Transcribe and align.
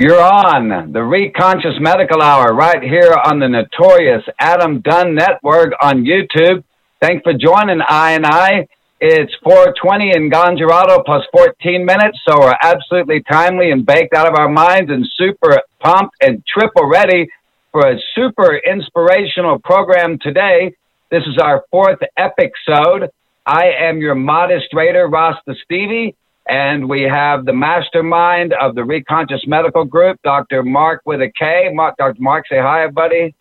You're 0.00 0.18
on 0.18 0.92
the 0.94 1.00
Reconscious 1.00 1.78
Medical 1.78 2.22
Hour 2.22 2.54
right 2.54 2.82
here 2.82 3.14
on 3.26 3.38
the 3.38 3.50
notorious 3.50 4.22
Adam 4.38 4.80
Dunn 4.80 5.14
Network 5.14 5.74
on 5.82 6.06
YouTube. 6.06 6.64
Thanks 7.02 7.22
for 7.22 7.34
joining 7.34 7.82
I 7.86 8.12
and 8.12 8.24
I. 8.24 8.66
It's 8.98 9.34
420 9.44 10.12
in 10.16 10.30
Gongerado 10.30 11.04
plus 11.04 11.22
14 11.36 11.84
minutes, 11.84 12.18
so 12.26 12.40
we're 12.40 12.54
absolutely 12.62 13.22
timely 13.30 13.72
and 13.72 13.84
baked 13.84 14.14
out 14.14 14.26
of 14.26 14.38
our 14.38 14.48
minds 14.48 14.90
and 14.90 15.06
super 15.18 15.60
pumped 15.80 16.16
and 16.22 16.42
triple 16.46 16.88
ready 16.88 17.28
for 17.70 17.86
a 17.86 18.00
super 18.14 18.56
inspirational 18.56 19.58
program 19.58 20.18
today. 20.22 20.74
This 21.10 21.24
is 21.26 21.36
our 21.36 21.62
fourth 21.70 22.00
episode. 22.16 23.10
I 23.44 23.72
am 23.78 23.98
your 23.98 24.14
modest 24.14 24.68
raider, 24.72 25.08
Rasta 25.08 25.54
Stevie, 25.62 26.16
and 26.50 26.88
we 26.88 27.02
have 27.02 27.46
the 27.46 27.52
mastermind 27.52 28.52
of 28.60 28.74
the 28.74 28.80
Reconscious 28.80 29.46
Medical 29.46 29.84
Group, 29.84 30.20
Dr. 30.24 30.64
Mark 30.64 31.00
with 31.06 31.20
a 31.20 31.30
K. 31.38 31.70
Mark, 31.72 31.96
Dr. 31.96 32.20
Mark, 32.20 32.46
say 32.48 32.58
hi, 32.58 32.82
everybody. 32.82 33.36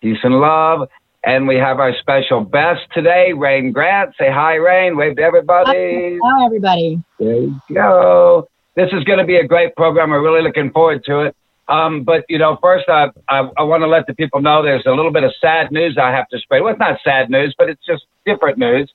Peace 0.00 0.18
and 0.22 0.36
love. 0.36 0.88
And 1.24 1.48
we 1.48 1.56
have 1.56 1.80
our 1.80 1.92
special 2.00 2.42
best 2.42 2.82
today, 2.94 3.32
Rayne 3.36 3.72
Grant. 3.72 4.14
Say 4.16 4.30
hi, 4.30 4.54
Rayne. 4.54 4.96
Wave 4.96 5.16
to 5.16 5.22
everybody. 5.22 6.18
Hi, 6.22 6.46
everybody. 6.46 7.02
There 7.18 7.34
you 7.34 7.60
go. 7.74 8.48
This 8.76 8.90
is 8.92 9.02
going 9.02 9.18
to 9.18 9.26
be 9.26 9.36
a 9.36 9.46
great 9.46 9.74
program. 9.74 10.10
We're 10.10 10.22
really 10.22 10.42
looking 10.42 10.70
forward 10.70 11.02
to 11.06 11.22
it. 11.22 11.36
Um, 11.66 12.04
but 12.04 12.24
you 12.28 12.38
know, 12.38 12.58
first 12.62 12.88
I, 12.88 13.08
I, 13.28 13.48
I 13.58 13.62
want 13.62 13.82
to 13.82 13.88
let 13.88 14.06
the 14.06 14.14
people 14.14 14.40
know 14.40 14.62
there's 14.62 14.86
a 14.86 14.92
little 14.92 15.12
bit 15.12 15.24
of 15.24 15.32
sad 15.40 15.72
news 15.72 15.98
I 16.00 16.12
have 16.12 16.28
to 16.28 16.38
spread. 16.38 16.62
Well, 16.62 16.72
it's 16.72 16.80
not 16.80 17.00
sad 17.02 17.28
news, 17.28 17.54
but 17.58 17.68
it's 17.68 17.84
just 17.84 18.04
different 18.24 18.56
news. 18.56 18.90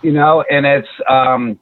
You 0.00 0.12
know, 0.12 0.42
and 0.48 0.64
it's 0.64 0.88
um, 1.08 1.58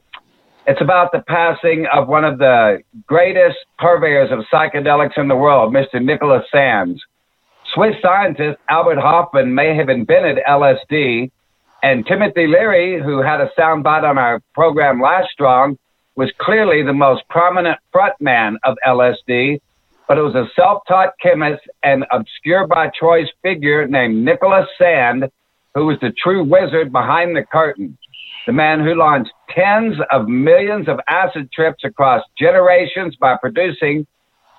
it's 0.67 0.81
about 0.81 1.11
the 1.11 1.23
passing 1.27 1.87
of 1.93 2.07
one 2.07 2.23
of 2.23 2.37
the 2.37 2.79
greatest 3.07 3.57
purveyors 3.79 4.31
of 4.31 4.45
psychedelics 4.51 5.17
in 5.17 5.27
the 5.27 5.35
world, 5.35 5.73
Mr. 5.73 6.03
Nicholas 6.03 6.43
Sands. 6.51 7.01
Swiss 7.73 7.95
scientist 8.01 8.59
Albert 8.69 8.99
Hofmann 8.99 9.55
may 9.55 9.75
have 9.75 9.89
invented 9.89 10.37
LSD, 10.47 11.31
and 11.83 12.05
Timothy 12.05 12.45
Leary, 12.47 13.01
who 13.01 13.21
had 13.21 13.41
a 13.41 13.49
soundbite 13.57 14.03
on 14.03 14.17
our 14.17 14.41
program 14.53 15.01
last 15.01 15.29
strong, 15.31 15.77
was 16.15 16.31
clearly 16.39 16.83
the 16.83 16.93
most 16.93 17.23
prominent 17.29 17.79
frontman 17.93 18.55
of 18.63 18.77
LSD, 18.85 19.59
but 20.07 20.17
it 20.17 20.21
was 20.21 20.35
a 20.35 20.45
self-taught 20.55 21.13
chemist 21.21 21.61
and 21.83 22.05
obscure 22.11 22.67
by 22.67 22.89
choice 22.89 23.27
figure 23.41 23.87
named 23.87 24.23
Nicholas 24.23 24.67
Sand 24.77 25.31
who 25.73 25.85
was 25.85 25.97
the 26.01 26.11
true 26.21 26.43
wizard 26.43 26.91
behind 26.91 27.35
the 27.35 27.43
curtain 27.43 27.97
the 28.45 28.53
man 28.53 28.79
who 28.79 28.95
launched 28.95 29.31
tens 29.49 29.95
of 30.11 30.27
millions 30.27 30.87
of 30.87 30.99
acid 31.07 31.51
trips 31.51 31.83
across 31.83 32.23
generations 32.37 33.15
by 33.15 33.35
producing 33.37 34.07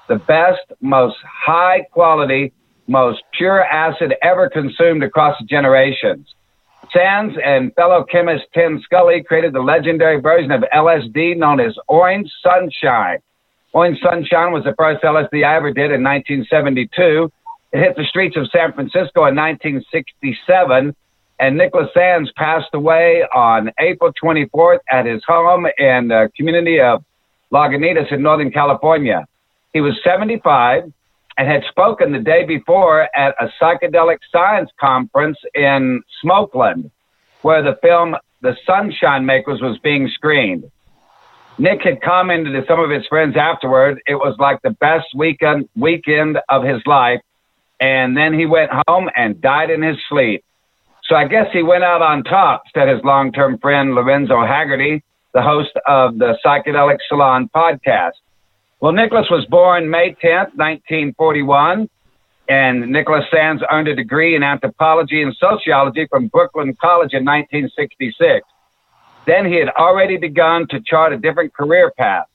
the 0.08 0.16
best, 0.16 0.60
most 0.80 1.16
high 1.22 1.82
quality, 1.92 2.52
most 2.86 3.22
pure 3.36 3.64
acid 3.64 4.14
ever 4.22 4.48
consumed 4.48 5.02
across 5.02 5.36
generations. 5.48 6.34
Sands 6.92 7.36
and 7.42 7.74
fellow 7.74 8.04
chemist 8.04 8.44
Tim 8.52 8.80
Scully 8.84 9.22
created 9.22 9.52
the 9.52 9.60
legendary 9.60 10.20
version 10.20 10.50
of 10.50 10.62
LSD 10.74 11.36
known 11.36 11.60
as 11.60 11.74
Orange 11.88 12.30
Sunshine. 12.42 13.18
Orange 13.72 13.98
Sunshine 14.02 14.52
was 14.52 14.64
the 14.64 14.74
first 14.76 15.02
LSD 15.02 15.44
I 15.44 15.56
ever 15.56 15.72
did 15.72 15.90
in 15.90 16.02
1972. 16.02 17.32
It 17.72 17.78
hit 17.78 17.96
the 17.96 18.04
streets 18.04 18.36
of 18.36 18.50
San 18.50 18.72
Francisco 18.74 19.24
in 19.24 19.34
1967 19.34 20.94
and 21.42 21.58
Nicholas 21.58 21.88
Sands 21.92 22.30
passed 22.36 22.68
away 22.72 23.24
on 23.34 23.72
April 23.80 24.12
24th 24.12 24.78
at 24.92 25.06
his 25.06 25.24
home 25.26 25.66
in 25.76 26.06
the 26.06 26.30
community 26.36 26.80
of 26.80 27.04
Lagunitas 27.52 28.12
in 28.12 28.22
Northern 28.22 28.52
California. 28.52 29.26
He 29.72 29.80
was 29.80 29.94
75 30.04 30.92
and 31.36 31.48
had 31.48 31.62
spoken 31.68 32.12
the 32.12 32.20
day 32.20 32.44
before 32.44 33.08
at 33.16 33.34
a 33.40 33.48
psychedelic 33.60 34.18
science 34.30 34.70
conference 34.78 35.36
in 35.52 36.04
Smokeland, 36.24 36.92
where 37.40 37.60
the 37.60 37.76
film 37.82 38.14
The 38.40 38.56
Sunshine 38.64 39.26
Makers 39.26 39.60
was 39.60 39.78
being 39.78 40.08
screened. 40.14 40.70
Nick 41.58 41.82
had 41.82 42.00
commented 42.02 42.52
to 42.52 42.64
some 42.68 42.78
of 42.78 42.88
his 42.88 43.04
friends 43.08 43.36
afterward, 43.36 44.00
it 44.06 44.14
was 44.14 44.36
like 44.38 44.62
the 44.62 44.70
best 44.70 45.08
weekend 45.16 45.68
weekend 45.74 46.38
of 46.48 46.62
his 46.62 46.82
life. 46.86 47.20
And 47.80 48.16
then 48.16 48.32
he 48.32 48.46
went 48.46 48.70
home 48.86 49.10
and 49.16 49.40
died 49.40 49.70
in 49.70 49.82
his 49.82 49.96
sleep. 50.08 50.44
So 51.04 51.16
I 51.16 51.26
guess 51.26 51.46
he 51.52 51.62
went 51.62 51.84
out 51.84 52.00
on 52.00 52.22
top, 52.22 52.62
said 52.74 52.88
his 52.88 53.02
long 53.04 53.32
term 53.32 53.58
friend 53.58 53.94
Lorenzo 53.94 54.34
Hagerty, 54.34 55.02
the 55.34 55.42
host 55.42 55.70
of 55.86 56.18
the 56.18 56.36
Psychedelic 56.44 56.98
Salon 57.08 57.50
podcast. 57.54 58.12
Well, 58.80 58.92
Nicholas 58.92 59.26
was 59.30 59.44
born 59.46 59.90
May 59.90 60.10
10th, 60.22 60.54
1941, 60.54 61.88
and 62.48 62.90
Nicholas 62.90 63.24
Sands 63.30 63.62
earned 63.70 63.88
a 63.88 63.94
degree 63.94 64.36
in 64.36 64.42
anthropology 64.42 65.22
and 65.22 65.34
sociology 65.38 66.06
from 66.10 66.28
Brooklyn 66.28 66.76
College 66.80 67.14
in 67.14 67.24
1966. 67.24 68.46
Then 69.26 69.46
he 69.46 69.56
had 69.56 69.68
already 69.70 70.16
begun 70.16 70.66
to 70.70 70.80
chart 70.80 71.12
a 71.12 71.18
different 71.18 71.54
career 71.54 71.92
path. 71.96 72.26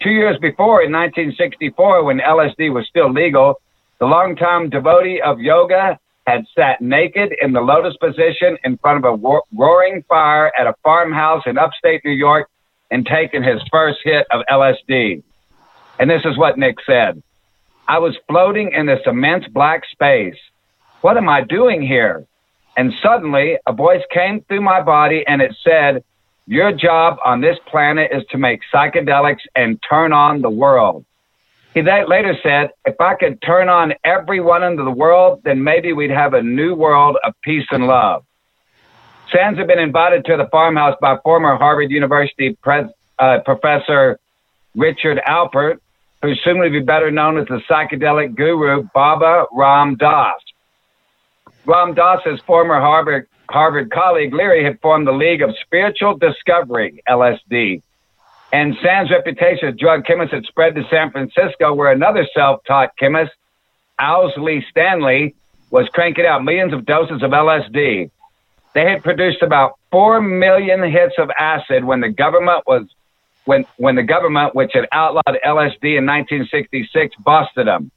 Two 0.00 0.10
years 0.10 0.38
before, 0.38 0.82
in 0.82 0.92
1964, 0.92 2.04
when 2.04 2.18
LSD 2.20 2.72
was 2.72 2.86
still 2.88 3.12
legal, 3.12 3.60
the 3.98 4.06
longtime 4.06 4.70
devotee 4.70 5.20
of 5.20 5.40
yoga 5.40 5.98
had 6.28 6.44
sat 6.54 6.80
naked 6.80 7.34
in 7.40 7.52
the 7.52 7.60
lotus 7.60 7.96
position 7.96 8.58
in 8.62 8.76
front 8.78 9.04
of 9.04 9.04
a 9.04 9.40
roaring 9.52 10.04
fire 10.08 10.52
at 10.58 10.66
a 10.66 10.74
farmhouse 10.84 11.42
in 11.46 11.56
upstate 11.56 12.04
New 12.04 12.12
York 12.12 12.50
and 12.90 13.06
taken 13.06 13.42
his 13.42 13.62
first 13.70 13.98
hit 14.04 14.26
of 14.30 14.42
LSD. 14.50 15.22
And 15.98 16.10
this 16.10 16.24
is 16.24 16.36
what 16.36 16.58
Nick 16.58 16.76
said 16.84 17.22
I 17.88 17.98
was 17.98 18.16
floating 18.28 18.72
in 18.72 18.84
this 18.84 19.00
immense 19.06 19.46
black 19.48 19.84
space. 19.90 20.36
What 21.00 21.16
am 21.16 21.28
I 21.28 21.42
doing 21.42 21.80
here? 21.80 22.26
And 22.76 22.92
suddenly 23.02 23.56
a 23.66 23.72
voice 23.72 24.02
came 24.12 24.42
through 24.42 24.60
my 24.60 24.82
body 24.82 25.24
and 25.26 25.40
it 25.40 25.56
said, 25.64 26.04
Your 26.46 26.72
job 26.72 27.16
on 27.24 27.40
this 27.40 27.58
planet 27.66 28.10
is 28.12 28.24
to 28.30 28.38
make 28.38 28.60
psychedelics 28.72 29.46
and 29.56 29.82
turn 29.88 30.12
on 30.12 30.42
the 30.42 30.50
world. 30.50 31.06
He 31.78 31.84
later 31.84 32.34
said, 32.42 32.70
if 32.84 33.00
I 33.00 33.14
could 33.14 33.40
turn 33.40 33.68
on 33.68 33.92
everyone 34.02 34.64
into 34.64 34.82
the 34.82 34.90
world, 34.90 35.42
then 35.44 35.62
maybe 35.62 35.92
we'd 35.92 36.10
have 36.10 36.34
a 36.34 36.42
new 36.42 36.74
world 36.74 37.16
of 37.22 37.34
peace 37.44 37.66
and 37.70 37.86
love. 37.86 38.24
Sands 39.32 39.60
had 39.60 39.68
been 39.68 39.78
invited 39.78 40.24
to 40.24 40.36
the 40.36 40.48
farmhouse 40.50 40.96
by 41.00 41.18
former 41.22 41.56
Harvard 41.56 41.92
University 41.92 42.58
uh, 42.66 43.38
professor 43.44 44.18
Richard 44.74 45.20
Alpert, 45.24 45.76
who 46.20 46.34
soon 46.42 46.58
would 46.58 46.72
be 46.72 46.80
better 46.80 47.12
known 47.12 47.38
as 47.38 47.46
the 47.46 47.60
psychedelic 47.70 48.34
guru 48.34 48.82
Baba 48.92 49.44
Ram 49.52 49.94
Dass. 49.94 50.40
Ram 51.64 51.94
Dass's 51.94 52.40
former 52.44 52.80
Harvard, 52.80 53.28
Harvard 53.50 53.92
colleague 53.92 54.34
Leary 54.34 54.64
had 54.64 54.80
formed 54.80 55.06
the 55.06 55.12
League 55.12 55.42
of 55.42 55.50
Spiritual 55.64 56.18
Discovery, 56.18 57.00
LSD, 57.08 57.82
and 58.52 58.76
Sam's 58.82 59.10
reputation 59.10 59.68
as 59.68 59.76
drug 59.76 60.04
chemist 60.06 60.32
had 60.32 60.44
spread 60.44 60.74
to 60.74 60.84
San 60.90 61.10
Francisco, 61.10 61.74
where 61.74 61.92
another 61.92 62.26
self-taught 62.34 62.96
chemist, 62.98 63.32
Owsley 63.98 64.64
Stanley, 64.70 65.34
was 65.70 65.88
cranking 65.90 66.24
out 66.24 66.44
millions 66.44 66.72
of 66.72 66.86
doses 66.86 67.22
of 67.22 67.30
LSD. 67.30 68.10
They 68.74 68.90
had 68.90 69.02
produced 69.02 69.42
about 69.42 69.78
four 69.90 70.20
million 70.20 70.82
hits 70.90 71.14
of 71.18 71.30
acid 71.38 71.84
when 71.84 72.00
the 72.00 72.08
government 72.08 72.64
was 72.66 72.86
when 73.44 73.64
when 73.76 73.96
the 73.96 74.02
government, 74.02 74.54
which 74.54 74.72
had 74.74 74.86
outlawed 74.92 75.38
LSD 75.44 75.96
in 75.96 76.06
1966, 76.06 77.16
busted 77.16 77.66
them. 77.66 77.90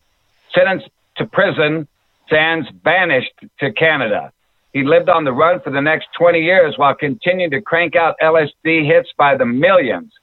Sentenced 0.53 0.89
to 1.18 1.25
prison, 1.25 1.88
Sands 2.29 2.69
banished 2.83 3.33
to 3.59 3.72
Canada. 3.73 4.31
He 4.73 4.83
lived 4.83 5.09
on 5.09 5.25
the 5.25 5.33
run 5.33 5.59
for 5.59 5.69
the 5.69 5.81
next 5.81 6.07
20 6.18 6.39
years 6.39 6.78
while 6.78 6.95
continuing 6.95 7.51
to 7.51 7.62
crank 7.62 7.95
out 7.95 8.16
LSD 8.22 8.85
hits 8.85 9.09
by 9.18 9.35
the 9.35 9.45
millions. 9.45 10.13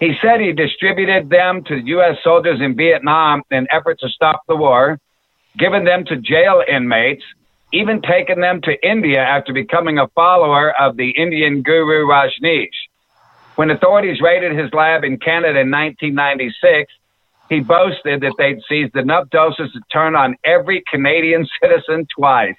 He 0.00 0.12
said 0.20 0.40
he 0.40 0.52
distributed 0.52 1.30
them 1.30 1.62
to 1.64 1.76
U.S. 1.76 2.16
soldiers 2.24 2.60
in 2.60 2.76
Vietnam 2.76 3.42
in 3.50 3.66
effort 3.70 4.00
to 4.00 4.08
stop 4.08 4.42
the 4.48 4.56
war, 4.56 4.98
given 5.56 5.84
them 5.84 6.04
to 6.06 6.16
jail 6.16 6.62
inmates, 6.68 7.22
even 7.72 8.02
taken 8.02 8.40
them 8.40 8.60
to 8.62 8.88
India 8.88 9.20
after 9.20 9.52
becoming 9.52 9.98
a 9.98 10.08
follower 10.08 10.72
of 10.80 10.96
the 10.96 11.10
Indian 11.10 11.62
guru 11.62 12.06
Rajneesh. 12.06 12.68
When 13.56 13.70
authorities 13.70 14.20
raided 14.20 14.58
his 14.58 14.72
lab 14.72 15.04
in 15.04 15.18
Canada 15.18 15.60
in 15.60 15.70
1996, 15.70 16.92
he 17.48 17.60
boasted 17.60 18.22
that 18.22 18.34
they'd 18.36 18.60
seized 18.68 18.96
enough 18.96 19.30
doses 19.30 19.70
to 19.72 19.80
turn 19.92 20.16
on 20.16 20.36
every 20.44 20.82
Canadian 20.90 21.46
citizen 21.62 22.06
twice. 22.16 22.56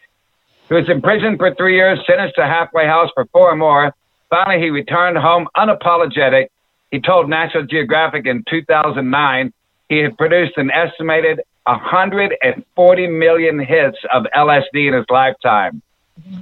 He 0.69 0.73
was 0.73 0.89
imprisoned 0.89 1.37
for 1.37 1.53
three 1.53 1.75
years, 1.75 1.99
sentenced 2.07 2.35
to 2.35 2.45
halfway 2.45 2.87
house 2.87 3.09
for 3.13 3.25
four 3.25 3.55
more. 3.55 3.93
Finally, 4.29 4.61
he 4.61 4.69
returned 4.69 5.17
home 5.17 5.47
unapologetic 5.55 6.47
he 6.91 6.99
told 6.99 7.29
National 7.29 7.65
Geographic 7.65 8.25
in 8.25 8.43
2009 8.49 9.53
he 9.89 9.99
had 9.99 10.17
produced 10.17 10.57
an 10.57 10.71
estimated 10.71 11.41
140 11.65 13.07
million 13.07 13.59
hits 13.59 13.97
of 14.13 14.23
LSD 14.35 14.87
in 14.87 14.93
his 14.93 15.05
lifetime. 15.09 15.81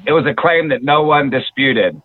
It 0.06 0.12
was 0.12 0.26
a 0.26 0.34
claim 0.34 0.70
that 0.70 0.84
no 0.84 1.04
one 1.04 1.30
disputed. 1.30 2.02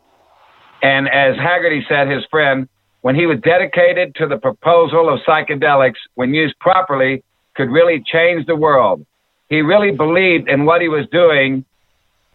And 0.83 1.09
as 1.09 1.37
Hagerty 1.37 1.87
said, 1.89 2.09
his 2.09 2.25
friend, 2.31 2.69
when 3.03 3.15
he 3.15 3.27
was 3.27 3.39
dedicated 3.41 4.15
to 4.17 4.27
the 4.27 4.37
proposal 4.37 5.13
of 5.13 5.21
psychedelics, 5.21 5.99
when 6.15 6.35
used 6.35 6.59
properly, 6.59 7.23
could 7.55 7.71
really 7.71 8.03
change 8.05 8.47
the 8.47 8.57
world. 8.57 9.05
He 9.49 9.63
really 9.63 9.91
believed 9.91 10.49
in 10.49 10.65
what 10.65 10.81
he 10.81 10.89
was 10.89 11.07
doing 11.11 11.65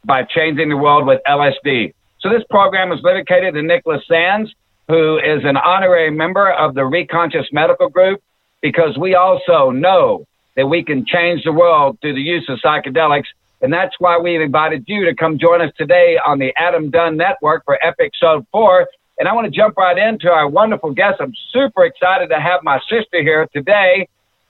by 0.05 0.23
changing 0.23 0.69
the 0.69 0.77
world 0.77 1.05
with 1.05 1.21
LSD. 1.27 1.93
So 2.19 2.29
this 2.29 2.43
program 2.49 2.91
is 2.91 3.01
dedicated 3.01 3.53
to 3.53 3.61
Nicholas 3.61 4.01
Sands, 4.07 4.53
who 4.87 5.17
is 5.17 5.43
an 5.43 5.57
honorary 5.57 6.11
member 6.11 6.51
of 6.51 6.75
the 6.75 6.81
Reconscious 6.81 7.51
Medical 7.51 7.89
Group, 7.89 8.21
because 8.61 8.97
we 8.97 9.15
also 9.15 9.71
know 9.71 10.25
that 10.55 10.67
we 10.67 10.83
can 10.83 11.05
change 11.05 11.43
the 11.43 11.51
world 11.51 11.97
through 12.01 12.13
the 12.13 12.21
use 12.21 12.47
of 12.49 12.59
psychedelics. 12.59 13.25
And 13.61 13.71
that's 13.71 13.95
why 13.99 14.19
we've 14.19 14.41
invited 14.41 14.83
you 14.87 15.05
to 15.05 15.15
come 15.15 15.39
join 15.39 15.61
us 15.61 15.71
today 15.77 16.17
on 16.25 16.37
the 16.37 16.53
Adam 16.57 16.89
Dunn 16.89 17.17
Network 17.17 17.63
for 17.65 17.79
Episode 17.83 18.45
4. 18.51 18.87
And 19.19 19.27
I 19.27 19.33
want 19.33 19.45
to 19.45 19.51
jump 19.51 19.77
right 19.77 19.97
into 19.97 20.29
our 20.29 20.47
wonderful 20.49 20.91
guest. 20.91 21.21
I'm 21.21 21.33
super 21.51 21.85
excited 21.85 22.29
to 22.29 22.39
have 22.39 22.61
my 22.63 22.79
sister 22.89 23.21
here 23.21 23.47
today, 23.53 24.07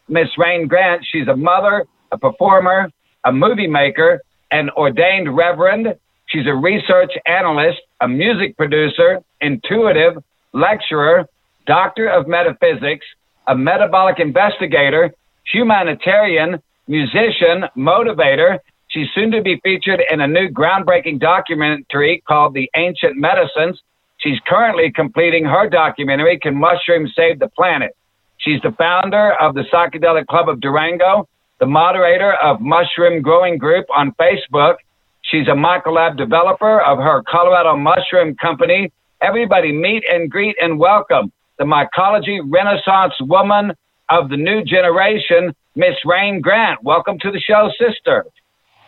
Miss 0.08 0.30
Rayne 0.38 0.68
Grant. 0.68 1.06
She's 1.10 1.28
a 1.28 1.36
mother, 1.36 1.86
a 2.12 2.18
performer, 2.18 2.90
a 3.24 3.32
movie 3.32 3.68
maker, 3.68 4.22
an 4.52 4.70
ordained 4.72 5.36
reverend. 5.36 5.96
She's 6.28 6.48
a 6.48 6.54
research 6.54 7.12
analyst, 7.26 7.80
a 8.02 8.08
music 8.08 8.58
producer, 8.58 9.22
intuitive, 9.44 10.24
lecturer, 10.54 11.28
doctor 11.68 12.08
of 12.10 12.28
metaphysics, 12.28 13.06
a 13.48 13.56
metabolic 13.56 14.20
investigator, 14.20 15.14
humanitarian, 15.52 16.62
musician, 16.88 17.66
motivator. 17.78 18.60
She's 18.88 19.08
soon 19.14 19.32
to 19.32 19.42
be 19.42 19.60
featured 19.64 20.02
in 20.10 20.22
a 20.22 20.28
new 20.28 20.50
groundbreaking 20.50 21.20
documentary 21.20 22.24
called 22.28 22.54
The 22.54 22.70
Ancient 22.76 23.18
Medicines. 23.18 23.82
She's 24.18 24.40
currently 24.48 24.92
completing 24.92 25.46
her 25.46 25.68
documentary, 25.70 26.40
Can 26.40 26.56
Mushrooms 26.56 27.12
Save 27.16 27.40
the 27.40 27.50
Planet? 27.50 27.96
She's 28.38 28.62
the 28.62 28.72
founder 28.78 29.34
of 29.40 29.56
the 29.56 29.64
Psychedelic 29.72 30.28
Club 30.28 30.50
of 30.50 30.60
Durango, 30.60 31.28
the 31.60 31.66
moderator 31.66 32.34
of 32.34 32.62
Mushroom 32.62 33.22
Growing 33.22 33.58
Group 33.58 33.86
on 33.96 34.12
Facebook. 34.20 34.76
She's 35.22 35.48
a 35.48 35.52
Mycolab 35.56 36.18
developer 36.18 36.82
of 36.82 36.98
her 37.00 37.24
Colorado 37.24 37.78
Mushroom 37.78 38.36
Company. 38.36 38.92
Everybody 39.24 39.72
meet 39.72 40.04
and 40.12 40.30
greet 40.30 40.58
and 40.62 40.78
welcome 40.78 41.32
the 41.58 41.64
mycology 41.64 42.42
renaissance 42.46 43.14
woman 43.22 43.72
of 44.10 44.28
the 44.28 44.36
new 44.36 44.66
generation, 44.66 45.56
Miss 45.78 45.96
Rayne 46.04 46.42
Grant. 46.42 46.84
Welcome 46.84 47.18
to 47.20 47.32
the 47.32 47.40
show, 47.40 47.72
sister. 47.80 48.26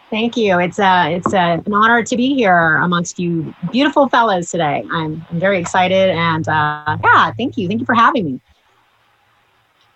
Thank 0.10 0.36
you. 0.36 0.60
It's 0.60 0.78
uh, 0.78 1.06
it's 1.08 1.34
uh, 1.34 1.62
an 1.66 1.74
honor 1.74 2.04
to 2.04 2.18
be 2.18 2.36
here 2.36 2.76
amongst 2.76 3.18
you 3.18 3.56
beautiful 3.72 4.10
fellows 4.10 4.52
today. 4.52 4.84
I'm, 4.92 5.26
I'm 5.32 5.40
very 5.40 5.58
excited 5.58 6.10
and 6.10 6.46
uh, 6.50 6.98
yeah, 7.02 7.32
thank 7.38 7.58
you. 7.58 7.70
Thank 7.70 7.80
you 7.80 7.86
for 7.86 7.96
having 7.96 8.26
me. 8.26 8.42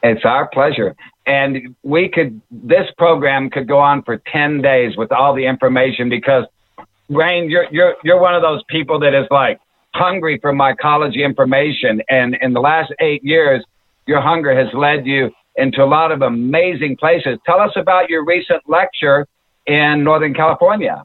It's 0.03 0.23
our 0.23 0.47
pleasure. 0.47 0.95
And 1.25 1.75
we 1.83 2.07
could, 2.07 2.41
this 2.49 2.87
program 2.97 3.49
could 3.49 3.67
go 3.67 3.79
on 3.79 4.03
for 4.03 4.21
10 4.31 4.61
days 4.61 4.95
with 4.95 5.11
all 5.11 5.35
the 5.35 5.45
information 5.45 6.07
because, 6.07 6.45
Rayne, 7.09 7.49
you're, 7.49 7.65
you're, 7.71 7.95
you're 8.05 8.21
one 8.21 8.35
of 8.35 8.41
those 8.41 8.63
people 8.69 8.99
that 8.99 9.13
is 9.13 9.27
like 9.29 9.59
hungry 9.93 10.39
for 10.41 10.53
mycology 10.53 11.23
information. 11.25 12.01
And 12.09 12.37
in 12.41 12.53
the 12.53 12.59
last 12.59 12.93
eight 12.99 13.23
years, 13.23 13.63
your 14.07 14.21
hunger 14.21 14.55
has 14.55 14.73
led 14.73 15.05
you 15.05 15.31
into 15.55 15.83
a 15.83 15.85
lot 15.85 16.11
of 16.11 16.21
amazing 16.21 16.97
places. 16.97 17.37
Tell 17.45 17.59
us 17.59 17.71
about 17.75 18.09
your 18.09 18.25
recent 18.25 18.61
lecture 18.67 19.27
in 19.67 20.03
Northern 20.03 20.33
California. 20.33 21.03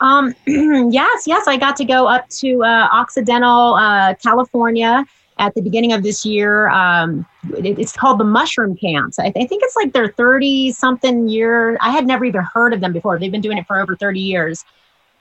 Um, 0.00 0.34
yes, 0.46 1.26
yes, 1.26 1.48
I 1.48 1.56
got 1.56 1.76
to 1.76 1.84
go 1.84 2.06
up 2.06 2.28
to 2.28 2.62
uh, 2.62 2.88
Occidental, 2.92 3.74
uh, 3.74 4.14
California 4.22 5.04
at 5.38 5.54
the 5.54 5.60
beginning 5.60 5.92
of 5.92 6.02
this 6.02 6.24
year. 6.24 6.68
Um, 6.68 7.26
it, 7.56 7.78
it's 7.78 7.92
called 7.92 8.18
the 8.18 8.24
Mushroom 8.24 8.76
Camps. 8.76 9.18
I, 9.18 9.30
th- 9.30 9.44
I 9.44 9.46
think 9.46 9.62
it's 9.64 9.76
like 9.76 9.92
their 9.92 10.08
30 10.08 10.72
something 10.72 11.28
year. 11.28 11.76
I 11.80 11.90
had 11.90 12.06
never 12.06 12.24
even 12.24 12.42
heard 12.42 12.72
of 12.72 12.80
them 12.80 12.92
before. 12.92 13.18
They've 13.18 13.32
been 13.32 13.40
doing 13.40 13.58
it 13.58 13.66
for 13.66 13.80
over 13.80 13.96
30 13.96 14.20
years. 14.20 14.64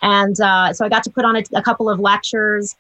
And 0.02 0.40
uh, 0.40 0.74
so 0.74 0.86
I 0.86 0.90
got 0.90 1.04
to 1.04 1.10
put 1.10 1.25
on 1.25 1.36
a, 1.36 1.44
a 1.54 1.62
couple 1.62 1.90
of 1.90 2.00
lectures. 2.00 2.75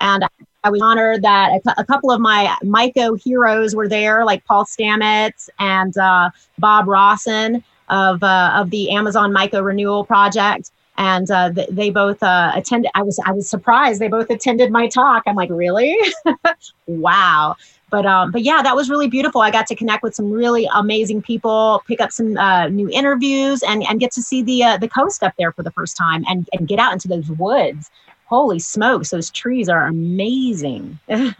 And 0.00 0.24
I 0.64 0.70
was 0.70 0.80
honored 0.82 1.22
that 1.22 1.60
a, 1.66 1.80
a, 1.80 1.84
couple 1.84 2.10
of 2.10 2.20
my 2.20 2.56
Myco 2.62 3.20
heroes 3.20 3.74
were 3.74 3.88
there, 3.88 4.24
like 4.24 4.44
Paul 4.44 4.64
Stamets 4.64 5.48
and 5.58 5.96
uh, 5.98 6.30
Bob 6.58 6.88
Rawson 6.88 7.62
of, 7.90 8.22
uh, 8.22 8.52
of 8.54 8.70
the 8.70 8.90
Amazon 8.90 9.32
Myco 9.32 9.62
Renewal 9.62 10.04
Project 10.04 10.70
and 10.96 11.30
uh, 11.30 11.52
th- 11.52 11.68
they 11.70 11.90
both 11.90 12.22
uh, 12.22 12.52
attended. 12.54 12.90
I 12.94 13.02
was 13.02 13.18
I 13.24 13.32
was 13.32 13.48
surprised 13.48 14.00
they 14.00 14.08
both 14.08 14.30
attended 14.30 14.70
my 14.70 14.88
talk. 14.88 15.24
I'm 15.26 15.34
like, 15.34 15.50
really? 15.50 15.96
wow. 16.86 17.56
But 17.90 18.06
um, 18.06 18.32
but 18.32 18.42
yeah, 18.42 18.62
that 18.62 18.74
was 18.74 18.88
really 18.90 19.08
beautiful. 19.08 19.40
I 19.40 19.50
got 19.50 19.66
to 19.68 19.74
connect 19.74 20.02
with 20.02 20.14
some 20.14 20.30
really 20.30 20.68
amazing 20.74 21.22
people, 21.22 21.82
pick 21.86 22.00
up 22.00 22.12
some 22.12 22.36
uh, 22.36 22.68
new 22.68 22.88
interviews, 22.90 23.62
and 23.62 23.84
and 23.84 24.00
get 24.00 24.12
to 24.12 24.22
see 24.22 24.42
the 24.42 24.62
uh, 24.64 24.76
the 24.78 24.88
coast 24.88 25.22
up 25.22 25.34
there 25.38 25.52
for 25.52 25.62
the 25.62 25.70
first 25.70 25.96
time, 25.96 26.24
and 26.28 26.48
and 26.52 26.68
get 26.68 26.78
out 26.78 26.92
into 26.92 27.08
those 27.08 27.28
woods. 27.28 27.90
Holy 28.34 28.58
smokes, 28.58 29.10
those 29.10 29.30
trees 29.30 29.68
are 29.68 29.86
amazing. 29.86 30.98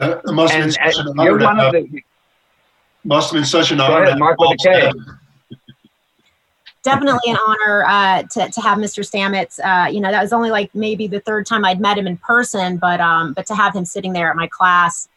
Uh, 0.00 0.20
must 0.32 0.52
have 0.52 0.64
been 0.64 0.72
such 0.72 0.98
an 0.98 1.06
honor. 1.16 1.70
The, 1.70 2.02
must 3.04 3.30
have 3.30 3.38
been 3.38 3.44
such 3.44 3.70
an 3.70 3.80
honor. 3.80 4.02
Ahead, 4.02 4.18
Mark 4.18 4.36
definitely 6.84 7.30
an 7.30 7.36
honor 7.36 7.84
uh, 7.84 8.22
to, 8.22 8.50
to 8.50 8.60
have 8.60 8.78
Mr. 8.78 9.02
Stamets. 9.02 9.58
Uh, 9.58 9.88
you 9.88 10.00
know, 10.00 10.12
that 10.12 10.22
was 10.22 10.32
only 10.32 10.50
like 10.50 10.72
maybe 10.74 11.08
the 11.08 11.18
third 11.20 11.46
time 11.46 11.64
I'd 11.64 11.80
met 11.80 11.98
him 11.98 12.06
in 12.06 12.16
person, 12.18 12.76
but 12.76 13.00
um, 13.00 13.32
but 13.32 13.46
to 13.46 13.54
have 13.54 13.74
him 13.74 13.84
sitting 13.84 14.12
there 14.12 14.30
at 14.30 14.36
my 14.36 14.46
class 14.46 15.08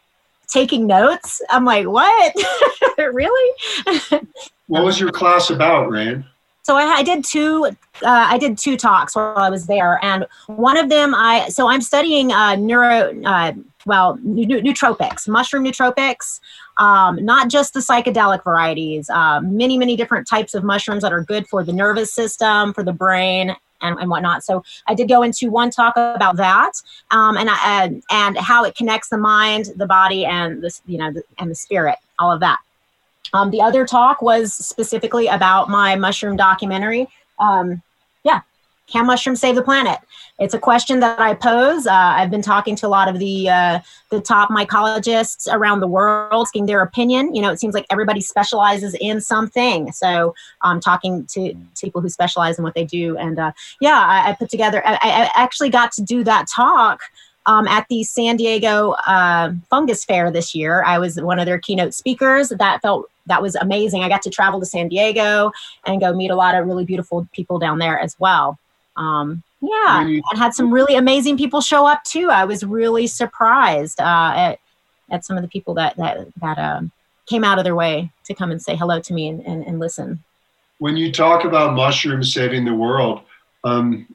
taking 0.48 0.86
notes, 0.86 1.42
I'm 1.50 1.64
like, 1.64 1.86
what? 1.86 2.34
really? 2.98 3.54
what 4.66 4.82
was 4.82 4.98
your 4.98 5.12
class 5.12 5.50
about, 5.50 5.90
Rayne? 5.90 6.24
So 6.68 6.76
I, 6.76 6.98
I 6.98 7.02
did 7.02 7.24
two. 7.24 7.64
Uh, 8.02 8.26
I 8.28 8.36
did 8.36 8.58
two 8.58 8.76
talks 8.76 9.16
while 9.16 9.38
I 9.38 9.48
was 9.48 9.66
there, 9.66 9.98
and 10.04 10.26
one 10.48 10.76
of 10.76 10.90
them, 10.90 11.14
I 11.14 11.48
so 11.48 11.66
I'm 11.66 11.80
studying 11.80 12.30
uh, 12.30 12.56
neuro 12.56 13.18
uh, 13.24 13.54
well, 13.86 14.18
nootropics, 14.18 15.26
mushroom 15.26 15.64
nootropics, 15.64 16.40
um, 16.76 17.24
not 17.24 17.48
just 17.48 17.72
the 17.72 17.80
psychedelic 17.80 18.44
varieties, 18.44 19.08
uh, 19.08 19.40
many, 19.40 19.78
many 19.78 19.96
different 19.96 20.28
types 20.28 20.52
of 20.52 20.62
mushrooms 20.62 21.02
that 21.04 21.10
are 21.10 21.22
good 21.22 21.48
for 21.48 21.64
the 21.64 21.72
nervous 21.72 22.12
system, 22.12 22.74
for 22.74 22.82
the 22.82 22.92
brain, 22.92 23.56
and, 23.80 23.98
and 23.98 24.10
whatnot. 24.10 24.44
So 24.44 24.62
I 24.86 24.92
did 24.92 25.08
go 25.08 25.22
into 25.22 25.50
one 25.50 25.70
talk 25.70 25.96
about 25.96 26.36
that, 26.36 26.72
um, 27.12 27.38
and, 27.38 27.48
and 27.64 28.02
and 28.10 28.36
how 28.36 28.64
it 28.64 28.76
connects 28.76 29.08
the 29.08 29.16
mind, 29.16 29.70
the 29.76 29.86
body, 29.86 30.26
and 30.26 30.62
the 30.62 30.78
you 30.84 30.98
know 30.98 31.14
the, 31.14 31.22
and 31.38 31.50
the 31.50 31.54
spirit, 31.54 31.96
all 32.18 32.30
of 32.30 32.40
that. 32.40 32.58
Um, 33.32 33.50
the 33.50 33.60
other 33.60 33.86
talk 33.86 34.22
was 34.22 34.54
specifically 34.54 35.26
about 35.26 35.68
my 35.68 35.96
mushroom 35.96 36.36
documentary. 36.36 37.08
Um, 37.38 37.82
yeah, 38.24 38.40
can 38.86 39.06
mushrooms 39.06 39.40
save 39.40 39.54
the 39.54 39.62
planet? 39.62 39.98
It's 40.38 40.54
a 40.54 40.58
question 40.58 41.00
that 41.00 41.18
I 41.18 41.34
pose. 41.34 41.86
Uh, 41.86 41.92
I've 41.92 42.30
been 42.30 42.42
talking 42.42 42.76
to 42.76 42.86
a 42.86 42.88
lot 42.88 43.08
of 43.08 43.18
the 43.18 43.48
uh, 43.48 43.80
the 44.10 44.20
top 44.20 44.50
mycologists 44.50 45.52
around 45.52 45.80
the 45.80 45.88
world, 45.88 46.46
asking 46.46 46.66
their 46.66 46.80
opinion. 46.80 47.34
You 47.34 47.42
know, 47.42 47.50
it 47.50 47.58
seems 47.58 47.74
like 47.74 47.86
everybody 47.90 48.20
specializes 48.20 48.94
in 49.00 49.20
something. 49.20 49.90
So 49.90 50.34
I'm 50.62 50.78
talking 50.80 51.26
to, 51.26 51.52
to 51.52 51.80
people 51.80 52.00
who 52.00 52.08
specialize 52.08 52.56
in 52.56 52.62
what 52.62 52.74
they 52.74 52.84
do, 52.84 53.16
and 53.16 53.38
uh, 53.38 53.52
yeah, 53.80 53.98
I, 53.98 54.30
I, 54.30 54.32
put 54.34 54.48
together. 54.48 54.80
I, 54.86 54.94
I, 54.94 55.30
actually 55.34 55.70
got 55.70 55.90
to 55.92 56.02
do 56.02 56.22
that 56.24 56.46
talk. 56.46 57.00
Um, 57.46 57.66
at 57.66 57.86
the 57.88 58.04
San 58.04 58.36
Diego 58.36 58.90
uh, 59.06 59.52
Fungus 59.70 60.04
Fair 60.04 60.30
this 60.30 60.54
year, 60.54 60.84
I 60.84 60.98
was 60.98 61.18
one 61.18 61.38
of 61.38 61.46
their 61.46 61.58
keynote 61.58 61.94
speakers. 61.94 62.50
That 62.50 62.82
felt 62.82 63.10
that 63.28 63.42
was 63.42 63.54
amazing. 63.56 64.02
I 64.02 64.08
got 64.08 64.22
to 64.22 64.30
travel 64.30 64.60
to 64.60 64.66
San 64.66 64.88
Diego 64.88 65.52
and 65.86 66.00
go 66.00 66.12
meet 66.12 66.30
a 66.30 66.36
lot 66.36 66.54
of 66.54 66.66
really 66.66 66.84
beautiful 66.84 67.28
people 67.32 67.58
down 67.58 67.78
there 67.78 67.98
as 67.98 68.16
well. 68.18 68.58
Um, 68.96 69.42
yeah, 69.60 70.00
and 70.00 70.22
had 70.34 70.54
some 70.54 70.72
really 70.72 70.96
amazing 70.96 71.36
people 71.36 71.60
show 71.60 71.86
up 71.86 72.04
too. 72.04 72.30
I 72.30 72.44
was 72.44 72.64
really 72.64 73.06
surprised 73.06 74.00
uh, 74.00 74.32
at 74.34 74.60
at 75.10 75.24
some 75.24 75.36
of 75.36 75.42
the 75.42 75.48
people 75.48 75.74
that 75.74 75.96
that 75.96 76.28
that 76.40 76.58
um, 76.58 76.92
came 77.26 77.44
out 77.44 77.58
of 77.58 77.64
their 77.64 77.74
way 77.74 78.10
to 78.24 78.34
come 78.34 78.50
and 78.50 78.60
say 78.60 78.76
hello 78.76 79.00
to 79.00 79.12
me 79.12 79.28
and, 79.28 79.40
and, 79.46 79.64
and 79.66 79.78
listen. 79.78 80.22
When 80.78 80.96
you 80.96 81.12
talk 81.12 81.44
about 81.44 81.74
mushrooms 81.74 82.32
saving 82.32 82.64
the 82.64 82.74
world, 82.74 83.22
um, 83.64 84.06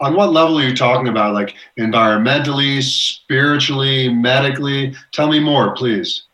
on 0.00 0.14
what 0.14 0.32
level 0.32 0.58
are 0.58 0.62
you 0.68 0.76
talking 0.76 1.08
about? 1.08 1.34
Like 1.34 1.54
environmentally, 1.78 2.82
spiritually, 2.82 4.08
medically? 4.08 4.94
Tell 5.12 5.28
me 5.28 5.40
more, 5.40 5.74
please. 5.74 6.24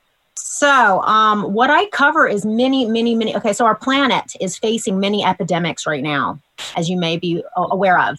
So, 0.61 1.01
um, 1.05 1.55
what 1.55 1.71
I 1.71 1.87
cover 1.87 2.29
is 2.29 2.45
many, 2.45 2.85
many, 2.85 3.15
many. 3.15 3.35
Okay, 3.35 3.55
so 3.55 3.65
our 3.65 3.75
planet 3.75 4.37
is 4.43 4.59
facing 4.59 5.01
many 5.01 5.25
epidemics 5.25 5.87
right 5.87 6.03
now, 6.03 6.39
as 6.77 6.91
you 6.91 6.99
may 6.99 7.17
be 7.17 7.43
aware 7.57 7.99
of 7.99 8.19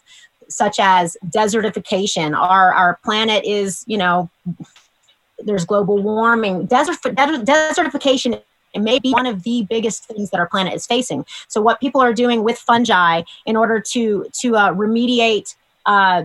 such 0.50 0.80
as 0.80 1.16
desertification. 1.28 2.36
Our, 2.36 2.74
our 2.74 3.00
planet 3.06 3.46
is, 3.46 3.84
you 3.86 3.96
know, 3.96 4.32
there's 5.38 5.66
global 5.66 6.02
warming. 6.02 6.66
Desert, 6.66 6.98
desertification 7.04 8.42
it 8.74 8.80
may 8.80 8.98
be 8.98 9.12
one 9.12 9.28
of 9.28 9.44
the 9.44 9.68
biggest 9.70 10.06
things 10.06 10.32
that 10.32 10.40
our 10.40 10.48
planet 10.48 10.74
is 10.74 10.88
facing. 10.88 11.28
So, 11.48 11.62
what 11.62 11.80
people 11.80 12.02
are 12.02 12.14
doing 12.14 12.44
with 12.44 12.58
fungi 12.58 13.22
in 13.46 13.56
order 13.56 13.80
to 13.92 14.26
to 14.42 14.56
uh, 14.56 14.74
remediate 14.74 15.56
uh, 15.86 16.24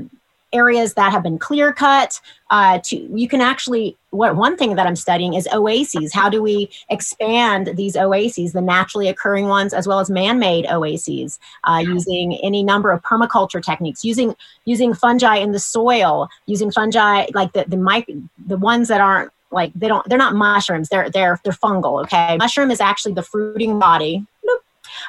areas 0.53 0.95
that 0.95 1.13
have 1.13 1.23
been 1.23 1.39
clear 1.39 1.73
cut 1.73 2.21
uh, 2.51 2.79
to 2.85 2.97
you 2.97 3.29
can 3.29 3.41
actually 3.41 3.97
what 4.11 4.37
one 4.37 4.57
thing 4.57 4.77
that 4.77 4.87
i'm 4.87 4.97
studying 4.97 5.35
is 5.35 5.49
oases. 5.53 6.15
How 6.15 6.29
do 6.29 6.43
we 6.43 6.71
expand 6.89 7.73
these 7.75 7.97
oases 7.97 8.53
the 8.53 8.61
naturally 8.61 9.09
occurring 9.09 9.49
ones 9.49 9.75
as 9.75 9.87
well 9.87 10.01
as 10.01 10.09
man-made 10.09 10.67
oases 10.67 11.39
uh, 11.65 11.83
using 11.85 12.37
any 12.43 12.63
number 12.63 12.93
of 12.93 13.03
permaculture 13.03 13.63
techniques 13.63 14.05
using 14.05 14.35
using 14.65 14.95
fungi 14.95 15.37
in 15.37 15.53
the 15.53 15.59
soil 15.59 16.29
using 16.47 16.71
fungi 16.71 17.27
like 17.35 17.53
the 17.53 17.65
the 17.69 17.77
mic 17.77 18.09
the 18.47 18.57
ones 18.57 18.89
that 18.89 19.01
aren't 19.01 19.33
like 19.51 19.73
they 19.75 19.89
don't 19.89 20.07
they're 20.09 20.19
not 20.19 20.35
mushrooms. 20.35 20.89
They're 20.89 21.11
they're 21.11 21.41
they're 21.45 21.53
fungal 21.53 22.03
okay? 22.03 22.37
Mushroom 22.37 22.71
is 22.71 22.81
actually 22.81 23.15
the 23.15 23.23
fruiting 23.23 23.79
body 23.79 24.25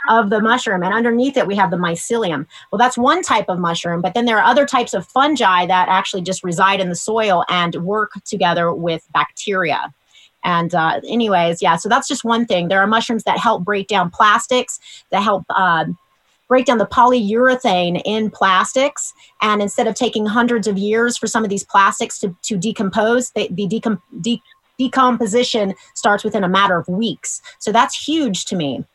of 0.09 0.29
the 0.29 0.41
mushroom 0.41 0.83
and 0.83 0.93
underneath 0.93 1.37
it 1.37 1.47
we 1.47 1.55
have 1.55 1.71
the 1.71 1.77
mycelium 1.77 2.45
well 2.71 2.79
that's 2.79 2.97
one 2.97 3.21
type 3.21 3.45
of 3.47 3.59
mushroom 3.59 4.01
but 4.01 4.13
then 4.13 4.25
there 4.25 4.37
are 4.37 4.43
other 4.43 4.65
types 4.65 4.93
of 4.93 5.05
fungi 5.07 5.65
that 5.65 5.87
actually 5.89 6.21
just 6.21 6.43
reside 6.43 6.79
in 6.79 6.89
the 6.89 6.95
soil 6.95 7.43
and 7.49 7.75
work 7.75 8.11
together 8.25 8.73
with 8.73 9.07
bacteria 9.13 9.93
and 10.43 10.73
uh, 10.75 10.99
anyways 11.07 11.61
yeah 11.61 11.75
so 11.75 11.89
that's 11.89 12.07
just 12.07 12.23
one 12.23 12.45
thing 12.45 12.67
there 12.67 12.81
are 12.81 12.87
mushrooms 12.87 13.23
that 13.23 13.37
help 13.37 13.63
break 13.63 13.87
down 13.87 14.09
plastics 14.09 14.79
that 15.11 15.23
help 15.23 15.43
uh, 15.49 15.85
break 16.47 16.65
down 16.65 16.77
the 16.77 16.85
polyurethane 16.85 18.01
in 18.05 18.29
plastics. 18.29 19.13
And 19.41 19.61
instead 19.61 19.87
of 19.87 19.95
taking 19.95 20.25
hundreds 20.25 20.67
of 20.67 20.77
years 20.77 21.17
for 21.17 21.27
some 21.27 21.43
of 21.43 21.49
these 21.49 21.63
plastics 21.63 22.19
to, 22.19 22.35
to 22.43 22.57
decompose, 22.57 23.31
they, 23.31 23.47
the 23.49 23.67
decom- 23.67 24.01
de- 24.21 24.41
decomposition 24.77 25.73
starts 25.93 26.23
within 26.23 26.43
a 26.43 26.49
matter 26.49 26.77
of 26.77 26.87
weeks. 26.87 27.41
So 27.59 27.71
that's 27.71 27.95
huge 27.95 28.45
to 28.45 28.55
me. 28.55 28.85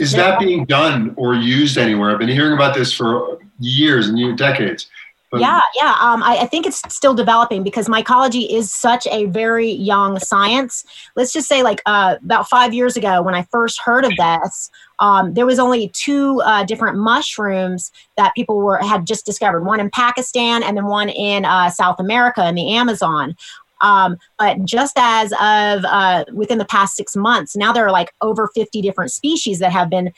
Is 0.00 0.12
that 0.12 0.38
being 0.38 0.64
done 0.64 1.14
or 1.16 1.34
used 1.34 1.78
anywhere? 1.78 2.10
I've 2.10 2.18
been 2.18 2.28
hearing 2.28 2.54
about 2.54 2.74
this 2.74 2.92
for 2.92 3.38
years 3.58 4.08
and 4.08 4.38
decades. 4.38 4.88
But 5.30 5.40
yeah, 5.40 5.60
yeah. 5.76 5.94
Um, 6.00 6.24
I, 6.24 6.38
I, 6.38 6.46
think 6.46 6.66
it's 6.66 6.82
still 6.92 7.14
developing 7.14 7.62
because 7.62 7.86
mycology 7.86 8.50
is 8.50 8.72
such 8.72 9.06
a 9.06 9.26
very 9.26 9.70
young 9.70 10.18
science. 10.18 10.84
Let's 11.14 11.32
just 11.32 11.46
say, 11.46 11.62
like 11.62 11.80
uh, 11.86 12.16
about 12.24 12.48
five 12.48 12.74
years 12.74 12.96
ago, 12.96 13.22
when 13.22 13.36
I 13.36 13.42
first 13.44 13.80
heard 13.80 14.04
of 14.04 14.12
this, 14.16 14.70
um, 14.98 15.34
there 15.34 15.46
was 15.46 15.60
only 15.60 15.88
two 15.90 16.40
uh, 16.42 16.64
different 16.64 16.98
mushrooms 16.98 17.92
that 18.16 18.34
people 18.34 18.58
were 18.58 18.78
had 18.78 19.06
just 19.06 19.24
discovered. 19.24 19.60
One 19.60 19.78
in 19.78 19.88
Pakistan, 19.90 20.64
and 20.64 20.76
then 20.76 20.86
one 20.86 21.08
in 21.08 21.44
uh, 21.44 21.70
South 21.70 22.00
America 22.00 22.48
in 22.48 22.56
the 22.56 22.74
Amazon. 22.74 23.36
Um, 23.80 24.16
but 24.38 24.64
just 24.64 24.94
as 24.96 25.32
of 25.32 25.84
uh, 25.84 26.24
within 26.32 26.58
the 26.58 26.64
past 26.64 26.96
six 26.96 27.16
months, 27.16 27.56
now 27.56 27.72
there 27.72 27.86
are 27.86 27.92
like 27.92 28.12
over 28.20 28.48
50 28.54 28.80
different 28.82 29.12
species 29.12 29.58
that 29.58 29.72
have 29.72 29.90
been 29.90 30.12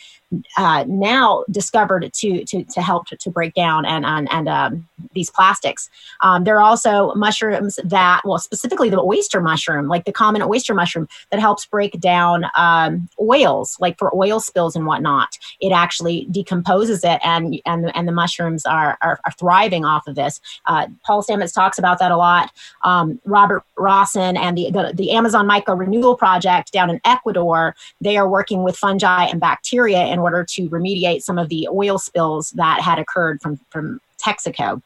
uh, 0.56 0.84
now 0.88 1.44
discovered 1.50 2.10
to 2.12 2.44
to, 2.44 2.64
to 2.64 2.80
help 2.80 3.06
to, 3.06 3.16
to 3.16 3.30
break 3.30 3.54
down 3.54 3.84
and 3.84 4.04
and, 4.04 4.30
and 4.32 4.48
um, 4.48 4.88
these 5.14 5.30
plastics. 5.30 5.90
Um, 6.20 6.44
there 6.44 6.56
are 6.56 6.62
also 6.62 7.14
mushrooms 7.14 7.78
that, 7.84 8.22
well, 8.24 8.38
specifically 8.38 8.90
the 8.90 9.00
oyster 9.00 9.40
mushroom, 9.40 9.88
like 9.88 10.04
the 10.04 10.12
common 10.12 10.42
oyster 10.42 10.74
mushroom, 10.74 11.08
that 11.30 11.40
helps 11.40 11.66
break 11.66 12.00
down 12.00 12.46
um, 12.56 13.08
oils, 13.20 13.76
like 13.80 13.98
for 13.98 14.14
oil 14.14 14.40
spills 14.40 14.76
and 14.76 14.86
whatnot. 14.86 15.38
It 15.60 15.72
actually 15.72 16.26
decomposes 16.30 17.04
it, 17.04 17.20
and 17.24 17.60
and 17.66 17.94
and 17.94 18.08
the 18.08 18.12
mushrooms 18.12 18.64
are 18.64 18.98
are, 19.02 19.20
are 19.24 19.32
thriving 19.32 19.84
off 19.84 20.06
of 20.06 20.14
this. 20.14 20.40
Uh, 20.66 20.86
Paul 21.04 21.22
Stamets 21.22 21.54
talks 21.54 21.78
about 21.78 21.98
that 21.98 22.10
a 22.10 22.16
lot. 22.16 22.50
Um, 22.84 23.20
Robert 23.24 23.64
Rawson 23.76 24.36
and 24.36 24.56
the, 24.56 24.70
the 24.70 24.92
the 24.94 25.10
Amazon 25.12 25.46
Myco 25.46 25.78
Renewal 25.78 26.16
Project 26.16 26.72
down 26.72 26.90
in 26.90 27.00
Ecuador, 27.04 27.74
they 28.00 28.16
are 28.16 28.28
working 28.28 28.62
with 28.62 28.76
fungi 28.76 29.24
and 29.24 29.40
bacteria 29.40 30.06
in 30.06 30.21
order 30.22 30.44
to 30.44 30.68
remediate 30.70 31.22
some 31.22 31.38
of 31.38 31.48
the 31.48 31.68
oil 31.70 31.98
spills 31.98 32.50
that 32.52 32.80
had 32.80 32.98
occurred 32.98 33.42
from, 33.42 33.58
from 33.70 34.00
Texaco. 34.18 34.80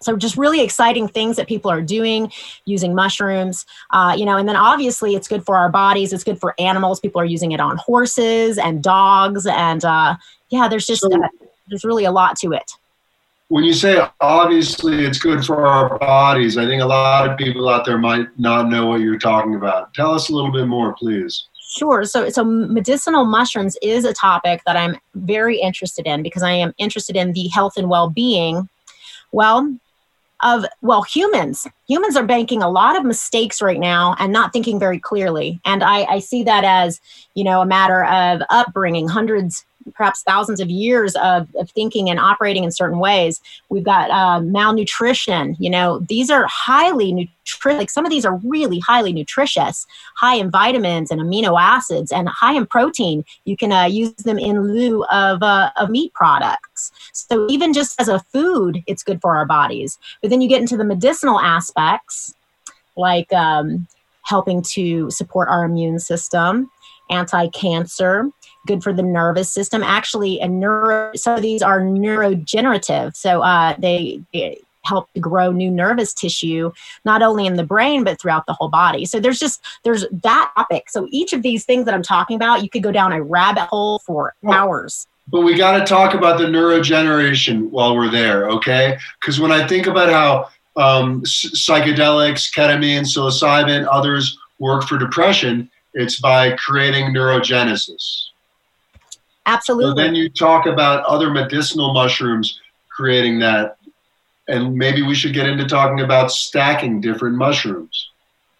So 0.00 0.16
just 0.16 0.36
really 0.36 0.60
exciting 0.60 1.06
things 1.06 1.36
that 1.36 1.46
people 1.46 1.70
are 1.70 1.80
doing 1.80 2.32
using 2.64 2.94
mushrooms, 2.94 3.64
uh, 3.90 4.14
you 4.18 4.24
know, 4.24 4.36
and 4.36 4.48
then 4.48 4.56
obviously 4.56 5.14
it's 5.14 5.28
good 5.28 5.44
for 5.46 5.56
our 5.56 5.68
bodies. 5.68 6.12
It's 6.12 6.24
good 6.24 6.40
for 6.40 6.54
animals. 6.58 6.98
People 6.98 7.20
are 7.20 7.24
using 7.24 7.52
it 7.52 7.60
on 7.60 7.76
horses 7.76 8.58
and 8.58 8.82
dogs, 8.82 9.46
and 9.46 9.84
uh, 9.84 10.16
yeah, 10.50 10.66
there's 10.68 10.86
just 10.86 11.02
so, 11.02 11.12
uh, 11.12 11.28
there's 11.68 11.84
really 11.84 12.04
a 12.04 12.10
lot 12.10 12.36
to 12.38 12.52
it. 12.52 12.72
When 13.48 13.64
you 13.64 13.74
say 13.74 14.04
obviously 14.20 15.04
it's 15.04 15.18
good 15.18 15.44
for 15.44 15.66
our 15.66 15.98
bodies, 15.98 16.58
I 16.58 16.64
think 16.66 16.82
a 16.82 16.86
lot 16.86 17.30
of 17.30 17.38
people 17.38 17.68
out 17.68 17.84
there 17.84 17.98
might 17.98 18.26
not 18.38 18.68
know 18.68 18.86
what 18.86 19.00
you're 19.00 19.18
talking 19.18 19.54
about. 19.54 19.94
Tell 19.94 20.12
us 20.12 20.30
a 20.30 20.34
little 20.34 20.50
bit 20.50 20.66
more, 20.66 20.94
please. 20.94 21.48
Sure. 21.72 22.04
So, 22.04 22.28
so 22.28 22.44
medicinal 22.44 23.24
mushrooms 23.24 23.78
is 23.80 24.04
a 24.04 24.12
topic 24.12 24.60
that 24.66 24.76
I'm 24.76 24.98
very 25.14 25.58
interested 25.58 26.06
in 26.06 26.22
because 26.22 26.42
I 26.42 26.52
am 26.52 26.74
interested 26.76 27.16
in 27.16 27.32
the 27.32 27.48
health 27.48 27.78
and 27.78 27.88
well-being. 27.88 28.68
Well, 29.32 29.74
of 30.42 30.64
well 30.80 31.02
humans 31.02 31.68
humans 31.86 32.16
are 32.16 32.24
making 32.24 32.64
a 32.64 32.68
lot 32.68 32.96
of 32.96 33.04
mistakes 33.04 33.62
right 33.62 33.78
now 33.78 34.16
and 34.18 34.32
not 34.32 34.52
thinking 34.52 34.76
very 34.76 34.98
clearly 34.98 35.60
and 35.64 35.84
I, 35.84 36.02
I 36.02 36.18
see 36.18 36.42
that 36.42 36.64
as 36.64 37.00
you 37.34 37.44
know 37.44 37.60
a 37.60 37.66
matter 37.66 38.04
of 38.06 38.42
upbringing 38.50 39.06
hundreds 39.06 39.64
perhaps 39.94 40.22
thousands 40.22 40.60
of 40.60 40.70
years 40.70 41.14
of, 41.16 41.48
of 41.56 41.70
thinking 41.70 42.10
and 42.10 42.18
operating 42.18 42.64
in 42.64 42.70
certain 42.70 42.98
ways. 42.98 43.40
We've 43.68 43.84
got 43.84 44.10
uh, 44.10 44.40
malnutrition. 44.40 45.56
You 45.58 45.70
know, 45.70 46.00
these 46.08 46.30
are 46.30 46.46
highly 46.48 47.12
nutritious. 47.12 47.32
Like 47.64 47.90
some 47.90 48.06
of 48.06 48.10
these 48.10 48.24
are 48.24 48.36
really 48.44 48.78
highly 48.78 49.12
nutritious, 49.12 49.86
high 50.16 50.36
in 50.36 50.50
vitamins 50.50 51.10
and 51.10 51.20
amino 51.20 51.60
acids, 51.60 52.12
and 52.12 52.28
high 52.28 52.54
in 52.54 52.66
protein. 52.66 53.24
You 53.44 53.56
can 53.56 53.72
uh, 53.72 53.84
use 53.84 54.14
them 54.14 54.38
in 54.38 54.72
lieu 54.72 55.04
of 55.04 55.42
uh, 55.42 55.70
of 55.76 55.90
meat 55.90 56.14
products. 56.14 56.92
So 57.12 57.46
even 57.50 57.72
just 57.72 58.00
as 58.00 58.08
a 58.08 58.20
food, 58.20 58.82
it's 58.86 59.02
good 59.02 59.20
for 59.20 59.36
our 59.36 59.44
bodies. 59.44 59.98
But 60.20 60.30
then 60.30 60.40
you 60.40 60.48
get 60.48 60.60
into 60.60 60.76
the 60.76 60.84
medicinal 60.84 61.40
aspects, 61.40 62.34
like 62.96 63.32
um, 63.32 63.88
helping 64.22 64.62
to 64.62 65.10
support 65.10 65.48
our 65.48 65.64
immune 65.64 65.98
system, 65.98 66.70
anti-cancer 67.10 68.30
good 68.66 68.82
for 68.82 68.92
the 68.92 69.02
nervous 69.02 69.52
system. 69.52 69.82
Actually, 69.82 70.40
a 70.40 70.48
neuro, 70.48 71.10
some 71.14 71.36
of 71.36 71.42
these 71.42 71.62
are 71.62 71.80
neurogenerative. 71.80 73.16
So 73.16 73.42
uh, 73.42 73.74
they, 73.78 74.22
they 74.32 74.60
help 74.84 75.12
to 75.14 75.20
grow 75.20 75.52
new 75.52 75.70
nervous 75.70 76.12
tissue, 76.12 76.72
not 77.04 77.22
only 77.22 77.46
in 77.46 77.54
the 77.54 77.64
brain, 77.64 78.04
but 78.04 78.20
throughout 78.20 78.46
the 78.46 78.52
whole 78.52 78.68
body. 78.68 79.04
So 79.04 79.20
there's 79.20 79.38
just, 79.38 79.62
there's 79.84 80.04
that 80.10 80.52
topic. 80.56 80.90
So 80.90 81.06
each 81.10 81.32
of 81.32 81.42
these 81.42 81.64
things 81.64 81.84
that 81.84 81.94
I'm 81.94 82.02
talking 82.02 82.36
about, 82.36 82.62
you 82.62 82.68
could 82.68 82.82
go 82.82 82.92
down 82.92 83.12
a 83.12 83.22
rabbit 83.22 83.66
hole 83.66 84.00
for 84.00 84.34
hours. 84.50 85.06
But 85.28 85.42
we 85.42 85.56
got 85.56 85.78
to 85.78 85.84
talk 85.84 86.14
about 86.14 86.38
the 86.38 86.46
neurogeneration 86.46 87.70
while 87.70 87.96
we're 87.96 88.10
there, 88.10 88.50
okay? 88.50 88.98
Because 89.20 89.40
when 89.40 89.52
I 89.52 89.66
think 89.66 89.86
about 89.86 90.10
how 90.10 90.48
um, 90.76 91.22
psychedelics, 91.22 92.52
ketamine, 92.52 93.02
psilocybin, 93.02 93.86
others 93.90 94.36
work 94.58 94.84
for 94.84 94.98
depression, 94.98 95.70
it's 95.94 96.20
by 96.20 96.52
creating 96.56 97.14
neurogenesis. 97.14 98.30
Absolutely. 99.46 99.90
So 99.90 99.94
then 99.94 100.14
you 100.14 100.28
talk 100.28 100.66
about 100.66 101.04
other 101.04 101.30
medicinal 101.30 101.92
mushrooms 101.92 102.60
creating 102.88 103.38
that. 103.40 103.76
And 104.48 104.74
maybe 104.74 105.02
we 105.02 105.14
should 105.14 105.34
get 105.34 105.48
into 105.48 105.66
talking 105.66 106.00
about 106.00 106.30
stacking 106.30 107.00
different 107.00 107.36
mushrooms. 107.36 108.10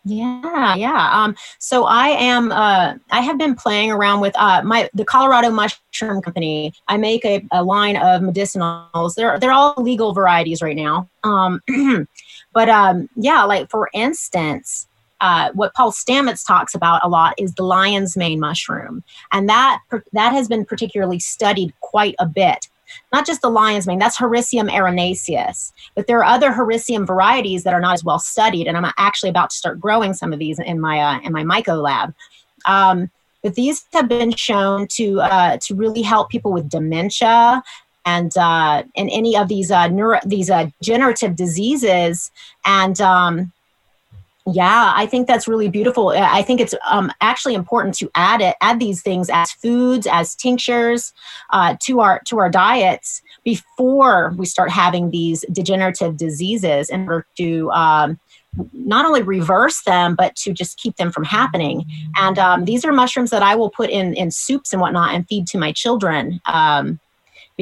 Yeah, 0.05 0.75
yeah. 0.75 1.11
Um, 1.13 1.37
so 1.61 1.85
I 1.85 2.09
am. 2.09 2.51
Uh, 2.51 2.95
I 3.13 3.21
have 3.21 3.39
been 3.39 3.55
playing 3.55 3.93
around 3.93 4.21
with 4.21 4.35
uh, 4.37 4.61
my 4.65 4.91
the 4.95 5.05
Colorado 5.05 5.51
Mushroom 5.51 6.21
Company. 6.23 6.73
I 6.89 6.97
make 6.97 7.25
a, 7.25 7.45
a 7.53 7.63
line 7.63 7.97
of 7.97 8.21
medicinals. 8.21 9.15
They're 9.15 9.39
they're 9.39 9.53
all 9.53 9.75
legal 9.77 10.13
varieties 10.13 10.61
right 10.61 10.75
now. 10.75 11.09
Um, 11.23 11.61
but 12.53 12.69
um, 12.69 13.09
yeah, 13.15 13.45
like 13.45 13.71
for 13.71 13.91
instance, 13.95 14.89
uh, 15.23 15.53
what 15.53 15.73
Paul 15.73 15.93
Stamets 15.93 16.45
talks 16.47 16.75
about 16.75 17.05
a 17.05 17.09
lot 17.09 17.35
is 17.39 17.55
the 17.55 17.63
lion's 17.63 18.17
mane 18.17 18.41
mushroom, 18.41 19.05
and 19.31 19.49
that 19.49 19.79
that 20.13 20.33
has 20.33 20.49
been 20.49 20.65
particularly 20.65 21.21
studied 21.21 21.73
quite 21.81 22.17
a 22.19 22.27
bit. 22.27 22.69
Not 23.13 23.25
just 23.25 23.41
the 23.41 23.49
lion's 23.49 23.87
mane, 23.87 24.01
that's 24.01 24.19
Hericium 24.19 24.69
erinaceus, 24.69 25.73
but 25.95 26.09
there 26.09 26.19
are 26.19 26.25
other 26.25 26.53
Hericium 26.53 27.07
varieties 27.07 27.63
that 27.63 27.73
are 27.73 27.81
not 27.81 27.95
as 27.95 28.05
well 28.05 28.19
studied, 28.19 28.67
and 28.67 28.77
I'm 28.77 28.93
actually 28.99 29.31
about 29.31 29.51
to 29.51 29.57
start 29.57 29.81
growing 29.81 30.13
some 30.13 30.33
of 30.33 30.41
these 30.41 30.59
in 30.59 30.81
my 30.81 30.99
uh, 30.99 31.21
in 31.21 31.33
my 31.33 31.45
myco 31.45 31.81
lab. 31.81 32.13
Um, 32.65 33.09
but 33.45 33.55
these 33.55 33.85
have 33.93 34.09
been 34.09 34.33
shown 34.33 34.89
to 34.89 35.21
uh, 35.21 35.59
to 35.63 35.75
really 35.77 36.03
help 36.03 36.31
people 36.31 36.53
with 36.53 36.69
dementia 36.69 37.63
and 38.05 38.37
uh, 38.37 38.83
and 38.97 39.09
any 39.13 39.37
of 39.37 39.47
these 39.47 39.71
uh, 39.71 39.87
neuro 39.87 40.19
these 40.27 40.51
uh, 40.51 40.69
generative 40.83 41.37
diseases 41.37 42.33
and 42.65 43.01
um, 43.01 43.52
yeah, 44.47 44.93
I 44.97 45.07
think 45.07 45.29
that's 45.29 45.47
really 45.47 45.69
beautiful. 45.69 46.09
I 46.09 46.43
think 46.43 46.61
it's 46.61 46.75
um, 46.91 47.13
actually 47.21 47.55
important 47.55 47.95
to 47.99 48.11
add 48.17 48.41
it, 48.41 48.57
add 48.61 48.81
these 48.81 49.01
things 49.01 49.31
as 49.31 49.53
foods, 49.53 50.07
as 50.11 50.35
tinctures 50.35 51.13
uh, 51.51 51.77
to 51.83 52.01
our 52.01 52.21
to 52.27 52.39
our 52.39 52.51
diets 52.51 53.23
before 53.45 54.35
we 54.37 54.47
start 54.47 54.71
having 54.71 55.11
these 55.11 55.45
degenerative 55.53 56.17
diseases, 56.17 56.91
in 56.91 57.03
order 57.03 57.27
to 57.37 57.71
um, 57.71 58.19
not 58.73 59.07
only 59.07 59.23
reverse 59.23 59.83
them 59.85 60.15
but 60.15 60.35
to 60.37 60.53
just 60.53 60.77
keep 60.77 60.97
them 60.97 61.13
from 61.13 61.25
happening. 61.25 61.85
And 62.19 62.39
um, 62.39 62.65
these 62.65 62.85
are 62.85 62.93
mushrooms 62.93 63.31
that 63.31 63.43
I 63.43 63.55
will 63.55 63.71
put 63.71 63.91
in 63.91 64.13
in 64.15 64.31
soups 64.31 64.73
and 64.73 64.83
whatnot 64.83 65.15
and 65.15 65.27
feed 65.29 65.47
to 65.49 65.59
my 65.59 65.73
children. 65.73 66.41
Um, 66.47 66.99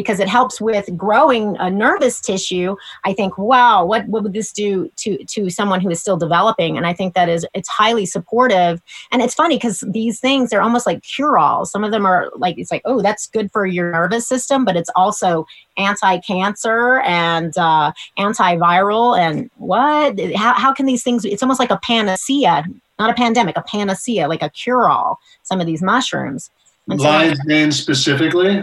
because 0.00 0.18
it 0.18 0.28
helps 0.28 0.62
with 0.62 0.88
growing 0.96 1.58
a 1.58 1.68
nervous 1.68 2.22
tissue. 2.22 2.74
I 3.04 3.12
think, 3.12 3.36
wow, 3.36 3.84
what, 3.84 4.06
what 4.06 4.22
would 4.22 4.32
this 4.32 4.50
do 4.50 4.90
to, 4.96 5.22
to 5.24 5.50
someone 5.50 5.82
who 5.82 5.90
is 5.90 6.00
still 6.00 6.16
developing? 6.16 6.78
And 6.78 6.86
I 6.86 6.94
think 6.94 7.12
that 7.12 7.28
is, 7.28 7.46
it's 7.52 7.68
highly 7.68 8.06
supportive. 8.06 8.80
And 9.12 9.20
it's 9.20 9.34
funny 9.34 9.56
because 9.56 9.84
these 9.86 10.18
things 10.18 10.54
are 10.54 10.62
almost 10.62 10.86
like 10.86 11.02
cure-alls. 11.02 11.70
Some 11.70 11.84
of 11.84 11.90
them 11.90 12.06
are 12.06 12.30
like, 12.34 12.56
it's 12.56 12.70
like, 12.70 12.80
oh, 12.86 13.02
that's 13.02 13.26
good 13.26 13.52
for 13.52 13.66
your 13.66 13.92
nervous 13.92 14.26
system, 14.26 14.64
but 14.64 14.74
it's 14.74 14.90
also 14.96 15.46
anti-cancer 15.76 17.00
and 17.00 17.52
uh, 17.58 17.92
antiviral 18.18 19.18
and 19.18 19.50
what? 19.58 20.18
How, 20.34 20.54
how 20.54 20.72
can 20.72 20.86
these 20.86 21.02
things, 21.02 21.26
it's 21.26 21.42
almost 21.42 21.60
like 21.60 21.70
a 21.70 21.80
panacea 21.82 22.64
not 22.98 23.08
a 23.08 23.14
pandemic, 23.14 23.56
a 23.56 23.62
panacea, 23.62 24.28
like 24.28 24.42
a 24.42 24.50
cure 24.50 24.90
all, 24.90 25.18
some 25.42 25.58
of 25.58 25.66
these 25.66 25.80
mushrooms. 25.80 26.50
And 26.86 27.00
lion's 27.00 27.40
mane 27.46 27.72
specifically? 27.72 28.62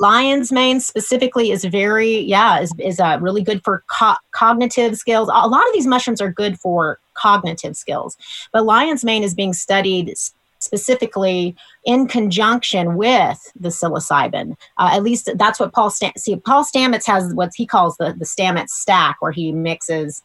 Lion's 0.00 0.50
mane 0.50 0.80
specifically 0.80 1.50
is 1.50 1.64
very, 1.64 2.20
yeah, 2.20 2.60
is, 2.60 2.72
is 2.78 2.98
uh, 2.98 3.18
really 3.20 3.42
good 3.42 3.62
for 3.62 3.84
co- 3.86 4.16
cognitive 4.32 4.96
skills. 4.96 5.28
A 5.32 5.48
lot 5.48 5.66
of 5.66 5.72
these 5.72 5.86
mushrooms 5.86 6.20
are 6.20 6.32
good 6.32 6.58
for 6.58 6.98
cognitive 7.14 7.76
skills, 7.76 8.16
but 8.52 8.64
lion's 8.64 9.04
mane 9.04 9.22
is 9.22 9.34
being 9.34 9.52
studied 9.52 10.12
specifically 10.58 11.54
in 11.84 12.08
conjunction 12.08 12.96
with 12.96 13.38
the 13.58 13.68
psilocybin. 13.68 14.56
Uh, 14.78 14.90
at 14.92 15.02
least 15.02 15.30
that's 15.36 15.60
what 15.60 15.72
Paul 15.72 15.90
Stam- 15.90 16.12
see. 16.16 16.36
Paul 16.36 16.64
Stamets 16.64 17.06
has 17.06 17.32
what 17.34 17.52
he 17.54 17.66
calls 17.66 17.96
the 17.98 18.14
the 18.18 18.24
Stamets 18.24 18.70
stack, 18.70 19.20
where 19.20 19.32
he 19.32 19.52
mixes 19.52 20.22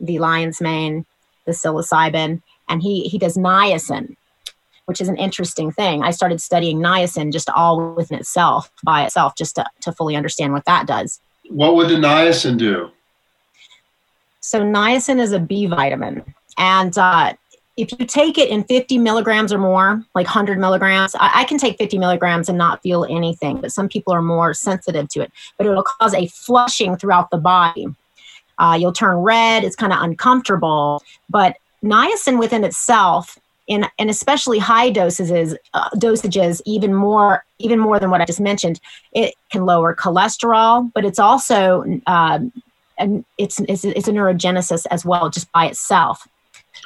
the 0.00 0.18
lion's 0.18 0.60
mane, 0.60 1.04
the 1.44 1.52
psilocybin, 1.52 2.42
and 2.68 2.82
he 2.82 3.02
he 3.02 3.18
does 3.18 3.36
niacin 3.36 4.16
which 4.86 5.00
is 5.00 5.08
an 5.08 5.16
interesting 5.16 5.70
thing 5.70 6.02
i 6.02 6.10
started 6.10 6.40
studying 6.40 6.78
niacin 6.78 7.32
just 7.32 7.50
all 7.50 7.94
within 7.94 8.18
itself 8.18 8.70
by 8.82 9.04
itself 9.04 9.34
just 9.36 9.56
to, 9.56 9.64
to 9.80 9.92
fully 9.92 10.16
understand 10.16 10.52
what 10.52 10.64
that 10.64 10.86
does 10.86 11.20
what 11.48 11.74
would 11.74 11.88
the 11.88 11.94
niacin 11.94 12.58
do 12.58 12.90
so 14.40 14.60
niacin 14.62 15.20
is 15.20 15.32
a 15.32 15.40
b 15.40 15.66
vitamin 15.66 16.22
and 16.58 16.96
uh, 16.98 17.32
if 17.76 17.90
you 17.98 18.06
take 18.06 18.38
it 18.38 18.48
in 18.50 18.62
50 18.64 18.98
milligrams 18.98 19.52
or 19.52 19.58
more, 19.58 20.04
like 20.14 20.26
100 20.26 20.58
milligrams, 20.58 21.14
I, 21.16 21.40
I, 21.40 21.44
can 21.44 21.58
take 21.58 21.76
50 21.76 21.98
milligrams 21.98 22.48
and 22.48 22.56
not 22.56 22.82
feel 22.82 23.04
anything, 23.10 23.60
but 23.60 23.72
some 23.72 23.88
people 23.88 24.12
are 24.12 24.22
more 24.22 24.54
sensitive 24.54 25.08
to 25.10 25.22
it. 25.22 25.32
But 25.58 25.66
it'll 25.66 25.82
cause 25.82 26.14
a 26.14 26.28
flushing 26.28 26.96
throughout 26.96 27.30
the 27.30 27.38
body. 27.38 27.86
Uh, 28.58 28.76
you'll 28.80 28.92
turn 28.92 29.16
red, 29.16 29.64
it's 29.64 29.74
kind 29.74 29.92
of 29.92 30.00
uncomfortable, 30.02 31.02
but 31.28 31.56
niacin 31.82 32.38
within 32.38 32.62
itself 32.62 33.38
in 33.66 33.86
and 33.98 34.10
especially 34.10 34.58
high 34.58 34.90
dosages 34.90 35.56
uh, 35.72 35.88
dosages 35.90 36.60
even 36.66 36.92
more 36.92 37.44
even 37.58 37.78
more 37.78 37.98
than 37.98 38.10
what 38.10 38.20
i 38.20 38.24
just 38.24 38.40
mentioned. 38.40 38.80
It 39.12 39.34
can 39.50 39.64
lower 39.64 39.94
cholesterol 39.94 40.92
but 40.92 41.04
it's 41.04 41.18
also 41.18 41.84
um, 42.06 42.52
and 42.98 43.24
it's, 43.38 43.60
it's 43.60 43.84
it's 43.84 44.08
a 44.08 44.12
neurogenesis 44.12 44.86
as 44.90 45.04
well 45.04 45.30
just 45.30 45.50
by 45.52 45.66
itself. 45.66 46.28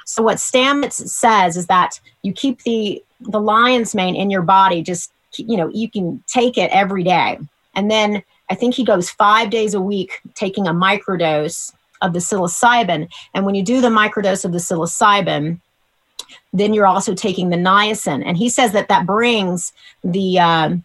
So 0.04 0.22
what 0.22 0.38
stamets 0.38 1.06
says 1.06 1.56
is 1.56 1.66
that 1.66 2.00
you 2.22 2.32
keep 2.32 2.62
the 2.62 3.02
the 3.20 3.40
lion's 3.40 3.94
mane 3.94 4.16
in 4.16 4.30
your 4.30 4.42
body 4.42 4.82
just 4.82 5.12
you 5.36 5.56
know 5.56 5.68
you 5.68 5.90
can 5.90 6.22
take 6.26 6.56
it 6.56 6.70
every 6.70 7.02
day. 7.02 7.38
And 7.74 7.90
then 7.90 8.22
i 8.50 8.54
think 8.54 8.74
he 8.74 8.84
goes 8.84 9.10
five 9.10 9.50
days 9.50 9.74
a 9.74 9.80
week 9.80 10.20
taking 10.34 10.66
a 10.66 10.72
microdose 10.72 11.72
of 12.00 12.12
the 12.12 12.18
psilocybin. 12.18 13.08
And 13.34 13.44
when 13.44 13.54
you 13.54 13.62
do 13.62 13.80
the 13.80 13.88
microdose 13.88 14.44
of 14.44 14.52
the 14.52 14.58
psilocybin, 14.58 15.60
then 16.52 16.74
you're 16.74 16.86
also 16.86 17.14
taking 17.14 17.50
the 17.50 17.56
niacin. 17.56 18.22
And 18.24 18.36
he 18.36 18.48
says 18.48 18.72
that 18.72 18.88
that 18.88 19.06
brings 19.06 19.72
the 20.02 20.38
uh, 20.38 20.76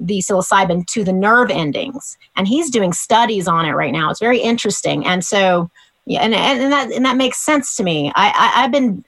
the 0.00 0.18
psilocybin 0.18 0.86
to 0.86 1.04
the 1.04 1.12
nerve 1.12 1.50
endings. 1.50 2.16
And 2.36 2.46
he's 2.46 2.70
doing 2.70 2.92
studies 2.92 3.48
on 3.48 3.64
it 3.64 3.72
right 3.72 3.92
now. 3.92 4.10
It's 4.10 4.20
very 4.20 4.38
interesting. 4.38 5.04
And 5.04 5.24
so, 5.24 5.70
yeah, 6.06 6.20
and, 6.20 6.34
and, 6.34 6.72
that 6.72 6.92
and 6.92 7.04
that 7.04 7.16
makes 7.16 7.38
sense 7.38 7.76
to 7.76 7.82
me. 7.82 8.12
I, 8.14 8.28
I 8.28 8.62
have 8.62 8.70
been 8.70 9.04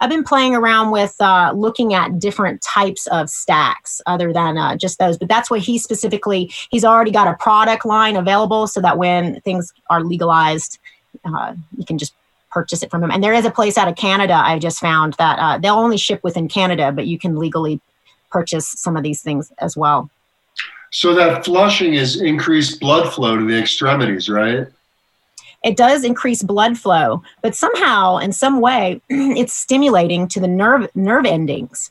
I've 0.00 0.10
been 0.10 0.24
playing 0.24 0.54
around 0.54 0.92
with 0.92 1.16
uh, 1.20 1.52
looking 1.56 1.92
at 1.92 2.20
different 2.20 2.62
types 2.62 3.08
of 3.08 3.28
stacks 3.28 4.00
other 4.06 4.32
than 4.32 4.56
uh, 4.56 4.76
just 4.76 4.98
those. 4.98 5.18
But 5.18 5.28
that's 5.28 5.50
what 5.50 5.60
he 5.60 5.76
specifically, 5.76 6.52
he's 6.70 6.84
already 6.84 7.10
got 7.10 7.26
a 7.26 7.34
product 7.34 7.84
line 7.84 8.14
available 8.14 8.68
so 8.68 8.80
that 8.80 8.96
when 8.96 9.40
things 9.40 9.72
are 9.90 10.04
legalized, 10.04 10.78
uh, 11.24 11.54
you 11.76 11.84
can 11.84 11.98
just 11.98 12.14
purchase 12.50 12.82
it 12.82 12.90
from 12.90 13.00
them. 13.00 13.10
And 13.10 13.22
there 13.22 13.34
is 13.34 13.44
a 13.44 13.50
place 13.50 13.76
out 13.76 13.88
of 13.88 13.96
Canada 13.96 14.34
I 14.34 14.58
just 14.58 14.80
found 14.80 15.14
that 15.14 15.38
uh, 15.38 15.58
they'll 15.58 15.74
only 15.74 15.96
ship 15.96 16.20
within 16.22 16.48
Canada, 16.48 16.92
but 16.92 17.06
you 17.06 17.18
can 17.18 17.36
legally 17.36 17.80
purchase 18.30 18.68
some 18.68 18.96
of 18.96 19.02
these 19.02 19.22
things 19.22 19.52
as 19.58 19.76
well. 19.76 20.10
So 20.90 21.14
that 21.14 21.44
flushing 21.44 21.94
is 21.94 22.20
increased 22.20 22.80
blood 22.80 23.12
flow 23.12 23.36
to 23.36 23.44
the 23.44 23.58
extremities, 23.58 24.28
right? 24.28 24.66
It 25.64 25.76
does 25.76 26.04
increase 26.04 26.42
blood 26.42 26.78
flow, 26.78 27.22
but 27.42 27.54
somehow, 27.54 28.18
in 28.18 28.32
some 28.32 28.60
way, 28.60 29.02
it's 29.08 29.52
stimulating 29.52 30.28
to 30.28 30.40
the 30.40 30.48
nerve 30.48 30.88
nerve 30.94 31.26
endings 31.26 31.90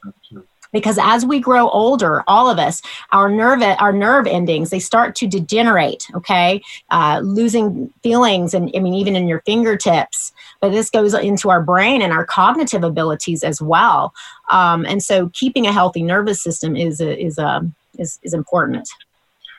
because 0.71 0.99
as 1.01 1.25
we 1.25 1.39
grow 1.39 1.69
older 1.69 2.23
all 2.27 2.49
of 2.49 2.59
us 2.59 2.81
our 3.11 3.29
nerve 3.29 3.61
our 3.79 3.93
nerve 3.93 4.27
endings 4.27 4.69
they 4.69 4.79
start 4.79 5.15
to 5.15 5.27
degenerate 5.27 6.07
okay? 6.13 6.61
Uh, 6.89 7.19
losing 7.23 7.91
feelings 8.03 8.53
and 8.53 8.71
i 8.75 8.79
mean 8.79 8.93
even 8.93 9.15
in 9.15 9.27
your 9.27 9.41
fingertips. 9.41 10.33
But 10.59 10.71
this 10.71 10.89
goes 10.89 11.13
into 11.13 11.49
our 11.49 11.61
brain 11.61 12.01
and 12.01 12.11
our 12.11 12.25
cognitive 12.25 12.83
abilities 12.83 13.43
as 13.43 13.61
well. 13.61 14.13
Um, 14.49 14.85
and 14.85 15.01
so 15.01 15.29
keeping 15.29 15.67
a 15.67 15.71
healthy 15.71 16.03
nervous 16.03 16.41
system 16.41 16.75
is 16.75 16.99
a, 16.99 17.17
is 17.19 17.37
a 17.37 17.69
is, 17.97 18.19
is 18.23 18.33
important. 18.33 18.87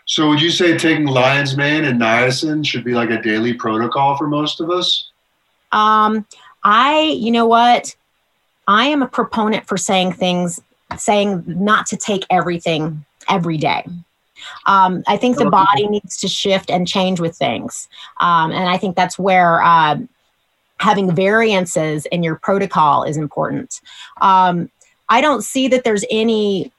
So 0.06 0.28
would 0.28 0.40
you 0.40 0.50
say 0.50 0.76
taking 0.78 1.06
lion's 1.06 1.56
mane 1.56 1.84
and 1.84 2.00
niacin 2.00 2.64
should 2.64 2.84
be 2.84 2.94
like 2.94 3.10
a 3.10 3.20
daily 3.20 3.54
protocol 3.54 4.16
for 4.16 4.26
most 4.26 4.60
of 4.60 4.70
us? 4.70 5.10
Um, 5.72 6.26
i 6.64 7.00
you 7.00 7.30
know 7.30 7.46
what? 7.46 7.94
I 8.66 8.86
am 8.86 9.02
a 9.02 9.08
proponent 9.08 9.66
for 9.66 9.76
saying 9.76 10.12
things 10.12 10.60
saying 10.96 11.44
not 11.46 11.86
to 11.86 11.96
take 11.96 12.24
everything 12.30 13.04
every 13.28 13.58
day. 13.58 13.84
Um, 14.66 15.02
I 15.06 15.16
think 15.16 15.36
the 15.36 15.50
body 15.50 15.86
needs 15.88 16.16
to 16.18 16.28
shift 16.28 16.70
and 16.70 16.86
change 16.86 17.20
with 17.20 17.36
things. 17.36 17.88
Um, 18.20 18.52
and 18.52 18.68
I 18.68 18.78
think 18.78 18.96
that's 18.96 19.18
where 19.18 19.62
uh, 19.62 19.98
having 20.78 21.14
variances 21.14 22.06
in 22.06 22.22
your 22.22 22.36
protocol 22.36 23.02
is 23.02 23.16
important. 23.16 23.80
Um, 24.20 24.70
I 25.08 25.20
don't 25.20 25.42
see 25.42 25.68
that 25.68 25.84
there's 25.84 26.04
any 26.10 26.72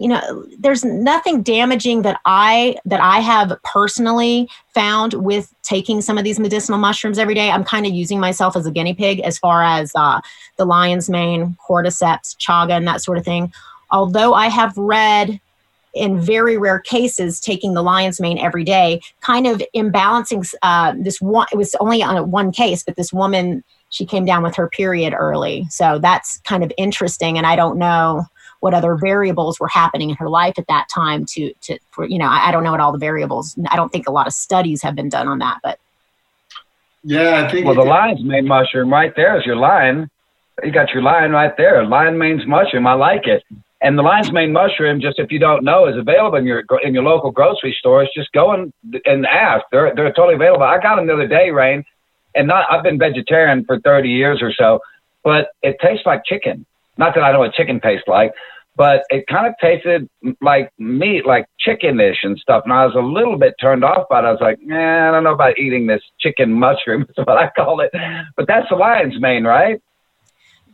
you 0.00 0.08
know 0.08 0.46
there's 0.58 0.82
nothing 0.82 1.42
damaging 1.42 2.02
that 2.02 2.18
i 2.24 2.74
that 2.86 3.00
i 3.00 3.20
have 3.20 3.56
personally 3.62 4.48
found 4.74 5.12
with 5.14 5.54
taking 5.62 6.00
some 6.00 6.16
of 6.16 6.24
these 6.24 6.40
medicinal 6.40 6.78
mushrooms 6.78 7.18
every 7.18 7.34
day. 7.34 7.50
I'm 7.50 7.62
kind 7.62 7.86
of 7.86 7.92
using 7.92 8.18
myself 8.18 8.56
as 8.56 8.66
a 8.66 8.72
guinea 8.72 8.94
pig 8.94 9.20
as 9.20 9.38
far 9.38 9.62
as 9.62 9.92
uh, 9.94 10.20
the 10.56 10.64
lion's 10.64 11.08
mane 11.08 11.56
cordyceps 11.68 12.36
chaga 12.36 12.72
and 12.72 12.88
that 12.88 13.02
sort 13.02 13.18
of 13.18 13.24
thing. 13.24 13.52
Although 13.90 14.34
i 14.34 14.48
have 14.48 14.76
read 14.76 15.40
in 15.92 16.20
very 16.20 16.56
rare 16.56 16.78
cases 16.78 17.40
taking 17.40 17.74
the 17.74 17.82
lion's 17.82 18.20
mane 18.20 18.38
every 18.38 18.64
day 18.64 19.00
kind 19.20 19.46
of 19.46 19.60
imbalancing 19.74 20.48
uh, 20.62 20.94
this 20.98 21.20
one 21.20 21.46
it 21.52 21.56
was 21.56 21.74
only 21.80 22.02
on 22.02 22.30
one 22.30 22.52
case 22.52 22.82
but 22.82 22.96
this 22.96 23.12
woman 23.12 23.62
she 23.90 24.06
came 24.06 24.24
down 24.24 24.44
with 24.44 24.54
her 24.54 24.68
period 24.68 25.12
early. 25.12 25.66
So 25.68 25.98
that's 25.98 26.38
kind 26.40 26.62
of 26.62 26.72
interesting 26.78 27.36
and 27.36 27.46
i 27.46 27.54
don't 27.54 27.76
know 27.76 28.24
what 28.60 28.74
other 28.74 28.96
variables 28.96 29.58
were 29.58 29.68
happening 29.68 30.10
in 30.10 30.16
her 30.16 30.28
life 30.28 30.54
at 30.58 30.66
that 30.68 30.88
time 30.88 31.24
to 31.26 31.52
to 31.62 31.78
for 31.90 32.06
you 32.06 32.18
know 32.18 32.26
I, 32.26 32.48
I 32.48 32.52
don't 32.52 32.64
know 32.64 32.70
what 32.70 32.80
all 32.80 32.92
the 32.92 32.98
variables 32.98 33.58
i 33.68 33.76
don't 33.76 33.90
think 33.90 34.08
a 34.08 34.12
lot 34.12 34.26
of 34.26 34.32
studies 34.32 34.82
have 34.82 34.94
been 34.94 35.08
done 35.08 35.28
on 35.28 35.38
that 35.38 35.58
but 35.62 35.78
yeah 37.02 37.44
i 37.44 37.50
think 37.50 37.66
well 37.66 37.74
the 37.74 37.82
lion's 37.82 38.22
mane 38.22 38.46
mushroom 38.46 38.92
right 38.92 39.14
there 39.16 39.38
is 39.38 39.44
your 39.44 39.56
lion 39.56 40.10
you 40.62 40.70
got 40.70 40.92
your 40.92 41.02
lion 41.02 41.32
right 41.32 41.56
there 41.56 41.84
lion 41.84 42.18
mane's 42.18 42.46
mushroom 42.46 42.86
i 42.86 42.92
like 42.92 43.26
it 43.26 43.42
and 43.82 43.96
the 43.96 44.02
lion's 44.02 44.30
mane 44.30 44.52
mushroom, 44.52 45.00
just 45.00 45.18
if 45.18 45.32
you 45.32 45.38
don't 45.38 45.64
know, 45.64 45.86
is 45.86 45.96
available 45.96 46.36
in 46.36 46.44
your 46.44 46.64
in 46.82 46.92
your 46.92 47.02
local 47.02 47.30
grocery 47.30 47.74
stores. 47.78 48.10
Just 48.14 48.30
go 48.32 48.52
and, 48.52 48.72
and 49.06 49.24
ask. 49.26 49.64
They're 49.72 49.94
they're 49.94 50.12
totally 50.12 50.34
available. 50.34 50.64
I 50.64 50.78
got 50.80 50.96
them 50.96 51.06
the 51.06 51.14
other 51.14 51.26
day, 51.26 51.50
Rayne, 51.50 51.84
and 52.34 52.46
not 52.46 52.70
I've 52.70 52.82
been 52.82 52.98
vegetarian 52.98 53.64
for 53.64 53.80
30 53.80 54.10
years 54.10 54.42
or 54.42 54.52
so, 54.52 54.80
but 55.24 55.48
it 55.62 55.76
tastes 55.80 56.04
like 56.04 56.24
chicken. 56.26 56.66
Not 57.00 57.14
that 57.14 57.22
I 57.22 57.32
know 57.32 57.38
what 57.38 57.54
chicken 57.54 57.80
tastes 57.80 58.06
like, 58.06 58.32
but 58.76 59.02
it 59.08 59.26
kind 59.26 59.46
of 59.46 59.54
tasted 59.60 60.08
like 60.42 60.70
meat, 60.78 61.24
like 61.26 61.46
chickenish 61.66 62.18
and 62.22 62.38
stuff. 62.38 62.62
And 62.64 62.72
I 62.74 62.84
was 62.84 62.94
a 62.94 63.00
little 63.00 63.38
bit 63.38 63.54
turned 63.58 63.82
off 63.84 64.06
by 64.10 64.20
it. 64.20 64.24
I 64.26 64.30
was 64.30 64.40
like, 64.42 64.58
eh, 64.70 65.08
I 65.08 65.10
don't 65.10 65.24
know 65.24 65.32
about 65.32 65.58
eating 65.58 65.86
this 65.86 66.02
chicken 66.20 66.52
mushroom. 66.52 67.06
That's 67.16 67.26
what 67.26 67.38
I 67.38 67.50
call 67.56 67.80
it. 67.80 67.90
But 68.36 68.46
that's 68.46 68.68
the 68.68 68.76
lion's 68.76 69.18
mane, 69.18 69.44
right? 69.44 69.82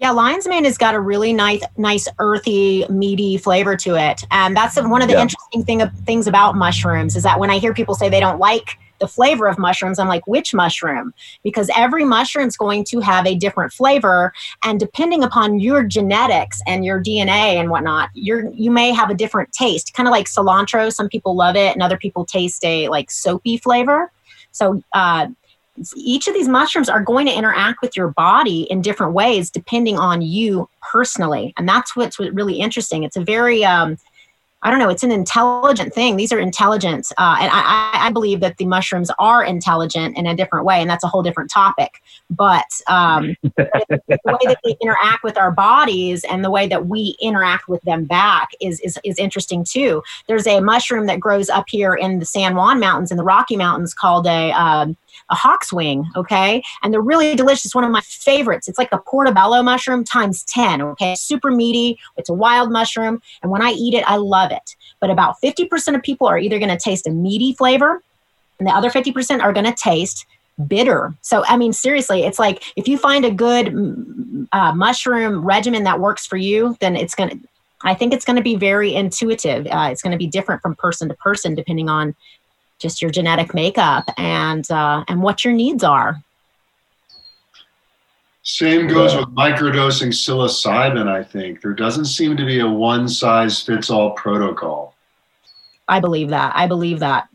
Yeah, 0.01 0.11
lion's 0.11 0.47
mane 0.47 0.65
has 0.65 0.77
got 0.77 0.95
a 0.95 1.01
really 1.01 1.33
nice, 1.33 1.63
nice 1.79 2.07
earthy, 2.19 2.85
meaty 2.91 3.39
flavor 3.39 3.77
to 3.77 3.95
it, 3.95 4.25
and 4.31 4.55
that's 4.55 4.77
one 4.77 5.01
of 5.01 5.09
the 5.09 5.15
yeah. 5.15 5.23
interesting 5.23 5.65
thing 5.65 5.89
things 6.05 6.27
about 6.27 6.55
mushrooms 6.55 7.17
is 7.17 7.23
that 7.23 7.41
when 7.41 7.49
I 7.49 7.59
hear 7.59 7.73
people 7.73 7.95
say 7.95 8.11
they 8.11 8.21
don't 8.21 8.39
like 8.39 8.79
the 8.99 9.09
flavor 9.09 9.47
of 9.47 9.59
mushrooms. 9.59 9.99
I'm 9.99 10.09
like, 10.09 10.27
which 10.27 10.55
mushroom? 10.55 11.13
Because 11.43 11.71
every 11.77 12.05
mushroom 12.05 12.49
is 12.49 12.57
going 12.57 12.85
to 12.85 13.01
have 13.01 13.27
a 13.27 13.35
different 13.35 13.73
flavor, 13.73 14.33
and 14.63 14.81
depending 14.81 15.23
upon 15.23 15.59
your 15.59 15.83
genetics 15.83 16.61
and 16.67 16.85
your 16.85 17.03
DNA 17.03 17.57
and 17.57 17.71
whatnot, 17.71 18.11
you're 18.15 18.51
you 18.53 18.71
may 18.71 18.93
have 18.93 19.11
a 19.11 19.15
different 19.15 19.53
taste. 19.53 19.95
Kind 19.95 20.09
of 20.09 20.13
like 20.13 20.27
cilantro. 20.27 20.93
Some 20.93 21.09
people 21.09 21.35
love 21.37 21.57
it, 21.57 21.73
and 21.73 21.83
other 21.83 21.99
people 21.99 22.25
taste 22.25 22.65
a 22.65 22.89
like 22.89 23.11
soapy 23.11 23.57
flavor. 23.57 24.11
So. 24.53 24.83
Uh, 24.93 25.29
each 25.95 26.27
of 26.27 26.33
these 26.33 26.49
mushrooms 26.49 26.89
are 26.89 27.03
going 27.03 27.27
to 27.27 27.37
interact 27.37 27.83
with 27.83 27.95
your 27.99 28.09
body 28.09 28.63
in 28.71 28.81
different 28.81 29.13
ways 29.13 29.51
depending 29.51 29.99
on 29.99 30.23
you 30.23 30.67
personally 30.81 31.53
and 31.59 31.69
that's 31.69 31.95
what's 31.95 32.19
really 32.19 32.61
interesting 32.61 33.03
it's 33.03 33.17
a 33.17 33.21
very 33.21 33.63
um, 33.63 33.99
I 34.63 34.71
don't 34.71 34.81
know, 34.81 34.89
it's 34.89 35.03
an 35.03 35.13
intelligent 35.13 35.93
thing. 35.93 36.17
These 36.17 36.33
are 36.33 36.41
intelligent. 36.41 37.13
Uh, 37.19 37.37
and 37.41 37.51
I, 37.53 38.07
I, 38.07 38.11
believe 38.11 38.41
that 38.41 38.57
the 38.57 38.65
mushrooms 38.65 39.11
are 39.19 39.45
intelligent 39.45 40.17
in 40.17 40.27
a 40.27 40.35
different 40.35 40.65
way, 40.65 40.81
and 40.81 40.89
that's 40.89 41.05
a 41.05 41.09
whole 41.09 41.23
different 41.23 41.51
topic. 41.51 42.03
But 42.31 42.65
um, 42.89 43.37
the 43.43 43.69
way 44.09 44.39
that 44.45 44.59
they 44.65 44.77
interact 44.81 45.23
with 45.23 45.37
our 45.37 45.53
bodies 45.53 46.25
and 46.25 46.43
the 46.43 46.51
way 46.51 46.67
that 46.69 46.87
we 46.87 47.17
interact 47.21 47.69
with 47.69 47.83
them 47.83 48.05
back 48.05 48.49
is, 48.61 48.81
is, 48.81 48.99
is 49.05 49.19
interesting 49.19 49.63
too. 49.63 50.03
There's 50.27 50.47
a 50.47 50.61
mushroom 50.61 51.07
that 51.07 51.21
grows 51.21 51.51
up 51.51 51.67
here 51.69 51.95
in 51.95 52.19
the 52.19 52.27
San 52.27 52.57
Juan 52.57 52.81
Mountains, 52.81 53.11
in 53.11 53.19
the 53.19 53.25
Rocky 53.25 53.57
Mountains, 53.57 53.95
called 53.95 54.27
a. 54.27 54.53
Um, 54.53 54.97
a 55.29 55.35
hawk's 55.35 55.73
wing, 55.73 56.07
okay? 56.15 56.63
And 56.83 56.93
they're 56.93 57.01
really 57.01 57.35
delicious. 57.35 57.75
One 57.75 57.85
of 57.85 57.91
my 57.91 58.01
favorites. 58.03 58.69
It's 58.69 58.79
like 58.79 58.93
a 58.93 58.99
portobello 58.99 59.63
mushroom 59.63 60.05
times 60.05 60.45
10, 60.45 60.83
okay? 60.83 61.15
Super 61.17 61.51
meaty. 61.51 61.99
It's 62.17 62.29
a 62.29 62.35
wild 62.35 62.71
mushroom. 62.71 63.21
And 63.43 63.51
when 63.51 63.63
I 63.63 63.73
eat 63.73 63.95
it, 63.95 64.05
I 64.09 64.17
love 64.17 64.53
it. 64.53 64.77
But 65.01 65.11
about 65.11 65.37
50% 65.43 65.95
of 65.95 66.03
people 66.03 66.27
are 66.27 66.39
either 66.39 66.59
going 66.59 66.71
to 66.71 66.79
taste 66.79 67.07
a 67.07 67.11
meaty 67.11 67.53
flavor, 67.55 68.03
and 68.59 68.67
the 68.67 68.73
other 68.73 68.91
50% 68.91 69.43
are 69.43 69.53
going 69.53 69.67
to 69.67 69.75
taste 69.75 70.27
bitter. 70.67 71.15
So, 71.21 71.45
I 71.47 71.57
mean, 71.57 71.73
seriously, 71.73 72.25
it's 72.25 72.39
like 72.39 72.63
if 72.77 72.89
you 72.89 72.97
find 72.97 73.25
a 73.25 73.31
good 73.31 74.49
uh, 74.53 74.73
mushroom 74.73 75.45
regimen 75.45 75.85
that 75.85 76.01
works 76.01 76.27
for 76.27 76.37
you, 76.37 76.77
then 76.81 76.97
it's 76.97 77.15
going 77.15 77.31
to, 77.31 77.39
I 77.83 77.95
think 77.95 78.15
it's 78.15 78.25
going 78.25 78.37
to 78.37 78.43
be 78.43 78.57
very 78.57 78.95
intuitive. 78.95 79.67
Uh, 79.67 79.89
it's 79.93 80.03
going 80.03 80.13
to 80.13 80.19
be 80.19 80.27
different 80.27 80.63
from 80.63 80.75
person 80.75 81.09
to 81.09 81.15
person 81.15 81.55
depending 81.55 81.91
on 81.91 82.15
just 82.79 83.01
your 83.01 83.11
genetic 83.11 83.55
makeup 83.55 84.05
and 84.19 84.71
uh, 84.71 85.05
and 85.09 85.23
what 85.23 85.45
your 85.45 85.55
needs 85.55 85.85
are. 85.85 86.23
Same 88.43 88.87
goes 88.87 89.17
with 89.17 89.27
microdosing 89.35 90.13
psilocybin. 90.13 91.09
I 91.09 91.25
think 91.25 91.63
there 91.63 91.73
doesn't 91.73 92.05
seem 92.05 92.37
to 92.37 92.47
be 92.47 92.61
a 92.61 92.69
one 92.69 93.09
size 93.09 93.61
fits 93.61 93.91
all 93.91 94.13
protocol. 94.13 94.95
I 95.89 95.99
believe 95.99 96.31
that. 96.31 96.53
I 96.55 96.69
believe 96.69 97.01
that. 97.01 97.29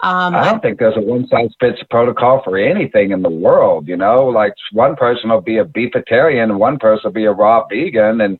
Um, 0.00 0.36
I 0.36 0.44
don't 0.44 0.62
think 0.62 0.78
there's 0.78 0.96
a 0.96 1.00
one 1.00 1.26
size 1.26 1.50
fits 1.58 1.82
protocol 1.90 2.40
for 2.44 2.56
anything 2.56 3.10
in 3.10 3.22
the 3.22 3.28
world. 3.28 3.88
You 3.88 3.96
know, 3.96 4.26
like 4.26 4.54
one 4.70 4.94
person 4.94 5.30
will 5.30 5.40
be 5.40 5.58
a 5.58 5.64
beefitarian, 5.64 6.50
and 6.50 6.60
one 6.60 6.78
person 6.78 7.08
will 7.08 7.14
be 7.14 7.24
a 7.24 7.32
raw 7.32 7.66
vegan, 7.66 8.20
and 8.20 8.38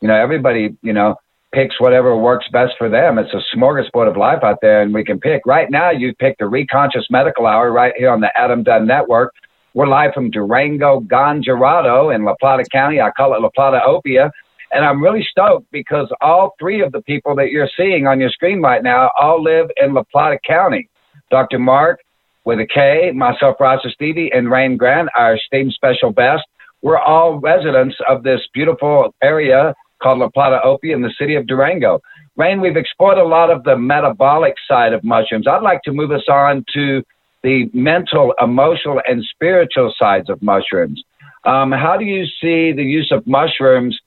you 0.00 0.06
know 0.06 0.14
everybody. 0.14 0.76
You 0.82 0.92
know, 0.92 1.16
picks 1.52 1.80
whatever 1.80 2.16
works 2.16 2.46
best 2.52 2.74
for 2.78 2.88
them. 2.88 3.18
It's 3.18 3.34
a 3.34 3.56
smorgasbord 3.56 4.08
of 4.08 4.16
life 4.16 4.42
out 4.42 4.58
there, 4.62 4.82
and 4.82 4.94
we 4.94 5.04
can 5.04 5.18
pick. 5.18 5.42
Right 5.46 5.70
now, 5.70 5.90
you 5.90 6.14
picked 6.14 6.38
the 6.38 6.44
Reconscious 6.44 7.04
Medical 7.10 7.46
Hour 7.46 7.72
right 7.72 7.92
here 7.96 8.10
on 8.10 8.20
the 8.20 8.30
Adam 8.38 8.62
Dunn 8.62 8.86
Network. 8.86 9.34
We're 9.74 9.86
live 9.86 10.12
from 10.14 10.30
Durango, 10.30 11.00
Gonjarado 11.00 12.14
in 12.14 12.24
La 12.24 12.34
Plata 12.40 12.64
County. 12.70 13.00
I 13.00 13.10
call 13.10 13.34
it 13.34 13.40
La 13.40 13.50
Plata 13.54 13.80
Opia. 13.86 14.30
And 14.72 14.84
I'm 14.84 15.02
really 15.02 15.26
stoked 15.28 15.70
because 15.72 16.08
all 16.20 16.54
three 16.60 16.80
of 16.80 16.92
the 16.92 17.02
people 17.02 17.34
that 17.36 17.50
you're 17.50 17.68
seeing 17.76 18.06
on 18.06 18.20
your 18.20 18.30
screen 18.30 18.60
right 18.62 18.82
now 18.82 19.10
all 19.20 19.42
live 19.42 19.68
in 19.82 19.94
La 19.94 20.04
Plata 20.12 20.38
County. 20.46 20.88
Dr. 21.30 21.58
Mark 21.58 22.00
with 22.44 22.60
a 22.60 22.66
K, 22.66 23.12
myself, 23.14 23.56
Rasta 23.60 23.90
Stevie, 23.90 24.30
and 24.32 24.50
Rayne 24.50 24.76
Grant, 24.76 25.08
our 25.16 25.36
esteemed 25.36 25.72
special 25.72 26.10
best. 26.12 26.42
We're 26.82 26.98
all 26.98 27.38
residents 27.38 27.96
of 28.08 28.22
this 28.22 28.40
beautiful 28.54 29.14
area 29.22 29.74
called 30.02 30.18
La 30.18 30.28
Plata 30.28 30.60
Opia 30.64 30.94
in 30.94 31.02
the 31.02 31.12
city 31.18 31.34
of 31.34 31.46
Durango. 31.46 32.00
Rayne, 32.36 32.60
we've 32.60 32.76
explored 32.76 33.18
a 33.18 33.24
lot 33.24 33.50
of 33.50 33.64
the 33.64 33.76
metabolic 33.76 34.54
side 34.66 34.92
of 34.92 35.04
mushrooms. 35.04 35.46
I'd 35.46 35.62
like 35.62 35.82
to 35.82 35.92
move 35.92 36.10
us 36.10 36.24
on 36.28 36.64
to 36.74 37.02
the 37.42 37.70
mental, 37.72 38.34
emotional, 38.40 39.00
and 39.06 39.24
spiritual 39.24 39.92
sides 39.98 40.28
of 40.28 40.42
mushrooms. 40.42 41.02
Um, 41.44 41.72
how 41.72 41.96
do 41.96 42.04
you 42.04 42.26
see 42.40 42.72
the 42.72 42.84
use 42.84 43.10
of 43.10 43.26
mushrooms 43.26 43.98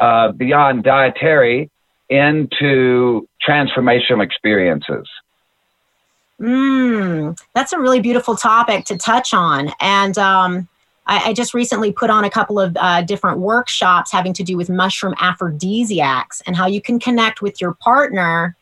uh, 0.00 0.32
beyond 0.32 0.82
dietary 0.82 1.70
into 2.08 3.28
transformational 3.46 4.22
experiences? 4.22 5.08
Mm, 6.40 7.38
that's 7.54 7.72
a 7.72 7.78
really 7.78 8.00
beautiful 8.00 8.34
topic 8.34 8.86
to 8.86 8.96
touch 8.96 9.34
on. 9.34 9.70
And 9.80 10.16
um, 10.18 10.68
I, 11.10 11.30
I 11.30 11.32
just 11.32 11.52
recently 11.52 11.92
put 11.92 12.08
on 12.08 12.24
a 12.24 12.30
couple 12.30 12.58
of 12.58 12.76
uh, 12.80 13.02
different 13.02 13.40
workshops 13.40 14.10
having 14.10 14.32
to 14.34 14.44
do 14.44 14.56
with 14.56 14.70
mushroom 14.70 15.14
aphrodisiacs 15.20 16.40
and 16.46 16.56
how 16.56 16.66
you 16.66 16.80
can 16.80 16.98
connect 16.98 17.42
with 17.42 17.60
your 17.60 17.74
partner 17.74 18.56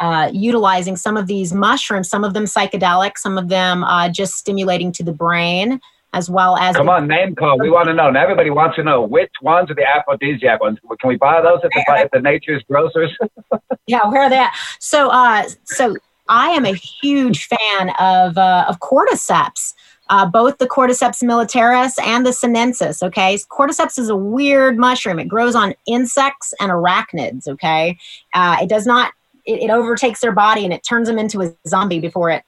uh, 0.00 0.30
utilizing 0.32 0.96
some 0.96 1.16
of 1.16 1.26
these 1.26 1.54
mushrooms, 1.54 2.08
some 2.08 2.24
of 2.24 2.34
them 2.34 2.44
psychedelic, 2.44 3.16
some 3.16 3.38
of 3.38 3.48
them 3.48 3.82
uh, 3.84 4.10
just 4.10 4.34
stimulating 4.34 4.92
to 4.92 5.02
the 5.02 5.12
brain, 5.12 5.80
as 6.12 6.28
well 6.28 6.56
as. 6.58 6.76
Come 6.76 6.90
on, 6.90 7.06
name 7.06 7.34
call. 7.34 7.58
We 7.58 7.70
want 7.70 7.88
to 7.88 7.94
know. 7.94 8.08
And 8.08 8.16
everybody 8.16 8.50
wants 8.50 8.76
to 8.76 8.82
know 8.82 9.00
which 9.00 9.32
ones 9.40 9.70
are 9.70 9.74
the 9.74 9.86
aphrodisiac 9.88 10.60
ones. 10.60 10.78
Can 11.00 11.08
we 11.08 11.16
buy 11.16 11.40
those 11.40 11.60
at 11.64 11.70
the, 11.72 11.98
at 11.98 12.10
the 12.12 12.20
nature's 12.20 12.62
grocers? 12.64 13.16
yeah, 13.86 14.06
where 14.06 14.22
are 14.22 14.28
they 14.28 14.38
at? 14.38 14.54
So, 14.80 15.08
uh, 15.08 15.48
so 15.64 15.96
I 16.28 16.50
am 16.50 16.66
a 16.66 16.74
huge 16.74 17.46
fan 17.46 17.90
of 17.98 18.36
uh, 18.36 18.66
of 18.68 18.80
cordyceps 18.80 19.72
uh, 20.08 20.26
both 20.26 20.58
the 20.58 20.68
Cordyceps 20.68 21.22
militaris 21.22 21.94
and 22.02 22.24
the 22.24 22.32
sinensis. 22.32 23.02
Okay, 23.02 23.38
Cordyceps 23.50 23.98
is 23.98 24.08
a 24.08 24.16
weird 24.16 24.78
mushroom. 24.78 25.18
It 25.18 25.28
grows 25.28 25.54
on 25.54 25.74
insects 25.86 26.54
and 26.60 26.70
arachnids. 26.70 27.48
Okay, 27.48 27.98
uh, 28.34 28.58
it 28.62 28.68
does 28.68 28.86
not. 28.86 29.12
It, 29.44 29.62
it 29.62 29.70
overtakes 29.70 30.20
their 30.20 30.32
body 30.32 30.64
and 30.64 30.72
it 30.72 30.82
turns 30.82 31.08
them 31.08 31.18
into 31.18 31.40
a 31.40 31.54
zombie 31.68 32.00
before 32.00 32.30
it 32.30 32.42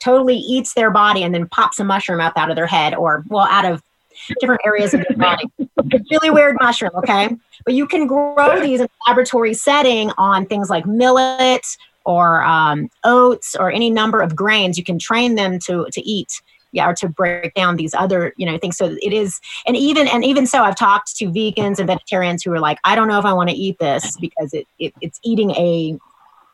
totally 0.00 0.36
eats 0.36 0.74
their 0.74 0.90
body 0.90 1.22
and 1.22 1.34
then 1.34 1.48
pops 1.48 1.78
a 1.80 1.84
mushroom 1.84 2.20
up 2.20 2.32
out 2.36 2.50
of 2.50 2.56
their 2.56 2.66
head 2.66 2.94
or 2.94 3.24
well 3.28 3.46
out 3.50 3.64
of 3.64 3.82
different 4.40 4.60
areas 4.64 4.94
of 4.94 5.04
their 5.08 5.16
body. 5.18 5.44
really 6.10 6.30
weird 6.30 6.56
mushroom, 6.60 6.92
okay? 6.96 7.28
But 7.64 7.74
you 7.74 7.86
can 7.86 8.06
grow 8.06 8.60
these 8.60 8.80
in 8.80 8.86
a 8.86 9.10
laboratory 9.10 9.54
setting 9.54 10.10
on 10.18 10.46
things 10.46 10.70
like 10.70 10.86
millet 10.86 11.66
or 12.04 12.42
um, 12.42 12.88
oats 13.04 13.54
or 13.54 13.70
any 13.70 13.90
number 13.90 14.20
of 14.20 14.34
grains. 14.34 14.78
You 14.78 14.84
can 14.84 14.98
train 14.98 15.34
them 15.34 15.58
to 15.60 15.86
to 15.92 16.00
eat 16.00 16.40
yeah, 16.72 16.88
or 16.88 16.94
to 16.94 17.08
break 17.08 17.54
down 17.54 17.76
these 17.76 17.94
other, 17.94 18.32
you 18.36 18.46
know, 18.46 18.58
things. 18.58 18.76
So 18.76 18.96
it 19.00 19.12
is, 19.12 19.40
and 19.66 19.76
even 19.76 20.08
and 20.08 20.24
even 20.24 20.46
so, 20.46 20.62
I've 20.62 20.76
talked 20.76 21.16
to 21.16 21.26
vegans 21.26 21.78
and 21.78 21.86
vegetarians 21.86 22.42
who 22.42 22.52
are 22.52 22.60
like, 22.60 22.78
I 22.84 22.94
don't 22.94 23.08
know 23.08 23.18
if 23.18 23.24
I 23.24 23.32
want 23.32 23.50
to 23.50 23.56
eat 23.56 23.78
this 23.78 24.16
because 24.20 24.52
it, 24.52 24.66
it 24.78 24.94
it's 25.00 25.18
eating 25.24 25.50
a, 25.52 25.98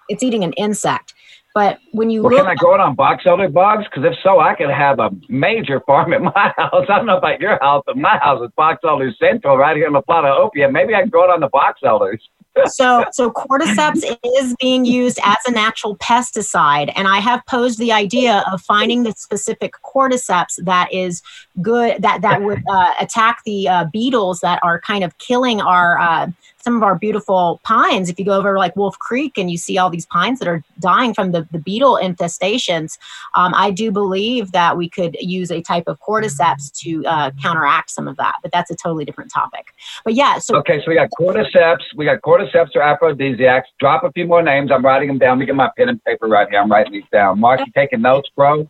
it's 0.09 0.23
eating 0.23 0.45
an 0.45 0.53
insect. 0.55 1.15
But 1.55 1.79
when 1.93 2.11
you 2.11 2.23
well, 2.23 2.33
look, 2.33 2.41
can 2.41 2.51
I 2.51 2.57
grow 2.57 2.75
it 2.75 2.81
on 2.81 2.97
box 2.97 3.25
elder 3.27 3.49
bugs? 3.49 3.85
Because 3.85 4.05
if 4.05 4.19
so, 4.25 4.41
I 4.41 4.57
could 4.57 4.71
have 4.71 4.99
a 4.99 5.11
major 5.29 5.81
farm 5.87 6.13
at 6.13 6.21
my 6.21 6.33
house. 6.57 6.87
I 6.89 6.97
don't 6.97 7.07
know 7.07 7.19
about 7.19 7.41
your 7.41 7.61
house, 7.61 7.85
but 7.87 7.97
my 7.97 8.19
house 8.19 8.43
is 8.43 8.51
box 8.57 8.81
elder 8.85 9.13
central 9.21 9.57
right 9.57 9.77
here 9.77 9.87
in 9.87 9.93
La 9.93 10.01
Plata 10.01 10.29
Opia. 10.29 10.71
Maybe 10.71 10.95
I 10.97 11.03
can 11.03 11.11
grow 11.11 11.25
it 11.25 11.31
on 11.31 11.39
the 11.39 11.49
box 11.49 11.81
elders 11.85 12.21
so 12.67 13.05
so 13.13 13.31
cordyceps 13.31 14.05
is 14.39 14.55
being 14.61 14.85
used 14.85 15.19
as 15.25 15.37
a 15.47 15.51
natural 15.51 15.97
pesticide 15.97 16.93
and 16.97 17.09
i 17.09 17.19
have 17.19 17.45
posed 17.47 17.79
the 17.79 17.93
idea 17.93 18.45
of 18.51 18.61
finding 18.61 19.03
the 19.03 19.13
specific 19.13 19.75
cordyceps 19.83 20.63
that 20.65 20.93
is 20.93 21.23
good 21.61 22.01
that 22.01 22.23
that 22.23 22.43
would 22.43 22.63
uh, 22.71 22.93
attack 23.01 23.43
the 23.45 23.69
uh, 23.69 23.85
beetles 23.93 24.41
that 24.41 24.59
are 24.63 24.81
kind 24.81 25.05
of 25.05 25.17
killing 25.19 25.61
our 25.61 25.99
uh, 25.99 26.27
some 26.65 26.77
of 26.77 26.83
our 26.83 26.99
beautiful 26.99 27.61
pines. 27.63 28.09
If 28.09 28.19
you 28.19 28.25
go 28.25 28.33
over 28.33 28.57
like 28.59 28.75
Wolf 28.75 28.99
Creek 28.99 29.37
and 29.37 29.51
you 29.51 29.59
see 29.59 29.77
all 29.77 29.91
these 29.91 30.07
pines 30.07 30.39
that 30.39 30.49
are 30.49 30.65
dying 30.81 31.13
from 31.13 31.33
the, 31.33 31.47
the 31.53 31.59
beetle 31.59 31.99
infestations, 32.03 32.99
um, 33.35 33.53
I 33.55 33.71
do 33.71 33.93
believe 33.93 34.53
that 34.53 34.77
we 34.77 34.89
could 34.89 35.15
use 35.21 35.51
a 35.51 35.61
type 35.61 35.85
of 35.87 36.01
cordyceps 36.01 36.73
to 36.81 37.05
uh, 37.05 37.31
counteract 37.41 37.91
some 37.91 38.09
of 38.09 38.17
that. 38.17 38.37
But 38.43 38.51
that's 38.51 38.71
a 38.71 38.75
totally 38.75 39.05
different 39.05 39.31
topic. 39.31 39.75
But 40.05 40.15
yeah, 40.15 40.39
so 40.39 40.57
okay, 40.57 40.79
so 40.79 40.85
we 40.89 40.95
got 40.95 41.11
cordyceps, 41.21 41.83
we 41.97 42.07
got 42.07 42.23
cordyceps 42.23 42.75
or 42.75 42.83
aphrodisiacs. 42.83 43.69
Drop 43.79 44.03
a 44.05 44.13
few 44.13 44.27
more 44.27 44.43
names. 44.43 44.73
I'm 44.73 44.85
writing 44.85 45.09
them 45.09 45.19
down. 45.19 45.37
Let 45.37 45.41
me 45.41 45.47
get 45.47 45.55
my 45.55 45.71
pen 45.77 45.91
and 45.91 46.03
paper 46.05 46.27
right 46.27 46.49
here. 46.49 46.61
I'm 46.61 46.71
writing 46.71 46.93
these 46.93 47.05
down. 47.13 47.39
Mark, 47.39 47.61
you 47.61 47.73
taking 47.77 48.01
notes, 48.01 48.31
bro? 48.35 48.67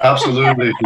Absolutely. 0.00 0.72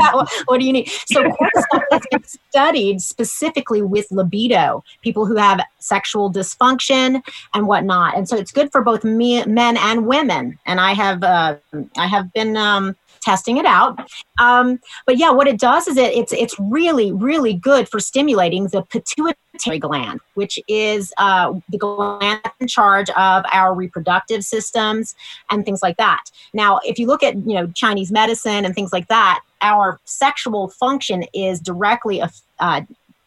what 0.46 0.58
do 0.58 0.64
you 0.64 0.72
need? 0.72 0.88
So 1.06 1.22
cortisol 1.22 1.82
has 1.90 2.02
been 2.10 2.24
studied 2.24 3.00
specifically 3.00 3.82
with 3.82 4.10
libido, 4.10 4.84
people 5.02 5.26
who 5.26 5.36
have 5.36 5.60
sexual 5.78 6.32
dysfunction 6.32 7.22
and 7.54 7.66
whatnot, 7.66 8.16
and 8.16 8.28
so 8.28 8.36
it's 8.36 8.52
good 8.52 8.72
for 8.72 8.82
both 8.82 9.04
me, 9.04 9.44
men 9.44 9.76
and 9.76 10.06
women. 10.06 10.58
And 10.66 10.80
I 10.80 10.92
have 10.94 11.22
uh, 11.22 11.56
I 11.98 12.06
have 12.06 12.32
been 12.32 12.56
um, 12.56 12.96
testing 13.22 13.56
it 13.56 13.64
out. 13.64 14.10
Um, 14.38 14.80
but 15.06 15.16
yeah, 15.16 15.30
what 15.30 15.46
it 15.46 15.58
does 15.58 15.88
is 15.88 15.96
it, 15.96 16.12
it's 16.14 16.32
it's 16.32 16.58
really 16.58 17.12
really 17.12 17.54
good 17.54 17.88
for 17.88 18.00
stimulating 18.00 18.64
the 18.64 18.82
pituitary 18.82 19.78
gland, 19.78 20.20
which 20.34 20.58
is 20.68 21.12
uh, 21.18 21.52
the 21.70 21.78
gland 21.78 22.40
in 22.60 22.68
charge 22.68 23.08
of 23.10 23.44
our 23.52 23.74
reproductive 23.74 24.44
systems 24.44 25.14
and 25.50 25.64
things 25.64 25.82
like 25.82 25.96
that. 25.96 26.24
Now, 26.52 26.80
if 26.84 26.98
you 26.98 27.06
look 27.06 27.22
at 27.22 27.36
you 27.36 27.54
know 27.54 27.66
Chinese 27.68 28.10
medicine 28.12 28.64
and 28.64 28.74
things 28.74 28.92
like 28.92 29.08
that, 29.08 29.40
our 29.62 30.00
sexual 30.04 30.68
function 30.68 31.24
is 31.32 31.60
directly 31.60 32.22
uh, 32.58 32.80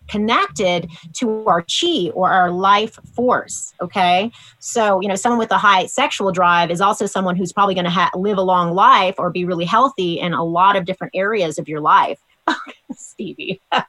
connected 0.08 0.90
to 1.14 1.46
our 1.46 1.62
chi 1.64 2.10
or 2.14 2.30
our 2.30 2.52
life 2.52 3.00
force 3.16 3.74
okay? 3.82 4.32
So 4.60 5.02
you 5.02 5.08
know 5.08 5.16
someone 5.16 5.40
with 5.40 5.52
a 5.52 5.58
high 5.58 5.86
sexual 5.86 6.32
drive 6.32 6.72
is 6.72 6.82
also 6.82 7.06
someone 7.06 7.36
who's 7.36 7.54
probably 7.54 7.76
going 7.76 7.86
to 7.86 7.92
ha- 7.92 8.12
live 8.16 8.38
a 8.38 8.42
long 8.42 8.74
life 8.74 9.16
or 9.18 9.30
be 9.30 9.46
really 9.46 9.66
healthy 9.66 10.20
in 10.20 10.34
a 10.34 10.44
lot 10.44 10.76
of 10.76 10.86
different 10.86 11.12
areas 11.16 11.58
of 11.58 11.68
your 11.68 11.82
life 11.82 12.20
Stevie. 12.94 13.62
hey, 13.72 13.82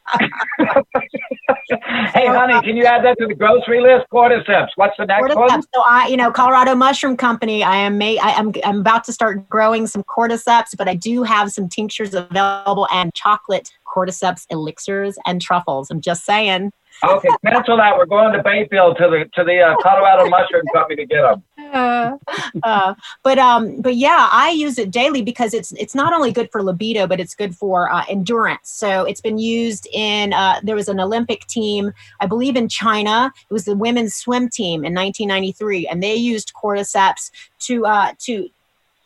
honey, 2.26 2.60
can 2.62 2.76
you 2.76 2.84
add 2.84 3.04
that 3.04 3.16
to 3.20 3.26
the 3.26 3.34
grocery 3.34 3.80
list? 3.80 4.06
Cordyceps. 4.12 4.68
What's 4.76 4.96
the 4.96 5.06
next 5.06 5.34
cordyceps. 5.34 5.48
one? 5.48 5.62
So 5.62 5.82
I, 5.84 6.06
you 6.08 6.16
know, 6.16 6.30
Colorado 6.30 6.74
Mushroom 6.74 7.16
Company. 7.16 7.62
I 7.62 7.76
am 7.76 7.98
may 7.98 8.18
I, 8.18 8.30
am 8.30 8.52
I'm 8.64 8.80
about 8.80 9.04
to 9.04 9.12
start 9.12 9.48
growing 9.48 9.86
some 9.86 10.04
cordyceps, 10.04 10.76
but 10.76 10.88
I 10.88 10.94
do 10.94 11.22
have 11.22 11.52
some 11.52 11.68
tinctures 11.68 12.14
available 12.14 12.88
and 12.92 13.12
chocolate 13.14 13.70
cordyceps 13.86 14.46
elixirs 14.50 15.18
and 15.26 15.40
truffles. 15.40 15.90
I'm 15.90 16.00
just 16.00 16.24
saying. 16.24 16.70
Okay, 17.04 17.28
cancel 17.44 17.76
that. 17.76 17.96
We're 17.96 18.06
going 18.06 18.32
to 18.32 18.42
Bayfield 18.42 18.96
to 18.98 19.08
the 19.08 19.24
to 19.34 19.44
the 19.44 19.60
uh, 19.60 19.76
Colorado 19.82 20.28
Mushroom 20.30 20.64
Company 20.72 20.96
to 20.96 21.06
get 21.06 21.22
them. 21.22 21.42
Uh, 22.62 22.94
but 23.22 23.38
um, 23.38 23.80
but 23.80 23.96
yeah, 23.96 24.28
I 24.32 24.50
use 24.50 24.78
it 24.78 24.90
daily 24.90 25.20
because 25.22 25.52
it's 25.52 25.72
it's 25.72 25.94
not 25.94 26.12
only 26.12 26.32
good 26.32 26.50
for 26.50 26.62
libido, 26.62 27.06
but 27.06 27.20
it's 27.20 27.34
good 27.34 27.54
for 27.54 27.92
uh, 27.92 28.02
endurance. 28.08 28.70
So 28.70 29.04
it's 29.04 29.20
been 29.20 29.38
used 29.38 29.86
in. 29.92 30.32
Uh, 30.32 30.60
there 30.62 30.74
was 30.74 30.88
an 30.88 30.98
Olympic 30.98 31.46
team, 31.46 31.92
I 32.20 32.26
believe, 32.26 32.56
in 32.56 32.68
China. 32.68 33.30
It 33.48 33.52
was 33.52 33.66
the 33.66 33.76
women's 33.76 34.14
swim 34.14 34.48
team 34.48 34.84
in 34.84 34.94
1993, 34.94 35.86
and 35.86 36.02
they 36.02 36.14
used 36.14 36.52
cordyceps 36.54 37.30
to 37.60 37.84
uh, 37.86 38.12
to 38.20 38.48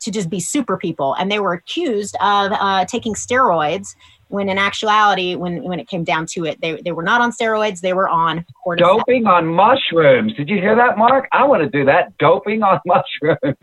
to 0.01 0.11
just 0.11 0.29
be 0.29 0.39
super 0.39 0.77
people, 0.77 1.13
and 1.15 1.31
they 1.31 1.39
were 1.39 1.53
accused 1.53 2.15
of 2.21 2.51
uh, 2.53 2.85
taking 2.85 3.13
steroids 3.13 3.95
when 4.31 4.47
in 4.47 4.57
actuality, 4.57 5.35
when 5.35 5.61
when 5.63 5.79
it 5.79 5.87
came 5.87 6.03
down 6.03 6.25
to 6.25 6.45
it, 6.45 6.59
they, 6.61 6.81
they 6.81 6.91
were 6.91 7.03
not 7.03 7.19
on 7.19 7.31
steroids, 7.31 7.81
they 7.81 7.93
were 7.93 8.07
on 8.07 8.45
cortisol. 8.65 8.97
Doping 8.97 9.27
on 9.27 9.45
mushrooms. 9.45 10.33
Did 10.35 10.49
you 10.49 10.57
hear 10.57 10.75
that, 10.75 10.97
Mark? 10.97 11.27
I 11.33 11.45
want 11.45 11.63
to 11.63 11.69
do 11.69 11.83
that. 11.85 12.17
Doping 12.17 12.63
on 12.63 12.79
mushrooms. 12.85 13.57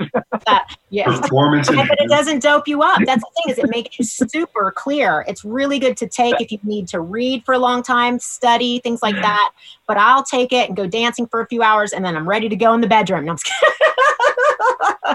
uh, 0.47 0.59
yes. 0.91 1.21
Performance. 1.21 1.69
but 1.69 1.89
it 1.99 2.09
doesn't 2.09 2.43
dope 2.43 2.69
you 2.69 2.83
up. 2.83 3.01
That's 3.07 3.23
the 3.23 3.31
thing 3.37 3.53
is 3.53 3.59
it 3.59 3.71
makes 3.71 3.99
you 3.99 4.05
super 4.05 4.71
clear. 4.71 5.25
It's 5.27 5.45
really 5.45 5.79
good 5.79 5.97
to 5.97 6.07
take 6.07 6.41
if 6.41 6.53
you 6.53 6.59
need 6.63 6.87
to 6.89 7.01
read 7.01 7.45
for 7.45 7.55
a 7.55 7.59
long 7.59 7.83
time, 7.83 8.19
study, 8.19 8.81
things 8.81 9.03
like 9.03 9.17
that. 9.17 9.53
But 9.87 9.97
I'll 9.97 10.25
take 10.25 10.53
it 10.53 10.69
and 10.69 10.77
go 10.77 10.87
dancing 10.87 11.27
for 11.27 11.41
a 11.41 11.47
few 11.47 11.63
hours 11.63 11.93
and 11.93 12.05
then 12.05 12.15
I'm 12.15 12.29
ready 12.29 12.49
to 12.51 12.57
go 12.57 12.75
in 12.75 12.83
the 12.83 12.87
bedroom. 12.87 13.25
No, 13.25 13.37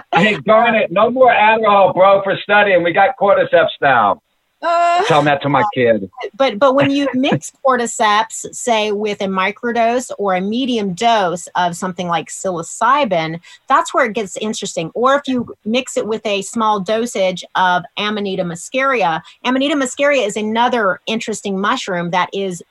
hey, 0.15 0.39
darn 0.39 0.73
it. 0.73 0.91
No 0.91 1.11
more 1.11 1.31
Adderall, 1.31 1.93
bro, 1.93 2.23
for 2.23 2.35
studying. 2.41 2.83
We 2.83 2.91
got 2.91 3.15
cordyceps 3.19 3.67
now. 3.79 4.21
Uh, 4.63 5.03
Tell 5.07 5.21
that 5.23 5.41
to 5.41 5.49
my 5.49 5.65
kid. 5.73 6.09
But 6.35 6.57
but 6.57 6.73
when 6.73 6.89
you 6.89 7.09
mix 7.13 7.51
cordyceps, 7.65 8.55
say 8.55 8.93
with 8.93 9.21
a 9.21 9.25
microdose 9.25 10.09
or 10.17 10.35
a 10.35 10.41
medium 10.41 10.93
dose 10.93 11.47
of 11.55 11.75
something 11.75 12.07
like 12.07 12.29
psilocybin, 12.29 13.41
that's 13.67 13.93
where 13.93 14.05
it 14.05 14.13
gets 14.13 14.37
interesting. 14.37 14.89
Or 14.93 15.15
if 15.15 15.27
you 15.27 15.53
mix 15.65 15.97
it 15.97 16.07
with 16.07 16.25
a 16.25 16.41
small 16.43 16.79
dosage 16.79 17.43
of 17.55 17.83
Amanita 17.97 18.43
muscaria, 18.43 19.21
Amanita 19.43 19.75
muscaria 19.75 20.25
is 20.25 20.37
another 20.37 21.01
interesting 21.07 21.59
mushroom 21.59 22.11
that 22.11 22.29
is 22.31 22.63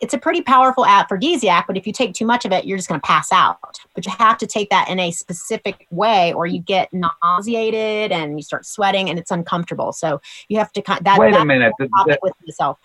it's 0.00 0.12
a 0.12 0.18
pretty 0.18 0.42
powerful 0.42 0.84
aphrodisiac, 0.84 1.66
but 1.66 1.76
if 1.76 1.86
you 1.86 1.92
take 1.92 2.14
too 2.14 2.26
much 2.26 2.44
of 2.44 2.52
it, 2.52 2.64
you're 2.64 2.76
just 2.76 2.88
going 2.88 3.00
to 3.00 3.06
pass 3.06 3.32
out. 3.32 3.78
But 3.94 4.04
you 4.04 4.12
have 4.18 4.36
to 4.38 4.46
take 4.46 4.68
that 4.70 4.88
in 4.88 4.98
a 4.98 5.10
specific 5.10 5.86
way, 5.90 6.32
or 6.32 6.46
you 6.46 6.60
get 6.60 6.90
nauseated 6.92 8.12
and 8.12 8.38
you 8.38 8.42
start 8.42 8.66
sweating, 8.66 9.08
and 9.08 9.18
it's 9.18 9.30
uncomfortable. 9.30 9.92
So 9.92 10.20
you 10.48 10.58
have 10.58 10.72
to 10.72 10.82
kind 10.82 11.04
that. 11.04 11.18
Wait 11.18 11.34
a 11.34 11.44
minute. 11.44 11.72
The, 11.78 11.88
the, 12.06 12.18
with 12.22 12.34
yourself. 12.44 12.78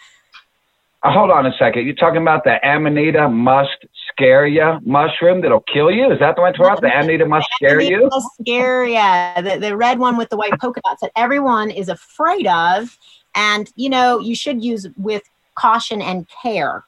Uh, 1.02 1.12
hold 1.14 1.32
on 1.32 1.46
a 1.46 1.54
second. 1.58 1.86
You're 1.86 1.96
talking 1.96 2.22
about 2.22 2.44
the 2.44 2.60
Amanita 2.68 3.20
muscaria 3.20 4.86
mushroom 4.86 5.42
that'll 5.42 5.62
kill 5.62 5.90
you? 5.92 6.12
Is 6.12 6.20
that 6.20 6.36
the 6.36 6.42
one 6.42 6.54
to 6.54 6.62
about? 6.62 6.82
The 6.82 6.88
Amanita 6.88 7.26
muscaria? 7.26 8.10
Muscaria, 8.10 9.36
the, 9.44 9.60
the 9.60 9.78
red 9.78 9.98
one 9.98 10.18
with 10.18 10.30
the 10.30 10.36
white 10.36 10.60
polka 10.60 10.82
dots 10.84 11.02
that 11.02 11.12
everyone 11.16 11.72
is 11.72 11.88
afraid 11.88 12.48
of. 12.48 12.98
And, 13.34 13.72
you 13.76 13.90
know, 13.90 14.20
you 14.20 14.36
should 14.36 14.64
use 14.64 14.88
with 14.98 15.24
caution 15.56 16.02
and 16.02 16.28
care 16.42 16.84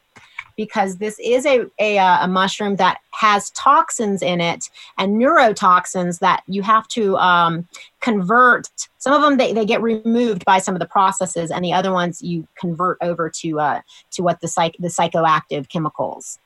because 0.55 0.97
this 0.97 1.19
is 1.19 1.45
a, 1.45 1.65
a, 1.79 1.97
uh, 1.97 2.25
a, 2.25 2.27
mushroom 2.27 2.75
that 2.77 2.99
has 3.11 3.49
toxins 3.51 4.21
in 4.21 4.41
it 4.41 4.69
and 4.97 5.21
neurotoxins 5.21 6.19
that 6.19 6.43
you 6.47 6.61
have 6.61 6.87
to 6.89 7.17
um, 7.17 7.67
convert. 7.99 8.69
Some 8.97 9.13
of 9.13 9.21
them 9.21 9.37
they, 9.37 9.53
they 9.53 9.65
get 9.65 9.81
removed 9.81 10.45
by 10.45 10.59
some 10.59 10.75
of 10.75 10.79
the 10.79 10.87
processes, 10.87 11.51
and 11.51 11.63
the 11.63 11.73
other 11.73 11.91
ones 11.91 12.21
you 12.21 12.47
convert 12.55 12.97
over 13.01 13.29
to 13.29 13.59
uh, 13.59 13.81
to 14.11 14.23
what 14.23 14.41
the 14.41 14.47
psych 14.47 14.75
the 14.79 14.87
psychoactive 14.87 15.69
chemicals. 15.69 16.39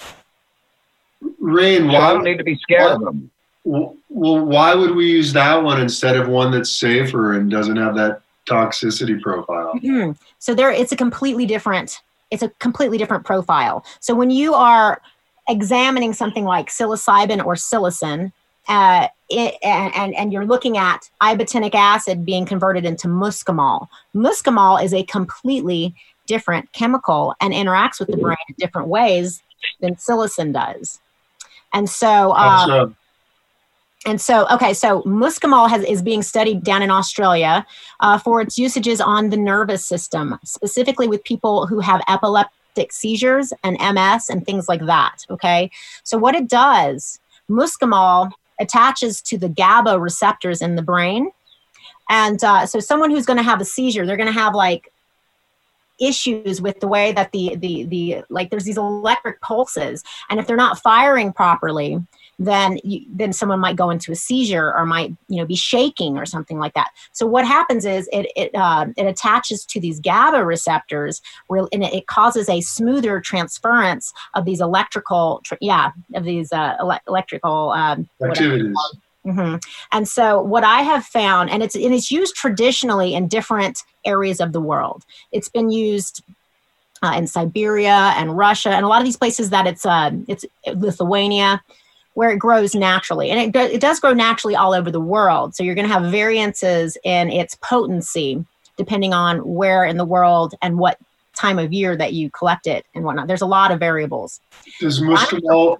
Rayne, 1.40 1.88
why 1.88 1.96
I 1.96 2.14
don't 2.14 2.24
need 2.24 2.38
to 2.38 2.44
be 2.44 2.56
scared 2.56 2.92
of 2.92 3.02
them. 3.02 3.32
Well, 3.64 3.96
why 4.10 4.76
would 4.76 4.92
we 4.92 5.10
use 5.10 5.34
that 5.34 5.62
one 5.62 5.82
instead 5.82 6.16
of 6.16 6.28
one 6.28 6.52
that's 6.52 6.72
safer 6.72 7.34
and 7.34 7.50
doesn't 7.50 7.78
have 7.78 7.96
that 7.96 8.22
toxicity 8.48 9.20
profile? 9.20 9.74
Mm-hmm. 9.76 10.12
So 10.38 10.54
there, 10.54 10.72
it's 10.72 10.92
a 10.92 10.96
completely 10.96 11.48
different 11.48 12.02
it's 12.32 12.44
a 12.44 12.50
completely 12.60 12.98
different 12.98 13.26
profile. 13.26 13.86
So 14.00 14.16
when 14.16 14.30
you 14.30 14.54
are 14.54 15.02
examining 15.48 16.14
something 16.14 16.44
like 16.44 16.70
psilocybin 16.70 17.46
or 17.46 17.56
psilocin, 17.56 18.32
uh, 18.68 19.08
it, 19.30 19.56
and, 19.64 20.16
and 20.16 20.34
you're 20.34 20.46
looking 20.46 20.78
at 20.78 21.10
ibotenic 21.22 21.76
acid 21.76 22.26
being 22.26 22.46
converted 22.46 22.86
into 22.86 23.08
muscimol. 23.08 23.88
Muscimol 24.16 24.84
is 24.84 24.94
a 24.94 25.04
completely 25.04 25.94
different 26.26 26.72
chemical 26.74 27.36
and 27.42 27.54
interacts 27.54 28.00
with 28.00 28.10
the 28.10 28.18
brain 28.18 28.38
in 28.50 28.56
different 28.58 28.88
ways 28.88 29.44
than 29.82 29.96
psilocin 29.96 30.54
does. 30.54 31.00
And 31.74 31.90
so, 31.90 32.32
uh, 32.32 32.88
and 34.06 34.22
so, 34.22 34.48
okay, 34.52 34.74
so 34.74 35.02
muscimol 35.04 35.70
has, 35.70 35.84
is 35.84 36.02
being 36.02 36.22
studied 36.22 36.64
down 36.64 36.82
in 36.84 36.92
Australia 36.92 37.66
uh, 38.00 38.20
for 38.20 38.40
its 38.40 38.58
usages 38.58 39.02
on 39.02 39.30
the 39.30 39.38
nervous 39.38 39.86
system, 39.86 40.38
specifically 40.44 41.08
with 41.08 41.24
people 41.24 41.66
who 41.66 41.80
have 41.80 42.02
epileptic 42.08 42.92
seizures 42.92 43.52
and 43.64 43.78
MS 43.80 44.30
and 44.30 44.46
things 44.46 44.70
like 44.70 44.86
that. 44.86 45.26
Okay, 45.30 45.72
so 46.04 46.18
what 46.18 46.36
it 46.36 46.48
does, 46.48 47.20
muscimol 47.50 48.32
attaches 48.60 49.22
to 49.24 49.38
the 49.38 49.50
GABA 49.50 50.00
receptors 50.00 50.62
in 50.62 50.76
the 50.76 50.82
brain. 50.82 51.32
And 52.08 52.42
uh, 52.44 52.68
so, 52.68 52.80
someone 52.80 53.10
who's 53.10 53.26
going 53.26 53.38
to 53.38 53.44
have 53.44 53.60
a 53.60 53.66
seizure, 53.66 54.06
they're 54.06 54.18
going 54.18 54.28
to 54.28 54.40
have 54.40 54.54
like 54.54 54.92
issues 56.00 56.62
with 56.62 56.80
the 56.80 56.88
way 56.88 57.12
that 57.14 57.32
the 57.32 57.56
the 57.56 57.86
the 57.86 58.24
like 58.30 58.50
there's 58.50 58.66
these 58.66 58.78
electric 58.78 59.40
pulses 59.40 60.04
and 60.30 60.42
if 60.42 60.46
they're 60.46 60.58
not 60.58 60.78
firing 60.80 61.32
properly 61.32 61.98
then 62.38 62.80
you, 62.84 63.02
then 63.10 63.34
someone 63.34 63.60
might 63.60 63.76
go 63.76 63.90
into 63.90 64.12
a 64.12 64.16
seizure 64.16 64.74
or 64.74 64.86
might 64.86 65.14
you 65.28 65.38
know 65.38 65.46
be 65.46 65.56
shaking 65.56 66.18
or 66.18 66.26
something 66.26 66.60
like 66.60 66.74
that. 66.74 66.92
So 67.14 67.26
what 67.26 67.46
happens 67.46 67.86
is 67.86 68.10
it 68.12 68.32
it 68.36 68.52
uh, 68.54 68.88
it 68.98 69.06
attaches 69.06 69.66
to 69.66 69.80
these 69.80 70.00
GABA 70.00 70.44
receptors, 70.46 71.22
and 71.50 71.84
it 71.84 72.08
causes 72.08 72.50
a 72.50 72.62
smoother 72.62 73.20
transference 73.20 74.14
of 74.34 74.46
these 74.46 74.62
electrical 74.62 75.42
yeah 75.62 75.92
of 76.14 76.24
these 76.24 76.52
uh, 76.52 76.76
ele- 76.80 77.00
electrical 77.08 77.72
um, 77.72 78.10
activities. 78.24 78.76
Mm-hmm. 79.26 79.56
And 79.92 80.08
so, 80.08 80.40
what 80.42 80.64
I 80.64 80.82
have 80.82 81.04
found, 81.04 81.50
and 81.50 81.64
it's 81.64 81.76
and 81.76 81.94
it's 81.94 82.12
used 82.12 82.36
traditionally 82.36 83.16
in 83.16 83.28
different 83.28 83.84
areas 84.06 84.40
of 84.40 84.52
the 84.52 84.62
world. 84.62 85.04
It's 85.32 85.50
been 85.50 85.72
used 85.72 86.22
uh, 87.02 87.14
in 87.18 87.26
Siberia 87.26 88.14
and 88.18 88.38
Russia, 88.38 88.70
and 88.70 88.86
a 88.86 88.88
lot 88.88 89.02
of 89.02 89.06
these 89.06 89.18
places 89.18 89.50
that 89.50 89.66
it's 89.66 89.86
uh, 89.86 90.12
it's 90.28 90.46
Lithuania 90.68 91.64
where 92.16 92.32
it 92.32 92.40
grows 92.40 92.74
naturally. 92.74 93.30
And 93.30 93.40
it, 93.40 93.52
do, 93.52 93.60
it 93.60 93.80
does 93.80 94.00
grow 94.00 94.14
naturally 94.14 94.56
all 94.56 94.74
over 94.74 94.90
the 94.90 95.00
world. 95.00 95.54
So 95.54 95.64
you're 95.64 95.76
going 95.76 95.88
to 95.88 95.94
have 95.94 96.12
variances 96.12 96.98
in 97.04 97.30
its 97.30 97.56
potency 97.62 98.44
depending 98.78 99.14
on 99.14 99.38
where 99.40 99.86
in 99.86 99.98
the 99.98 100.06
world 100.06 100.56
and 100.62 100.78
what 100.78 100.98
time 101.34 101.60
of 101.60 101.72
year 101.72 101.96
that 101.96 102.14
you 102.14 102.30
collect 102.30 102.68
it 102.68 102.86
and 102.96 103.06
whatnot. 103.06 103.28
There's 103.28 103.42
a 103.42 103.46
lot 103.46 103.72
of 103.72 103.80
variables. 103.80 104.40
Does 104.80 105.02
muscimol, 105.02 105.78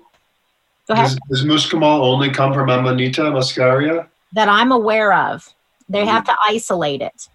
does, 0.88 1.18
does 1.30 1.46
muscimol 1.46 2.02
only 2.02 2.30
come 2.30 2.54
from 2.54 2.70
Amanita 2.70 3.24
muscaria? 3.24 4.08
That 4.34 4.50
I'm 4.50 4.72
aware 4.72 5.14
of. 5.14 5.54
They 5.88 6.00
mm-hmm. 6.00 6.10
have 6.10 6.26
to 6.26 6.36
isolate 6.48 7.02
it 7.02 7.30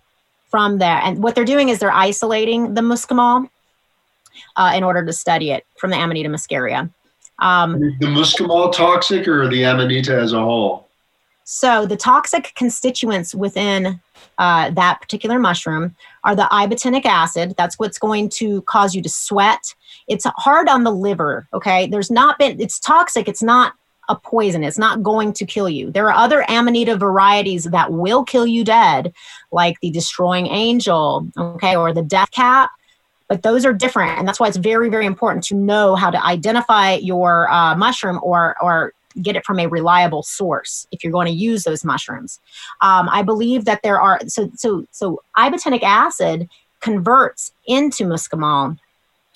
from 0.50 0.78
there. 0.78 1.00
And 1.02 1.22
what 1.22 1.34
they're 1.34 1.44
doing 1.44 1.68
is 1.68 1.78
they're 1.78 1.92
isolating 1.92 2.74
the 2.74 2.80
muscimol 2.80 3.48
uh, 4.56 4.72
in 4.74 4.82
order 4.82 5.04
to 5.04 5.12
study 5.12 5.50
it 5.50 5.64
from 5.78 5.90
the 5.90 5.96
Amanita 5.96 6.28
muscaria. 6.28 6.90
Um, 7.40 7.80
the 8.00 8.06
muscimol 8.06 8.72
toxic 8.72 9.26
or 9.26 9.48
the 9.48 9.64
amanita 9.64 10.14
as 10.14 10.32
a 10.32 10.40
whole? 10.40 10.88
So 11.44 11.84
the 11.84 11.96
toxic 11.96 12.52
constituents 12.54 13.34
within 13.34 14.00
uh, 14.38 14.70
that 14.70 15.00
particular 15.00 15.38
mushroom 15.38 15.96
are 16.22 16.36
the 16.36 16.48
ibotenic 16.52 17.04
acid. 17.04 17.54
That's 17.56 17.78
what's 17.78 17.98
going 17.98 18.28
to 18.30 18.62
cause 18.62 18.94
you 18.94 19.02
to 19.02 19.08
sweat. 19.08 19.74
it's 20.06 20.26
hard 20.36 20.68
on 20.68 20.84
the 20.84 20.92
liver. 20.92 21.48
Okay. 21.52 21.88
There's 21.88 22.10
not 22.10 22.38
been, 22.38 22.60
it's 22.60 22.78
toxic. 22.78 23.28
It's 23.28 23.42
not 23.42 23.74
a 24.08 24.16
poison. 24.16 24.64
It's 24.64 24.78
not 24.78 25.02
going 25.02 25.32
to 25.34 25.46
kill 25.46 25.68
you. 25.68 25.90
There 25.90 26.06
are 26.08 26.24
other 26.24 26.44
amanita 26.48 26.96
varieties 26.96 27.64
that 27.64 27.92
will 27.92 28.24
kill 28.24 28.46
you 28.46 28.64
dead, 28.64 29.12
like 29.52 29.80
the 29.80 29.90
destroying 29.90 30.46
angel, 30.48 31.28
okay, 31.36 31.76
or 31.76 31.92
the 31.92 32.02
death 32.02 32.30
cap. 32.32 32.70
But 33.30 33.44
those 33.44 33.64
are 33.64 33.72
different, 33.72 34.18
and 34.18 34.26
that's 34.26 34.40
why 34.40 34.48
it's 34.48 34.56
very, 34.56 34.90
very 34.90 35.06
important 35.06 35.44
to 35.44 35.54
know 35.54 35.94
how 35.94 36.10
to 36.10 36.22
identify 36.22 36.94
your 36.94 37.48
uh, 37.48 37.76
mushroom 37.76 38.18
or 38.24 38.56
or 38.60 38.92
get 39.22 39.36
it 39.36 39.46
from 39.46 39.60
a 39.60 39.68
reliable 39.68 40.24
source 40.24 40.88
if 40.90 41.04
you're 41.04 41.12
going 41.12 41.28
to 41.28 41.32
use 41.32 41.62
those 41.62 41.84
mushrooms. 41.84 42.40
Um, 42.80 43.08
I 43.08 43.22
believe 43.22 43.66
that 43.66 43.82
there 43.84 44.00
are 44.00 44.18
so 44.26 44.50
so 44.56 44.84
so 44.90 45.22
ibotenic 45.38 45.84
acid 45.84 46.48
converts 46.80 47.52
into 47.68 48.04
muscimol 48.04 48.76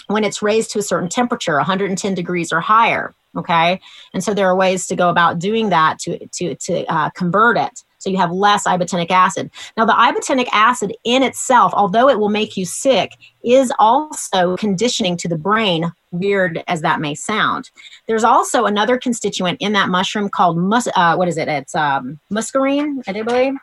when 0.08 0.24
it's 0.24 0.42
raised 0.42 0.72
to 0.72 0.80
a 0.80 0.82
certain 0.82 1.08
temperature, 1.08 1.56
110 1.56 2.14
degrees 2.14 2.52
or 2.52 2.60
higher. 2.60 3.14
Okay, 3.36 3.80
and 4.12 4.24
so 4.24 4.34
there 4.34 4.48
are 4.48 4.56
ways 4.56 4.88
to 4.88 4.96
go 4.96 5.08
about 5.08 5.38
doing 5.38 5.68
that 5.68 6.00
to 6.00 6.26
to 6.26 6.56
to 6.56 6.84
uh, 6.92 7.10
convert 7.10 7.56
it. 7.56 7.84
So 7.98 8.10
you 8.10 8.16
have 8.18 8.30
less 8.30 8.66
ibotenic 8.66 9.10
acid. 9.10 9.50
Now, 9.76 9.84
the 9.84 9.92
ibotenic 9.92 10.48
acid 10.52 10.94
in 11.04 11.22
itself, 11.22 11.72
although 11.74 12.08
it 12.08 12.18
will 12.18 12.28
make 12.28 12.56
you 12.56 12.64
sick, 12.64 13.12
is 13.44 13.72
also 13.78 14.56
conditioning 14.56 15.16
to 15.18 15.28
the 15.28 15.38
brain, 15.38 15.92
weird 16.10 16.62
as 16.66 16.80
that 16.82 17.00
may 17.00 17.14
sound. 17.14 17.70
There's 18.06 18.24
also 18.24 18.66
another 18.66 18.98
constituent 18.98 19.58
in 19.60 19.72
that 19.72 19.88
mushroom 19.88 20.28
called, 20.28 20.58
mus- 20.58 20.88
uh, 20.96 21.14
what 21.16 21.28
is 21.28 21.38
it? 21.38 21.48
It's 21.48 21.74
um, 21.74 22.20
muscarine, 22.32 23.02
I 23.06 23.12
do 23.12 23.24
believe. 23.24 23.54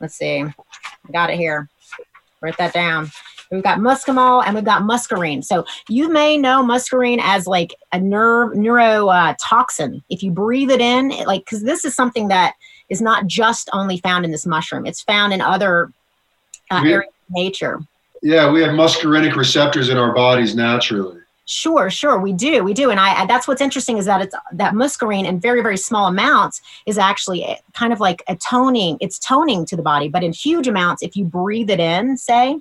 Let's 0.00 0.14
see. 0.14 0.42
I 0.42 1.12
got 1.12 1.30
it 1.30 1.36
here. 1.36 1.68
Write 2.42 2.58
that 2.58 2.72
down. 2.72 3.10
We've 3.50 3.62
got 3.62 3.78
muscimol 3.78 4.42
and 4.44 4.54
we've 4.54 4.64
got 4.64 4.82
muscarine. 4.82 5.44
So 5.44 5.64
you 5.88 6.08
may 6.12 6.36
know 6.36 6.62
muscarine 6.62 7.20
as 7.22 7.46
like 7.46 7.74
a 7.92 8.00
nerve 8.00 8.54
neurotoxin. 8.54 9.96
Uh, 9.96 10.00
if 10.10 10.22
you 10.22 10.30
breathe 10.32 10.70
it 10.70 10.80
in, 10.80 11.12
it, 11.12 11.26
like 11.26 11.44
because 11.44 11.62
this 11.62 11.84
is 11.84 11.94
something 11.94 12.28
that 12.28 12.54
is 12.88 13.00
not 13.00 13.26
just 13.26 13.68
only 13.72 13.98
found 13.98 14.24
in 14.24 14.30
this 14.30 14.46
mushroom; 14.46 14.86
it's 14.86 15.02
found 15.02 15.32
in 15.32 15.40
other 15.40 15.92
uh, 16.70 16.82
areas 16.84 17.08
of 17.08 17.34
nature. 17.34 17.80
Yeah, 18.22 18.50
we 18.50 18.62
have 18.62 18.70
muscarinic 18.70 19.36
receptors 19.36 19.88
in 19.88 19.98
our 19.98 20.12
bodies 20.12 20.54
naturally. 20.54 21.20
Sure, 21.48 21.90
sure, 21.90 22.18
we 22.18 22.32
do, 22.32 22.64
we 22.64 22.74
do, 22.74 22.90
and 22.90 22.98
I 22.98 23.24
that's 23.26 23.46
what's 23.46 23.60
interesting 23.60 23.98
is 23.98 24.06
that 24.06 24.20
it's 24.20 24.34
that 24.52 24.74
muscarine 24.74 25.26
in 25.26 25.38
very 25.38 25.62
very 25.62 25.76
small 25.76 26.06
amounts 26.06 26.60
is 26.86 26.98
actually 26.98 27.44
eh, 27.44 27.56
kind 27.72 27.92
of 27.92 28.00
like 28.00 28.22
a 28.28 28.34
toning. 28.34 28.98
It's 29.00 29.18
toning 29.18 29.64
to 29.66 29.76
the 29.76 29.82
body, 29.82 30.08
but 30.08 30.24
in 30.24 30.32
huge 30.32 30.66
amounts, 30.66 31.02
if 31.04 31.14
you 31.14 31.24
breathe 31.24 31.70
it 31.70 31.78
in, 31.78 32.16
say, 32.16 32.60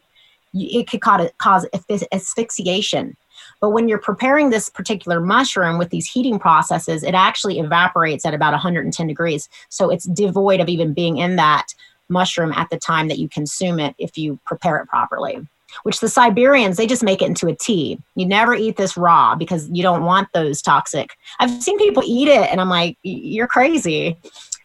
it 0.54 0.88
could 0.88 1.02
cause, 1.02 1.30
cause 1.38 1.68
asphyxiation. 2.12 3.18
But 3.62 3.72
when 3.72 3.88
you're 3.88 3.98
preparing 3.98 4.50
this 4.50 4.70
particular 4.70 5.20
mushroom 5.20 5.78
with 5.78 5.90
these 5.90 6.10
heating 6.10 6.40
processes, 6.40 7.04
it 7.04 7.14
actually 7.14 7.60
evaporates 7.60 8.26
at 8.26 8.34
about 8.34 8.54
110 8.54 9.08
degrees. 9.08 9.50
So 9.70 9.90
it's 9.90 10.06
devoid 10.06 10.60
of 10.60 10.70
even 10.70 10.94
being 10.94 11.18
in 11.18 11.36
that 11.38 11.68
mushroom 12.10 12.52
at 12.54 12.70
the 12.70 12.78
time 12.78 13.08
that 13.08 13.20
you 13.20 13.28
consume 13.28 13.80
it 13.80 13.96
if 13.98 14.18
you 14.18 14.40
prepare 14.46 14.78
it 14.78 14.88
properly. 14.88 15.48
Which 15.84 16.00
the 16.00 16.08
Siberians, 16.08 16.78
they 16.78 16.88
just 16.88 17.04
make 17.04 17.22
it 17.22 17.26
into 17.26 17.48
a 17.48 17.56
tea. 17.56 18.00
You 18.16 18.26
never 18.26 18.54
eat 18.54 18.78
this 18.78 18.96
raw 18.96 19.36
because 19.36 19.70
you 19.70 19.84
don't 19.84 20.06
want 20.06 20.30
those 20.34 20.62
toxic. 20.62 21.18
I've 21.40 21.62
seen 21.62 21.78
people 21.78 22.04
eat 22.06 22.30
it 22.30 22.50
and 22.50 22.62
I'm 22.62 22.70
like, 22.70 22.98
you're 23.04 23.48
crazy. 23.48 24.18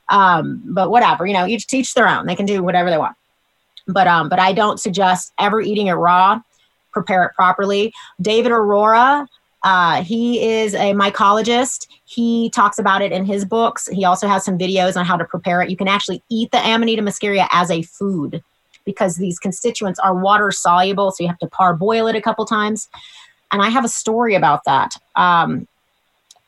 Um, 0.09 0.62
but 0.64 0.90
whatever, 0.90 1.26
you 1.26 1.33
know, 1.33 1.46
each 1.46 1.66
teach 1.66 1.94
their 1.94 2.09
own. 2.09 2.26
They 2.26 2.37
can 2.37 2.46
do 2.46 2.62
whatever 2.62 2.90
they 2.90 2.98
want 2.98 3.16
but 3.92 4.07
um, 4.07 4.29
but 4.29 4.38
I 4.38 4.53
don't 4.53 4.81
suggest 4.81 5.33
ever 5.38 5.61
eating 5.61 5.88
it 5.88 5.92
raw. 5.92 6.40
Prepare 6.92 7.24
it 7.24 7.35
properly. 7.35 7.92
David 8.20 8.53
Arora, 8.53 9.26
uh, 9.62 10.03
he 10.03 10.42
is 10.42 10.74
a 10.74 10.92
mycologist. 10.94 11.87
He 12.05 12.50
talks 12.50 12.79
about 12.79 13.03
it 13.03 13.12
in 13.12 13.24
his 13.24 13.44
books. 13.44 13.88
He 13.88 14.05
also 14.05 14.26
has 14.26 14.44
some 14.44 14.59
videos 14.59 14.96
on 14.96 15.05
how 15.05 15.16
to 15.16 15.24
prepare 15.24 15.62
it. 15.62 15.70
You 15.70 15.76
can 15.76 15.88
actually 15.88 16.22
eat 16.29 16.50
the 16.50 16.59
Amanita 16.59 17.03
muscaria 17.03 17.46
as 17.50 17.70
a 17.70 17.83
food 17.83 18.42
because 18.85 19.16
these 19.16 19.38
constituents 19.38 20.00
are 20.00 20.14
water 20.14 20.50
soluble, 20.50 21.11
so 21.11 21.22
you 21.22 21.29
have 21.29 21.38
to 21.38 21.46
parboil 21.46 22.07
it 22.09 22.16
a 22.16 22.22
couple 22.22 22.46
times. 22.46 22.88
And 23.53 23.62
I 23.62 23.68
have 23.68 23.85
a 23.85 23.88
story 23.88 24.35
about 24.35 24.64
that. 24.64 24.96
Um, 25.16 25.66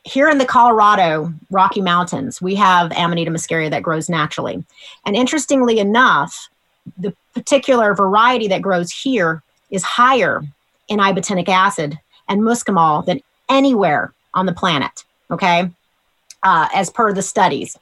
here 0.05 0.29
in 0.29 0.39
the 0.39 0.47
Colorado 0.47 1.33
Rocky 1.51 1.81
Mountains, 1.81 2.43
we 2.43 2.55
have 2.57 2.91
Amanita 2.93 3.31
muscaria 3.31 3.71
that 3.71 3.83
grows 3.83 4.09
naturally. 4.09 4.65
And 5.07 5.15
interestingly 5.15 5.79
enough, 5.79 6.49
the 6.99 7.15
particular 7.35 7.95
variety 7.95 8.49
that 8.49 8.63
grows 8.63 8.91
here 8.91 9.43
is 9.73 9.83
higher 9.83 10.43
in 10.89 11.01
ibotenic 11.01 11.49
acid 11.49 11.99
and 12.29 12.43
muscimol 12.43 13.05
than 13.05 13.21
anywhere 13.49 14.13
on 14.35 14.47
the 14.47 14.53
planet. 14.53 15.05
Okay, 15.31 15.69
uh, 16.43 16.69
as 16.75 16.91
per 16.91 17.13
the 17.13 17.23
studies. 17.23 17.77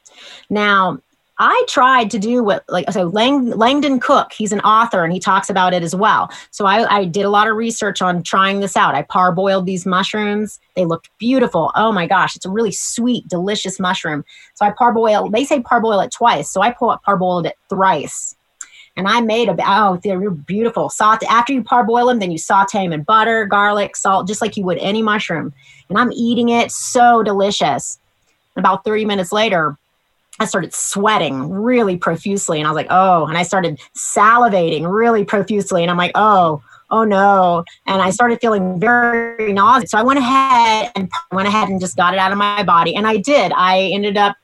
Now, 0.48 1.00
I 1.42 1.64
tried 1.68 2.10
to 2.10 2.18
do 2.18 2.44
what, 2.44 2.64
like, 2.68 2.90
so 2.92 3.04
Lang, 3.04 3.48
Langdon 3.50 3.98
Cook, 3.98 4.34
he's 4.34 4.52
an 4.52 4.60
author 4.60 5.04
and 5.04 5.12
he 5.12 5.18
talks 5.18 5.48
about 5.48 5.72
it 5.72 5.82
as 5.82 5.96
well. 5.96 6.30
So 6.50 6.66
I, 6.66 6.98
I 6.98 7.04
did 7.06 7.24
a 7.24 7.30
lot 7.30 7.48
of 7.48 7.56
research 7.56 8.02
on 8.02 8.22
trying 8.22 8.60
this 8.60 8.76
out. 8.76 8.94
I 8.94 9.04
parboiled 9.04 9.64
these 9.64 9.86
mushrooms. 9.86 10.60
They 10.76 10.84
looked 10.84 11.08
beautiful. 11.18 11.72
Oh 11.76 11.92
my 11.92 12.06
gosh, 12.06 12.36
it's 12.36 12.44
a 12.44 12.50
really 12.50 12.72
sweet, 12.72 13.26
delicious 13.26 13.80
mushroom. 13.80 14.22
So 14.54 14.66
I 14.66 14.70
parboiled, 14.70 15.32
they 15.32 15.46
say 15.46 15.60
parboil 15.62 16.00
it 16.00 16.12
twice. 16.12 16.50
So 16.50 16.60
I 16.60 16.72
parboiled 16.72 17.46
it 17.46 17.56
thrice 17.70 18.36
and 19.00 19.08
I 19.08 19.22
made 19.22 19.48
a 19.48 19.56
oh 19.66 19.98
they're 20.04 20.30
beautiful. 20.30 20.90
Saute 20.90 21.26
after 21.26 21.54
you 21.54 21.64
parboil 21.64 22.06
them, 22.06 22.18
then 22.18 22.30
you 22.30 22.36
saute 22.36 22.84
them 22.84 22.92
in 22.92 23.02
butter, 23.02 23.46
garlic, 23.46 23.96
salt, 23.96 24.28
just 24.28 24.42
like 24.42 24.58
you 24.58 24.64
would 24.64 24.76
any 24.76 25.00
mushroom. 25.00 25.54
And 25.88 25.98
I'm 25.98 26.12
eating 26.12 26.50
it 26.50 26.70
so 26.70 27.22
delicious. 27.22 27.98
About 28.56 28.84
30 28.84 29.06
minutes 29.06 29.32
later, 29.32 29.78
I 30.38 30.44
started 30.44 30.74
sweating 30.74 31.48
really 31.50 31.96
profusely, 31.96 32.58
and 32.58 32.66
I 32.66 32.70
was 32.70 32.76
like, 32.76 32.88
oh, 32.90 33.24
and 33.24 33.38
I 33.38 33.42
started 33.42 33.80
salivating 33.96 34.92
really 34.92 35.24
profusely, 35.24 35.82
and 35.82 35.90
I'm 35.90 35.96
like, 35.96 36.12
oh, 36.14 36.62
oh 36.90 37.04
no, 37.04 37.64
and 37.86 38.02
I 38.02 38.10
started 38.10 38.38
feeling 38.42 38.78
very 38.78 39.54
nauseous. 39.54 39.92
So 39.92 39.98
I 39.98 40.02
went 40.02 40.18
ahead 40.18 40.92
and 40.94 41.10
went 41.32 41.48
ahead 41.48 41.70
and 41.70 41.80
just 41.80 41.96
got 41.96 42.12
it 42.12 42.20
out 42.20 42.32
of 42.32 42.38
my 42.38 42.62
body, 42.64 42.94
and 42.94 43.06
I 43.06 43.16
did. 43.16 43.50
I 43.56 43.90
ended 43.94 44.18
up 44.18 44.36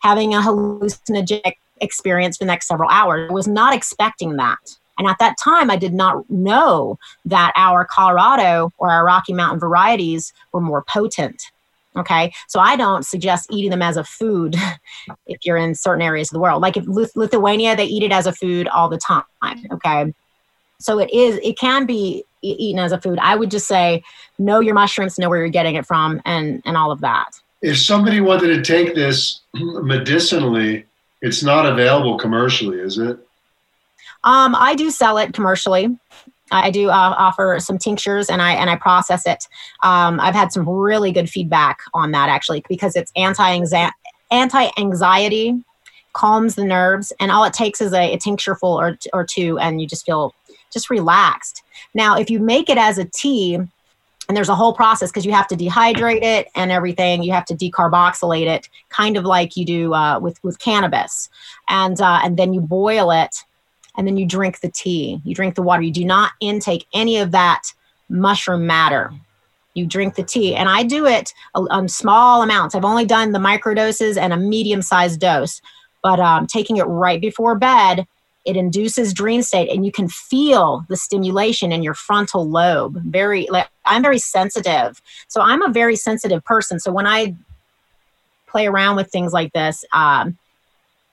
having 0.00 0.34
a 0.34 0.38
hallucinogenic 0.38 1.54
experience 1.80 2.36
for 2.36 2.44
the 2.44 2.48
next 2.48 2.68
several 2.68 2.90
hours. 2.90 3.28
I 3.30 3.32
was 3.32 3.48
not 3.48 3.74
expecting 3.74 4.36
that. 4.36 4.58
And 4.98 5.08
at 5.08 5.18
that 5.18 5.36
time, 5.42 5.70
I 5.70 5.76
did 5.76 5.94
not 5.94 6.28
know 6.28 6.98
that 7.24 7.52
our 7.56 7.86
Colorado 7.86 8.70
or 8.76 8.90
our 8.90 9.04
Rocky 9.04 9.32
Mountain 9.32 9.58
varieties 9.58 10.32
were 10.52 10.60
more 10.60 10.84
potent. 10.86 11.42
Okay, 11.96 12.32
so 12.46 12.60
I 12.60 12.76
don't 12.76 13.04
suggest 13.04 13.48
eating 13.50 13.70
them 13.70 13.82
as 13.82 13.96
a 13.96 14.04
food 14.04 14.56
if 15.26 15.38
you're 15.44 15.56
in 15.56 15.74
certain 15.74 16.02
areas 16.02 16.28
of 16.28 16.34
the 16.34 16.40
world. 16.40 16.62
Like 16.62 16.76
if 16.76 16.86
Lithuania, 16.86 17.74
they 17.74 17.86
eat 17.86 18.02
it 18.02 18.12
as 18.12 18.26
a 18.26 18.32
food 18.32 18.68
all 18.68 18.88
the 18.88 18.98
time. 18.98 19.24
Okay, 19.72 20.12
so 20.78 20.98
it 20.98 21.10
is, 21.10 21.40
it 21.42 21.58
can 21.58 21.86
be 21.86 22.24
eaten 22.42 22.78
as 22.78 22.92
a 22.92 23.00
food. 23.00 23.18
I 23.20 23.36
would 23.36 23.50
just 23.50 23.66
say 23.66 24.02
know 24.38 24.60
your 24.60 24.74
mushrooms, 24.74 25.18
know 25.18 25.28
where 25.28 25.38
you're 25.38 25.48
getting 25.48 25.74
it 25.74 25.86
from, 25.86 26.20
and 26.24 26.62
and 26.64 26.76
all 26.76 26.90
of 26.90 27.00
that. 27.00 27.40
If 27.62 27.78
somebody 27.78 28.20
wanted 28.20 28.54
to 28.54 28.62
take 28.62 28.94
this 28.94 29.40
medicinally, 29.54 30.84
it's 31.22 31.42
not 31.42 31.66
available 31.66 32.18
commercially, 32.18 32.78
is 32.78 32.98
it? 32.98 33.18
Um, 34.24 34.54
I 34.54 34.74
do 34.74 34.90
sell 34.90 35.18
it 35.18 35.32
commercially. 35.32 35.96
I 36.50 36.70
do 36.70 36.88
uh, 36.88 37.14
offer 37.16 37.58
some 37.60 37.78
tinctures 37.78 38.28
and 38.28 38.42
I 38.42 38.52
and 38.52 38.68
I 38.68 38.76
process 38.76 39.26
it. 39.26 39.46
Um, 39.82 40.18
I've 40.18 40.34
had 40.34 40.52
some 40.52 40.68
really 40.68 41.12
good 41.12 41.30
feedback 41.30 41.78
on 41.94 42.10
that 42.12 42.28
actually 42.28 42.64
because 42.68 42.96
it's 42.96 43.12
anti 43.16 43.90
anxiety, 44.32 45.64
calms 46.12 46.54
the 46.56 46.64
nerves, 46.64 47.12
and 47.20 47.30
all 47.30 47.44
it 47.44 47.52
takes 47.52 47.80
is 47.80 47.92
a, 47.92 48.14
a 48.14 48.18
tincture 48.18 48.56
full 48.56 48.78
or 48.78 48.98
or 49.12 49.24
two, 49.24 49.58
and 49.58 49.80
you 49.80 49.86
just 49.86 50.04
feel 50.04 50.34
just 50.72 50.90
relaxed. 50.90 51.62
Now, 51.94 52.16
if 52.16 52.30
you 52.30 52.40
make 52.40 52.68
it 52.68 52.78
as 52.78 52.98
a 52.98 53.04
tea, 53.04 53.58
and 54.30 54.36
there's 54.36 54.48
a 54.48 54.54
whole 54.54 54.72
process 54.72 55.10
because 55.10 55.26
you 55.26 55.32
have 55.32 55.48
to 55.48 55.56
dehydrate 55.56 56.22
it 56.22 56.52
and 56.54 56.70
everything. 56.70 57.24
You 57.24 57.32
have 57.32 57.46
to 57.46 57.54
decarboxylate 57.56 58.46
it 58.46 58.68
kind 58.88 59.16
of 59.16 59.24
like 59.24 59.56
you 59.56 59.64
do 59.64 59.92
uh, 59.92 60.20
with 60.20 60.38
with 60.44 60.60
cannabis. 60.60 61.28
And 61.68 62.00
uh, 62.00 62.20
and 62.22 62.36
then 62.36 62.54
you 62.54 62.60
boil 62.60 63.10
it 63.10 63.34
and 63.96 64.06
then 64.06 64.16
you 64.16 64.24
drink 64.24 64.60
the 64.60 64.70
tea. 64.70 65.20
You 65.24 65.34
drink 65.34 65.56
the 65.56 65.62
water. 65.62 65.82
You 65.82 65.90
do 65.90 66.04
not 66.04 66.30
intake 66.38 66.86
any 66.94 67.18
of 67.18 67.32
that 67.32 67.62
mushroom 68.08 68.68
matter. 68.68 69.12
You 69.74 69.84
drink 69.84 70.14
the 70.14 70.22
tea. 70.22 70.54
And 70.54 70.68
i 70.68 70.84
do 70.84 71.06
it 71.06 71.34
on 71.56 71.88
small 71.88 72.42
amounts. 72.42 72.76
I've 72.76 72.84
only 72.84 73.06
done 73.06 73.32
the 73.32 73.40
microdoses 73.40 74.16
and 74.16 74.32
a 74.32 74.36
medium 74.36 74.80
sized 74.80 75.18
dose. 75.18 75.60
But 76.04 76.20
um, 76.20 76.46
taking 76.46 76.76
it 76.76 76.84
right 76.84 77.20
before 77.20 77.58
bed 77.58 78.06
it 78.44 78.56
induces 78.56 79.12
dream 79.12 79.42
state 79.42 79.70
and 79.70 79.84
you 79.84 79.92
can 79.92 80.08
feel 80.08 80.84
the 80.88 80.96
stimulation 80.96 81.72
in 81.72 81.82
your 81.82 81.94
frontal 81.94 82.48
lobe. 82.48 83.00
Very 83.04 83.46
like 83.50 83.68
i'm 83.84 84.02
very 84.02 84.18
sensitive. 84.18 85.00
So 85.28 85.40
i'm 85.40 85.62
a 85.62 85.72
very 85.72 85.96
sensitive 85.96 86.44
person. 86.44 86.80
So 86.80 86.92
when 86.92 87.06
i 87.06 87.34
play 88.48 88.66
around 88.66 88.96
with 88.96 89.10
things 89.10 89.32
like 89.32 89.52
this 89.52 89.84
um, 89.92 90.36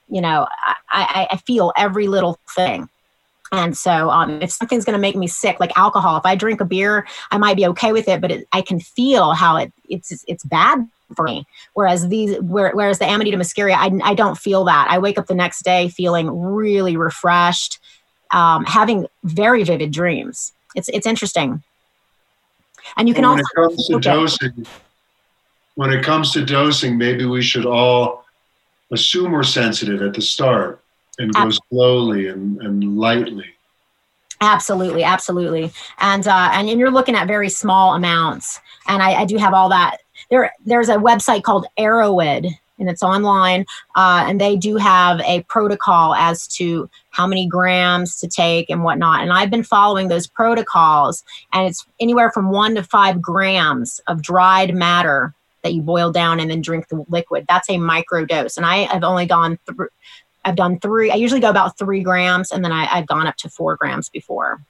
you 0.10 0.22
know 0.22 0.47
I, 0.89 1.28
I, 1.32 1.38
feel 1.38 1.72
every 1.78 2.08
little 2.08 2.39
thing. 2.56 2.89
And 3.51 3.78
so, 3.78 4.10
um, 4.10 4.41
if 4.41 4.51
something's 4.51 4.84
going 4.84 4.95
to 4.95 4.99
make 4.99 5.16
me 5.16 5.28
sick, 5.28 5.60
like 5.60 5.78
alcohol, 5.78 6.18
if 6.18 6.26
I 6.26 6.36
drink 6.36 6.60
a 6.60 6.66
beer, 6.66 7.08
I 7.32 7.38
might 7.38 7.56
be 7.56 7.66
okay 7.68 7.93
with 7.93 8.08
it, 8.08 8.20
but 8.20 8.32
it, 8.32 8.47
I 8.51 8.62
can 8.62 8.80
feel 8.80 9.34
how 9.34 9.58
it 9.58 9.72
it's 9.88 10.24
it's 10.28 10.43
bad 10.43 10.88
for 11.16 11.24
me. 11.24 11.47
Whereas 11.74 12.08
these, 12.10 12.38
whereas 12.41 12.99
the 12.99 13.05
Amanita 13.05 13.38
muscaria, 13.38 13.76
I, 13.76 13.91
I 14.03 14.14
don't 14.14 14.38
feel 14.38 14.64
that. 14.66 14.88
I 14.89 14.99
wake 14.99 15.18
up 15.18 15.28
the 15.28 15.36
next 15.36 15.64
day 15.64 15.89
feeling 15.89 16.30
really 16.30 16.97
refreshed, 16.97 17.80
um, 18.32 18.66
having 18.66 19.08
very 19.24 19.64
vivid 19.64 19.91
dreams. 19.91 20.53
It's 20.76 20.89
it's 20.89 21.08
interesting. 21.08 21.64
And 22.95 23.08
you 23.08 23.14
can 23.14 23.24
when 23.24 23.39
also 23.39 23.41
it 23.41 23.55
comes 23.55 23.88
to 23.88 23.99
dosing. 23.99 24.66
When 25.76 25.91
it 25.91 26.03
comes 26.03 26.32
to 26.34 26.43
dosing, 26.43 26.97
maybe 26.97 27.26
we 27.26 27.41
should 27.41 27.66
all 27.66 28.26
assume 28.91 29.32
we're 29.32 29.43
sensitive 29.43 30.01
at 30.01 30.14
the 30.14 30.22
start 30.22 30.82
and 31.20 31.34
go 31.34 31.49
slowly 31.70 32.30
and, 32.30 32.60
and 32.62 32.97
lightly. 32.97 33.45
Absolutely, 34.39 35.03
absolutely, 35.03 35.72
and 35.99 36.28
uh, 36.28 36.49
and 36.53 36.70
you're 36.70 36.91
looking 36.91 37.16
at 37.16 37.28
very 37.28 37.49
small 37.49 37.95
amounts, 37.95 38.60
and 38.88 39.01
I, 39.01 39.22
I 39.22 39.26
do 39.26 39.38
have 39.38 39.53
all 39.53 39.70
that. 39.70 39.97
There, 40.30 40.51
there's 40.65 40.89
a 40.89 40.95
website 40.95 41.43
called 41.43 41.67
Erowid, 41.78 42.49
and 42.80 42.89
it's 42.89 43.01
online, 43.01 43.65
uh, 43.95 44.25
and 44.28 44.39
they 44.39 44.55
do 44.55 44.75
have 44.78 45.19
a 45.21 45.41
protocol 45.43 46.13
as 46.13 46.47
to 46.47 46.89
how 47.09 47.25
many 47.25 47.47
grams 47.47 48.19
to 48.19 48.28
take 48.28 48.69
and 48.69 48.84
whatnot. 48.84 49.21
And 49.21 49.32
I've 49.32 49.49
been 49.49 49.63
following 49.63 50.07
those 50.07 50.28
protocols, 50.28 51.23
and 51.53 51.67
it's 51.67 51.86
anywhere 51.99 52.32
from 52.32 52.51
one 52.51 52.75
to 52.75 52.84
five 52.84 53.21
grams 53.21 53.99
of 54.07 54.21
dried 54.21 54.75
matter 54.75 55.34
that 55.63 55.73
you 55.73 55.82
boil 55.82 56.11
down 56.11 56.39
and 56.39 56.51
then 56.51 56.61
drink 56.61 56.88
the 56.88 57.03
liquid. 57.09 57.45
That's 57.47 57.69
a 57.69 57.78
micro 57.78 58.25
dose, 58.25 58.57
and 58.57 58.65
I 58.65 58.84
have 58.93 59.03
only 59.03 59.25
gone 59.25 59.57
through 59.65 59.89
I've 60.47 60.55
done 60.55 60.80
three. 60.80 61.11
I 61.11 61.15
usually 61.15 61.41
go 61.41 61.49
about 61.49 61.78
three 61.78 62.01
grams, 62.01 62.51
and 62.51 62.63
then 62.63 62.71
I, 62.71 62.86
have 62.86 63.05
gone 63.05 63.28
up 63.28 63.36
to 63.38 63.49
four 63.49 63.75
grams 63.75 64.07
before. 64.07 64.61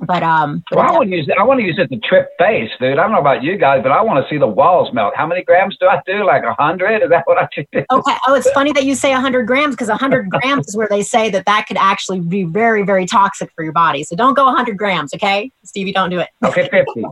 But 0.00 0.22
um, 0.22 0.64
well, 0.72 0.80
I 0.80 0.92
want 0.92 1.08
to 1.08 1.16
use 1.16 1.28
it. 1.28 1.36
I 1.38 1.44
want 1.44 1.60
to 1.60 1.66
use 1.66 1.78
it 1.78 1.88
to 1.88 1.98
trip 2.00 2.30
face, 2.38 2.70
dude. 2.80 2.98
I 2.98 3.02
don't 3.02 3.12
know 3.12 3.20
about 3.20 3.42
you 3.42 3.56
guys, 3.56 3.80
but 3.82 3.92
I 3.92 4.02
want 4.02 4.24
to 4.24 4.28
see 4.28 4.38
the 4.38 4.46
walls 4.46 4.92
melt. 4.92 5.14
How 5.16 5.26
many 5.26 5.42
grams 5.44 5.76
do 5.78 5.86
I 5.86 6.00
do? 6.06 6.24
Like 6.24 6.42
a 6.42 6.54
hundred? 6.54 7.02
Is 7.02 7.10
that 7.10 7.22
what 7.26 7.38
I 7.38 7.48
should 7.52 7.68
do? 7.72 7.84
Okay. 7.90 8.16
Oh, 8.26 8.34
it's 8.34 8.50
funny 8.54 8.72
that 8.72 8.84
you 8.84 8.94
say 8.94 9.12
a 9.12 9.20
hundred 9.20 9.46
grams 9.46 9.74
because 9.74 9.88
a 9.88 9.96
hundred 9.96 10.28
grams 10.30 10.68
is 10.68 10.76
where 10.76 10.88
they 10.88 11.02
say 11.02 11.30
that 11.30 11.46
that 11.46 11.66
could 11.68 11.76
actually 11.76 12.20
be 12.20 12.42
very, 12.42 12.82
very 12.82 13.06
toxic 13.06 13.52
for 13.54 13.62
your 13.62 13.72
body. 13.72 14.02
So 14.02 14.16
don't 14.16 14.34
go 14.34 14.48
a 14.48 14.52
hundred 14.52 14.78
grams, 14.78 15.14
okay, 15.14 15.50
Stevie? 15.62 15.92
Don't 15.92 16.10
do 16.10 16.18
it. 16.18 16.28
Okay, 16.44 16.68
fifty. 16.68 17.04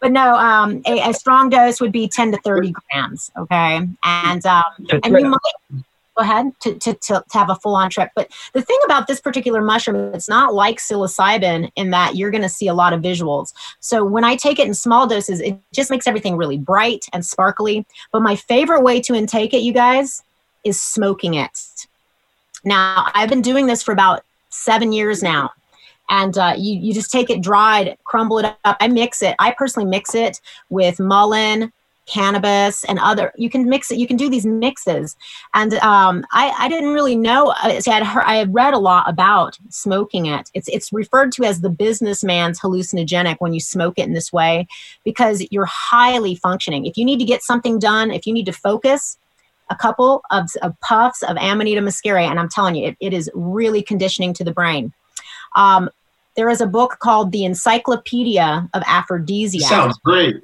but 0.00 0.12
no, 0.12 0.34
um, 0.34 0.82
a, 0.86 1.10
a, 1.10 1.14
strong 1.14 1.48
dose 1.48 1.80
would 1.80 1.90
be 1.90 2.06
10 2.06 2.32
to 2.32 2.38
30 2.44 2.72
grams. 2.72 3.30
Okay. 3.38 3.88
And, 4.04 4.46
um, 4.46 4.62
and 5.02 5.18
you 5.18 5.26
might 5.26 5.84
go 6.16 6.22
ahead 6.22 6.52
to, 6.60 6.74
to, 6.78 6.94
to, 6.94 7.24
have 7.32 7.50
a 7.50 7.56
full 7.56 7.74
on 7.74 7.90
trip. 7.90 8.10
But 8.14 8.30
the 8.52 8.62
thing 8.62 8.78
about 8.84 9.06
this 9.06 9.20
particular 9.20 9.60
mushroom, 9.60 10.14
it's 10.14 10.28
not 10.28 10.54
like 10.54 10.78
psilocybin 10.78 11.70
in 11.76 11.90
that 11.90 12.16
you're 12.16 12.30
going 12.30 12.42
to 12.42 12.48
see 12.48 12.68
a 12.68 12.74
lot 12.74 12.92
of 12.92 13.00
visuals. 13.00 13.52
So 13.80 14.04
when 14.04 14.24
I 14.24 14.36
take 14.36 14.58
it 14.58 14.66
in 14.66 14.74
small 14.74 15.06
doses, 15.06 15.40
it 15.40 15.58
just 15.72 15.90
makes 15.90 16.06
everything 16.06 16.36
really 16.36 16.58
bright 16.58 17.06
and 17.12 17.24
sparkly. 17.24 17.84
But 18.12 18.22
my 18.22 18.36
favorite 18.36 18.82
way 18.82 19.00
to 19.02 19.14
intake 19.14 19.54
it, 19.54 19.62
you 19.62 19.72
guys, 19.72 20.22
is 20.64 20.80
smoking 20.80 21.34
it. 21.34 21.86
Now, 22.64 23.10
I've 23.14 23.28
been 23.28 23.42
doing 23.42 23.66
this 23.66 23.82
for 23.82 23.92
about 23.92 24.24
seven 24.50 24.92
years 24.92 25.22
now 25.22 25.50
and 26.10 26.36
uh, 26.36 26.54
you 26.56 26.78
you 26.78 26.92
just 26.92 27.10
take 27.10 27.30
it 27.30 27.40
dried, 27.40 27.96
crumble 28.04 28.38
it 28.38 28.44
up. 28.44 28.76
I 28.80 28.88
mix 28.88 29.22
it. 29.22 29.34
I 29.38 29.52
personally 29.52 29.88
mix 29.88 30.14
it 30.14 30.40
with 30.68 30.98
mullein, 30.98 31.72
cannabis, 32.06 32.84
and 32.84 32.98
other. 32.98 33.32
You 33.36 33.50
can 33.50 33.68
mix 33.68 33.90
it. 33.90 33.98
You 33.98 34.06
can 34.06 34.16
do 34.16 34.28
these 34.28 34.46
mixes. 34.46 35.16
And 35.54 35.74
um, 35.74 36.24
I 36.32 36.54
I 36.58 36.68
didn't 36.68 36.92
really 36.92 37.16
know. 37.16 37.54
Uh, 37.62 37.80
see, 37.80 37.90
I 37.90 37.94
had 37.94 38.06
heard, 38.06 38.24
I 38.24 38.36
had 38.36 38.54
read 38.54 38.74
a 38.74 38.78
lot 38.78 39.08
about 39.08 39.58
smoking 39.70 40.26
it. 40.26 40.50
It's 40.54 40.68
it's 40.68 40.92
referred 40.92 41.32
to 41.32 41.44
as 41.44 41.60
the 41.60 41.70
businessman's 41.70 42.60
hallucinogenic 42.60 43.36
when 43.38 43.54
you 43.54 43.60
smoke 43.60 43.98
it 43.98 44.06
in 44.06 44.12
this 44.12 44.32
way 44.32 44.66
because 45.04 45.46
you're 45.50 45.66
highly 45.66 46.34
functioning. 46.34 46.86
If 46.86 46.96
you 46.96 47.04
need 47.04 47.18
to 47.18 47.24
get 47.24 47.42
something 47.42 47.78
done, 47.78 48.10
if 48.10 48.26
you 48.26 48.32
need 48.32 48.46
to 48.46 48.52
focus. 48.52 49.18
A 49.70 49.76
couple 49.76 50.22
of, 50.30 50.50
of 50.60 50.78
puffs 50.80 51.22
of 51.22 51.38
Amanita 51.38 51.80
muscaria, 51.80 52.28
and 52.28 52.38
I'm 52.38 52.50
telling 52.50 52.74
you, 52.74 52.88
it, 52.88 52.96
it 53.00 53.14
is 53.14 53.30
really 53.32 53.80
conditioning 53.82 54.34
to 54.34 54.44
the 54.44 54.52
brain. 54.52 54.92
Um, 55.56 55.88
there 56.36 56.50
is 56.50 56.60
a 56.60 56.66
book 56.66 56.98
called 56.98 57.32
The 57.32 57.44
Encyclopedia 57.46 58.68
of 58.74 58.82
Aphrodisiacs. 58.86 59.68
Sounds 59.68 59.98
great. 60.04 60.36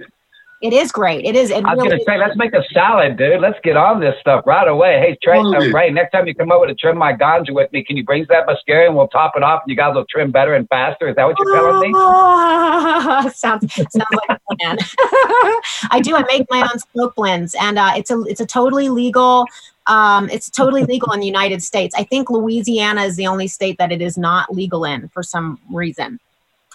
It 0.61 0.75
is 0.75 0.93
great. 0.93 1.25
It 1.25 1.37
is. 1.37 1.51
It 1.51 1.65
I 1.65 1.75
was 1.75 1.79
really 1.79 1.89
going 1.89 1.99
to 2.01 2.05
say, 2.05 2.19
let's 2.19 2.37
make 2.37 2.53
a 2.53 2.63
salad, 2.75 3.17
dude. 3.17 3.41
Let's 3.41 3.59
get 3.65 3.79
on 3.79 3.99
this 3.99 4.15
stuff 4.21 4.47
right 4.47 4.69
away. 4.69 4.99
Hey, 4.99 5.17
Trey, 5.23 5.39
uh, 5.39 5.73
Ray, 5.73 5.91
next 5.91 6.13
time 6.13 6.27
you 6.27 6.35
come 6.35 6.53
over 6.53 6.67
to 6.67 6.75
trim 6.75 6.99
my 6.99 7.15
ganja 7.15 7.55
with 7.55 7.73
me, 7.73 7.83
can 7.83 7.97
you 7.97 8.05
bring 8.05 8.27
that 8.29 8.47
muscaria 8.47 8.87
and 8.87 8.95
we'll 8.95 9.09
top 9.09 9.33
it 9.37 9.43
off 9.43 9.63
and 9.65 9.71
you 9.71 9.77
guys 9.77 9.95
will 9.95 10.05
trim 10.11 10.31
better 10.31 10.55
and 10.55 10.69
faster? 10.69 11.09
Is 11.09 11.17
that 11.17 11.25
what 11.27 11.37
you're 11.39 11.55
telling 11.55 11.81
me? 11.81 11.93
sounds 13.33 13.73
sounds 13.73 13.95
like 13.95 14.39
a 14.39 14.55
plan. 14.57 14.77
I 15.91 16.01
do. 16.03 16.15
I 16.15 16.25
make 16.29 16.47
my 16.51 16.61
own 16.61 16.79
smoke 16.93 17.15
blends, 17.15 17.55
and 17.59 17.79
uh, 17.79 17.93
it's 17.97 18.11
a 18.11 18.21
it's 18.25 18.41
a 18.41 18.47
totally 18.47 18.91
legal 18.91 19.47
um, 19.87 20.29
it's 20.31 20.49
totally 20.49 20.85
legal 20.85 21.13
in 21.13 21.21
the 21.21 21.27
United 21.27 21.63
States. 21.63 21.95
I 21.99 22.05
think 22.05 22.31
Louisiana 22.31 23.03
is 23.03 23.17
the 23.17 23.27
only 23.27 23.49
state 23.49 23.79
that 23.79 23.91
it 23.91 24.01
is 24.01 24.17
not 24.17 24.55
legal 24.55 24.85
in 24.85 25.09
for 25.09 25.23
some 25.23 25.59
reason. 25.71 26.21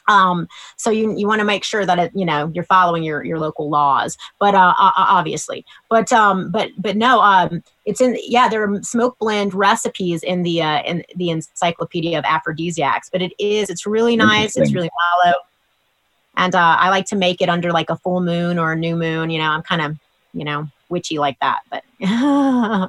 Um, 0.07 0.47
so 0.77 0.89
you 0.89 1.15
you 1.17 1.27
want 1.27 1.39
to 1.39 1.45
make 1.45 1.63
sure 1.63 1.85
that 1.85 1.99
it 1.99 2.11
you 2.13 2.25
know 2.25 2.51
you're 2.53 2.63
following 2.63 3.03
your 3.03 3.23
your 3.23 3.39
local 3.39 3.69
laws, 3.69 4.17
but 4.39 4.55
uh, 4.55 4.73
obviously, 4.77 5.65
but 5.89 6.11
um, 6.13 6.51
but 6.51 6.69
but 6.77 6.95
no, 6.95 7.21
um, 7.21 7.63
it's 7.85 8.01
in 8.01 8.17
yeah 8.21 8.47
there 8.47 8.63
are 8.63 8.83
smoke 8.83 9.17
blend 9.19 9.53
recipes 9.53 10.23
in 10.23 10.43
the 10.43 10.61
uh, 10.61 10.81
in 10.83 11.03
the 11.15 11.29
Encyclopedia 11.29 12.17
of 12.17 12.25
Aphrodisiacs, 12.25 13.09
but 13.09 13.21
it 13.21 13.33
is 13.39 13.69
it's 13.69 13.85
really 13.85 14.15
nice, 14.15 14.57
it's 14.57 14.73
really 14.73 14.91
mellow, 15.23 15.35
and 16.37 16.55
uh, 16.55 16.77
I 16.79 16.89
like 16.89 17.05
to 17.07 17.15
make 17.15 17.41
it 17.41 17.49
under 17.49 17.71
like 17.71 17.89
a 17.89 17.97
full 17.97 18.21
moon 18.21 18.59
or 18.59 18.73
a 18.73 18.75
new 18.75 18.95
moon. 18.95 19.29
You 19.29 19.39
know, 19.39 19.49
I'm 19.49 19.63
kind 19.63 19.81
of 19.81 19.97
you 20.33 20.45
know 20.45 20.67
witchy 20.89 21.17
like 21.17 21.39
that. 21.39 21.61
But 21.69 21.83
I 22.01 22.87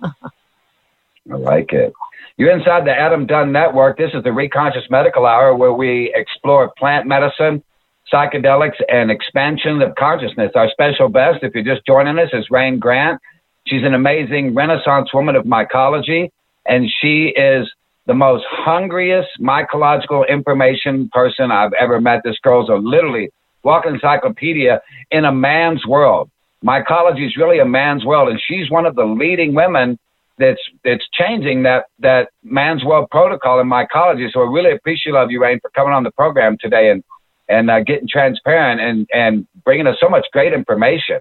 like 1.28 1.72
it. 1.72 1.92
You're 2.38 2.50
inside 2.50 2.84
the 2.84 2.92
Adam 2.92 3.24
Dunn 3.24 3.50
Network. 3.50 3.96
This 3.96 4.10
is 4.12 4.22
the 4.22 4.28
Reconscious 4.28 4.90
Medical 4.90 5.24
Hour 5.24 5.56
where 5.56 5.72
we 5.72 6.12
explore 6.14 6.70
plant 6.76 7.06
medicine, 7.06 7.64
psychedelics, 8.12 8.76
and 8.90 9.10
expansion 9.10 9.80
of 9.80 9.94
consciousness. 9.94 10.52
Our 10.54 10.68
special 10.68 11.08
guest, 11.08 11.38
if 11.40 11.54
you're 11.54 11.64
just 11.64 11.86
joining 11.86 12.18
us, 12.18 12.28
is 12.34 12.50
Rayne 12.50 12.78
Grant. 12.78 13.22
She's 13.66 13.84
an 13.84 13.94
amazing 13.94 14.54
Renaissance 14.54 15.14
woman 15.14 15.34
of 15.34 15.44
mycology, 15.44 16.28
and 16.66 16.90
she 17.00 17.28
is 17.28 17.72
the 18.04 18.12
most 18.12 18.44
hungriest 18.50 19.30
mycological 19.40 20.28
information 20.28 21.08
person 21.14 21.50
I've 21.50 21.72
ever 21.80 22.02
met. 22.02 22.20
This 22.22 22.36
girl's 22.42 22.68
a 22.68 22.74
literally 22.74 23.30
walking 23.62 23.94
encyclopedia 23.94 24.82
in 25.10 25.24
a 25.24 25.32
man's 25.32 25.86
world 25.86 26.30
mycology 26.64 27.26
is 27.26 27.36
really 27.36 27.58
a 27.60 27.64
man's 27.64 28.04
world, 28.04 28.28
and 28.28 28.40
she's 28.44 28.70
one 28.70 28.86
of 28.86 28.96
the 28.96 29.04
leading 29.04 29.54
women 29.54 29.98
that's 30.38 30.60
that's 30.84 31.06
changing 31.12 31.62
that 31.64 31.86
that 32.00 32.30
man's 32.42 32.84
world 32.84 33.08
protocol 33.10 33.60
in 33.60 33.68
mycology. 33.68 34.30
So 34.32 34.42
I 34.42 34.46
really 34.46 34.72
appreciate 34.72 35.14
of 35.14 35.30
you, 35.30 35.42
Rayne, 35.42 35.60
for 35.60 35.70
coming 35.70 35.92
on 35.92 36.02
the 36.02 36.10
program 36.10 36.56
today 36.60 36.90
and 36.90 37.02
and 37.48 37.70
uh, 37.70 37.80
getting 37.80 38.08
transparent 38.08 38.80
and 38.80 39.08
and 39.12 39.46
bringing 39.64 39.86
us 39.86 39.96
so 40.00 40.08
much 40.08 40.26
great 40.32 40.52
information. 40.52 41.20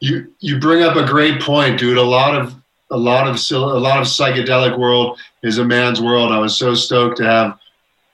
You 0.00 0.32
you 0.40 0.58
bring 0.58 0.82
up 0.82 0.96
a 0.96 1.06
great 1.06 1.40
point, 1.40 1.78
dude. 1.78 1.96
A 1.96 2.02
lot 2.02 2.34
of 2.34 2.54
a 2.90 2.96
lot 2.96 3.26
of 3.26 3.36
a 3.50 3.58
lot 3.78 4.00
of 4.00 4.06
psychedelic 4.06 4.78
world 4.78 5.18
is 5.42 5.58
a 5.58 5.64
man's 5.64 6.00
world. 6.00 6.32
I 6.32 6.38
was 6.38 6.56
so 6.56 6.74
stoked 6.74 7.16
to 7.18 7.24
have 7.24 7.58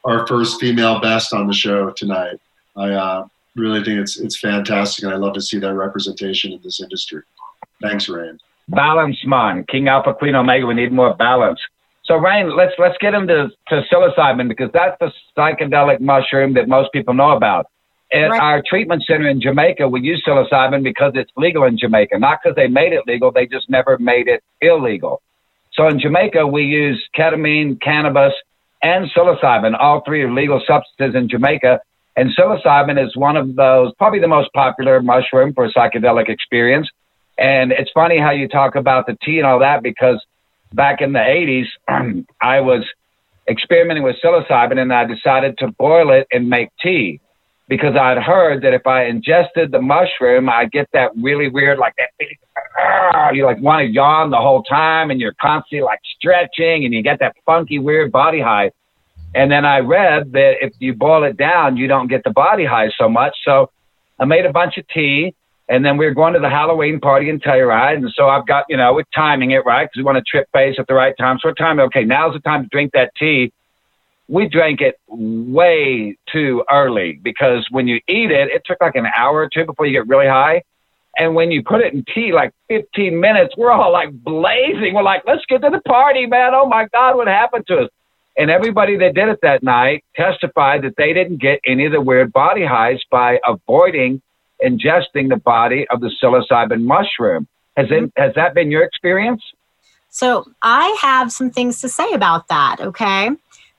our 0.05 0.27
first 0.27 0.61
female 0.61 1.01
best 1.01 1.33
on 1.33 1.47
the 1.47 1.53
show 1.53 1.91
tonight. 1.91 2.41
I 2.77 2.91
uh, 2.91 3.27
really 3.57 3.83
think 3.83 4.01
it's 4.01 4.19
it's 4.19 4.39
fantastic, 4.39 5.05
and 5.05 5.13
I 5.13 5.17
love 5.17 5.35
to 5.35 5.43
see 5.43 5.59
that 5.59 5.75
representation 5.75 6.53
in 6.53 6.61
this 6.63 6.81
industry. 6.81 7.23
Thanks, 7.83 8.09
Rayne. 8.09 8.39
Balance, 8.69 9.19
man. 9.25 9.65
King 9.69 9.89
Alpha, 9.89 10.15
Queen 10.15 10.35
Omega. 10.35 10.67
We 10.67 10.75
need 10.75 10.93
more 10.93 11.15
balance. 11.15 11.61
So, 12.05 12.17
Rayne, 12.17 12.57
let's 12.57 12.73
let's 12.79 12.97
get 13.01 13.15
into 13.15 13.51
to 13.69 13.83
psilocybin 13.93 14.49
because 14.49 14.71
that's 14.73 14.97
the 15.01 15.13
psychedelic 15.37 16.01
mushroom 16.01 16.55
that 16.55 16.69
most 16.69 16.93
people 16.93 17.15
know 17.15 17.31
about. 17.31 17.67
At 18.11 18.31
right. 18.31 18.41
our 18.41 18.63
treatment 18.67 19.05
center 19.07 19.29
in 19.29 19.41
Jamaica, 19.41 19.87
we 19.87 20.01
use 20.01 20.23
psilocybin 20.27 20.83
because 20.83 21.13
it's 21.15 21.31
legal 21.37 21.65
in 21.65 21.77
Jamaica, 21.77 22.19
not 22.19 22.39
because 22.43 22.57
they 22.57 22.67
made 22.67 22.95
it 22.95 23.03
legal. 23.07 23.31
They 23.31 23.47
just 23.47 23.69
never 23.69 23.99
made 23.99 24.29
it 24.29 24.43
illegal. 24.63 25.21
So 25.73 25.87
in 25.87 26.01
Jamaica, 26.01 26.47
we 26.47 26.63
use 26.63 27.07
ketamine, 27.17 27.81
cannabis, 27.83 28.33
and 28.83 29.11
psilocybin. 29.11 29.79
All 29.79 30.03
three 30.05 30.23
are 30.23 30.33
legal 30.33 30.63
substances 30.67 31.15
in 31.15 31.29
Jamaica. 31.29 31.81
And 32.17 32.31
psilocybin 32.37 33.05
is 33.05 33.15
one 33.17 33.37
of 33.37 33.55
those, 33.55 33.93
probably 33.99 34.19
the 34.19 34.29
most 34.29 34.53
popular 34.55 35.03
mushroom 35.03 35.53
for 35.53 35.67
a 35.67 35.73
psychedelic 35.73 36.29
experience. 36.29 36.89
And 37.39 37.73
it's 37.73 37.91
funny 37.93 38.19
how 38.19 38.31
you 38.31 38.49
talk 38.49 38.75
about 38.75 39.07
the 39.07 39.17
tea 39.23 39.39
and 39.39 39.47
all 39.47 39.61
that 39.61 39.83
because 39.83 40.25
back 40.73 41.01
in 41.01 41.13
the 41.13 41.21
80s, 41.21 42.25
I 42.43 42.61
was 42.61 42.85
experimenting 43.49 44.03
with 44.03 44.17
psilocybin 44.23 44.79
and 44.79 44.93
I 44.93 45.05
decided 45.05 45.57
to 45.59 45.69
boil 45.69 46.11
it 46.13 46.27
and 46.33 46.49
make 46.49 46.71
tea 46.83 47.21
because 47.69 47.97
I'd 47.97 48.19
heard 48.19 48.63
that 48.63 48.73
if 48.73 48.87
I 48.87 49.05
ingested 49.05 49.71
the 49.71 49.81
mushroom, 49.81 50.49
I'd 50.49 50.73
get 50.73 50.89
that 50.93 51.11
really 51.17 51.49
weird, 51.49 51.79
like 51.79 51.95
that 51.97 52.09
you 53.35 53.45
like 53.45 53.61
want 53.61 53.87
to 53.87 53.93
yawn 53.93 54.31
the 54.31 54.39
whole 54.39 54.63
time, 54.63 55.11
and 55.11 55.21
you're 55.21 55.35
constantly 55.41 55.85
like 55.85 56.01
stretching, 56.17 56.85
and 56.85 56.95
you 56.95 57.03
get 57.03 57.21
that 57.21 57.37
funky, 57.45 57.79
weird 57.79 58.11
body 58.11 58.41
high. 58.41 58.71
And 59.35 59.51
then 59.51 59.67
I 59.67 59.81
read 59.81 60.33
that 60.33 60.55
if 60.63 60.73
you 60.79 60.95
boil 60.95 61.25
it 61.25 61.37
down, 61.37 61.77
you 61.77 61.87
don't 61.87 62.09
get 62.09 62.25
the 62.25 62.31
body 62.31 62.65
high 62.65 62.91
so 62.99 63.09
much. 63.09 63.37
So 63.45 63.71
I 64.19 64.25
made 64.25 64.47
a 64.47 64.53
bunch 64.53 64.79
of 64.79 64.89
tea, 64.89 65.35
and 65.69 65.85
then 65.85 65.99
we 65.99 66.07
were 66.07 66.15
going 66.15 66.33
to 66.33 66.41
the 66.41 66.49
Halloween 66.49 66.99
party 66.99 67.29
in 67.29 67.41
Telluride. 67.41 67.97
And 67.97 68.11
so 68.15 68.29
I've 68.29 68.47
got, 68.47 68.65
you 68.69 68.77
know, 68.77 68.95
we're 68.95 69.05
timing 69.15 69.51
it 69.51 69.67
right 69.67 69.85
because 69.85 69.99
we 69.99 70.03
want 70.03 70.17
to 70.17 70.25
trip 70.25 70.49
base 70.53 70.77
at 70.79 70.87
the 70.87 70.95
right 70.95 71.15
time. 71.19 71.39
So 71.41 71.49
we're 71.49 71.55
timing, 71.55 71.85
okay, 71.87 72.05
now's 72.05 72.33
the 72.33 72.41
time 72.41 72.63
to 72.63 72.69
drink 72.71 72.93
that 72.95 73.13
tea. 73.19 73.53
We 74.29 74.49
drank 74.49 74.81
it 74.81 74.99
way 75.09 76.17
too 76.31 76.65
early 76.71 77.21
because 77.23 77.67
when 77.71 77.87
you 77.87 77.97
eat 78.09 78.31
it, 78.31 78.49
it 78.49 78.63
took 78.65 78.79
like 78.81 78.95
an 78.95 79.07
hour 79.15 79.37
or 79.37 79.49
two 79.49 79.65
before 79.67 79.87
you 79.87 79.93
get 79.93 80.09
really 80.09 80.27
high. 80.27 80.63
And 81.19 81.35
when 81.35 81.51
you 81.51 81.63
put 81.63 81.81
it 81.81 81.93
in 81.93 82.05
tea, 82.15 82.33
like 82.33 82.53
15 82.69 83.19
minutes, 83.19 83.55
we're 83.57 83.73
all 83.73 83.93
like 83.93 84.13
blazing. 84.13 84.95
We're 84.95 85.03
like, 85.03 85.23
let's 85.27 85.45
get 85.47 85.63
to 85.63 85.71
the 85.71 85.81
party, 85.81 86.27
man. 86.27 86.55
Oh 86.55 86.67
my 86.67 86.87
God, 86.93 87.17
what 87.17 87.27
happened 87.27 87.67
to 87.69 87.79
us? 87.81 87.91
And 88.39 88.51
everybody 88.51 88.97
that 88.99 89.15
did 89.15 89.29
it 89.29 89.41
that 89.43 89.63
night 89.63 90.05
testified 90.15 90.83
that 90.83 90.95
they 90.97 91.13
didn't 91.13 91.41
get 91.41 91.61
any 91.67 91.87
of 91.87 91.93
the 91.93 92.01
weird 92.01 92.33
body 92.33 92.65
highs 92.65 93.01
by 93.11 93.41
avoiding 93.47 94.23
ingesting 94.65 95.29
the 95.29 95.41
body 95.45 95.87
of 95.91 96.01
the 96.01 96.11
psilocybin 96.23 96.83
mushroom. 96.83 97.47
Has, 97.77 97.87
it, 97.91 98.13
has 98.17 98.35
that 98.35 98.55
been 98.55 98.71
your 98.71 98.83
experience? 98.83 99.43
So 100.11 100.47
I 100.63 100.97
have 101.01 101.31
some 101.31 101.51
things 101.51 101.81
to 101.83 101.89
say 101.89 102.13
about 102.13 102.49
that, 102.49 102.81
okay? 102.81 103.31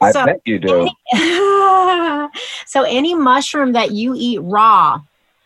I 0.01 0.11
so, 0.11 0.25
bet 0.25 0.41
you 0.45 0.59
do. 0.59 0.89
Any, 1.13 2.29
so 2.65 2.83
any 2.83 3.13
mushroom 3.13 3.73
that 3.73 3.91
you 3.91 4.13
eat 4.15 4.39
raw, 4.39 5.01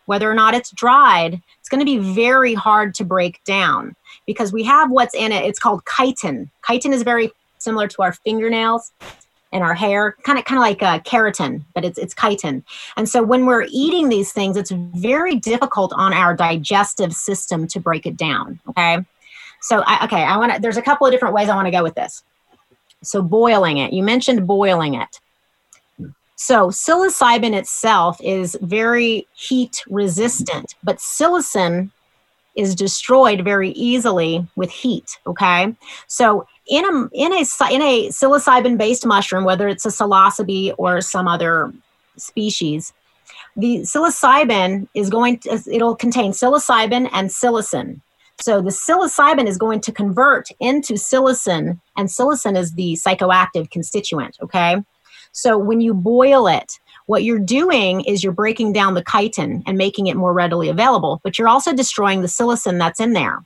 whether 0.06 0.30
or 0.30 0.34
not 0.34 0.54
it's 0.54 0.70
dried, 0.70 1.42
it's 1.58 1.68
going 1.68 1.80
to 1.80 1.84
be 1.84 1.98
very 1.98 2.54
hard 2.54 2.94
to 2.96 3.04
break 3.04 3.42
down 3.44 3.96
because 4.26 4.52
we 4.52 4.62
have 4.64 4.90
what's 4.90 5.14
in 5.14 5.32
it. 5.32 5.44
It's 5.44 5.58
called 5.58 5.82
chitin. 5.96 6.50
Chitin 6.66 6.92
is 6.92 7.02
very 7.02 7.32
similar 7.58 7.88
to 7.88 8.02
our 8.02 8.12
fingernails 8.12 8.92
and 9.54 9.62
our 9.62 9.72
hair, 9.72 10.16
kind 10.24 10.38
of 10.38 10.44
kind 10.44 10.58
of 10.58 10.62
like 10.62 10.82
a 10.82 10.96
uh, 10.96 10.98
keratin, 10.98 11.62
but 11.74 11.84
it's 11.84 11.96
it's 11.96 12.14
chitin. 12.14 12.62
And 12.96 13.08
so 13.08 13.22
when 13.22 13.46
we're 13.46 13.66
eating 13.70 14.10
these 14.10 14.32
things, 14.32 14.56
it's 14.56 14.72
very 14.72 15.36
difficult 15.36 15.92
on 15.94 16.12
our 16.12 16.34
digestive 16.34 17.14
system 17.14 17.66
to 17.68 17.80
break 17.80 18.04
it 18.04 18.16
down. 18.16 18.60
Okay, 18.68 18.98
so 19.62 19.82
I, 19.86 20.04
okay, 20.04 20.22
I 20.24 20.36
want 20.36 20.52
to. 20.52 20.60
There's 20.60 20.76
a 20.76 20.82
couple 20.82 21.06
of 21.06 21.12
different 21.12 21.34
ways 21.34 21.48
I 21.48 21.54
want 21.54 21.66
to 21.66 21.72
go 21.72 21.82
with 21.82 21.94
this. 21.94 22.22
So 23.02 23.22
boiling 23.22 23.78
it. 23.78 23.92
You 23.92 24.02
mentioned 24.02 24.46
boiling 24.46 24.94
it. 24.94 25.20
So 26.36 26.68
psilocybin 26.68 27.54
itself 27.54 28.20
is 28.20 28.58
very 28.60 29.26
heat 29.34 29.84
resistant, 29.88 30.74
but 30.82 30.96
psilocin 30.96 31.90
is 32.54 32.74
destroyed 32.74 33.44
very 33.44 33.70
easily 33.70 34.46
with 34.56 34.70
heat. 34.70 35.18
Okay, 35.26 35.74
so 36.06 36.46
in 36.68 36.84
a 36.84 37.08
in 37.12 37.32
a 37.32 37.40
in 37.70 37.82
a 37.82 38.08
psilocybin 38.08 38.78
based 38.78 39.06
mushroom, 39.06 39.44
whether 39.44 39.68
it's 39.68 39.86
a 39.86 39.90
psilocybe 39.90 40.74
or 40.78 41.00
some 41.00 41.28
other 41.28 41.72
species, 42.16 42.92
the 43.56 43.78
psilocybin 43.78 44.88
is 44.94 45.10
going 45.10 45.38
to 45.38 45.62
it'll 45.70 45.96
contain 45.96 46.32
psilocybin 46.32 47.08
and 47.12 47.28
psilocin. 47.28 48.00
So 48.40 48.60
the 48.60 48.70
psilocybin 48.70 49.46
is 49.46 49.58
going 49.58 49.80
to 49.82 49.92
convert 49.92 50.48
into 50.60 50.94
psilocin, 50.94 51.80
and 51.96 52.08
psilocin 52.08 52.56
is 52.56 52.72
the 52.72 52.94
psychoactive 52.94 53.70
constituent. 53.70 54.38
Okay, 54.42 54.76
so 55.32 55.58
when 55.58 55.80
you 55.80 55.94
boil 55.94 56.46
it, 56.46 56.78
what 57.06 57.24
you're 57.24 57.38
doing 57.38 58.00
is 58.02 58.22
you're 58.22 58.32
breaking 58.32 58.72
down 58.72 58.94
the 58.94 59.04
chitin 59.10 59.62
and 59.66 59.76
making 59.76 60.06
it 60.06 60.16
more 60.16 60.32
readily 60.32 60.68
available, 60.68 61.20
but 61.22 61.38
you're 61.38 61.48
also 61.48 61.72
destroying 61.72 62.22
the 62.22 62.28
psilocin 62.28 62.78
that's 62.78 63.00
in 63.00 63.12
there. 63.12 63.42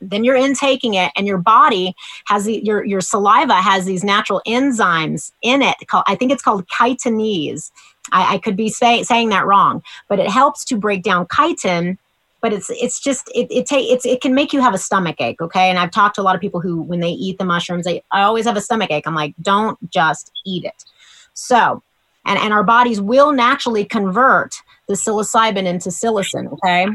Then 0.00 0.24
you're 0.24 0.36
intaking 0.36 0.94
it 0.94 1.12
and 1.16 1.26
your 1.26 1.38
body 1.38 1.94
has 2.26 2.44
the, 2.44 2.60
your 2.62 2.84
your 2.84 3.00
saliva 3.00 3.54
has 3.54 3.84
these 3.84 4.04
natural 4.04 4.42
enzymes 4.46 5.32
in 5.40 5.62
it 5.62 5.76
called 5.86 6.04
i 6.06 6.14
think 6.14 6.30
it's 6.30 6.42
called 6.42 6.66
chitinase. 6.66 7.70
I, 8.12 8.34
I 8.34 8.38
could 8.38 8.56
be 8.56 8.68
say, 8.68 9.02
saying 9.02 9.30
that 9.30 9.46
wrong 9.46 9.82
but 10.08 10.18
it 10.18 10.28
helps 10.28 10.64
to 10.66 10.76
break 10.76 11.02
down 11.04 11.26
chitin 11.34 11.96
but 12.42 12.52
it's 12.52 12.68
it's 12.70 13.00
just 13.00 13.30
it 13.34 13.46
it, 13.50 13.66
ta- 13.66 13.76
it's, 13.78 14.04
it 14.04 14.20
can 14.20 14.34
make 14.34 14.52
you 14.52 14.60
have 14.60 14.74
a 14.74 14.78
stomach 14.78 15.20
ache 15.20 15.40
okay? 15.40 15.70
And 15.70 15.78
i've 15.78 15.92
talked 15.92 16.16
to 16.16 16.20
a 16.20 16.24
lot 16.24 16.34
of 16.34 16.40
people 16.40 16.60
who 16.60 16.82
when 16.82 17.00
they 17.00 17.10
eat 17.10 17.38
the 17.38 17.44
mushrooms 17.46 17.86
they 17.86 18.02
i 18.10 18.22
always 18.22 18.44
have 18.44 18.56
a 18.56 18.60
stomach 18.60 18.90
ache. 18.90 19.06
I'm 19.06 19.14
like 19.14 19.34
don't 19.40 19.78
just 19.90 20.32
eat 20.44 20.64
it. 20.64 20.84
So 21.32 21.82
and 22.24 22.38
and 22.38 22.52
our 22.52 22.64
bodies 22.64 23.00
will 23.00 23.32
naturally 23.32 23.84
convert 23.84 24.54
the 24.88 24.94
psilocybin 24.94 25.66
into 25.66 25.88
psilocin 25.88 26.52
okay 26.52 26.88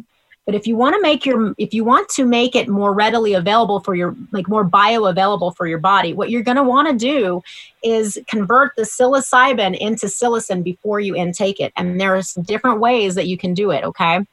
but 0.50 0.56
if 0.56 0.66
you 0.66 0.76
want 0.76 0.96
to 0.96 1.02
make 1.04 1.28
your 1.28 1.54
if 1.60 1.76
you 1.76 1.84
want 1.84 2.10
to 2.10 2.26
make 2.26 2.56
it 2.56 2.68
more 2.68 2.92
readily 2.92 3.36
available 3.36 3.82
for 3.82 3.94
your 3.94 4.16
like 4.32 4.48
more 4.48 4.68
bioavailable 4.68 5.56
for 5.56 5.68
your 5.68 5.78
body, 5.78 6.14
what 6.14 6.32
you're 6.32 6.42
going 6.42 6.58
to 6.58 6.64
want 6.64 6.88
to 6.88 6.96
do 6.96 7.44
is 7.84 8.18
convert 8.28 8.72
the 8.76 8.82
psilocybin 8.82 9.78
into 9.78 10.08
psilocin 10.08 10.64
before 10.64 11.00
you 11.00 11.16
intake 11.16 11.60
it. 11.60 11.72
And 11.78 12.02
there 12.02 12.16
are 12.16 12.24
some 12.24 12.42
different 12.42 12.80
ways 12.80 13.14
that 13.14 13.28
you 13.28 13.38
can 13.38 13.54
do 13.54 13.70
it, 13.70 13.84
okay? 13.84 14.26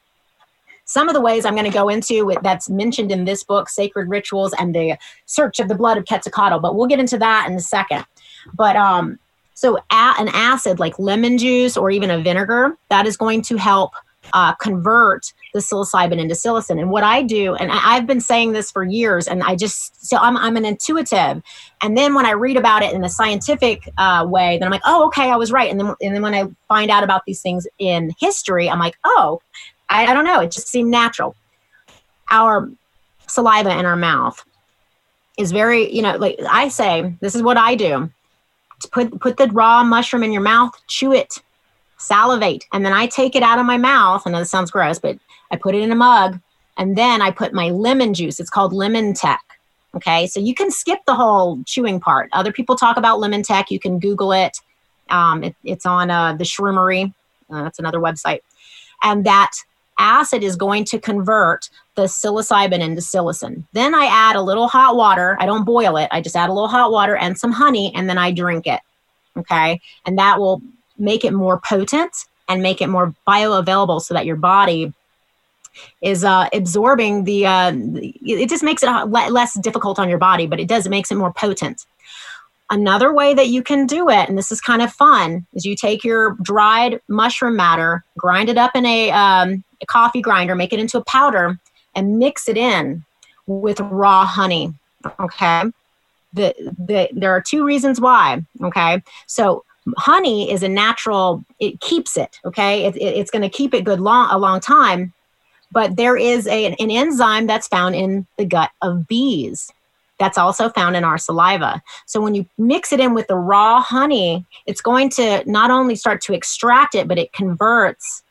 Some 0.86 1.06
of 1.06 1.14
the 1.14 1.20
ways 1.20 1.44
I'm 1.44 1.54
going 1.54 1.70
to 1.70 1.78
go 1.78 1.90
into 1.90 2.34
that's 2.42 2.70
mentioned 2.70 3.12
in 3.12 3.26
this 3.26 3.44
book, 3.44 3.68
Sacred 3.68 4.08
Rituals 4.08 4.54
and 4.58 4.74
the 4.74 4.96
Search 5.26 5.60
of 5.60 5.68
the 5.68 5.74
Blood 5.74 5.98
of 5.98 6.06
Quetzalcoatl, 6.06 6.60
but 6.60 6.76
we'll 6.76 6.86
get 6.86 6.98
into 6.98 7.18
that 7.18 7.46
in 7.50 7.56
a 7.56 7.60
second. 7.60 8.06
But 8.54 8.76
um, 8.76 9.18
so 9.56 9.78
an 9.90 10.28
acid 10.28 10.78
like 10.78 10.98
lemon 10.98 11.38
juice 11.38 11.76
or 11.76 11.90
even 11.90 12.10
a 12.10 12.20
vinegar 12.20 12.76
that 12.90 13.06
is 13.06 13.16
going 13.16 13.40
to 13.42 13.56
help 13.56 13.92
uh, 14.32 14.54
convert 14.54 15.32
the 15.54 15.60
psilocybin 15.60 16.18
into 16.18 16.34
psilocin. 16.34 16.78
And 16.78 16.90
what 16.90 17.02
I 17.02 17.22
do, 17.22 17.54
and 17.54 17.70
I, 17.70 17.94
have 17.94 18.06
been 18.06 18.20
saying 18.20 18.52
this 18.52 18.70
for 18.70 18.84
years, 18.84 19.26
and 19.26 19.42
I 19.42 19.56
just, 19.56 20.06
so 20.06 20.18
I'm, 20.18 20.36
I'm 20.36 20.56
an 20.56 20.66
intuitive. 20.66 21.42
And 21.80 21.96
then 21.96 22.14
when 22.14 22.26
I 22.26 22.32
read 22.32 22.56
about 22.56 22.82
it 22.82 22.92
in 22.92 23.02
a 23.02 23.08
scientific 23.08 23.88
uh, 23.96 24.26
way, 24.28 24.58
then 24.58 24.66
I'm 24.66 24.72
like, 24.72 24.82
oh, 24.84 25.06
okay, 25.06 25.30
I 25.30 25.36
was 25.36 25.50
right. 25.50 25.70
And 25.70 25.80
then, 25.80 25.94
and 26.02 26.14
then 26.14 26.22
when 26.22 26.34
I 26.34 26.44
find 26.68 26.90
out 26.90 27.02
about 27.02 27.24
these 27.26 27.40
things 27.40 27.66
in 27.78 28.12
history, 28.18 28.68
I'm 28.68 28.78
like, 28.78 28.98
oh, 29.04 29.40
I, 29.88 30.06
I 30.06 30.14
don't 30.14 30.24
know. 30.24 30.40
It 30.40 30.50
just 30.50 30.68
seemed 30.68 30.90
natural. 30.90 31.34
Our 32.30 32.70
saliva 33.26 33.70
in 33.78 33.86
our 33.86 33.96
mouth 33.96 34.44
is 35.38 35.52
very, 35.52 35.90
you 35.90 36.02
know, 36.02 36.16
like 36.16 36.38
I 36.50 36.68
say, 36.68 37.14
this 37.20 37.34
is 37.34 37.42
what 37.42 37.56
I 37.56 37.74
do. 37.74 38.10
Put 38.90 39.20
put 39.20 39.36
the 39.36 39.48
raw 39.48 39.82
mushroom 39.82 40.22
in 40.22 40.32
your 40.32 40.42
mouth, 40.42 40.72
chew 40.86 41.12
it, 41.12 41.42
salivate, 41.98 42.64
and 42.72 42.84
then 42.84 42.92
I 42.92 43.06
take 43.06 43.34
it 43.34 43.42
out 43.42 43.58
of 43.58 43.66
my 43.66 43.78
mouth. 43.78 44.22
I 44.26 44.30
know 44.30 44.38
this 44.38 44.50
sounds 44.50 44.70
gross, 44.70 44.98
but 44.98 45.18
I 45.50 45.56
put 45.56 45.74
it 45.74 45.82
in 45.82 45.92
a 45.92 45.96
mug, 45.96 46.38
and 46.76 46.96
then 46.96 47.22
I 47.22 47.30
put 47.30 47.54
my 47.54 47.70
lemon 47.70 48.14
juice. 48.14 48.38
It's 48.38 48.50
called 48.50 48.72
Lemon 48.72 49.14
Tek. 49.14 49.40
Okay, 49.94 50.26
so 50.26 50.40
you 50.40 50.54
can 50.54 50.70
skip 50.70 50.98
the 51.06 51.14
whole 51.14 51.62
chewing 51.64 52.00
part. 52.00 52.28
Other 52.32 52.52
people 52.52 52.76
talk 52.76 52.98
about 52.98 53.18
Lemon 53.18 53.42
Tek. 53.42 53.70
You 53.70 53.80
can 53.80 53.98
Google 53.98 54.32
it. 54.32 54.58
Um, 55.08 55.42
it 55.42 55.56
it's 55.64 55.86
on 55.86 56.10
uh, 56.10 56.34
the 56.34 56.44
Shroomery. 56.44 57.14
Uh, 57.50 57.62
that's 57.62 57.78
another 57.78 57.98
website. 57.98 58.40
And 59.02 59.24
that 59.24 59.52
acid 59.98 60.42
is 60.42 60.56
going 60.56 60.84
to 60.84 60.98
convert 60.98 61.70
the 61.94 62.02
psilocybin 62.04 62.80
into 62.80 63.00
psilocin. 63.00 63.64
Then 63.72 63.94
I 63.94 64.06
add 64.06 64.36
a 64.36 64.42
little 64.42 64.68
hot 64.68 64.96
water. 64.96 65.36
I 65.40 65.46
don't 65.46 65.64
boil 65.64 65.96
it. 65.96 66.08
I 66.10 66.20
just 66.20 66.36
add 66.36 66.50
a 66.50 66.52
little 66.52 66.68
hot 66.68 66.92
water 66.92 67.16
and 67.16 67.38
some 67.38 67.52
honey, 67.52 67.92
and 67.94 68.08
then 68.08 68.18
I 68.18 68.32
drink 68.32 68.66
it. 68.66 68.80
Okay, 69.36 69.80
and 70.06 70.18
that 70.18 70.38
will 70.38 70.62
make 70.98 71.24
it 71.24 71.32
more 71.32 71.60
potent 71.60 72.12
and 72.48 72.62
make 72.62 72.80
it 72.80 72.88
more 72.88 73.14
bioavailable 73.26 74.00
so 74.00 74.14
that 74.14 74.26
your 74.26 74.36
body 74.36 74.92
is 76.00 76.24
uh, 76.24 76.48
absorbing 76.52 77.24
the, 77.24 77.46
uh, 77.46 77.72
it 77.74 78.48
just 78.48 78.62
makes 78.62 78.82
it 78.82 78.88
less 78.88 79.58
difficult 79.60 79.98
on 79.98 80.08
your 80.08 80.18
body, 80.18 80.46
but 80.46 80.60
it 80.60 80.68
does, 80.68 80.86
it 80.86 80.90
makes 80.90 81.10
it 81.10 81.16
more 81.16 81.32
potent. 81.32 81.86
Another 82.70 83.12
way 83.12 83.34
that 83.34 83.48
you 83.48 83.62
can 83.62 83.86
do 83.86 84.08
it, 84.08 84.28
and 84.28 84.36
this 84.36 84.50
is 84.50 84.60
kind 84.60 84.82
of 84.82 84.92
fun, 84.92 85.46
is 85.52 85.64
you 85.64 85.76
take 85.76 86.02
your 86.02 86.36
dried 86.42 87.00
mushroom 87.08 87.56
matter, 87.56 88.04
grind 88.16 88.48
it 88.48 88.56
up 88.56 88.74
in 88.74 88.86
a, 88.86 89.10
um, 89.10 89.62
a 89.80 89.86
coffee 89.86 90.20
grinder, 90.20 90.54
make 90.54 90.72
it 90.72 90.80
into 90.80 90.98
a 90.98 91.04
powder, 91.04 91.58
and 91.94 92.18
mix 92.18 92.48
it 92.48 92.56
in 92.56 93.04
with 93.46 93.80
raw 93.80 94.24
honey. 94.24 94.74
Okay. 95.20 95.64
The, 96.32 96.54
the, 96.78 97.08
there 97.12 97.30
are 97.30 97.40
two 97.40 97.64
reasons 97.64 98.00
why. 98.00 98.44
Okay. 98.62 99.02
So 99.26 99.64
honey 99.96 100.50
is 100.50 100.62
a 100.62 100.68
natural 100.68 101.44
it 101.60 101.80
keeps 101.80 102.16
it 102.16 102.40
okay 102.44 102.86
it, 102.86 102.96
it, 102.96 103.16
it's 103.16 103.30
going 103.30 103.42
to 103.42 103.48
keep 103.48 103.72
it 103.72 103.84
good 103.84 104.00
long 104.00 104.28
a 104.30 104.38
long 104.38 104.60
time 104.60 105.12
but 105.72 105.96
there 105.96 106.16
is 106.16 106.46
a, 106.46 106.66
an 106.66 106.90
enzyme 106.90 107.46
that's 107.46 107.68
found 107.68 107.94
in 107.94 108.26
the 108.36 108.44
gut 108.44 108.70
of 108.82 109.06
bees 109.06 109.70
that's 110.18 110.38
also 110.38 110.68
found 110.70 110.96
in 110.96 111.04
our 111.04 111.18
saliva 111.18 111.80
so 112.06 112.20
when 112.20 112.34
you 112.34 112.44
mix 112.58 112.92
it 112.92 112.98
in 112.98 113.14
with 113.14 113.28
the 113.28 113.36
raw 113.36 113.80
honey 113.80 114.44
it's 114.66 114.80
going 114.80 115.08
to 115.08 115.42
not 115.48 115.70
only 115.70 115.94
start 115.94 116.20
to 116.20 116.34
extract 116.34 116.94
it 116.94 117.06
but 117.06 117.18
it 117.18 117.32
converts 117.32 118.24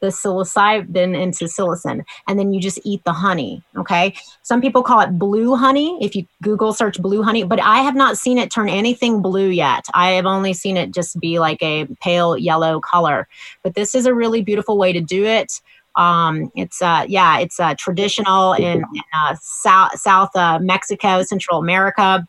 the 0.00 0.08
psilocybin 0.08 1.18
into 1.20 1.44
psilocin 1.44 2.04
and 2.26 2.38
then 2.38 2.52
you 2.52 2.60
just 2.60 2.80
eat 2.84 3.02
the 3.04 3.12
honey 3.12 3.62
okay? 3.76 4.14
Some 4.42 4.60
people 4.60 4.82
call 4.82 5.00
it 5.00 5.18
blue 5.18 5.54
honey 5.54 5.98
if 6.00 6.16
you 6.16 6.26
google 6.42 6.72
search 6.72 7.00
blue 7.00 7.22
honey 7.22 7.44
but 7.44 7.60
i 7.60 7.78
have 7.78 7.94
not 7.94 8.16
seen 8.16 8.38
it 8.38 8.50
turn 8.50 8.68
anything 8.68 9.22
blue 9.22 9.48
yet. 9.48 9.86
I 9.94 10.12
have 10.12 10.26
only 10.26 10.52
seen 10.52 10.76
it 10.76 10.92
just 10.92 11.18
be 11.20 11.38
like 11.38 11.62
a 11.62 11.86
pale 12.00 12.36
yellow 12.36 12.80
color. 12.80 13.28
But 13.62 13.74
this 13.74 13.94
is 13.94 14.06
a 14.06 14.14
really 14.14 14.42
beautiful 14.42 14.78
way 14.78 14.92
to 14.92 15.00
do 15.00 15.24
it. 15.24 15.60
Um, 15.96 16.52
it's 16.54 16.80
uh, 16.80 17.04
yeah, 17.08 17.38
it's 17.38 17.58
uh, 17.58 17.74
traditional 17.76 18.52
in, 18.54 18.78
in 18.78 19.02
uh, 19.22 19.36
South 19.40 19.98
South 19.98 20.34
uh, 20.36 20.58
Mexico, 20.60 21.22
Central 21.22 21.58
America, 21.58 22.26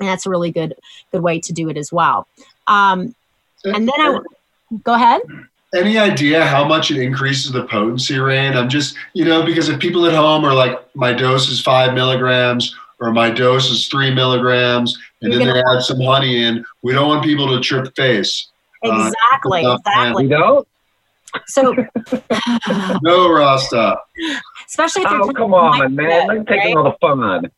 and 0.00 0.08
that's 0.08 0.26
a 0.26 0.30
really 0.30 0.50
good 0.50 0.74
good 1.12 1.22
way 1.22 1.38
to 1.40 1.52
do 1.52 1.68
it 1.68 1.76
as 1.76 1.92
well. 1.92 2.26
Um, 2.66 3.14
and 3.64 3.88
then 3.88 4.00
I 4.00 4.18
go 4.82 4.94
ahead. 4.94 5.20
Any 5.74 5.98
idea 5.98 6.44
how 6.46 6.64
much 6.66 6.90
it 6.90 6.98
increases 6.98 7.52
the 7.52 7.64
potency 7.64 8.18
rate? 8.18 8.54
I'm 8.54 8.68
just, 8.70 8.96
you 9.12 9.24
know, 9.26 9.44
because 9.44 9.68
if 9.68 9.78
people 9.78 10.06
at 10.06 10.14
home 10.14 10.44
are 10.44 10.54
like, 10.54 10.78
my 10.94 11.12
dose 11.12 11.48
is 11.48 11.60
five 11.60 11.92
milligrams 11.94 12.74
or 13.00 13.12
my 13.12 13.30
dose 13.30 13.70
is 13.70 13.86
three 13.88 14.12
milligrams, 14.12 14.98
and 15.22 15.32
You're 15.32 15.44
then 15.44 15.54
they 15.54 15.60
add 15.76 15.82
some 15.82 16.00
honey 16.00 16.42
in, 16.42 16.64
we 16.82 16.92
don't 16.94 17.06
want 17.08 17.22
people 17.24 17.46
to 17.48 17.60
trip 17.60 17.94
face. 17.94 18.48
Uh, 18.84 19.10
Exactly, 19.12 19.64
uh, 19.64 19.74
exactly. 19.76 20.24
You 20.24 20.30
know? 20.30 20.66
So, 21.46 21.74
No, 23.02 23.30
Rasta. 23.30 23.98
especially 24.66 25.02
if 25.02 25.10
you're 25.10 25.22
Oh, 25.22 25.32
come 25.32 25.54
on, 25.54 25.94
man. 25.94 26.08
this, 26.08 26.28
I'm 26.30 26.46
taking 26.46 26.74
right? 26.74 26.76
all 26.76 26.84
the 26.84 26.96
fun. 27.00 27.50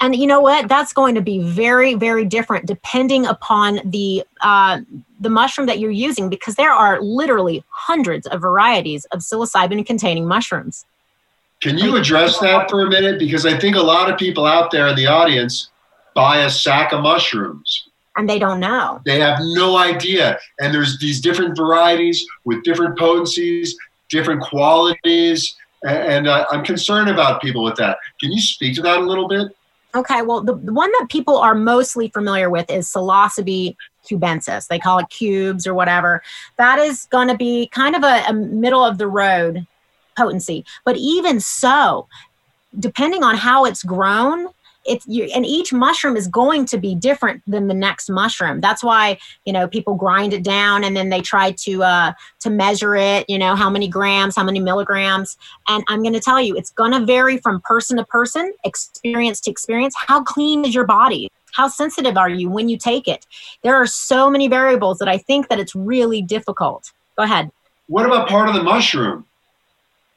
And 0.00 0.16
you 0.16 0.26
know 0.26 0.40
what? 0.40 0.68
That's 0.68 0.92
going 0.92 1.14
to 1.14 1.20
be 1.20 1.38
very, 1.40 1.94
very 1.94 2.24
different 2.24 2.66
depending 2.66 3.26
upon 3.26 3.80
the 3.84 4.24
uh, 4.40 4.80
the 5.20 5.30
mushroom 5.30 5.66
that 5.66 5.78
you're 5.78 5.90
using, 5.90 6.28
because 6.28 6.54
there 6.54 6.72
are 6.72 7.00
literally 7.02 7.64
hundreds 7.70 8.26
of 8.28 8.40
varieties 8.40 9.04
of 9.06 9.20
psilocybin-containing 9.20 10.26
mushrooms. 10.26 10.84
Can 11.60 11.76
you 11.76 11.96
address 11.96 12.38
that 12.38 12.70
for 12.70 12.86
a 12.86 12.88
minute? 12.88 13.18
Because 13.18 13.44
I 13.44 13.58
think 13.58 13.74
a 13.74 13.80
lot 13.80 14.10
of 14.10 14.16
people 14.16 14.46
out 14.46 14.70
there 14.70 14.86
in 14.86 14.94
the 14.94 15.06
audience 15.08 15.70
buy 16.14 16.38
a 16.38 16.50
sack 16.50 16.92
of 16.92 17.02
mushrooms. 17.02 17.88
and 18.18 18.28
they 18.28 18.38
don't 18.38 18.60
know. 18.60 19.00
They 19.06 19.20
have 19.20 19.38
no 19.40 19.78
idea. 19.78 20.38
And 20.60 20.74
there's 20.74 20.98
these 20.98 21.20
different 21.20 21.56
varieties 21.56 22.26
with 22.44 22.64
different 22.64 22.98
potencies, 22.98 23.76
different 24.10 24.42
qualities. 24.42 25.56
And 25.84 26.26
uh, 26.26 26.44
I'm 26.50 26.64
concerned 26.64 27.08
about 27.08 27.40
people 27.40 27.62
with 27.62 27.76
that. 27.76 27.98
Can 28.20 28.32
you 28.32 28.40
speak 28.40 28.74
to 28.74 28.82
that 28.82 28.98
a 28.98 29.02
little 29.02 29.28
bit? 29.28 29.56
Okay, 29.98 30.22
well, 30.22 30.42
the, 30.42 30.54
the 30.54 30.72
one 30.72 30.92
that 30.92 31.08
people 31.10 31.38
are 31.38 31.56
mostly 31.56 32.08
familiar 32.08 32.48
with 32.48 32.70
is 32.70 32.86
psilocybe 32.86 33.74
cubensis. 34.08 34.68
They 34.68 34.78
call 34.78 35.00
it 35.00 35.10
cubes 35.10 35.66
or 35.66 35.74
whatever. 35.74 36.22
That 36.56 36.78
is 36.78 37.08
going 37.10 37.26
to 37.26 37.36
be 37.36 37.66
kind 37.66 37.96
of 37.96 38.04
a, 38.04 38.22
a 38.28 38.32
middle 38.32 38.84
of 38.84 38.98
the 38.98 39.08
road 39.08 39.66
potency. 40.16 40.64
But 40.84 40.96
even 40.98 41.40
so, 41.40 42.06
depending 42.78 43.24
on 43.24 43.36
how 43.36 43.64
it's 43.64 43.82
grown, 43.82 44.46
it's 44.88 45.06
you, 45.06 45.24
and 45.34 45.44
each 45.44 45.72
mushroom 45.72 46.16
is 46.16 46.26
going 46.26 46.64
to 46.66 46.78
be 46.78 46.94
different 46.94 47.42
than 47.46 47.68
the 47.68 47.74
next 47.74 48.08
mushroom. 48.10 48.60
That's 48.60 48.82
why 48.82 49.18
you 49.44 49.52
know 49.52 49.68
people 49.68 49.94
grind 49.94 50.32
it 50.32 50.42
down 50.42 50.84
and 50.84 50.96
then 50.96 51.10
they 51.10 51.20
try 51.20 51.52
to 51.52 51.82
uh, 51.82 52.12
to 52.40 52.50
measure 52.50 52.96
it. 52.96 53.24
You 53.28 53.38
know 53.38 53.54
how 53.54 53.70
many 53.70 53.88
grams, 53.88 54.36
how 54.36 54.44
many 54.44 54.60
milligrams. 54.60 55.36
And 55.68 55.84
I'm 55.88 56.02
going 56.02 56.14
to 56.14 56.20
tell 56.20 56.40
you, 56.40 56.56
it's 56.56 56.70
going 56.70 56.92
to 56.92 57.04
vary 57.04 57.38
from 57.38 57.60
person 57.60 57.96
to 57.98 58.04
person, 58.04 58.52
experience 58.64 59.40
to 59.42 59.50
experience. 59.50 59.94
How 59.96 60.22
clean 60.22 60.64
is 60.64 60.74
your 60.74 60.86
body? 60.86 61.30
How 61.52 61.68
sensitive 61.68 62.16
are 62.16 62.30
you 62.30 62.50
when 62.50 62.68
you 62.68 62.78
take 62.78 63.08
it? 63.08 63.26
There 63.62 63.74
are 63.74 63.86
so 63.86 64.30
many 64.30 64.48
variables 64.48 64.98
that 64.98 65.08
I 65.08 65.18
think 65.18 65.48
that 65.48 65.58
it's 65.58 65.74
really 65.74 66.22
difficult. 66.22 66.92
Go 67.16 67.24
ahead. 67.24 67.50
What 67.88 68.06
about 68.06 68.28
part 68.28 68.48
of 68.48 68.54
the 68.54 68.62
mushroom? 68.62 69.24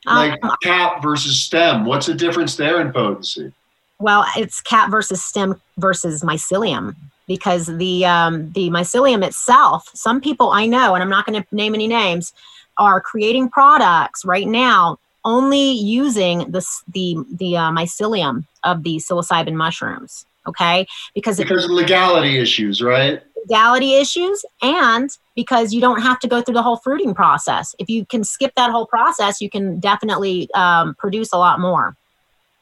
Like 0.05 0.43
Um, 0.43 0.55
cap 0.61 1.01
versus 1.01 1.41
stem. 1.43 1.85
What's 1.85 2.07
the 2.07 2.15
difference 2.15 2.55
there 2.55 2.81
in 2.81 2.91
potency? 2.91 3.53
Well, 4.01 4.25
it's 4.35 4.61
cat 4.61 4.89
versus 4.89 5.23
stem 5.23 5.59
versus 5.77 6.23
mycelium 6.23 6.95
because 7.27 7.67
the 7.67 8.05
um, 8.05 8.51
the 8.51 8.69
mycelium 8.69 9.25
itself. 9.25 9.89
Some 9.93 10.21
people 10.21 10.51
I 10.51 10.65
know, 10.65 10.93
and 10.93 11.03
I'm 11.03 11.09
not 11.09 11.25
going 11.25 11.41
to 11.41 11.55
name 11.55 11.73
any 11.73 11.87
names, 11.87 12.33
are 12.77 12.99
creating 12.99 13.49
products 13.49 14.25
right 14.25 14.47
now 14.47 14.97
only 15.23 15.71
using 15.71 16.51
this 16.51 16.83
the 16.91 17.17
the 17.31 17.57
uh, 17.57 17.71
mycelium 17.71 18.45
of 18.63 18.83
the 18.83 18.97
psilocybin 18.97 19.53
mushrooms. 19.53 20.25
Okay, 20.47 20.87
because 21.13 21.39
it 21.39 21.47
Because 21.47 21.65
of 21.65 21.71
legality 21.71 22.39
issues, 22.39 22.81
right? 22.81 23.21
legality 23.47 23.95
issues 23.95 24.45
and 24.61 25.09
because 25.35 25.73
you 25.73 25.81
don't 25.81 26.01
have 26.01 26.19
to 26.19 26.27
go 26.27 26.41
through 26.41 26.53
the 26.53 26.61
whole 26.61 26.77
fruiting 26.77 27.13
process. 27.13 27.75
If 27.79 27.89
you 27.89 28.05
can 28.05 28.23
skip 28.23 28.53
that 28.55 28.71
whole 28.71 28.85
process, 28.85 29.41
you 29.41 29.49
can 29.49 29.79
definitely 29.79 30.49
um, 30.53 30.95
produce 30.95 31.33
a 31.33 31.37
lot 31.37 31.59
more. 31.59 31.95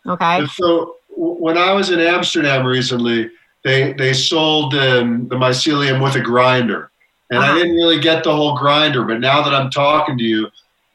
Okay. 0.07 0.39
And 0.39 0.49
so 0.49 0.95
when 1.20 1.57
I 1.57 1.74
was 1.74 1.89
in 1.89 1.99
Amsterdam 1.99 2.65
recently, 2.65 3.30
they 3.63 3.93
they 3.93 4.13
sold 4.13 4.74
um, 4.76 5.28
the 5.28 5.36
mycelium 5.36 6.01
with 6.01 6.15
a 6.15 6.22
grinder, 6.22 6.91
and 7.30 7.39
I 7.39 7.49
Uh-huh. 7.49 7.55
didn't 7.57 7.76
really 7.76 7.99
get 7.99 8.24
the 8.24 8.34
whole 8.36 8.55
grinder. 8.57 9.03
But 9.03 9.20
now 9.20 9.41
that 9.41 9.53
I'm 9.53 9.70
talking 9.70 10.17
to 10.17 10.24
you, 10.24 10.47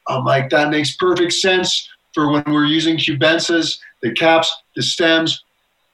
I'm 0.07 0.23
like 0.25 0.49
that 0.49 0.69
makes 0.71 0.95
perfect 0.95 1.33
sense 1.33 1.87
for 2.13 2.31
when 2.31 2.43
we're 2.47 2.65
using 2.65 2.97
cubensis, 2.97 3.77
the 4.01 4.11
caps, 4.13 4.51
the 4.75 4.81
stems. 4.83 5.43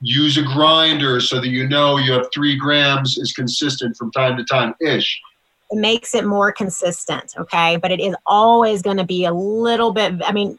Use 0.03 0.36
a 0.38 0.41
grinder 0.41 1.19
so 1.19 1.39
that 1.39 1.49
you 1.49 1.67
know 1.67 1.97
you 1.97 2.11
have 2.13 2.25
three 2.34 2.55
grams 2.57 3.19
is 3.19 3.34
consistent 3.34 3.95
from 3.95 4.11
time 4.11 4.36
to 4.38 4.43
time 4.43 4.73
ish. 4.82 5.19
It 5.69 5.77
makes 5.77 6.15
it 6.15 6.25
more 6.25 6.51
consistent. 6.51 7.34
Okay. 7.38 7.77
But 7.77 7.91
it 7.91 7.99
is 7.99 8.15
always 8.25 8.82
going 8.82 8.97
to 8.97 9.03
be 9.03 9.25
a 9.25 9.32
little 9.34 9.93
bit, 9.93 10.13
I 10.25 10.32
mean, 10.32 10.57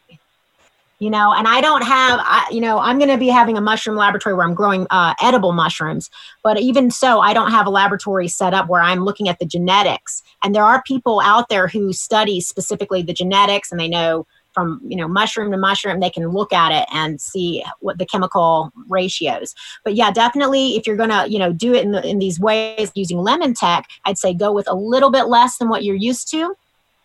you 1.02 1.10
know, 1.10 1.32
and 1.32 1.48
I 1.48 1.60
don't 1.60 1.82
have, 1.82 2.20
I, 2.22 2.46
you 2.52 2.60
know, 2.60 2.78
I'm 2.78 2.96
going 2.96 3.10
to 3.10 3.18
be 3.18 3.26
having 3.26 3.58
a 3.58 3.60
mushroom 3.60 3.96
laboratory 3.96 4.36
where 4.36 4.46
I'm 4.46 4.54
growing 4.54 4.86
uh, 4.90 5.14
edible 5.20 5.50
mushrooms. 5.50 6.08
But 6.44 6.60
even 6.60 6.92
so, 6.92 7.18
I 7.18 7.34
don't 7.34 7.50
have 7.50 7.66
a 7.66 7.70
laboratory 7.70 8.28
set 8.28 8.54
up 8.54 8.68
where 8.68 8.80
I'm 8.80 9.00
looking 9.04 9.28
at 9.28 9.40
the 9.40 9.44
genetics. 9.44 10.22
And 10.44 10.54
there 10.54 10.62
are 10.62 10.80
people 10.86 11.20
out 11.20 11.48
there 11.48 11.66
who 11.66 11.92
study 11.92 12.40
specifically 12.40 13.02
the 13.02 13.12
genetics 13.12 13.72
and 13.72 13.80
they 13.80 13.88
know 13.88 14.28
from, 14.54 14.80
you 14.86 14.96
know, 14.96 15.08
mushroom 15.08 15.50
to 15.50 15.56
mushroom, 15.56 15.98
they 15.98 16.08
can 16.08 16.28
look 16.28 16.52
at 16.52 16.70
it 16.70 16.86
and 16.92 17.20
see 17.20 17.64
what 17.80 17.98
the 17.98 18.06
chemical 18.06 18.70
ratios. 18.88 19.56
But 19.82 19.96
yeah, 19.96 20.12
definitely 20.12 20.76
if 20.76 20.86
you're 20.86 20.94
going 20.94 21.10
to, 21.10 21.28
you 21.28 21.40
know, 21.40 21.52
do 21.52 21.74
it 21.74 21.84
in, 21.84 21.90
the, 21.90 22.06
in 22.06 22.20
these 22.20 22.38
ways 22.38 22.92
using 22.94 23.18
lemon 23.18 23.54
tek, 23.54 23.88
I'd 24.04 24.18
say 24.18 24.34
go 24.34 24.52
with 24.52 24.68
a 24.68 24.76
little 24.76 25.10
bit 25.10 25.24
less 25.24 25.58
than 25.58 25.68
what 25.68 25.82
you're 25.82 25.96
used 25.96 26.30
to 26.30 26.54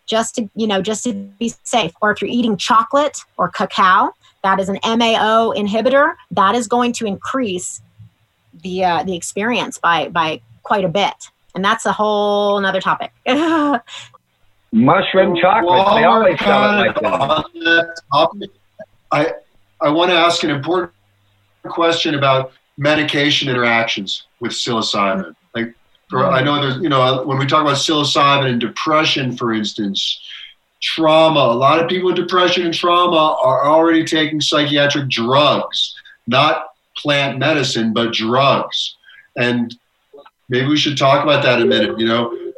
just 0.08 0.34
to 0.34 0.48
you 0.56 0.66
know 0.66 0.82
just 0.82 1.04
to 1.04 1.12
be 1.12 1.52
safe 1.62 1.92
or 2.02 2.10
if 2.10 2.20
you're 2.20 2.30
eating 2.30 2.56
chocolate 2.56 3.18
or 3.36 3.48
cacao 3.48 4.10
that 4.42 4.58
is 4.58 4.68
an 4.68 4.78
mao 4.84 5.52
inhibitor 5.56 6.14
that 6.30 6.54
is 6.54 6.66
going 6.66 6.92
to 6.92 7.06
increase 7.06 7.80
the 8.62 8.84
uh, 8.84 9.04
the 9.04 9.14
experience 9.14 9.78
by 9.78 10.08
by 10.08 10.40
quite 10.64 10.84
a 10.84 10.88
bit 10.88 11.30
and 11.54 11.64
that's 11.64 11.86
a 11.86 11.92
whole 11.92 12.58
another 12.58 12.80
topic 12.80 13.12
Mushroom 14.72 15.34
chocolate. 15.40 15.86
They 15.96 16.04
always 16.04 16.38
sell 16.40 16.74
it 16.74 16.86
like 16.86 16.94
that. 16.96 17.04
on 17.04 17.44
that 17.54 18.00
topic, 18.12 18.50
I 19.10 19.32
I 19.80 19.88
want 19.88 20.10
to 20.10 20.16
ask 20.16 20.42
an 20.44 20.50
important 20.50 20.92
question 21.64 22.14
about 22.14 22.52
medication 22.76 23.48
interactions 23.48 24.26
with 24.40 24.52
psilocybin. 24.52 25.34
I 26.12 26.42
know 26.42 26.60
there's 26.60 26.82
you 26.82 26.88
know 26.88 27.22
when 27.24 27.38
we 27.38 27.46
talk 27.46 27.62
about 27.62 27.76
psilocybin 27.76 28.50
and 28.50 28.60
depression, 28.60 29.36
for 29.36 29.52
instance, 29.52 30.20
trauma. 30.80 31.40
A 31.40 31.54
lot 31.54 31.82
of 31.82 31.88
people 31.88 32.06
with 32.06 32.16
depression 32.16 32.64
and 32.64 32.74
trauma 32.74 33.38
are 33.42 33.66
already 33.66 34.04
taking 34.04 34.40
psychiatric 34.40 35.08
drugs, 35.08 35.94
not 36.26 36.68
plant 36.96 37.38
medicine, 37.38 37.92
but 37.92 38.12
drugs. 38.12 38.96
And 39.36 39.76
maybe 40.48 40.66
we 40.66 40.76
should 40.76 40.96
talk 40.96 41.22
about 41.22 41.42
that 41.42 41.60
a 41.60 41.64
minute. 41.64 41.98
You 41.98 42.06
know, 42.06 42.48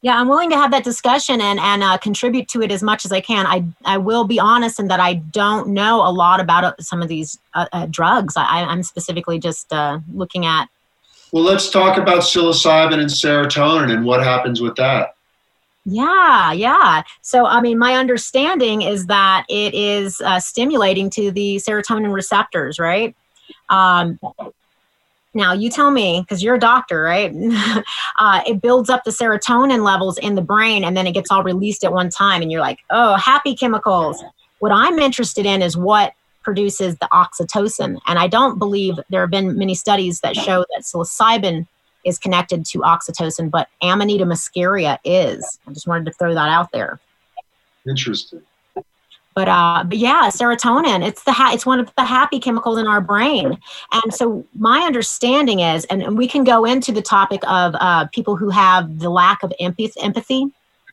yeah 0.00 0.18
i'm 0.20 0.28
willing 0.28 0.50
to 0.50 0.56
have 0.56 0.70
that 0.70 0.84
discussion 0.84 1.40
and 1.40 1.58
and 1.58 1.82
uh, 1.82 1.98
contribute 1.98 2.48
to 2.48 2.62
it 2.62 2.70
as 2.70 2.82
much 2.82 3.04
as 3.04 3.12
i 3.12 3.20
can 3.20 3.46
i 3.46 3.64
i 3.84 3.98
will 3.98 4.24
be 4.24 4.38
honest 4.38 4.78
in 4.78 4.88
that 4.88 5.00
i 5.00 5.14
don't 5.14 5.68
know 5.68 6.06
a 6.06 6.10
lot 6.10 6.40
about 6.40 6.64
uh, 6.64 6.74
some 6.80 7.02
of 7.02 7.08
these 7.08 7.38
uh, 7.54 7.66
uh, 7.72 7.86
drugs 7.86 8.36
I, 8.36 8.64
i'm 8.64 8.82
specifically 8.82 9.38
just 9.38 9.72
uh, 9.72 9.98
looking 10.12 10.46
at 10.46 10.68
well, 11.32 11.44
let's 11.44 11.70
talk 11.70 11.98
about 11.98 12.20
psilocybin 12.20 12.98
and 12.98 13.10
serotonin 13.10 13.92
and 13.92 14.04
what 14.04 14.22
happens 14.22 14.60
with 14.60 14.76
that. 14.76 15.14
Yeah, 15.84 16.52
yeah. 16.52 17.02
So, 17.22 17.46
I 17.46 17.60
mean, 17.60 17.78
my 17.78 17.94
understanding 17.94 18.82
is 18.82 19.06
that 19.06 19.46
it 19.48 19.74
is 19.74 20.20
uh, 20.20 20.38
stimulating 20.38 21.08
to 21.10 21.30
the 21.30 21.56
serotonin 21.56 22.12
receptors, 22.12 22.78
right? 22.78 23.16
Um, 23.70 24.18
now, 25.34 25.52
you 25.52 25.70
tell 25.70 25.90
me, 25.90 26.20
because 26.20 26.42
you're 26.42 26.56
a 26.56 26.60
doctor, 26.60 27.02
right? 27.02 27.32
uh, 28.18 28.42
it 28.46 28.60
builds 28.60 28.90
up 28.90 29.04
the 29.04 29.10
serotonin 29.10 29.82
levels 29.82 30.18
in 30.18 30.34
the 30.34 30.42
brain 30.42 30.84
and 30.84 30.96
then 30.96 31.06
it 31.06 31.12
gets 31.12 31.30
all 31.30 31.42
released 31.42 31.84
at 31.84 31.92
one 31.92 32.10
time, 32.10 32.42
and 32.42 32.50
you're 32.50 32.60
like, 32.60 32.80
oh, 32.90 33.16
happy 33.16 33.54
chemicals. 33.54 34.22
What 34.58 34.72
I'm 34.72 34.98
interested 34.98 35.46
in 35.46 35.62
is 35.62 35.76
what 35.76 36.12
produces 36.48 36.96
the 36.96 37.08
oxytocin. 37.12 37.98
And 38.06 38.18
I 38.18 38.26
don't 38.26 38.58
believe 38.58 38.94
there 39.10 39.20
have 39.20 39.30
been 39.30 39.58
many 39.58 39.74
studies 39.74 40.20
that 40.20 40.34
show 40.34 40.64
that 40.70 40.82
psilocybin 40.82 41.66
is 42.06 42.18
connected 42.18 42.64
to 42.64 42.78
oxytocin, 42.78 43.50
but 43.50 43.68
Amanita 43.82 44.24
muscaria 44.24 44.96
is. 45.04 45.58
I 45.66 45.72
just 45.74 45.86
wanted 45.86 46.06
to 46.06 46.12
throw 46.12 46.32
that 46.32 46.48
out 46.48 46.72
there. 46.72 47.00
Interesting. 47.86 48.40
But 49.34 49.46
uh, 49.46 49.84
but 49.84 49.98
yeah, 49.98 50.30
serotonin. 50.30 51.06
It's 51.06 51.24
the 51.24 51.32
ha- 51.32 51.50
it's 51.52 51.66
one 51.66 51.80
of 51.80 51.94
the 51.98 52.04
happy 52.04 52.40
chemicals 52.40 52.78
in 52.78 52.86
our 52.86 53.02
brain. 53.02 53.58
And 53.92 54.14
so 54.14 54.46
my 54.58 54.80
understanding 54.80 55.60
is, 55.60 55.84
and, 55.90 56.02
and 56.02 56.16
we 56.16 56.26
can 56.28 56.44
go 56.44 56.64
into 56.64 56.92
the 56.92 57.02
topic 57.02 57.42
of 57.46 57.74
uh, 57.78 58.06
people 58.06 58.36
who 58.36 58.48
have 58.48 59.00
the 59.00 59.10
lack 59.10 59.42
of 59.42 59.52
empathy, 59.60 59.92
empathy, 60.00 60.46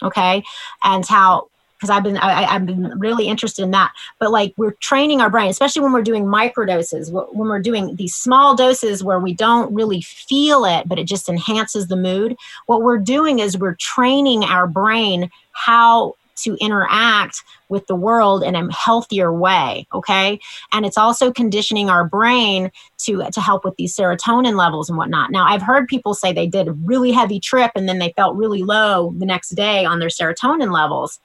okay, 0.03 0.43
and 0.83 1.05
how 1.07 1.47
because 1.75 1.89
I've 1.89 2.03
been 2.03 2.17
I, 2.17 2.43
have 2.43 2.65
been 2.65 2.97
really 2.97 3.27
interested 3.27 3.63
in 3.63 3.71
that. 3.71 3.91
But 4.19 4.31
like 4.31 4.53
we're 4.57 4.75
training 4.79 5.21
our 5.21 5.29
brain, 5.29 5.49
especially 5.49 5.81
when 5.81 5.93
we're 5.93 6.01
doing 6.01 6.25
microdoses, 6.25 7.11
when 7.11 7.47
we're 7.47 7.61
doing 7.61 7.95
these 7.95 8.15
small 8.15 8.55
doses 8.55 9.03
where 9.03 9.19
we 9.19 9.33
don't 9.33 9.73
really 9.73 10.01
feel 10.01 10.65
it, 10.65 10.87
but 10.87 10.99
it 10.99 11.07
just 11.07 11.29
enhances 11.29 11.87
the 11.87 11.95
mood. 11.95 12.35
What 12.65 12.81
we're 12.81 12.97
doing 12.97 13.39
is 13.39 13.57
we're 13.57 13.75
training 13.75 14.43
our 14.43 14.67
brain 14.67 15.29
how 15.51 16.15
to 16.35 16.57
interact 16.59 17.41
with 17.69 17.87
the 17.87 17.95
world 17.95 18.43
in 18.43 18.55
a 18.55 18.71
healthier 18.73 19.31
way 19.31 19.87
okay 19.93 20.39
and 20.73 20.85
it's 20.85 20.97
also 20.97 21.31
conditioning 21.31 21.89
our 21.89 22.03
brain 22.03 22.69
to 22.97 23.23
to 23.31 23.41
help 23.41 23.63
with 23.63 23.75
these 23.77 23.95
serotonin 23.95 24.57
levels 24.57 24.89
and 24.89 24.97
whatnot 24.97 25.31
now 25.31 25.45
i've 25.45 25.61
heard 25.61 25.87
people 25.87 26.13
say 26.13 26.33
they 26.33 26.47
did 26.47 26.67
a 26.67 26.73
really 26.73 27.11
heavy 27.11 27.39
trip 27.39 27.71
and 27.73 27.87
then 27.87 27.99
they 27.99 28.13
felt 28.17 28.35
really 28.35 28.63
low 28.63 29.13
the 29.17 29.25
next 29.25 29.49
day 29.51 29.85
on 29.85 29.99
their 29.99 30.09
serotonin 30.09 30.71
levels 30.73 31.19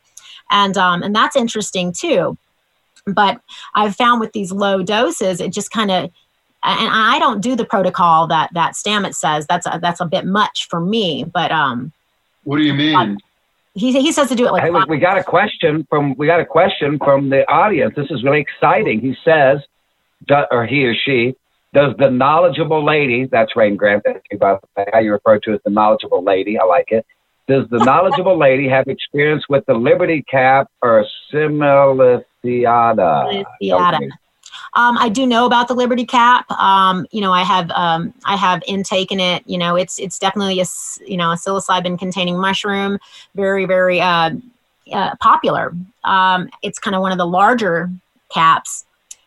and 0.50 0.76
um, 0.76 1.02
and 1.02 1.14
that's 1.14 1.36
interesting 1.36 1.92
too. 1.92 2.36
But 3.06 3.40
i've 3.74 3.96
found 3.96 4.20
with 4.20 4.32
these 4.32 4.52
low 4.52 4.82
doses 4.82 5.40
it 5.40 5.52
just 5.52 5.70
kind 5.70 5.90
of 5.90 6.04
and 6.62 6.90
i 6.92 7.18
don't 7.18 7.40
do 7.40 7.56
the 7.56 7.64
protocol 7.64 8.26
that 8.26 8.50
that 8.52 8.74
stamets 8.74 9.14
says. 9.14 9.46
That's 9.46 9.66
a, 9.66 9.78
that's 9.80 10.00
a 10.00 10.06
bit 10.06 10.26
much 10.26 10.68
for 10.68 10.80
me 10.80 11.24
but 11.24 11.50
um 11.50 11.92
what 12.44 12.56
do 12.56 12.62
you 12.62 12.74
mean? 12.74 13.18
He, 13.74 13.92
he 13.92 14.12
says 14.12 14.28
to 14.28 14.34
do 14.34 14.46
it 14.46 14.52
like 14.52 14.62
hey, 14.62 14.70
we, 14.70 14.84
we 14.88 14.98
got 14.98 15.18
a 15.18 15.22
question 15.22 15.86
from 15.88 16.14
we 16.16 16.26
got 16.26 16.40
a 16.40 16.44
question 16.44 16.98
from 16.98 17.30
the 17.30 17.48
audience. 17.48 17.94
This 17.94 18.10
is 18.10 18.24
really 18.24 18.40
exciting. 18.40 19.00
He 19.00 19.16
says 19.24 19.60
or 20.50 20.66
he 20.66 20.84
or 20.84 20.94
she 20.94 21.34
does 21.72 21.94
the 21.98 22.10
knowledgeable 22.10 22.84
lady 22.84 23.26
that's 23.30 23.54
rayne 23.56 23.76
grant 23.76 24.04
about 24.32 24.62
how 24.92 24.98
you 24.98 25.12
refer 25.12 25.38
to 25.38 25.54
as 25.54 25.60
the 25.64 25.70
knowledgeable 25.70 26.22
lady 26.22 26.58
i 26.58 26.64
like 26.64 26.90
it 26.90 27.06
does 27.50 27.68
the 27.68 27.78
knowledgeable 27.78 28.38
lady 28.38 28.68
have 28.68 28.86
experience 28.86 29.44
with 29.48 29.66
the 29.66 29.74
Liberty 29.74 30.22
Cap 30.22 30.70
or 30.82 31.04
Semilanceata? 31.32 32.22
Um, 34.74 34.96
I 34.98 35.08
do 35.08 35.26
know 35.26 35.46
about 35.46 35.66
the 35.66 35.74
Liberty 35.74 36.06
Cap. 36.06 36.48
Um, 36.52 37.08
you 37.10 37.20
know, 37.20 37.32
I 37.32 37.42
have 37.42 37.72
um, 37.72 38.14
I 38.24 38.36
have 38.36 38.62
intaken 38.68 39.18
it. 39.18 39.42
You 39.46 39.58
know, 39.58 39.74
it's 39.74 39.98
it's 39.98 40.16
definitely 40.20 40.60
a 40.60 40.66
you 41.04 41.16
know 41.16 41.32
a 41.32 41.34
psilocybin 41.34 41.98
containing 41.98 42.38
mushroom, 42.38 43.00
very 43.34 43.66
very 43.66 44.00
uh, 44.00 44.30
uh, 44.92 45.16
popular. 45.16 45.74
Um, 46.04 46.48
it's 46.62 46.78
kind 46.78 46.94
of 46.94 47.02
one 47.02 47.10
of 47.10 47.18
the 47.18 47.26
larger 47.26 47.90
caps. 48.32 48.84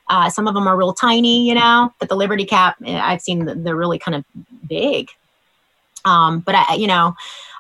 Uh, 0.08 0.30
some 0.30 0.48
of 0.48 0.54
them 0.54 0.66
are 0.66 0.78
real 0.78 0.94
tiny, 0.94 1.46
you 1.46 1.56
know, 1.56 1.94
but 2.00 2.08
the 2.08 2.16
Liberty 2.16 2.46
Cap 2.46 2.78
eh, 2.86 2.98
I've 2.98 3.22
seen 3.22 3.64
they're 3.64 3.76
really 3.76 4.00
kind 4.00 4.16
of 4.16 4.24
big. 4.70 5.10
Um, 6.06 6.40
but 6.40 6.56
I, 6.56 6.76
you 6.76 6.88
know, 6.88 7.16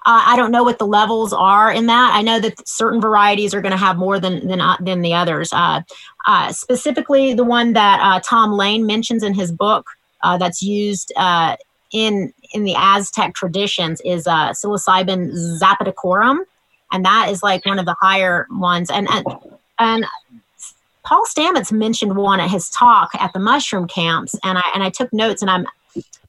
uh, 0.06 0.24
I 0.26 0.36
don't 0.36 0.52
know 0.52 0.64
what 0.64 0.80
the 0.80 0.88
levels 0.88 1.32
are 1.32 1.72
in 1.72 1.86
that. 1.88 2.12
I 2.14 2.22
know 2.22 2.40
that 2.40 2.68
certain 2.68 3.00
varieties 3.00 3.54
are 3.54 3.62
going 3.62 3.72
to 3.72 3.78
have 3.78 3.98
more 3.98 4.20
than 4.20 4.48
than 4.48 4.60
uh, 4.60 4.76
than 4.82 5.02
the 5.02 5.14
others. 5.14 5.52
Uh, 5.54 5.82
uh 6.28 6.52
specifically, 6.52 7.34
the 7.34 7.44
one 7.44 7.74
that 7.74 8.00
uh, 8.02 8.20
Tom 8.20 8.52
Lane 8.52 8.86
mentions 8.86 9.24
in 9.24 9.34
his 9.34 9.52
book 9.52 9.88
that's 10.22 10.62
used 10.62 11.14
in 11.92 12.34
in 12.54 12.64
the 12.64 12.76
Aztec 12.78 13.34
traditions 13.34 14.02
is 14.04 14.26
psilocybin 14.26 15.32
zapotecorum, 15.62 16.40
and 16.92 17.06
that 17.06 17.30
is 17.30 17.42
like 17.42 17.66
one 17.66 17.80
of 17.80 17.86
the 17.86 17.96
higher 18.02 18.48
ones. 18.52 18.90
And 18.92 19.08
and, 19.10 19.26
and 19.80 20.06
Paul 21.04 21.24
Stamets 21.26 21.72
mentioned 21.72 22.18
one 22.18 22.42
at 22.42 22.50
his 22.50 22.70
talk 22.70 23.12
at 23.16 23.32
the 23.32 23.40
mushroom 23.40 23.88
camps, 23.88 24.36
and 24.44 24.58
I 24.58 24.64
and 24.74 24.84
I 24.84 24.90
took 24.90 25.14
notes, 25.14 25.42
and 25.42 25.50
I'm 25.50 25.66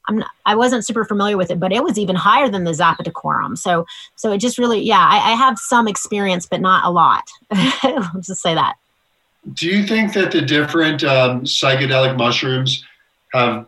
I'm 0.07 0.19
not, 0.19 0.31
I 0.45 0.55
wasn't 0.55 0.85
super 0.85 1.05
familiar 1.05 1.37
with 1.37 1.51
it, 1.51 1.59
but 1.59 1.73
it 1.73 1.83
was 1.83 1.99
even 1.99 2.17
higher 2.17 2.49
than 2.49 2.65
the 2.65 2.73
Zapotecorum. 2.73 3.57
So, 3.57 3.87
so 4.17 4.33
it 4.33 4.39
just 4.39 4.59
really, 4.59 4.81
yeah, 4.81 5.01
I, 5.01 5.33
I 5.33 5.35
have 5.35 5.59
some 5.59 5.89
experience, 5.89 6.47
but 6.47 6.61
not 6.61 6.85
a 6.85 6.91
lot. 6.91 7.29
Let's 7.85 8.27
just 8.27 8.43
say 8.43 8.55
that. 8.55 8.75
Do 9.55 9.67
you 9.67 9.87
think 9.87 10.13
that 10.15 10.33
the 10.33 10.43
different 10.43 11.05
um, 11.05 11.43
psychedelic 11.43 12.17
mushrooms 12.17 12.85
have, 13.33 13.67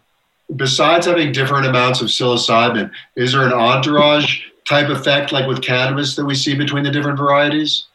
besides 0.57 1.07
having 1.07 1.33
different 1.33 1.67
amounts 1.67 2.01
of 2.01 2.09
psilocybin, 2.09 2.91
is 3.15 3.33
there 3.33 3.47
an 3.47 3.53
entourage 3.53 4.43
type 4.69 4.89
effect 4.89 5.33
like 5.33 5.47
with 5.47 5.63
cannabis 5.63 6.17
that 6.17 6.25
we 6.25 6.35
see 6.35 6.55
between 6.55 6.85
the 6.85 6.91
different 6.91 7.19
varieties? 7.19 7.87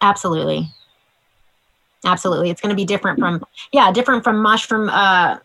Absolutely. 0.00 0.70
Absolutely. 2.04 2.50
It's 2.50 2.60
going 2.60 2.70
to 2.70 2.76
be 2.76 2.84
different 2.84 3.18
from, 3.18 3.44
yeah, 3.72 3.92
different 3.92 4.24
from 4.24 4.42
mushroom, 4.42 4.88
uh, 4.88 5.38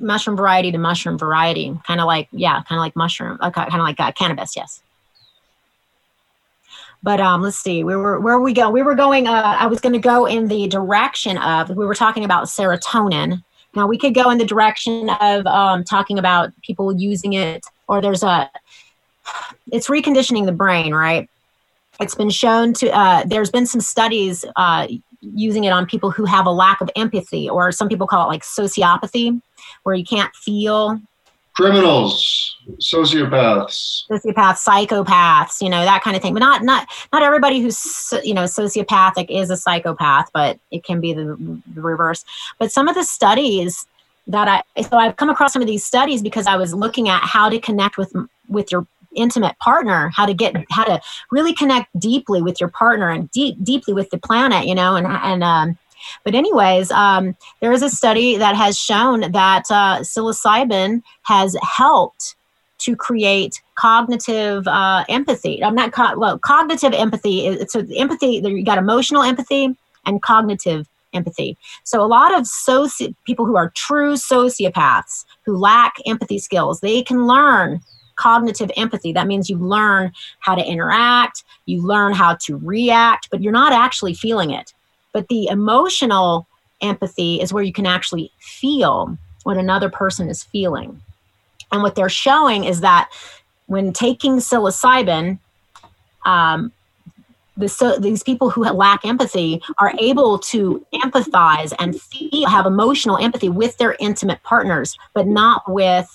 mushroom 0.00 0.36
variety 0.36 0.72
to 0.72 0.78
mushroom 0.78 1.18
variety, 1.18 1.78
kind 1.86 2.00
of 2.00 2.06
like 2.06 2.28
yeah, 2.32 2.62
kind 2.64 2.78
of 2.78 2.80
like 2.80 2.96
mushroom, 2.96 3.38
uh, 3.40 3.50
kind 3.50 3.72
of 3.72 3.80
like 3.80 4.00
uh, 4.00 4.12
cannabis. 4.12 4.56
Yes. 4.56 4.82
But 7.02 7.20
um, 7.20 7.42
let's 7.42 7.56
see, 7.56 7.84
we 7.84 7.94
were 7.94 8.18
where 8.18 8.40
we 8.40 8.52
go. 8.52 8.70
We 8.70 8.82
were 8.82 8.94
going. 8.94 9.28
Uh, 9.28 9.56
I 9.58 9.66
was 9.66 9.80
going 9.80 9.92
to 9.92 9.98
go 9.98 10.26
in 10.26 10.48
the 10.48 10.66
direction 10.66 11.38
of. 11.38 11.70
We 11.70 11.86
were 11.86 11.94
talking 11.94 12.24
about 12.24 12.46
serotonin. 12.46 13.42
Now 13.74 13.86
we 13.86 13.98
could 13.98 14.14
go 14.14 14.30
in 14.30 14.38
the 14.38 14.44
direction 14.44 15.10
of 15.10 15.46
um, 15.46 15.84
talking 15.84 16.18
about 16.18 16.50
people 16.62 16.92
using 16.98 17.34
it, 17.34 17.64
or 17.86 18.00
there's 18.00 18.22
a. 18.22 18.50
It's 19.70 19.88
reconditioning 19.88 20.46
the 20.46 20.52
brain, 20.52 20.92
right? 20.92 21.28
It's 22.00 22.14
been 22.14 22.30
shown 22.30 22.72
to. 22.74 22.90
Uh, 22.90 23.24
there's 23.26 23.50
been 23.50 23.66
some 23.66 23.80
studies 23.80 24.44
uh, 24.56 24.88
using 25.20 25.64
it 25.64 25.70
on 25.70 25.86
people 25.86 26.10
who 26.10 26.24
have 26.24 26.46
a 26.46 26.52
lack 26.52 26.80
of 26.80 26.90
empathy, 26.96 27.48
or 27.48 27.70
some 27.70 27.88
people 27.88 28.08
call 28.08 28.24
it 28.24 28.28
like 28.28 28.42
sociopathy 28.42 29.40
where 29.88 29.96
you 29.96 30.04
can't 30.04 30.34
feel 30.36 31.00
criminals 31.54 32.58
sociopaths. 32.78 34.04
Sociopaths 34.10 34.62
psychopaths 34.62 35.62
you 35.62 35.70
know 35.70 35.82
that 35.82 36.02
kind 36.02 36.14
of 36.14 36.20
thing. 36.20 36.34
But 36.34 36.40
not 36.40 36.62
not 36.62 36.86
not 37.10 37.22
everybody 37.22 37.60
who's 37.60 38.12
you 38.22 38.34
know 38.34 38.44
sociopathic 38.44 39.30
is 39.30 39.48
a 39.48 39.56
psychopath 39.56 40.30
but 40.34 40.58
it 40.70 40.84
can 40.84 41.00
be 41.00 41.14
the, 41.14 41.36
the 41.74 41.80
reverse. 41.80 42.22
But 42.58 42.70
some 42.70 42.86
of 42.86 42.94
the 42.94 43.02
studies 43.02 43.86
that 44.26 44.46
i 44.46 44.82
so 44.82 44.98
i've 44.98 45.16
come 45.16 45.30
across 45.30 45.54
some 45.54 45.62
of 45.62 45.68
these 45.68 45.82
studies 45.82 46.20
because 46.20 46.46
i 46.46 46.54
was 46.54 46.74
looking 46.74 47.08
at 47.08 47.22
how 47.22 47.48
to 47.48 47.58
connect 47.58 47.96
with 47.96 48.12
with 48.50 48.70
your 48.70 48.86
intimate 49.16 49.58
partner 49.58 50.12
how 50.14 50.26
to 50.26 50.34
get 50.34 50.54
how 50.70 50.84
to 50.84 51.00
really 51.30 51.54
connect 51.54 51.88
deeply 51.98 52.42
with 52.42 52.60
your 52.60 52.68
partner 52.68 53.08
and 53.08 53.30
deep 53.30 53.56
deeply 53.64 53.94
with 53.94 54.10
the 54.10 54.18
planet 54.18 54.66
you 54.66 54.74
know 54.74 54.96
and 54.96 55.06
and 55.06 55.42
um 55.42 55.78
but, 56.24 56.34
anyways, 56.34 56.90
um, 56.90 57.36
there 57.60 57.72
is 57.72 57.82
a 57.82 57.90
study 57.90 58.36
that 58.36 58.56
has 58.56 58.78
shown 58.78 59.32
that 59.32 59.64
uh, 59.70 60.00
psilocybin 60.00 61.02
has 61.22 61.56
helped 61.62 62.36
to 62.78 62.94
create 62.94 63.60
cognitive 63.74 64.66
uh, 64.68 65.04
empathy. 65.08 65.62
I'm 65.62 65.74
not 65.74 65.92
co- 65.92 66.16
well, 66.16 66.38
cognitive 66.38 66.92
empathy. 66.92 67.58
So 67.68 67.84
empathy, 67.96 68.40
you 68.44 68.64
got 68.64 68.78
emotional 68.78 69.22
empathy 69.22 69.76
and 70.06 70.22
cognitive 70.22 70.86
empathy. 71.12 71.56
So 71.84 72.02
a 72.02 72.06
lot 72.06 72.34
of 72.34 72.44
soci- 72.44 73.14
people 73.26 73.46
who 73.46 73.56
are 73.56 73.70
true 73.70 74.14
sociopaths 74.14 75.24
who 75.44 75.56
lack 75.56 75.94
empathy 76.06 76.38
skills, 76.38 76.80
they 76.80 77.02
can 77.02 77.26
learn 77.26 77.80
cognitive 78.14 78.70
empathy. 78.76 79.12
That 79.12 79.26
means 79.26 79.48
you 79.48 79.58
learn 79.58 80.12
how 80.40 80.54
to 80.54 80.64
interact, 80.64 81.44
you 81.66 81.84
learn 81.84 82.12
how 82.12 82.36
to 82.42 82.56
react, 82.56 83.28
but 83.30 83.42
you're 83.42 83.52
not 83.52 83.72
actually 83.72 84.14
feeling 84.14 84.50
it. 84.50 84.72
But 85.18 85.26
the 85.26 85.48
emotional 85.48 86.46
empathy 86.80 87.40
is 87.40 87.52
where 87.52 87.64
you 87.64 87.72
can 87.72 87.86
actually 87.86 88.30
feel 88.38 89.18
what 89.42 89.56
another 89.56 89.90
person 89.90 90.28
is 90.28 90.44
feeling. 90.44 91.02
And 91.72 91.82
what 91.82 91.96
they're 91.96 92.08
showing 92.08 92.62
is 92.62 92.82
that 92.82 93.10
when 93.66 93.92
taking 93.92 94.36
psilocybin, 94.36 95.40
um, 96.24 96.70
the, 97.56 97.68
so, 97.68 97.98
these 97.98 98.22
people 98.22 98.48
who 98.48 98.62
lack 98.62 99.04
empathy 99.04 99.60
are 99.78 99.92
able 99.98 100.38
to 100.38 100.86
empathize 100.94 101.74
and 101.80 102.00
feel, 102.00 102.48
have 102.48 102.64
emotional 102.64 103.18
empathy 103.18 103.48
with 103.48 103.76
their 103.78 103.96
intimate 103.98 104.40
partners, 104.44 104.96
but 105.14 105.26
not 105.26 105.68
with 105.68 106.08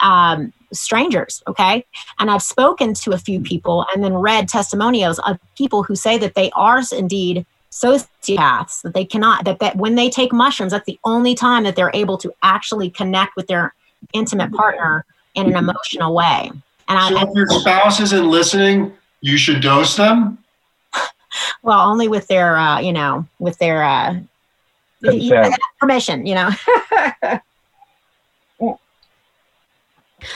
um, 0.00 0.50
strangers. 0.72 1.42
Okay. 1.46 1.84
And 2.18 2.30
I've 2.30 2.42
spoken 2.42 2.94
to 2.94 3.12
a 3.12 3.18
few 3.18 3.40
people 3.40 3.84
and 3.94 4.02
then 4.02 4.14
read 4.14 4.48
testimonials 4.48 5.18
of 5.18 5.38
people 5.58 5.82
who 5.82 5.94
say 5.94 6.16
that 6.16 6.34
they 6.34 6.50
are 6.52 6.80
indeed 6.90 7.44
sociopaths 7.74 8.82
that 8.82 8.94
they 8.94 9.04
cannot 9.04 9.44
that, 9.44 9.58
that 9.58 9.74
when 9.76 9.96
they 9.96 10.08
take 10.08 10.32
mushrooms 10.32 10.70
that's 10.70 10.86
the 10.86 10.98
only 11.02 11.34
time 11.34 11.64
that 11.64 11.74
they're 11.74 11.90
able 11.92 12.16
to 12.16 12.32
actually 12.44 12.88
connect 12.88 13.34
with 13.34 13.48
their 13.48 13.74
intimate 14.12 14.52
partner 14.52 15.04
in 15.34 15.46
an 15.46 15.56
emotional 15.56 16.14
way. 16.14 16.52
And 16.86 17.08
so 17.08 17.18
I, 17.18 17.22
if 17.24 17.30
your 17.34 17.48
spouse 17.48 17.98
isn't 17.98 18.30
listening 18.30 18.92
you 19.20 19.36
should 19.36 19.60
dose 19.60 19.96
them? 19.96 20.38
Well 21.64 21.80
only 21.90 22.06
with 22.06 22.28
their 22.28 22.56
uh, 22.56 22.78
you 22.78 22.92
know 22.92 23.26
with 23.40 23.58
their 23.58 23.82
uh, 23.82 24.20
permission 25.80 26.26
you 26.26 26.36
know 26.36 26.50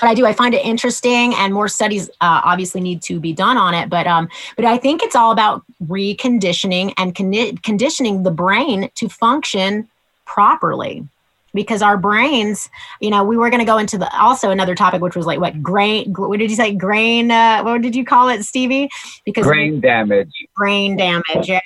but 0.01 0.09
I 0.09 0.15
do. 0.15 0.27
I 0.27 0.33
find 0.33 0.55
it 0.55 0.65
interesting, 0.65 1.35
and 1.35 1.53
more 1.53 1.69
studies 1.69 2.09
uh, 2.21 2.41
obviously 2.45 2.81
need 2.81 3.03
to 3.03 3.21
be 3.21 3.33
done 3.33 3.57
on 3.57 3.75
it. 3.75 3.89
But 3.89 4.07
um, 4.07 4.29
but 4.57 4.65
I 4.65 4.79
think 4.79 5.03
it's 5.03 5.17
all 5.17 5.33
about 5.33 5.63
reconditioning 5.87 6.93
and 6.97 7.15
con- 7.15 7.57
conditioning 7.59 8.23
the 8.23 8.31
brain 8.31 8.91
to 8.97 9.09
function 9.09 9.89
properly. 10.25 11.07
because 11.55 11.83
our 11.83 11.97
brains, 11.97 12.69
you 13.01 13.11
know, 13.11 13.25
we 13.25 13.37
were 13.37 13.51
going 13.51 13.61
to 13.61 13.67
go 13.67 13.79
into 13.79 13.99
the 13.99 14.09
also 14.17 14.51
another 14.51 14.75
topic, 14.75 15.01
which 15.01 15.17
was 15.17 15.27
like 15.27 15.41
what 15.41 15.63
grain, 15.63 16.13
what 16.15 16.39
did 16.39 16.51
you 16.51 16.57
say? 16.57 16.75
Grain, 16.75 17.31
uh, 17.31 17.63
what 17.63 17.81
did 17.83 17.97
you 17.97 18.05
call 18.05 18.29
it, 18.29 18.45
Stevie? 18.45 18.89
Because 19.25 19.47
brain 19.47 19.81
damage. 19.81 20.31
Brain 20.57 20.97
damage, 20.97 21.49
yeah. 21.49 21.61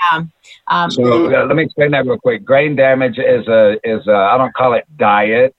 Um, 0.68 0.90
so 0.90 1.26
uh, 1.26 1.46
let 1.46 1.56
me 1.56 1.64
explain 1.64 1.90
that 1.92 2.06
real 2.06 2.18
quick. 2.18 2.44
Grain 2.44 2.76
damage 2.76 3.18
is 3.18 3.46
a, 3.48 3.78
is 3.84 4.06
a, 4.06 4.14
I 4.14 4.38
don't 4.38 4.54
call 4.54 4.74
it 4.74 4.84
diet, 4.96 5.54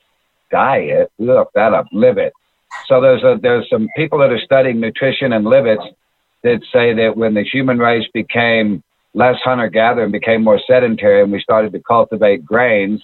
diet, 0.51 1.11
look 1.19 1.51
that 1.53 1.73
up, 1.73 1.87
live 1.91 2.17
it. 2.17 2.33
So 2.87 3.01
there's 3.01 3.23
a, 3.23 3.37
there's 3.41 3.69
some 3.69 3.87
people 3.95 4.19
that 4.19 4.31
are 4.31 4.39
studying 4.39 4.79
nutrition 4.79 5.33
and 5.33 5.45
live 5.45 5.65
it 5.65 5.79
that 6.43 6.61
say 6.71 6.93
that 6.93 7.15
when 7.15 7.33
the 7.33 7.43
human 7.43 7.79
race 7.79 8.07
became 8.13 8.83
less 9.13 9.37
hunter 9.43 9.69
gatherer 9.69 10.03
and 10.03 10.11
became 10.11 10.43
more 10.43 10.59
sedentary 10.67 11.21
and 11.21 11.31
we 11.31 11.39
started 11.41 11.71
to 11.71 11.79
cultivate 11.79 12.45
grains, 12.45 13.01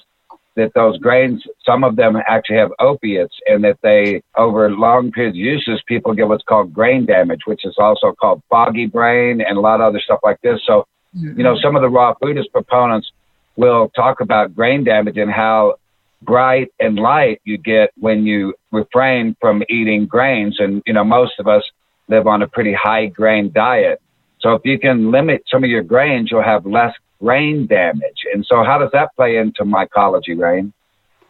that 0.55 0.73
those 0.73 0.97
grains, 0.97 1.43
some 1.65 1.83
of 1.83 1.95
them 1.95 2.17
actually 2.27 2.57
have 2.57 2.71
opiates, 2.79 3.35
and 3.47 3.63
that 3.63 3.77
they, 3.81 4.21
over 4.35 4.69
long 4.69 5.11
periods 5.11 5.35
of 5.35 5.39
uses, 5.39 5.81
people 5.87 6.13
get 6.13 6.27
what's 6.27 6.43
called 6.43 6.73
grain 6.73 7.05
damage, 7.05 7.41
which 7.45 7.63
is 7.63 7.75
also 7.77 8.11
called 8.11 8.41
foggy 8.49 8.85
brain 8.85 9.41
and 9.41 9.57
a 9.57 9.61
lot 9.61 9.79
of 9.79 9.87
other 9.87 10.01
stuff 10.03 10.19
like 10.23 10.41
this. 10.41 10.59
So, 10.67 10.85
mm-hmm. 11.15 11.37
you 11.37 11.43
know, 11.43 11.57
some 11.63 11.75
of 11.75 11.81
the 11.81 11.89
raw 11.89 12.13
Buddhist 12.19 12.51
proponents 12.51 13.09
will 13.55 13.89
talk 13.95 14.19
about 14.19 14.53
grain 14.53 14.83
damage 14.83 15.17
and 15.17 15.31
how 15.31 15.75
bright 16.21 16.69
and 16.79 16.97
light 16.97 17.41
you 17.45 17.57
get 17.57 17.91
when 17.97 18.25
you 18.25 18.53
refrain 18.71 19.35
from 19.39 19.63
eating 19.69 20.05
grains. 20.05 20.59
And, 20.59 20.81
you 20.85 20.93
know, 20.93 21.03
most 21.03 21.33
of 21.39 21.47
us 21.47 21.63
live 22.07 22.27
on 22.27 22.41
a 22.41 22.47
pretty 22.47 22.73
high 22.73 23.07
grain 23.07 23.51
diet. 23.51 24.01
So 24.39 24.53
if 24.53 24.61
you 24.63 24.79
can 24.79 25.11
limit 25.11 25.43
some 25.49 25.63
of 25.63 25.69
your 25.69 25.83
grains, 25.83 26.31
you'll 26.31 26.43
have 26.43 26.65
less 26.65 26.93
brain 27.21 27.67
damage. 27.67 28.25
And 28.33 28.45
so, 28.45 28.63
how 28.63 28.77
does 28.77 28.89
that 28.93 29.15
play 29.15 29.37
into 29.37 29.63
mycology, 29.63 30.37
Rayne? 30.37 30.73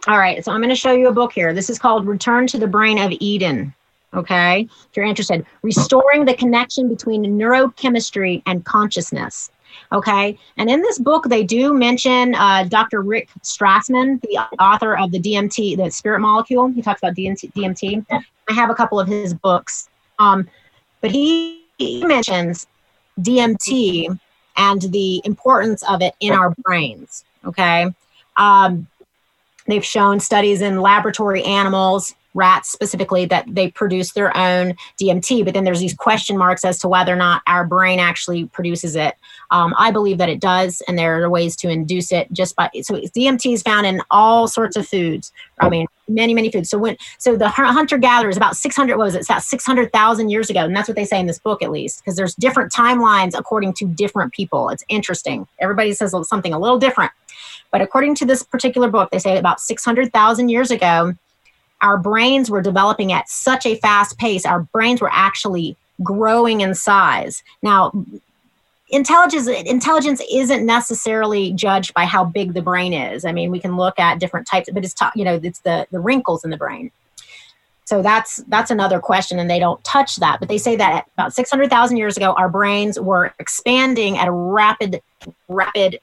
All 0.08 0.18
right. 0.18 0.44
So, 0.44 0.52
I'm 0.52 0.60
going 0.60 0.70
to 0.70 0.76
show 0.76 0.92
you 0.92 1.08
a 1.08 1.14
book 1.14 1.34
here. 1.34 1.54
This 1.54 1.70
is 1.70 1.80
called 1.80 2.06
Return 2.08 2.48
to 2.48 2.60
the 2.60 2.68
Brain 2.68 3.00
of 3.00 3.12
Eden. 3.20 3.74
Okay. 4.14 4.62
If 4.62 4.96
you're 4.96 5.06
interested, 5.06 5.46
restoring 5.62 6.26
the 6.26 6.34
connection 6.34 6.90
between 6.90 7.24
neurochemistry 7.26 8.42
and 8.46 8.66
consciousness. 8.66 9.52
Okay. 9.92 10.38
And 10.58 10.70
in 10.70 10.82
this 10.82 11.00
book, 11.00 11.26
they 11.26 11.44
do 11.44 11.74
mention 11.74 12.36
uh, 12.36 12.66
Dr. 12.66 13.02
Rick 13.02 13.30
Strassman, 13.42 14.22
the 14.22 14.38
author 14.60 14.98
of 14.98 15.12
the 15.12 15.20
DMT, 15.20 15.78
the 15.78 15.90
spirit 15.90 16.20
molecule. 16.20 16.68
He 16.68 16.82
talks 16.82 17.02
about 17.02 17.16
DMT. 17.16 17.54
DMT. 17.54 18.06
I 18.12 18.54
have 18.54 18.70
a 18.70 18.76
couple 18.76 19.00
of 19.00 19.08
his 19.08 19.34
books. 19.34 19.90
Um, 20.20 20.48
but 21.02 21.12
he, 21.12 21.64
he 21.78 22.06
mentions 22.06 22.68
DMT 23.22 24.20
and 24.58 24.82
the 24.82 25.22
importance 25.24 25.84
of 25.84 26.02
it 26.02 26.14
in 26.20 26.34
our 26.34 26.54
brains. 26.60 27.24
Okay. 27.46 27.88
Um, 28.38 28.88
they've 29.66 29.86
shown 29.86 30.20
studies 30.20 30.62
in 30.62 30.82
laboratory 30.82 31.44
animals 31.44 32.16
rats 32.34 32.72
specifically 32.72 33.26
that 33.26 33.46
they 33.48 33.72
produce 33.72 34.14
their 34.14 34.36
own 34.38 34.76
DMT, 35.02 35.44
but 35.44 35.54
then 35.54 35.64
there's 35.64 35.80
these 35.80 35.94
question 35.94 36.38
marks 36.38 36.64
as 36.64 36.78
to 36.80 36.88
whether 36.88 37.14
or 37.14 37.18
not 37.18 37.42
our 37.48 37.66
brain 37.66 38.00
actually 38.00 38.46
produces 38.46 38.96
it. 38.96 39.16
Um, 39.52 39.74
I 39.78 39.92
believe 39.92 40.18
that 40.20 40.30
it 40.30 40.40
does, 40.40 40.82
and 40.88 40.98
there 40.98 41.24
are 41.24 41.30
ways 41.30 41.56
to 41.58 41.70
induce 41.70 42.12
it 42.12 42.32
just 42.32 42.56
by 42.56 42.70
so 42.82 42.96
DMT 42.96 43.54
is 43.54 43.64
found 43.64 43.88
in 43.88 44.02
all 44.12 44.48
sorts 44.48 44.76
of 44.76 44.88
foods. 44.88 45.32
I 45.60 45.70
mean, 45.70 45.88
many 46.08 46.34
many 46.34 46.52
foods. 46.52 46.70
So 46.70 46.78
when 46.78 46.98
so 47.18 47.36
the 47.36 47.50
hunter 47.50 47.98
gatherers 47.98 48.38
about 48.38 48.56
600 48.56 48.98
what 48.98 49.06
was 49.06 49.16
it? 49.16 49.20
It's 49.20 49.30
about 49.30 49.44
600,000 49.44 50.30
years 50.30 50.50
ago, 50.50 50.62
and 50.62 50.76
that's 50.76 50.88
what 50.88 50.96
they 50.96 51.06
say 51.06 51.20
in 51.20 51.28
this 51.28 51.40
book 51.40 51.62
at 51.62 51.72
least, 51.72 52.00
because 52.00 52.16
there's 52.16 52.36
different 52.36 52.72
timelines 52.72 53.38
according 53.38 53.74
to 53.74 53.86
different 53.86 54.34
people. 54.34 54.70
It's 54.70 54.84
interesting. 54.90 55.48
Everybody 55.60 55.94
says 55.94 56.16
something 56.24 56.54
a 56.54 56.60
little 56.60 56.80
different. 56.80 57.12
But 57.72 57.82
according 57.82 58.16
to 58.16 58.26
this 58.26 58.44
particular 58.44 58.90
book, 58.90 59.12
they 59.12 59.20
say 59.20 59.38
about 59.38 59.62
600,000 59.62 60.50
years 60.50 60.72
ago, 60.72 61.14
our 61.82 61.98
brains 61.98 62.50
were 62.50 62.62
developing 62.62 63.12
at 63.12 63.30
such 63.30 63.66
a 63.66 63.76
fast 63.76 64.18
pace. 64.18 64.46
Our 64.46 64.62
brains 64.62 65.02
were 65.02 65.12
actually 65.12 65.78
growing 66.04 66.62
in 66.62 66.76
size. 66.76 67.44
Now, 67.62 67.92
intelligence 68.90 69.48
intelligence 69.48 70.22
isn't 70.32 70.66
necessarily 70.66 71.54
judged 71.54 71.94
by 71.94 72.06
how 72.06 72.24
big 72.26 72.54
the 72.54 72.62
brain 72.62 72.94
is. 72.94 73.26
I 73.26 73.32
mean, 73.32 73.52
we 73.52 73.60
can 73.60 73.78
look 73.78 74.00
at 74.00 74.20
different 74.20 74.48
types, 74.48 74.70
but 74.72 74.84
it's 74.84 74.96
you 75.16 75.24
know 75.24 75.40
it's 75.42 75.60
the 75.60 75.88
the 75.92 76.00
wrinkles 76.00 76.44
in 76.44 76.50
the 76.50 76.58
brain. 76.58 76.92
So 77.86 78.04
that's 78.04 78.38
that's 78.48 78.72
another 78.72 79.00
question, 79.00 79.40
and 79.40 79.50
they 79.50 79.60
don't 79.60 79.84
touch 79.84 80.18
that. 80.18 80.40
But 80.40 80.50
they 80.50 80.58
say 80.58 80.76
that 80.76 81.08
about 81.18 81.34
six 81.34 81.50
hundred 81.50 81.70
thousand 81.70 81.98
years 81.98 82.18
ago, 82.18 82.34
our 82.34 82.50
brains 82.50 83.00
were 83.00 83.34
expanding 83.40 84.18
at 84.18 84.28
a 84.28 84.32
rapid 84.32 85.02
rapid 85.48 86.00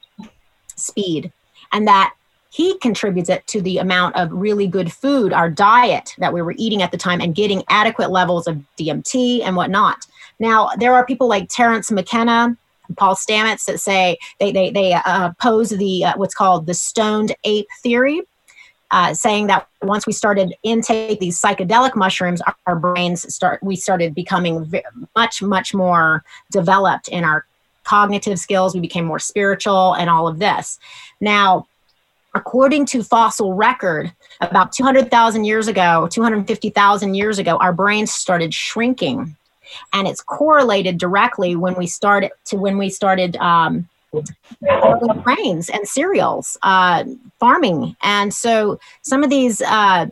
speed, 0.75 1.33
and 1.73 1.87
that 1.87 2.15
he 2.51 2.79
contributes 2.79 3.29
it 3.29 3.47
to 3.49 3.61
the 3.61 3.79
amount 3.79 4.17
of 4.17 4.33
really 4.33 4.67
good 4.67 4.93
food, 4.93 5.33
our 5.33 5.51
diet 5.51 6.15
that 6.19 6.33
we 6.33 6.43
were 6.43 6.55
eating 6.57 6.83
at 6.83 6.91
the 6.91 6.97
time, 6.97 7.21
and 7.21 7.35
getting 7.35 7.63
adequate 7.69 8.11
levels 8.11 8.47
of 8.47 8.63
DMT 8.79 9.43
and 9.43 9.57
whatnot. 9.57 10.07
Now, 10.39 10.71
there 10.79 10.95
are 10.95 11.05
people 11.05 11.29
like 11.29 11.49
Terence 11.49 11.91
McKenna, 11.91 12.57
Paul 12.97 13.17
Stamets 13.17 13.65
that 13.67 13.81
say 13.81 14.17
they 14.39 14.53
they 14.53 14.71
they 14.71 14.93
uh, 14.93 15.33
pose 15.41 15.71
the 15.71 16.05
uh, 16.05 16.13
what's 16.17 16.35
called 16.35 16.67
the 16.67 16.75
stoned 16.75 17.35
ape 17.45 17.67
theory, 17.83 18.23
uh, 18.91 19.13
saying 19.13 19.49
that 19.49 19.69
once 19.83 20.07
we 20.07 20.13
started 20.13 20.55
intake 20.63 21.19
these 21.19 21.41
psychedelic 21.41 21.97
mushrooms, 21.97 22.41
our, 22.43 22.57
our 22.67 22.77
brains 22.77 23.33
start 23.35 23.63
we 23.63 23.77
started 23.77 24.15
becoming 24.15 24.65
v- 24.65 24.83
much 25.17 25.43
much 25.43 25.75
more 25.75 26.23
developed 26.53 27.09
in 27.09 27.25
our 27.25 27.45
cognitive 27.85 28.39
skills. 28.39 28.75
We 28.75 28.81
became 28.81 29.05
more 29.05 29.19
spiritual 29.19 29.95
and 29.95 30.11
all 30.11 30.29
of 30.29 30.39
this. 30.39 30.79
Now, 31.21 31.67
according 32.37 32.85
to 32.87 33.03
fossil 33.03 33.55
record, 33.55 34.13
about 34.41 34.71
200,000 34.71 35.45
years 35.45 35.69
ago, 35.69 36.07
250,000 36.11 37.15
years 37.15 37.39
ago, 37.39 37.57
our 37.57 37.73
brains 37.73 38.13
started 38.13 38.53
shrinking. 38.53 39.35
And 39.93 40.07
it's 40.07 40.23
correlated 40.23 40.99
directly 40.99 41.57
when 41.57 41.75
we 41.75 41.87
started 41.87 42.31
to 42.47 42.57
when 42.57 42.79
we 42.79 42.89
started 42.89 43.37
um, 43.39 43.89
grains 45.23 45.69
and 45.71 45.89
cereals, 45.89 46.57
uh, 46.63 47.05
farming. 47.41 47.97
And 48.03 48.33
so 48.33 48.79
some 49.03 49.25
of 49.25 49.31
these, 49.31 49.61
uh, 49.63 50.07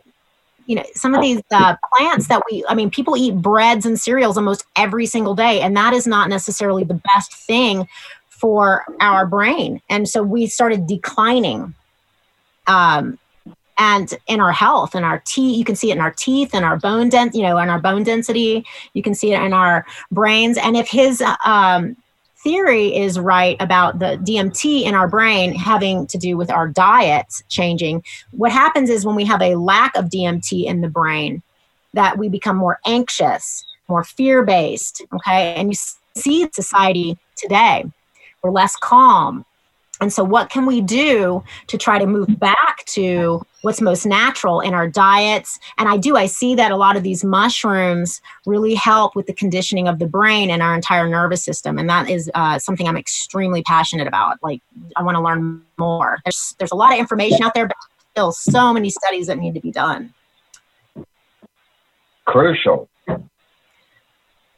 you 0.65 0.75
know, 0.75 0.83
some 0.93 1.13
of 1.13 1.21
these 1.21 1.41
uh, 1.51 1.75
plants 1.95 2.27
that 2.27 2.41
we, 2.49 2.65
I 2.67 2.73
mean, 2.73 2.89
people 2.89 3.15
eat 3.15 3.35
breads 3.35 3.85
and 3.85 3.99
cereals 3.99 4.35
almost 4.35 4.65
every 4.75 5.05
single 5.05 5.35
day. 5.35 5.61
And 5.61 5.77
that 5.77 5.93
is 5.93 6.05
not 6.05 6.27
necessarily 6.27 6.83
the 6.83 6.99
best 7.15 7.33
thing 7.33 7.87
for 8.27 8.83
our 8.99 9.25
brain. 9.25 9.79
And 9.89 10.09
so 10.09 10.21
we 10.21 10.47
started 10.47 10.87
declining 10.87 11.75
um, 12.67 13.17
and 13.77 14.13
in 14.27 14.39
our 14.39 14.53
health 14.53 14.95
and 14.95 15.03
our 15.03 15.21
teeth 15.25 15.57
you 15.57 15.65
can 15.65 15.75
see 15.75 15.91
it 15.91 15.95
in 15.95 16.01
our 16.01 16.11
teeth 16.11 16.51
and 16.53 16.63
our 16.63 16.77
bone 16.77 17.09
dent 17.09 17.35
you 17.35 17.41
know 17.41 17.57
in 17.57 17.69
our 17.69 17.79
bone 17.79 18.03
density. 18.03 18.65
You 18.93 19.03
can 19.03 19.13
see 19.13 19.33
it 19.33 19.41
in 19.41 19.53
our 19.53 19.85
brains. 20.11 20.57
And 20.57 20.77
if 20.77 20.89
his 20.89 21.23
um, 21.45 21.97
theory 22.37 22.95
is 22.95 23.19
right 23.19 23.57
about 23.59 23.97
the 23.97 24.17
dmt 24.17 24.83
in 24.83 24.93
our 24.93 25.07
brain 25.07 25.51
having 25.51 26.05
to 26.05 26.17
do 26.19 26.37
with 26.37 26.51
our 26.51 26.67
diets 26.67 27.41
changing 27.49 28.03
what 28.33 28.51
happens 28.51 28.91
is 28.91 29.03
when 29.03 29.15
we 29.15 29.25
have 29.25 29.41
a 29.41 29.55
lack 29.55 29.95
of 29.95 30.05
dmt 30.05 30.63
in 30.63 30.81
the 30.81 30.87
brain 30.87 31.41
that 31.95 32.19
we 32.19 32.29
become 32.29 32.55
more 32.55 32.79
anxious 32.85 33.65
more 33.87 34.03
fear-based 34.03 35.01
okay? 35.11 35.55
And 35.55 35.69
you 35.69 35.75
see 36.15 36.47
society 36.53 37.17
today. 37.35 37.85
We're 38.41 38.51
less 38.51 38.75
calm 38.75 39.45
and 40.01 40.11
so, 40.11 40.23
what 40.23 40.49
can 40.49 40.65
we 40.65 40.81
do 40.81 41.43
to 41.67 41.77
try 41.77 41.97
to 41.97 42.05
move 42.05 42.39
back 42.39 42.85
to 42.87 43.45
what's 43.61 43.79
most 43.79 44.05
natural 44.05 44.59
in 44.59 44.73
our 44.73 44.89
diets? 44.89 45.57
And 45.77 45.87
I 45.87 45.97
do, 45.97 46.17
I 46.17 46.25
see 46.25 46.53
that 46.55 46.71
a 46.71 46.75
lot 46.75 46.97
of 46.97 47.03
these 47.03 47.23
mushrooms 47.23 48.21
really 48.45 48.75
help 48.75 49.15
with 49.15 49.27
the 49.27 49.33
conditioning 49.33 49.87
of 49.87 49.99
the 49.99 50.05
brain 50.05 50.49
and 50.49 50.61
our 50.61 50.75
entire 50.75 51.07
nervous 51.07 51.43
system. 51.43 51.77
And 51.77 51.89
that 51.89 52.09
is 52.09 52.29
uh, 52.35 52.59
something 52.59 52.87
I'm 52.87 52.97
extremely 52.97 53.63
passionate 53.63 54.07
about. 54.07 54.37
Like, 54.43 54.61
I 54.97 55.03
want 55.03 55.15
to 55.15 55.21
learn 55.21 55.61
more. 55.77 56.19
There's, 56.25 56.55
there's 56.59 56.71
a 56.71 56.75
lot 56.75 56.91
of 56.91 56.99
information 56.99 57.41
out 57.43 57.53
there, 57.53 57.67
but 57.67 57.77
still 58.11 58.31
so 58.33 58.73
many 58.73 58.89
studies 58.89 59.27
that 59.27 59.37
need 59.37 59.53
to 59.53 59.61
be 59.61 59.71
done. 59.71 60.13
Crucial. 62.25 62.89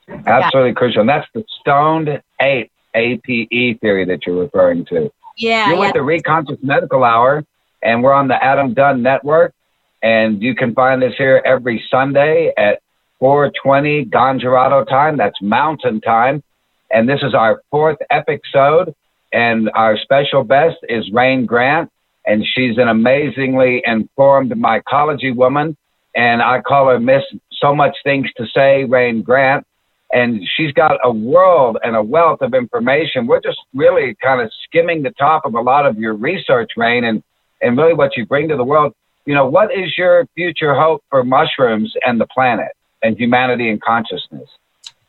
Absolutely 0.09 0.69
yeah. 0.69 0.73
crucial. 0.73 1.01
And 1.01 1.09
that's 1.09 1.27
the 1.33 1.43
stoned 1.59 2.21
ape, 2.41 2.71
APE 2.95 3.79
theory 3.81 4.05
that 4.05 4.25
you're 4.25 4.39
referring 4.39 4.85
to. 4.85 5.11
Yeah. 5.38 5.67
You're 5.67 5.75
yeah. 5.75 5.81
with 5.81 5.93
the 5.93 5.99
Reconscious 5.99 6.61
Medical 6.63 7.03
Hour, 7.03 7.45
and 7.81 8.03
we're 8.03 8.13
on 8.13 8.27
the 8.27 8.43
Adam 8.43 8.73
Dunn 8.73 9.01
Network. 9.01 9.53
And 10.01 10.41
you 10.41 10.55
can 10.55 10.73
find 10.73 11.03
us 11.03 11.13
here 11.17 11.41
every 11.43 11.83
Sunday 11.89 12.53
at 12.57 12.81
420 13.19 14.05
Gongerado 14.05 14.88
time. 14.88 15.17
That's 15.17 15.41
mountain 15.41 16.01
time. 16.01 16.43
And 16.91 17.09
this 17.09 17.21
is 17.23 17.33
our 17.33 17.63
fourth 17.71 17.97
episode. 18.09 18.93
And 19.33 19.69
our 19.73 19.97
special 19.97 20.43
best 20.43 20.77
is 20.88 21.09
Rayne 21.11 21.45
Grant. 21.45 21.91
And 22.25 22.45
she's 22.45 22.77
an 22.77 22.88
amazingly 22.88 23.81
informed 23.85 24.51
mycology 24.51 25.35
woman. 25.35 25.75
And 26.15 26.41
I 26.41 26.61
call 26.61 26.89
her 26.89 26.99
Miss 26.99 27.23
So 27.53 27.75
Much 27.75 27.95
Things 28.03 28.27
to 28.38 28.45
Say, 28.47 28.83
Rayne 28.83 29.23
Grant 29.23 29.65
and 30.11 30.41
she's 30.55 30.71
got 30.71 30.99
a 31.03 31.11
world 31.11 31.77
and 31.83 31.95
a 31.95 32.01
wealth 32.01 32.41
of 32.41 32.53
information. 32.53 33.27
We're 33.27 33.41
just 33.41 33.59
really 33.73 34.15
kind 34.23 34.41
of 34.41 34.51
skimming 34.65 35.03
the 35.03 35.11
top 35.11 35.45
of 35.45 35.53
a 35.53 35.61
lot 35.61 35.85
of 35.85 35.97
your 35.97 36.13
research, 36.13 36.71
Rayne, 36.77 37.03
and 37.03 37.23
and 37.61 37.77
really 37.77 37.93
what 37.93 38.15
you 38.15 38.25
bring 38.25 38.47
to 38.49 38.55
the 38.55 38.63
world. 38.63 38.93
you 39.25 39.33
know, 39.33 39.47
what 39.47 39.75
is 39.75 39.97
your 39.97 40.25
future 40.35 40.73
hope 40.73 41.03
for 41.09 41.23
mushrooms 41.23 41.93
and 42.05 42.21
the 42.21 42.27
planet 42.27 42.69
and 43.03 43.17
humanity 43.17 43.69
and 43.69 43.81
consciousness? 43.81 44.49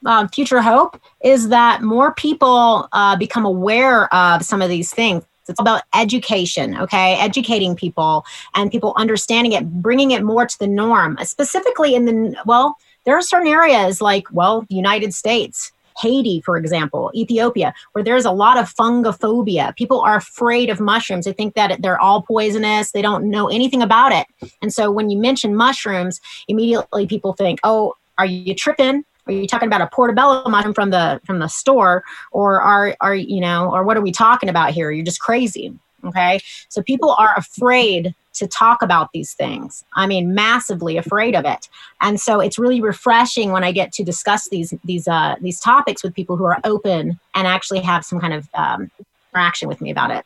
Um, 0.06 0.28
future 0.28 0.62
hope 0.62 1.00
is 1.22 1.48
that 1.50 1.82
more 1.82 2.12
people 2.14 2.88
uh, 2.92 3.16
become 3.16 3.44
aware 3.44 4.12
of 4.14 4.42
some 4.44 4.62
of 4.62 4.68
these 4.68 4.92
things. 4.92 5.24
It's 5.48 5.60
about 5.60 5.82
education, 5.94 6.76
okay? 6.76 7.14
Educating 7.14 7.74
people 7.74 8.24
and 8.54 8.70
people 8.70 8.92
understanding 8.96 9.52
it, 9.52 9.70
bringing 9.82 10.10
it 10.10 10.22
more 10.22 10.46
to 10.46 10.58
the 10.58 10.66
norm, 10.66 11.16
specifically 11.22 11.94
in 11.94 12.04
the, 12.04 12.36
well, 12.44 12.76
there 13.08 13.16
are 13.16 13.22
certain 13.22 13.48
areas 13.48 14.02
like, 14.02 14.26
well, 14.32 14.66
the 14.68 14.74
United 14.74 15.14
States, 15.14 15.72
Haiti, 15.98 16.42
for 16.42 16.58
example, 16.58 17.10
Ethiopia, 17.14 17.72
where 17.92 18.04
there's 18.04 18.26
a 18.26 18.30
lot 18.30 18.58
of 18.58 18.70
fungophobia. 18.74 19.74
People 19.76 20.02
are 20.02 20.16
afraid 20.16 20.68
of 20.68 20.78
mushrooms. 20.78 21.24
They 21.24 21.32
think 21.32 21.54
that 21.54 21.80
they're 21.80 21.98
all 21.98 22.20
poisonous. 22.20 22.92
They 22.92 23.00
don't 23.00 23.30
know 23.30 23.48
anything 23.48 23.80
about 23.80 24.12
it. 24.12 24.26
And 24.60 24.74
so 24.74 24.90
when 24.90 25.08
you 25.08 25.16
mention 25.16 25.56
mushrooms, 25.56 26.20
immediately 26.48 27.06
people 27.06 27.32
think, 27.32 27.60
oh, 27.64 27.94
are 28.18 28.26
you 28.26 28.54
tripping? 28.54 29.06
Are 29.26 29.32
you 29.32 29.46
talking 29.46 29.68
about 29.68 29.80
a 29.80 29.86
portobello 29.86 30.46
mushroom 30.46 30.74
from 30.74 30.90
the 30.90 31.18
from 31.24 31.38
the 31.38 31.48
store, 31.48 32.04
or 32.30 32.60
are 32.60 32.94
are 33.00 33.14
you 33.14 33.40
know, 33.40 33.70
or 33.72 33.84
what 33.84 33.96
are 33.96 34.02
we 34.02 34.12
talking 34.12 34.50
about 34.50 34.72
here? 34.72 34.90
You're 34.90 35.04
just 35.04 35.20
crazy. 35.20 35.72
Okay, 36.04 36.40
so 36.68 36.82
people 36.82 37.10
are 37.18 37.30
afraid 37.36 38.14
to 38.38 38.46
talk 38.46 38.82
about 38.82 39.10
these 39.12 39.34
things. 39.34 39.84
I 39.94 40.06
mean, 40.06 40.34
massively 40.34 40.96
afraid 40.96 41.34
of 41.34 41.44
it. 41.44 41.68
And 42.00 42.20
so 42.20 42.40
it's 42.40 42.58
really 42.58 42.80
refreshing 42.80 43.52
when 43.52 43.64
I 43.64 43.72
get 43.72 43.92
to 43.92 44.04
discuss 44.04 44.48
these 44.48 44.74
these 44.84 45.06
uh, 45.06 45.36
these 45.40 45.60
topics 45.60 46.02
with 46.02 46.14
people 46.14 46.36
who 46.36 46.44
are 46.44 46.58
open 46.64 47.18
and 47.34 47.46
actually 47.46 47.80
have 47.80 48.04
some 48.04 48.20
kind 48.20 48.34
of 48.34 48.48
um, 48.54 48.90
interaction 49.32 49.68
with 49.68 49.80
me 49.80 49.90
about 49.90 50.10
it. 50.10 50.24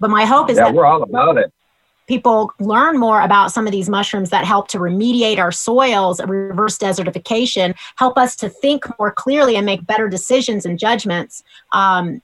But 0.00 0.10
my 0.10 0.24
hope 0.24 0.50
is 0.50 0.56
yeah, 0.56 0.64
that 0.64 0.74
we're 0.74 0.86
all 0.86 1.02
about 1.02 1.38
it. 1.38 1.52
People 2.06 2.52
learn 2.60 2.98
more 2.98 3.22
about 3.22 3.50
some 3.50 3.66
of 3.66 3.72
these 3.72 3.88
mushrooms 3.88 4.28
that 4.28 4.44
help 4.44 4.68
to 4.68 4.78
remediate 4.78 5.38
our 5.38 5.50
soils, 5.50 6.20
reverse 6.20 6.76
desertification, 6.76 7.74
help 7.96 8.18
us 8.18 8.36
to 8.36 8.50
think 8.50 8.84
more 8.98 9.10
clearly 9.10 9.56
and 9.56 9.64
make 9.64 9.86
better 9.86 10.10
decisions 10.10 10.66
and 10.66 10.78
judgments. 10.78 11.42
Um, 11.72 12.20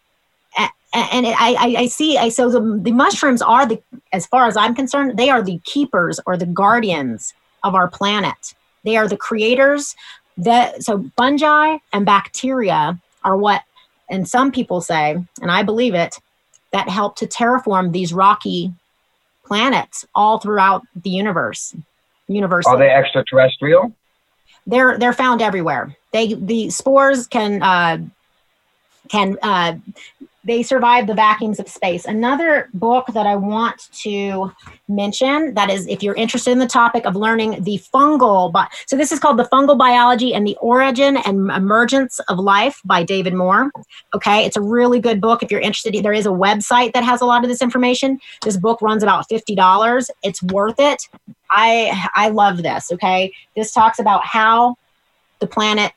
and 0.93 1.27
I, 1.27 1.77
I, 1.79 1.87
see 1.87 2.19
I 2.19 2.31
so 2.31 2.51
the, 2.51 2.81
the 2.83 2.93
mushrooms 2.93 3.43
are 3.43 3.67
the 3.67 3.81
as 4.13 4.27
far 4.27 4.47
as 4.47 4.57
I'm 4.57 4.75
concerned 4.75 5.17
they 5.17 5.31
are 5.31 5.43
the 5.43 5.61
keepers 5.65 6.19
or 6.27 6.37
the 6.37 6.47
guardians 6.47 7.33
of 7.63 7.75
our 7.75 7.89
planet. 7.89 8.55
They 8.85 8.97
are 8.97 9.07
the 9.07 9.17
creators 9.17 9.95
that 10.39 10.83
so 10.83 11.05
fungi 11.17 11.79
and 11.93 12.07
bacteria 12.07 12.99
are 13.25 13.37
what 13.37 13.63
and 14.09 14.29
some 14.29 14.51
people 14.51 14.81
say 14.81 15.23
and 15.41 15.51
I 15.51 15.63
believe 15.63 15.95
it 15.95 16.19
that 16.73 16.89
help 16.89 17.17
to 17.17 17.27
terraform 17.27 17.93
these 17.93 18.13
rocky 18.13 18.73
planets 19.45 20.07
all 20.15 20.39
throughout 20.39 20.83
the 20.95 21.11
universe. 21.11 21.75
Universe. 22.29 22.67
Are 22.67 22.79
they 22.79 22.91
extraterrestrial? 22.91 23.93
They're 24.67 24.97
they're 24.99 25.13
found 25.13 25.43
everywhere. 25.43 25.97
They 26.13 26.35
the 26.35 26.71
spores 26.71 27.27
can 27.27 27.63
uh, 27.63 27.99
can 29.09 29.37
uh, 29.43 29.75
they 30.45 30.63
survive 30.63 31.07
the 31.07 31.15
vacuums 31.15 31.61
of 31.61 31.69
space. 31.69 32.05
Another 32.07 32.71
book 32.73 33.07
that 33.13 33.27
I 33.27 33.37
want 33.37 33.91
to 34.03 34.53
mention 34.89 35.55
that 35.55 35.71
is, 35.71 35.87
if 35.87 36.03
you're 36.03 36.15
interested 36.15 36.51
in 36.51 36.59
the 36.59 36.67
topic 36.67 37.05
of 37.05 37.15
learning 37.15 37.63
the 37.63 37.79
fungal, 37.93 38.51
bi- 38.51 38.69
so 38.87 38.97
this 38.97 39.13
is 39.13 39.19
called 39.19 39.39
The 39.39 39.45
Fungal 39.45 39.77
Biology 39.77 40.33
and 40.33 40.47
the 40.47 40.57
Origin 40.61 41.19
and 41.19 41.51
Emergence 41.51 42.21
of 42.29 42.39
Life 42.39 42.81
by 42.85 43.03
David 43.03 43.35
Moore. 43.35 43.71
Okay, 44.15 44.45
it's 44.47 44.57
a 44.57 44.63
really 44.63 44.99
good 44.99 45.21
book 45.21 45.43
if 45.43 45.51
you're 45.51 45.61
interested. 45.61 45.95
There 46.03 46.13
is 46.13 46.27
a 46.27 46.31
website 46.31 46.95
that 46.95 47.05
has 47.05 47.21
a 47.21 47.27
lot 47.27 47.45
of 47.45 47.51
this 47.51 47.61
information. 47.61 48.19
This 48.43 48.57
book 48.57 48.81
runs 48.81 49.03
about 49.03 49.29
$50. 49.29 50.09
It's 50.23 50.43
worth 50.45 50.79
it. 50.79 51.03
I 51.51 52.09
I 52.15 52.29
love 52.29 52.63
this. 52.63 52.93
Okay, 52.93 53.33
this 53.57 53.73
talks 53.73 53.99
about 53.99 54.25
how 54.25 54.77
the 55.41 55.47
planet 55.47 55.93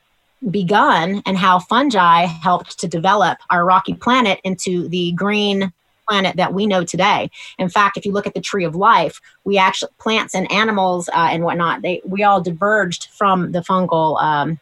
begun 0.50 1.22
and 1.26 1.38
how 1.38 1.60
fungi 1.60 2.26
helped 2.26 2.80
to 2.80 2.88
develop 2.88 3.38
our 3.50 3.66
rocky 3.66 3.94
planet 3.94 4.40
into 4.44 4.88
the 4.90 5.12
green 5.14 5.72
planet 6.08 6.36
that 6.36 6.54
we 6.54 6.68
know 6.68 6.84
today. 6.84 7.30
In 7.58 7.70
fact, 7.70 7.98
if 7.98 8.06
you 8.06 8.12
look 8.12 8.28
at 8.28 8.34
the 8.34 8.42
tree 8.42 8.66
of 8.66 8.76
life, 8.76 9.22
we 9.46 9.58
actually 9.58 9.92
plants 10.00 10.36
and 10.36 10.52
animals 10.52 11.10
uh, 11.10 11.30
and 11.32 11.44
whatnot, 11.44 11.82
they 11.82 12.02
we 12.06 12.24
all 12.24 12.42
diverged 12.42 13.10
from 13.12 13.52
the 13.52 13.60
fungal 13.60 14.22
um, 14.22 14.60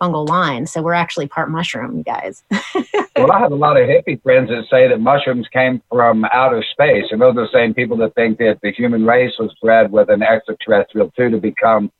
fungal 0.00 0.28
line. 0.28 0.66
So 0.66 0.82
we're 0.82 0.92
actually 0.92 1.28
part 1.28 1.50
mushroom, 1.50 1.96
you 1.96 2.04
guys. 2.04 2.42
well, 3.16 3.32
I 3.32 3.38
have 3.38 3.52
a 3.52 3.56
lot 3.56 3.80
of 3.80 3.88
hippie 3.88 4.20
friends 4.22 4.48
that 4.50 4.64
say 4.68 4.88
that 4.88 5.00
mushrooms 5.00 5.46
came 5.52 5.80
from 5.88 6.24
outer 6.32 6.62
space, 6.72 7.06
and 7.10 7.20
those 7.20 7.36
are 7.36 7.46
the 7.46 7.52
same 7.52 7.72
people 7.72 7.96
that 7.98 8.14
think 8.14 8.38
that 8.38 8.58
the 8.62 8.72
human 8.72 9.06
race 9.06 9.32
was 9.38 9.54
bred 9.62 9.90
with 9.92 10.10
an 10.10 10.22
extraterrestrial 10.22 11.10
too 11.16 11.30
to 11.30 11.38
become 11.38 11.90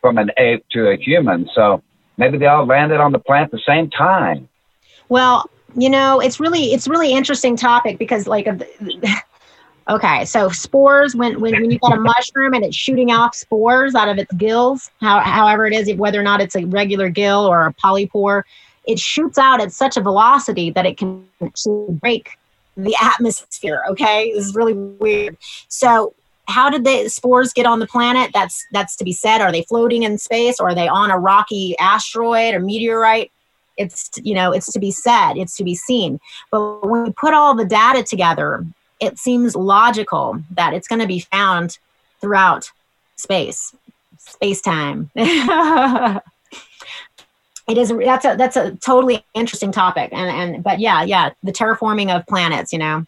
from 0.00 0.18
an 0.18 0.30
ape 0.38 0.64
to 0.70 0.90
a 0.90 0.96
human. 0.96 1.48
So 1.54 1.82
Maybe 2.18 2.36
they 2.36 2.46
all 2.46 2.66
landed 2.66 3.00
on 3.00 3.12
the 3.12 3.18
plant 3.18 3.46
at 3.46 3.50
the 3.52 3.62
same 3.66 3.88
time. 3.88 4.48
Well, 5.08 5.48
you 5.76 5.88
know, 5.88 6.20
it's 6.20 6.40
really 6.40 6.72
it's 6.72 6.88
really 6.88 7.12
interesting 7.12 7.56
topic 7.56 7.98
because 7.98 8.26
like 8.26 8.48
okay, 9.88 10.24
so 10.24 10.48
spores 10.50 11.14
when 11.14 11.40
when, 11.40 11.52
when 11.52 11.70
you 11.70 11.78
got 11.78 11.92
a 11.92 12.00
mushroom 12.00 12.54
and 12.54 12.64
it's 12.64 12.76
shooting 12.76 13.12
off 13.12 13.34
spores 13.34 13.94
out 13.94 14.08
of 14.08 14.18
its 14.18 14.32
gills, 14.34 14.90
how, 15.00 15.20
however 15.20 15.66
it 15.66 15.72
is, 15.72 15.94
whether 15.94 16.20
or 16.20 16.24
not 16.24 16.40
it's 16.40 16.56
a 16.56 16.64
regular 16.66 17.08
gill 17.08 17.46
or 17.46 17.66
a 17.66 17.74
polypore, 17.74 18.42
it 18.86 18.98
shoots 18.98 19.38
out 19.38 19.60
at 19.60 19.72
such 19.72 19.96
a 19.96 20.00
velocity 20.00 20.70
that 20.70 20.86
it 20.86 20.96
can 20.96 21.24
actually 21.42 21.92
break 21.94 22.36
the 22.76 22.96
atmosphere. 23.00 23.82
Okay, 23.90 24.32
this 24.32 24.46
is 24.46 24.54
really 24.54 24.74
weird. 24.74 25.36
So 25.68 26.14
how 26.48 26.70
did 26.70 26.84
the 26.84 27.08
spores 27.08 27.52
get 27.52 27.66
on 27.66 27.78
the 27.78 27.86
planet? 27.86 28.30
That's 28.32 28.66
that's 28.72 28.96
to 28.96 29.04
be 29.04 29.12
said. 29.12 29.40
Are 29.40 29.52
they 29.52 29.62
floating 29.62 30.02
in 30.02 30.18
space 30.18 30.58
or 30.58 30.70
are 30.70 30.74
they 30.74 30.88
on 30.88 31.10
a 31.10 31.18
rocky 31.18 31.76
asteroid 31.78 32.54
or 32.54 32.60
meteorite? 32.60 33.30
It's 33.76 34.10
you 34.22 34.34
know, 34.34 34.52
it's 34.52 34.72
to 34.72 34.78
be 34.78 34.90
said, 34.90 35.34
it's 35.34 35.56
to 35.58 35.64
be 35.64 35.74
seen. 35.74 36.18
But 36.50 36.84
when 36.84 37.04
we 37.04 37.12
put 37.12 37.34
all 37.34 37.54
the 37.54 37.66
data 37.66 38.02
together, 38.02 38.66
it 38.98 39.18
seems 39.18 39.54
logical 39.54 40.42
that 40.52 40.72
it's 40.72 40.88
going 40.88 41.00
to 41.00 41.06
be 41.06 41.20
found 41.20 41.78
throughout 42.20 42.72
space, 43.16 43.74
space 44.18 44.60
time. 44.60 45.10
it 45.16 46.22
is 47.76 47.92
that's 47.98 48.24
a 48.24 48.36
that's 48.36 48.56
a 48.56 48.74
totally 48.76 49.22
interesting 49.34 49.70
topic 49.70 50.08
and 50.12 50.30
and 50.30 50.64
but 50.64 50.80
yeah 50.80 51.02
yeah 51.02 51.30
the 51.42 51.52
terraforming 51.52 52.14
of 52.14 52.26
planets 52.26 52.72
you 52.72 52.78
know 52.78 53.04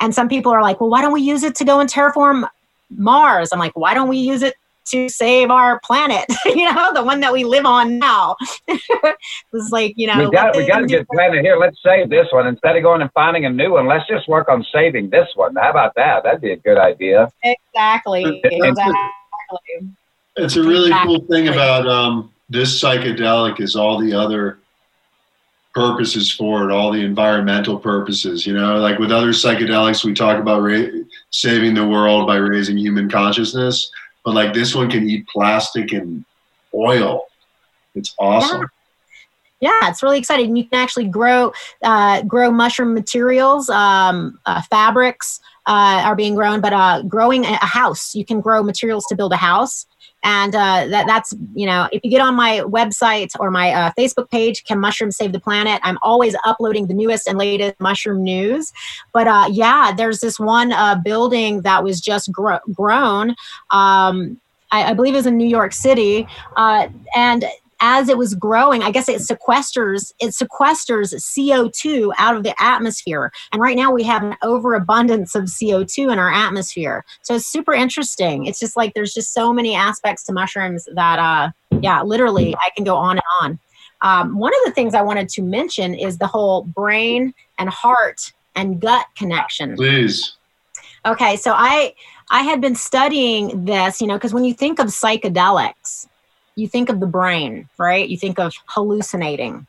and 0.00 0.14
some 0.14 0.28
people 0.28 0.52
are 0.52 0.60
like 0.60 0.80
well 0.80 0.90
why 0.90 1.00
don't 1.00 1.14
we 1.14 1.22
use 1.22 1.42
it 1.42 1.54
to 1.54 1.64
go 1.64 1.80
and 1.80 1.88
terraform 1.88 2.46
Mars. 2.96 3.50
I'm 3.52 3.58
like, 3.58 3.76
why 3.76 3.94
don't 3.94 4.08
we 4.08 4.18
use 4.18 4.42
it 4.42 4.54
to 4.86 5.08
save 5.08 5.50
our 5.50 5.80
planet? 5.80 6.24
you 6.46 6.72
know, 6.72 6.92
the 6.92 7.02
one 7.02 7.20
that 7.20 7.32
we 7.32 7.44
live 7.44 7.66
on 7.66 7.98
now. 7.98 8.36
it 8.68 9.16
was 9.52 9.70
like, 9.70 9.94
you 9.96 10.06
know, 10.06 10.18
we 10.18 10.30
got 10.30 10.56
we 10.56 10.66
got 10.66 10.80
to 10.80 10.86
get 10.86 11.06
planet 11.08 11.44
here. 11.44 11.56
Let's 11.56 11.82
save 11.82 12.10
this 12.10 12.28
one 12.30 12.46
instead 12.46 12.76
of 12.76 12.82
going 12.82 13.02
and 13.02 13.10
finding 13.12 13.46
a 13.46 13.50
new 13.50 13.72
one. 13.72 13.86
Let's 13.86 14.06
just 14.06 14.28
work 14.28 14.48
on 14.48 14.64
saving 14.72 15.10
this 15.10 15.28
one. 15.34 15.54
How 15.56 15.70
about 15.70 15.94
that? 15.96 16.24
That'd 16.24 16.40
be 16.40 16.52
a 16.52 16.56
good 16.56 16.78
idea. 16.78 17.30
Exactly. 17.42 18.40
exactly. 18.44 19.00
It's 20.36 20.56
a 20.56 20.62
really 20.62 20.86
exactly. 20.86 21.18
cool 21.18 21.26
thing 21.28 21.48
about 21.48 21.86
um, 21.86 22.32
this 22.48 22.82
psychedelic 22.82 23.60
is 23.60 23.76
all 23.76 23.98
the 23.98 24.14
other 24.14 24.58
purposes 25.74 26.30
for 26.30 26.68
it, 26.68 26.72
all 26.72 26.92
the 26.92 27.04
environmental 27.04 27.78
purposes. 27.78 28.46
You 28.46 28.54
know, 28.54 28.78
like 28.78 28.98
with 28.98 29.12
other 29.12 29.28
psychedelics, 29.28 30.04
we 30.04 30.14
talk 30.14 30.38
about 30.38 30.62
ra- 30.62 31.02
saving 31.32 31.74
the 31.74 31.86
world 31.86 32.26
by 32.26 32.36
raising 32.36 32.76
human 32.76 33.10
consciousness, 33.10 33.90
but 34.24 34.34
like 34.34 34.54
this 34.54 34.74
one 34.74 34.90
can 34.90 35.08
eat 35.08 35.26
plastic 35.28 35.92
and 35.92 36.24
oil. 36.74 37.26
It's 37.94 38.14
awesome. 38.18 38.60
Yeah. 38.60 38.66
Yeah, 39.60 39.88
it's 39.88 40.02
really 40.02 40.18
exciting. 40.18 40.56
You 40.56 40.68
can 40.68 40.80
actually 40.80 41.06
grow 41.06 41.52
uh, 41.84 42.22
grow 42.22 42.50
mushroom 42.50 42.94
materials, 42.94 43.70
um, 43.70 44.40
uh, 44.44 44.60
fabrics 44.62 45.38
uh, 45.66 46.02
are 46.04 46.16
being 46.16 46.34
grown, 46.34 46.60
but 46.60 46.72
uh, 46.72 47.02
growing 47.02 47.44
a 47.44 47.64
house, 47.64 48.12
you 48.12 48.24
can 48.24 48.40
grow 48.40 48.64
materials 48.64 49.04
to 49.08 49.14
build 49.14 49.32
a 49.32 49.36
house 49.36 49.86
and 50.22 50.54
uh, 50.54 50.86
that 50.88 51.06
that's 51.06 51.34
you 51.54 51.66
know 51.66 51.88
if 51.92 52.02
you 52.04 52.10
get 52.10 52.20
on 52.20 52.34
my 52.34 52.60
website 52.60 53.30
or 53.40 53.50
my 53.50 53.70
uh, 53.72 53.92
facebook 53.98 54.30
page 54.30 54.64
can 54.64 54.78
mushrooms 54.78 55.16
save 55.16 55.32
the 55.32 55.40
planet 55.40 55.80
i'm 55.82 55.98
always 56.02 56.34
uploading 56.44 56.86
the 56.86 56.94
newest 56.94 57.26
and 57.26 57.38
latest 57.38 57.78
mushroom 57.80 58.22
news. 58.22 58.72
But 59.12 59.26
uh, 59.26 59.48
yeah 59.50 59.92
there's 59.96 60.20
this 60.20 60.38
one 60.38 60.72
uh, 60.72 60.96
building 60.96 61.62
that 61.62 61.82
was 61.84 62.00
just 62.00 62.30
gro- 62.32 62.60
grown 62.72 63.30
um, 63.70 64.40
I, 64.70 64.90
I, 64.90 64.94
believe 64.94 65.14
it 65.14 65.18
was 65.18 65.26
in 65.26 65.36
new 65.36 65.48
york 65.48 65.72
city 65.72 66.26
uh, 66.56 66.88
and 67.14 67.44
as 67.82 68.08
it 68.08 68.16
was 68.16 68.34
growing, 68.34 68.82
I 68.82 68.90
guess 68.90 69.08
it 69.08 69.20
sequesters 69.20 70.12
it 70.20 70.28
sequesters 70.28 71.12
CO2 71.12 72.12
out 72.16 72.36
of 72.36 72.44
the 72.44 72.54
atmosphere. 72.62 73.32
And 73.52 73.60
right 73.60 73.76
now 73.76 73.92
we 73.92 74.04
have 74.04 74.22
an 74.22 74.36
overabundance 74.42 75.34
of 75.34 75.44
CO2 75.44 76.12
in 76.12 76.18
our 76.18 76.32
atmosphere. 76.32 77.04
So 77.22 77.34
it's 77.34 77.46
super 77.46 77.74
interesting. 77.74 78.46
It's 78.46 78.60
just 78.60 78.76
like 78.76 78.94
there's 78.94 79.12
just 79.12 79.34
so 79.34 79.52
many 79.52 79.74
aspects 79.74 80.22
to 80.24 80.32
mushrooms 80.32 80.88
that 80.94 81.18
uh 81.18 81.50
yeah, 81.82 82.02
literally 82.02 82.54
I 82.54 82.70
can 82.76 82.84
go 82.84 82.96
on 82.96 83.16
and 83.16 83.22
on. 83.42 83.58
Um, 84.02 84.38
one 84.38 84.52
of 84.52 84.66
the 84.66 84.72
things 84.72 84.94
I 84.94 85.02
wanted 85.02 85.28
to 85.30 85.42
mention 85.42 85.94
is 85.94 86.18
the 86.18 86.26
whole 86.26 86.62
brain 86.62 87.34
and 87.58 87.68
heart 87.68 88.32
and 88.54 88.80
gut 88.80 89.06
connection. 89.16 89.76
Please. 89.76 90.36
Okay, 91.04 91.36
so 91.36 91.52
I 91.52 91.94
I 92.30 92.42
had 92.42 92.60
been 92.60 92.76
studying 92.76 93.64
this, 93.64 94.00
you 94.00 94.06
know, 94.06 94.14
because 94.14 94.32
when 94.32 94.44
you 94.44 94.54
think 94.54 94.78
of 94.78 94.86
psychedelics, 94.86 96.06
you 96.56 96.68
think 96.68 96.88
of 96.88 97.00
the 97.00 97.06
brain, 97.06 97.68
right? 97.78 98.08
You 98.08 98.16
think 98.16 98.38
of 98.38 98.52
hallucinating. 98.66 99.66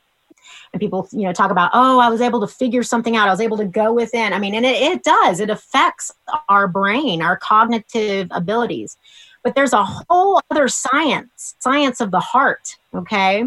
And 0.74 0.80
people, 0.80 1.08
you 1.12 1.22
know, 1.22 1.34
talk 1.34 1.52
about, 1.52 1.72
oh, 1.74 2.00
I 2.00 2.10
was 2.10 2.20
able 2.20 2.42
to 2.42 2.48
figure 2.48 2.84
something 2.84 3.16
out. 3.16 3.28
I 3.28 3.32
was 3.32 3.42
able 3.42 3.58
to 3.58 3.66
go 3.66 3.94
within. 3.94 4.34
I 4.34 4.40
mean, 4.40 4.56
and 4.56 4.66
it, 4.66 4.82
it 4.82 5.04
does. 5.04 5.40
It 5.40 5.50
affects 5.50 6.12
our 6.50 6.68
brain, 6.68 7.22
our 7.22 7.38
cognitive 7.38 8.28
abilities. 8.32 8.98
But 9.44 9.56
there's 9.56 9.74
a 9.74 9.84
whole 9.84 10.42
other 10.50 10.68
science, 10.68 11.56
science 11.60 12.02
of 12.02 12.12
the 12.12 12.20
heart, 12.20 12.78
okay? 12.94 13.44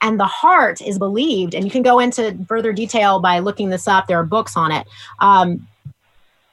And 0.00 0.20
the 0.20 0.26
heart 0.26 0.80
is 0.80 0.98
believed, 0.98 1.54
and 1.54 1.64
you 1.64 1.70
can 1.70 1.82
go 1.82 1.98
into 1.98 2.36
further 2.46 2.72
detail 2.72 3.20
by 3.20 3.40
looking 3.40 3.70
this 3.70 3.88
up. 3.88 4.06
There 4.06 4.18
are 4.18 4.24
books 4.24 4.56
on 4.56 4.70
it. 4.70 4.86
Um, 5.18 5.66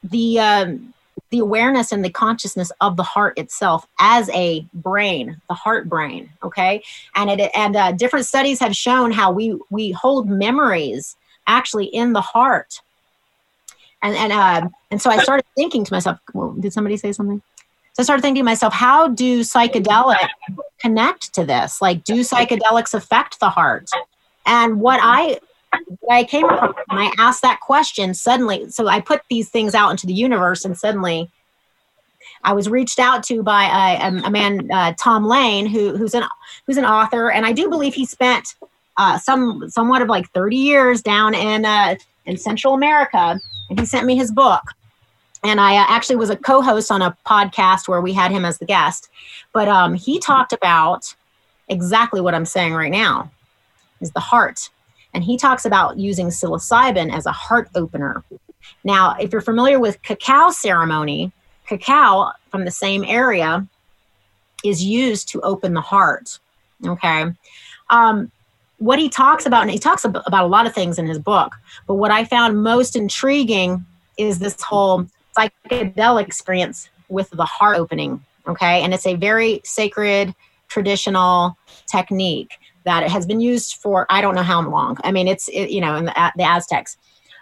the 0.02 0.40
um, 0.40 0.94
the 1.32 1.38
awareness 1.38 1.90
and 1.92 2.04
the 2.04 2.10
consciousness 2.10 2.70
of 2.80 2.96
the 2.96 3.02
heart 3.02 3.36
itself 3.38 3.86
as 3.98 4.28
a 4.30 4.64
brain, 4.74 5.40
the 5.48 5.54
heart 5.54 5.88
brain. 5.88 6.30
Okay, 6.42 6.82
and 7.16 7.30
it 7.30 7.50
and 7.56 7.74
uh, 7.74 7.90
different 7.92 8.26
studies 8.26 8.60
have 8.60 8.76
shown 8.76 9.10
how 9.10 9.32
we 9.32 9.58
we 9.70 9.90
hold 9.90 10.28
memories 10.28 11.16
actually 11.46 11.86
in 11.86 12.12
the 12.12 12.20
heart. 12.20 12.80
And 14.02 14.14
and 14.14 14.32
uh, 14.32 14.68
and 14.90 15.00
so 15.00 15.10
I 15.10 15.22
started 15.22 15.46
thinking 15.56 15.84
to 15.84 15.92
myself, 15.92 16.18
well, 16.34 16.52
did 16.52 16.72
somebody 16.72 16.96
say 16.98 17.12
something? 17.12 17.42
So 17.94 18.02
I 18.02 18.04
started 18.04 18.22
thinking 18.22 18.42
to 18.42 18.44
myself, 18.44 18.74
how 18.74 19.08
do 19.08 19.40
psychedelics 19.40 20.28
connect 20.80 21.34
to 21.34 21.44
this? 21.44 21.82
Like, 21.82 22.04
do 22.04 22.20
psychedelics 22.20 22.94
affect 22.94 23.40
the 23.40 23.50
heart? 23.50 23.90
And 24.46 24.80
what 24.80 25.00
I 25.02 25.38
I 26.10 26.24
came 26.24 26.44
across 26.44 26.74
I 26.90 27.12
asked 27.18 27.42
that 27.42 27.60
question. 27.60 28.14
Suddenly, 28.14 28.70
so 28.70 28.86
I 28.88 29.00
put 29.00 29.22
these 29.30 29.48
things 29.48 29.74
out 29.74 29.90
into 29.90 30.06
the 30.06 30.12
universe, 30.12 30.64
and 30.64 30.76
suddenly 30.76 31.30
I 32.44 32.52
was 32.52 32.68
reached 32.68 32.98
out 32.98 33.22
to 33.24 33.42
by 33.42 33.98
a, 34.02 34.26
a 34.26 34.30
man, 34.30 34.70
uh, 34.70 34.94
Tom 34.98 35.26
Lane, 35.26 35.66
who, 35.66 35.96
who's 35.96 36.14
an 36.14 36.24
who's 36.66 36.76
an 36.76 36.84
author, 36.84 37.30
and 37.30 37.46
I 37.46 37.52
do 37.52 37.68
believe 37.68 37.94
he 37.94 38.04
spent 38.04 38.54
uh, 38.96 39.18
some 39.18 39.68
somewhat 39.70 40.02
of 40.02 40.08
like 40.08 40.28
30 40.30 40.56
years 40.56 41.02
down 41.02 41.34
in 41.34 41.64
uh, 41.64 41.96
in 42.26 42.36
Central 42.36 42.74
America, 42.74 43.38
and 43.70 43.78
he 43.80 43.86
sent 43.86 44.06
me 44.06 44.16
his 44.16 44.32
book. 44.32 44.62
And 45.44 45.60
I 45.60 45.76
uh, 45.76 45.86
actually 45.88 46.16
was 46.16 46.30
a 46.30 46.36
co-host 46.36 46.90
on 46.90 47.02
a 47.02 47.16
podcast 47.26 47.88
where 47.88 48.00
we 48.00 48.12
had 48.12 48.30
him 48.30 48.44
as 48.44 48.58
the 48.58 48.66
guest, 48.66 49.08
but 49.52 49.68
um, 49.68 49.94
he 49.94 50.18
talked 50.18 50.52
about 50.52 51.14
exactly 51.68 52.20
what 52.20 52.34
I'm 52.34 52.46
saying 52.46 52.74
right 52.74 52.92
now, 52.92 53.30
is 54.00 54.10
the 54.12 54.20
heart 54.20 54.68
and 55.14 55.24
he 55.24 55.36
talks 55.36 55.64
about 55.64 55.98
using 55.98 56.28
psilocybin 56.28 57.14
as 57.14 57.26
a 57.26 57.32
heart 57.32 57.68
opener. 57.74 58.24
Now, 58.84 59.14
if 59.20 59.32
you're 59.32 59.40
familiar 59.40 59.78
with 59.78 60.02
cacao 60.02 60.50
ceremony, 60.50 61.32
cacao 61.66 62.32
from 62.50 62.64
the 62.64 62.70
same 62.70 63.04
area 63.04 63.66
is 64.64 64.82
used 64.82 65.28
to 65.28 65.40
open 65.40 65.74
the 65.74 65.80
heart. 65.80 66.38
Okay. 66.86 67.26
Um, 67.90 68.30
what 68.78 68.98
he 68.98 69.08
talks 69.08 69.46
about, 69.46 69.62
and 69.62 69.70
he 69.70 69.78
talks 69.78 70.04
about 70.04 70.24
a 70.26 70.46
lot 70.46 70.66
of 70.66 70.74
things 70.74 70.98
in 70.98 71.06
his 71.06 71.18
book, 71.18 71.54
but 71.86 71.94
what 71.94 72.10
I 72.10 72.24
found 72.24 72.62
most 72.62 72.96
intriguing 72.96 73.84
is 74.18 74.38
this 74.38 74.60
whole 74.60 75.06
psychedelic 75.36 76.26
experience 76.26 76.88
with 77.08 77.30
the 77.30 77.44
heart 77.44 77.76
opening. 77.76 78.24
Okay. 78.46 78.82
And 78.82 78.92
it's 78.92 79.06
a 79.06 79.14
very 79.14 79.60
sacred, 79.64 80.34
traditional 80.68 81.56
technique 81.86 82.58
that 82.84 83.02
it 83.02 83.10
has 83.10 83.26
been 83.26 83.40
used 83.40 83.76
for 83.76 84.06
I 84.10 84.20
don't 84.20 84.34
know 84.34 84.42
how 84.42 84.68
long. 84.68 84.98
I 85.04 85.12
mean, 85.12 85.28
it's 85.28 85.48
it, 85.48 85.70
you 85.70 85.80
know 85.80 85.96
in 85.96 86.04
the, 86.06 86.32
the 86.36 86.44
Aztecs. 86.44 86.96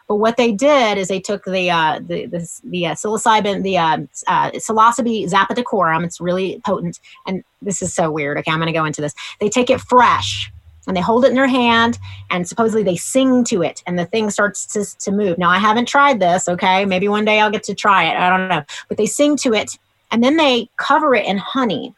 But 0.08 0.16
what 0.16 0.36
they 0.36 0.50
did 0.50 0.98
is 0.98 1.06
they 1.06 1.20
took 1.20 1.44
the 1.44 1.70
uh, 1.70 2.00
the 2.04 2.26
the, 2.26 2.60
the 2.64 2.86
uh, 2.86 2.94
psilocybin, 2.94 3.62
the 3.62 3.78
uh, 3.78 3.98
uh, 4.26 4.50
psilocybe 4.50 5.30
zapotecorum. 5.30 6.04
It's 6.04 6.20
really 6.20 6.60
potent, 6.66 6.98
and 7.26 7.44
this 7.62 7.80
is 7.80 7.94
so 7.94 8.10
weird. 8.10 8.36
Okay, 8.38 8.50
I'm 8.50 8.58
going 8.58 8.66
to 8.66 8.76
go 8.76 8.84
into 8.84 9.00
this. 9.00 9.14
They 9.38 9.48
take 9.48 9.70
it 9.70 9.80
fresh 9.80 10.50
and 10.88 10.96
they 10.96 11.00
hold 11.00 11.24
it 11.24 11.28
in 11.28 11.34
their 11.34 11.46
hand, 11.46 11.98
and 12.30 12.48
supposedly 12.48 12.82
they 12.82 12.96
sing 12.96 13.44
to 13.44 13.62
it, 13.62 13.84
and 13.86 13.96
the 13.96 14.06
thing 14.06 14.30
starts 14.30 14.66
to, 14.66 14.84
to 14.98 15.12
move. 15.12 15.38
Now, 15.38 15.50
I 15.50 15.58
haven't 15.58 15.86
tried 15.86 16.18
this. 16.18 16.48
Okay, 16.48 16.84
maybe 16.84 17.06
one 17.06 17.24
day 17.24 17.38
I'll 17.38 17.50
get 17.50 17.62
to 17.64 17.74
try 17.74 18.04
it. 18.04 18.16
I 18.16 18.28
don't 18.30 18.48
know, 18.48 18.64
but 18.88 18.96
they 18.96 19.06
sing 19.06 19.36
to 19.38 19.54
it, 19.54 19.78
and 20.10 20.24
then 20.24 20.36
they 20.36 20.68
cover 20.76 21.14
it 21.14 21.26
in 21.26 21.38
honey, 21.38 21.94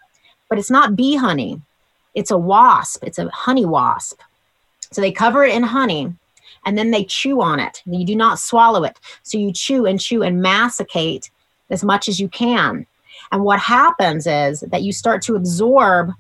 but 0.51 0.59
it's 0.59 0.70
not 0.70 0.97
bee 0.97 1.16
honey 1.16 1.62
it's 2.15 2.31
a 2.31 2.39
wasp, 2.39 3.05
it's 3.05 3.19
a 3.19 3.29
honey 3.31 3.65
wasp. 3.65 4.21
So 4.91 5.01
they 5.01 5.13
cover 5.13 5.45
it 5.45 5.55
in 5.55 5.63
honey 5.63 6.13
and 6.65 6.79
then 6.79 6.91
they 6.91 7.05
chew 7.05 7.41
on 7.41 7.59
it. 7.59 7.83
You 7.87 8.05
do 8.05 8.15
not 8.15 8.39
swallow 8.39 8.85
it. 8.85 8.99
So 9.23 9.39
you 9.39 9.53
chew 9.53 9.87
and 9.87 10.01
chew 10.01 10.23
and 10.23 10.43
masticate 10.43 11.31
as 11.71 11.83
much 11.83 12.09
as 12.09 12.21
you 12.21 12.29
can. 12.29 12.87
And 13.31 13.45
what 13.45 13.59
happens 13.59 14.27
is 14.27 14.61
that 14.61 14.83
you 14.83 14.93
start 14.93 15.23
to 15.23 15.37
absorb 15.37 16.13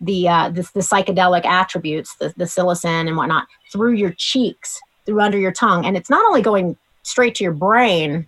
the 0.00 0.28
uh, 0.28 0.48
the, 0.48 0.62
the, 0.72 0.80
psychedelic 0.80 1.44
attributes, 1.44 2.14
the, 2.14 2.32
the 2.36 2.44
psilocin 2.44 3.06
and 3.06 3.16
whatnot, 3.16 3.46
through 3.70 3.92
your 3.92 4.12
cheeks, 4.16 4.80
through 5.04 5.20
under 5.20 5.36
your 5.36 5.52
tongue. 5.52 5.84
And 5.84 5.94
it's 5.94 6.08
not 6.08 6.24
only 6.24 6.40
going 6.40 6.76
straight 7.02 7.34
to 7.34 7.44
your 7.44 7.52
brain, 7.52 8.26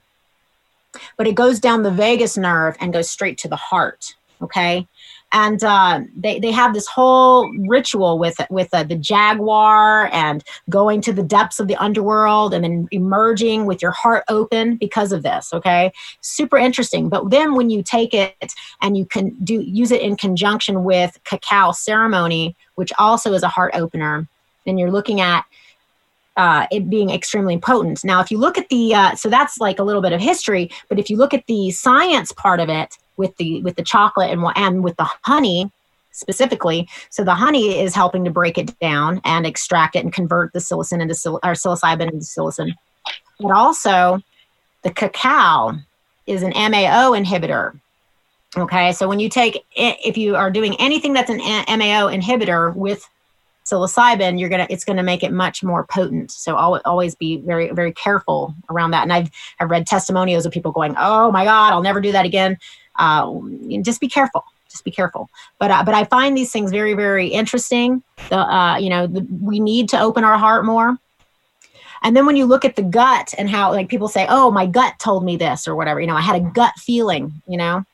but 1.16 1.26
it 1.26 1.34
goes 1.34 1.60
down 1.60 1.82
the 1.82 1.90
vagus 1.90 2.36
nerve 2.36 2.76
and 2.78 2.92
goes 2.92 3.08
straight 3.08 3.38
to 3.38 3.48
the 3.48 3.56
heart. 3.56 4.14
Okay 4.42 4.86
and 5.32 5.64
uh, 5.64 6.00
they 6.14 6.38
they 6.38 6.50
have 6.50 6.74
this 6.74 6.86
whole 6.86 7.50
ritual 7.66 8.18
with 8.18 8.36
with 8.50 8.68
uh, 8.72 8.82
the 8.84 8.96
jaguar 8.96 10.08
and 10.12 10.44
going 10.68 11.00
to 11.00 11.12
the 11.12 11.22
depths 11.22 11.58
of 11.58 11.68
the 11.68 11.76
underworld 11.76 12.54
and 12.54 12.64
then 12.64 12.88
emerging 12.90 13.66
with 13.66 13.80
your 13.80 13.90
heart 13.90 14.24
open 14.28 14.76
because 14.76 15.12
of 15.12 15.22
this. 15.22 15.52
Okay, 15.52 15.92
super 16.20 16.58
interesting. 16.58 17.08
But 17.08 17.30
then 17.30 17.54
when 17.54 17.70
you 17.70 17.82
take 17.82 18.14
it 18.14 18.52
and 18.82 18.96
you 18.96 19.06
can 19.06 19.30
do 19.42 19.60
use 19.60 19.90
it 19.90 20.02
in 20.02 20.16
conjunction 20.16 20.84
with 20.84 21.18
cacao 21.24 21.72
ceremony, 21.72 22.54
which 22.74 22.92
also 22.98 23.32
is 23.32 23.42
a 23.42 23.48
heart 23.48 23.72
opener, 23.74 24.28
then 24.66 24.78
you're 24.78 24.90
looking 24.90 25.20
at 25.20 25.44
uh, 26.36 26.66
it 26.70 26.88
being 26.88 27.10
extremely 27.10 27.58
potent. 27.58 28.04
Now, 28.04 28.20
if 28.20 28.30
you 28.30 28.38
look 28.38 28.56
at 28.56 28.68
the, 28.70 28.94
uh, 28.94 29.14
so 29.14 29.28
that's 29.28 29.58
like 29.58 29.78
a 29.78 29.82
little 29.82 30.00
bit 30.00 30.12
of 30.12 30.20
history, 30.20 30.70
but 30.88 30.98
if 30.98 31.10
you 31.10 31.16
look 31.16 31.34
at 31.34 31.46
the 31.46 31.70
science 31.70 32.32
part 32.32 32.58
of 32.58 32.68
it, 32.70 32.96
with 33.16 33.36
the 33.36 33.62
with 33.62 33.76
the 33.76 33.82
chocolate 33.82 34.30
and 34.30 34.44
and 34.56 34.82
with 34.82 34.96
the 34.96 35.08
honey 35.22 35.70
specifically. 36.12 36.88
So 37.10 37.24
the 37.24 37.34
honey 37.34 37.80
is 37.80 37.94
helping 37.94 38.24
to 38.24 38.30
break 38.30 38.58
it 38.58 38.78
down 38.78 39.20
and 39.24 39.46
extract 39.46 39.96
it 39.96 40.04
and 40.04 40.12
convert 40.12 40.52
the 40.52 40.58
psilocin 40.58 41.00
into 41.00 41.14
or 41.42 41.52
psilocybin 41.52 42.12
into 42.12 42.24
psilocin. 42.24 42.72
But 43.40 43.52
also, 43.52 44.20
the 44.82 44.90
cacao 44.90 45.78
is 46.26 46.42
an 46.42 46.50
MAO 46.50 47.12
inhibitor. 47.12 47.78
Okay, 48.56 48.92
so 48.92 49.08
when 49.08 49.18
you 49.18 49.28
take 49.28 49.64
if 49.74 50.16
you 50.18 50.36
are 50.36 50.50
doing 50.50 50.76
anything 50.78 51.12
that's 51.14 51.30
an 51.30 51.38
MAO 51.38 52.08
inhibitor 52.08 52.74
with 52.74 53.08
psilocybin, 53.64 54.38
you're 54.38 54.50
gonna 54.50 54.66
it's 54.68 54.84
gonna 54.84 55.02
make 55.02 55.22
it 55.22 55.32
much 55.32 55.62
more 55.62 55.86
potent. 55.86 56.30
So 56.30 56.56
always 56.56 57.14
be 57.14 57.38
very 57.38 57.70
very 57.70 57.92
careful 57.92 58.54
around 58.68 58.90
that. 58.90 59.02
And 59.02 59.12
I've 59.12 59.30
I've 59.58 59.70
read 59.70 59.86
testimonials 59.86 60.44
of 60.44 60.52
people 60.52 60.72
going, 60.72 60.94
"Oh 60.98 61.32
my 61.32 61.44
God, 61.44 61.72
I'll 61.72 61.82
never 61.82 62.00
do 62.00 62.12
that 62.12 62.26
again." 62.26 62.58
Uh, 62.96 63.40
just 63.82 64.00
be 64.00 64.08
careful. 64.08 64.44
Just 64.68 64.84
be 64.84 64.90
careful. 64.90 65.28
But 65.58 65.70
uh, 65.70 65.82
but 65.84 65.94
I 65.94 66.04
find 66.04 66.36
these 66.36 66.50
things 66.50 66.70
very 66.70 66.94
very 66.94 67.28
interesting. 67.28 68.02
The 68.30 68.38
uh, 68.38 68.76
you 68.78 68.90
know 68.90 69.06
the, 69.06 69.26
we 69.40 69.60
need 69.60 69.88
to 69.90 70.00
open 70.00 70.24
our 70.24 70.38
heart 70.38 70.64
more. 70.64 70.98
And 72.04 72.16
then 72.16 72.26
when 72.26 72.34
you 72.34 72.46
look 72.46 72.64
at 72.64 72.74
the 72.74 72.82
gut 72.82 73.32
and 73.38 73.48
how 73.48 73.72
like 73.72 73.88
people 73.88 74.08
say, 74.08 74.26
"Oh, 74.28 74.50
my 74.50 74.66
gut 74.66 74.94
told 74.98 75.24
me 75.24 75.36
this" 75.36 75.68
or 75.68 75.76
whatever, 75.76 76.00
you 76.00 76.06
know, 76.06 76.16
I 76.16 76.20
had 76.20 76.36
a 76.36 76.40
gut 76.40 76.74
feeling, 76.78 77.42
you 77.46 77.58
know 77.58 77.84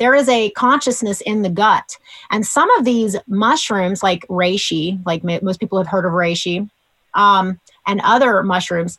there 0.00 0.14
is 0.14 0.28
a 0.30 0.50
consciousness 0.52 1.20
in 1.20 1.42
the 1.42 1.50
gut. 1.50 1.98
And 2.30 2.44
some 2.44 2.70
of 2.70 2.86
these 2.86 3.16
mushrooms, 3.28 4.02
like 4.02 4.26
reishi, 4.28 4.98
like 5.04 5.22
most 5.42 5.60
people 5.60 5.76
have 5.76 5.86
heard 5.86 6.06
of 6.06 6.12
reishi, 6.12 6.68
um, 7.12 7.60
and 7.86 8.00
other 8.02 8.42
mushrooms 8.42 8.98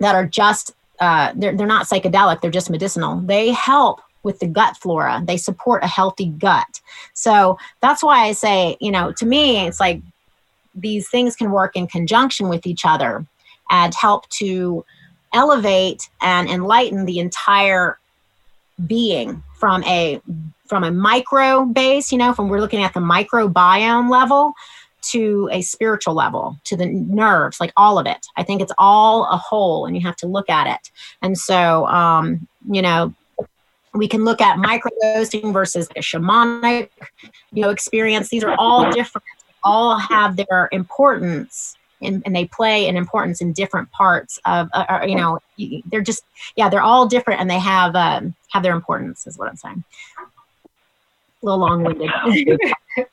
that 0.00 0.14
are 0.14 0.26
just, 0.26 0.72
uh, 1.00 1.32
they're, 1.34 1.56
they're 1.56 1.66
not 1.66 1.86
psychedelic, 1.86 2.42
they're 2.42 2.50
just 2.50 2.68
medicinal. 2.68 3.16
They 3.16 3.50
help 3.50 4.02
with 4.24 4.40
the 4.40 4.46
gut 4.46 4.76
flora, 4.76 5.22
they 5.24 5.36
support 5.36 5.84
a 5.84 5.86
healthy 5.86 6.26
gut. 6.26 6.80
So 7.12 7.58
that's 7.80 8.02
why 8.02 8.24
I 8.24 8.32
say, 8.32 8.76
you 8.80 8.90
know, 8.90 9.12
to 9.12 9.26
me, 9.26 9.66
it's 9.66 9.80
like 9.80 10.00
these 10.74 11.08
things 11.08 11.36
can 11.36 11.50
work 11.50 11.76
in 11.76 11.86
conjunction 11.86 12.48
with 12.48 12.66
each 12.66 12.84
other 12.84 13.24
and 13.70 13.94
help 13.94 14.28
to 14.30 14.84
elevate 15.32 16.08
and 16.20 16.48
enlighten 16.48 17.04
the 17.04 17.18
entire 17.18 17.98
being 18.86 19.42
from 19.54 19.84
a 19.84 20.20
from 20.66 20.82
a 20.82 20.90
micro 20.90 21.64
base 21.64 22.10
you 22.10 22.18
know 22.18 22.32
from 22.32 22.48
we're 22.48 22.60
looking 22.60 22.82
at 22.82 22.92
the 22.92 23.00
microbiome 23.00 24.10
level 24.10 24.52
to 25.00 25.48
a 25.52 25.60
spiritual 25.62 26.14
level 26.14 26.58
to 26.64 26.76
the 26.76 26.86
nerves 26.86 27.60
like 27.60 27.72
all 27.76 27.98
of 27.98 28.06
it. 28.06 28.26
I 28.36 28.42
think 28.42 28.62
it's 28.62 28.72
all 28.78 29.26
a 29.26 29.36
whole 29.36 29.86
and 29.86 29.94
you 29.94 30.02
have 30.02 30.16
to 30.16 30.26
look 30.26 30.48
at 30.48 30.66
it. 30.66 30.90
And 31.22 31.36
so 31.36 31.86
um 31.86 32.48
you 32.70 32.82
know 32.82 33.14
we 33.94 34.08
can 34.08 34.24
look 34.24 34.40
at 34.40 34.58
microdosing 34.58 35.52
versus 35.52 35.88
a 35.96 36.00
shamanic 36.00 36.90
you 37.52 37.62
know 37.62 37.70
experience 37.70 38.28
these 38.28 38.44
are 38.44 38.54
all 38.58 38.90
different 38.90 39.24
all 39.64 39.98
have 39.98 40.36
their 40.36 40.68
importance 40.72 41.76
and, 42.02 42.22
and 42.26 42.36
they 42.36 42.44
play 42.46 42.88
an 42.88 42.96
importance 42.96 43.40
in 43.40 43.52
different 43.52 43.90
parts 43.90 44.38
of, 44.44 44.68
uh, 44.72 44.84
uh 44.88 45.04
you 45.06 45.16
know, 45.16 45.38
they're 45.86 46.02
just, 46.02 46.24
yeah, 46.56 46.68
they're 46.68 46.82
all 46.82 47.06
different 47.06 47.40
and 47.40 47.50
they 47.50 47.58
have, 47.58 47.96
um, 47.96 48.34
have 48.50 48.62
their 48.62 48.74
importance 48.74 49.26
is 49.26 49.38
what 49.38 49.48
I'm 49.48 49.56
saying. 49.56 49.84
A 50.18 51.46
little 51.46 51.60
long-winded. 51.60 52.10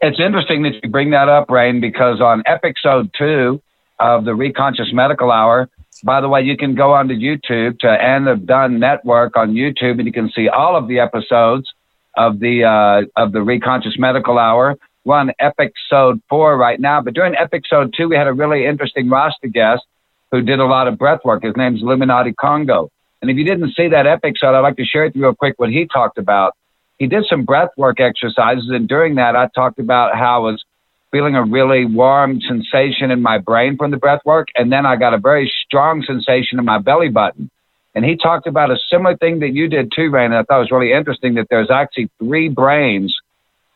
it's 0.00 0.20
interesting 0.20 0.62
that 0.62 0.82
you 0.82 0.90
bring 0.90 1.10
that 1.10 1.28
up, 1.28 1.50
Rayne, 1.50 1.80
because 1.80 2.20
on 2.20 2.42
episode 2.46 3.10
two 3.16 3.60
of 3.98 4.24
the 4.24 4.32
Reconscious 4.32 4.92
Medical 4.92 5.30
Hour, 5.30 5.68
by 6.04 6.20
the 6.20 6.28
way, 6.28 6.42
you 6.42 6.56
can 6.56 6.74
go 6.74 6.92
onto 6.92 7.14
YouTube 7.14 7.78
to 7.80 7.88
Adam 7.88 8.44
Dunn 8.44 8.78
Network 8.78 9.36
on 9.36 9.54
YouTube, 9.54 9.98
and 9.98 10.06
you 10.06 10.12
can 10.12 10.30
see 10.30 10.48
all 10.48 10.76
of 10.76 10.88
the 10.88 10.98
episodes 10.98 11.70
of 12.16 12.40
the 12.40 12.64
uh, 12.64 13.22
of 13.22 13.32
the 13.32 13.38
Reconscious 13.38 13.98
Medical 13.98 14.38
Hour. 14.38 14.76
We're 15.04 15.16
on 15.16 15.32
episode 15.38 16.20
four 16.28 16.56
right 16.56 16.78
now, 16.78 17.00
but 17.00 17.14
during 17.14 17.34
episode 17.36 17.94
two, 17.96 18.08
we 18.08 18.16
had 18.16 18.26
a 18.26 18.32
really 18.32 18.66
interesting 18.66 19.10
Rasta 19.10 19.48
guest 19.48 19.82
who 20.30 20.42
did 20.42 20.60
a 20.60 20.64
lot 20.64 20.88
of 20.88 20.98
breath 20.98 21.20
work. 21.24 21.42
His 21.42 21.56
name's 21.56 21.82
Illuminati 21.82 22.32
Congo. 22.32 22.90
And 23.20 23.30
if 23.30 23.36
you 23.36 23.44
didn't 23.44 23.74
see 23.74 23.88
that 23.88 24.06
episode, 24.06 24.54
I'd 24.54 24.60
like 24.60 24.76
to 24.76 24.84
share 24.84 25.04
with 25.04 25.14
you 25.14 25.22
real 25.22 25.34
quick 25.34 25.54
what 25.58 25.70
he 25.70 25.86
talked 25.86 26.18
about. 26.18 26.56
He 26.98 27.06
did 27.06 27.24
some 27.28 27.44
breath 27.44 27.70
work 27.76 28.00
exercises, 28.00 28.68
and 28.70 28.88
during 28.88 29.16
that, 29.16 29.36
I 29.36 29.48
talked 29.54 29.78
about 29.78 30.16
how 30.16 30.36
I 30.36 30.50
was 30.50 30.64
feeling 31.12 31.36
a 31.36 31.44
really 31.44 31.84
warm 31.84 32.40
sensation 32.40 33.10
in 33.10 33.22
my 33.22 33.38
brain 33.38 33.76
from 33.76 33.90
the 33.92 33.96
breath 33.98 34.22
work, 34.24 34.48
and 34.56 34.72
then 34.72 34.84
I 34.86 34.96
got 34.96 35.14
a 35.14 35.18
very 35.18 35.52
strong 35.64 36.02
sensation 36.04 36.58
in 36.58 36.64
my 36.64 36.78
belly 36.78 37.10
button. 37.10 37.50
And 37.94 38.04
he 38.04 38.16
talked 38.16 38.46
about 38.46 38.70
a 38.70 38.78
similar 38.90 39.16
thing 39.18 39.40
that 39.40 39.50
you 39.50 39.68
did 39.68 39.92
too, 39.94 40.10
Rayne. 40.10 40.32
And 40.32 40.36
I 40.36 40.42
thought 40.42 40.56
it 40.56 40.60
was 40.60 40.70
really 40.70 40.92
interesting 40.92 41.34
that 41.34 41.48
there's 41.50 41.70
actually 41.70 42.10
three 42.18 42.48
brains 42.48 43.14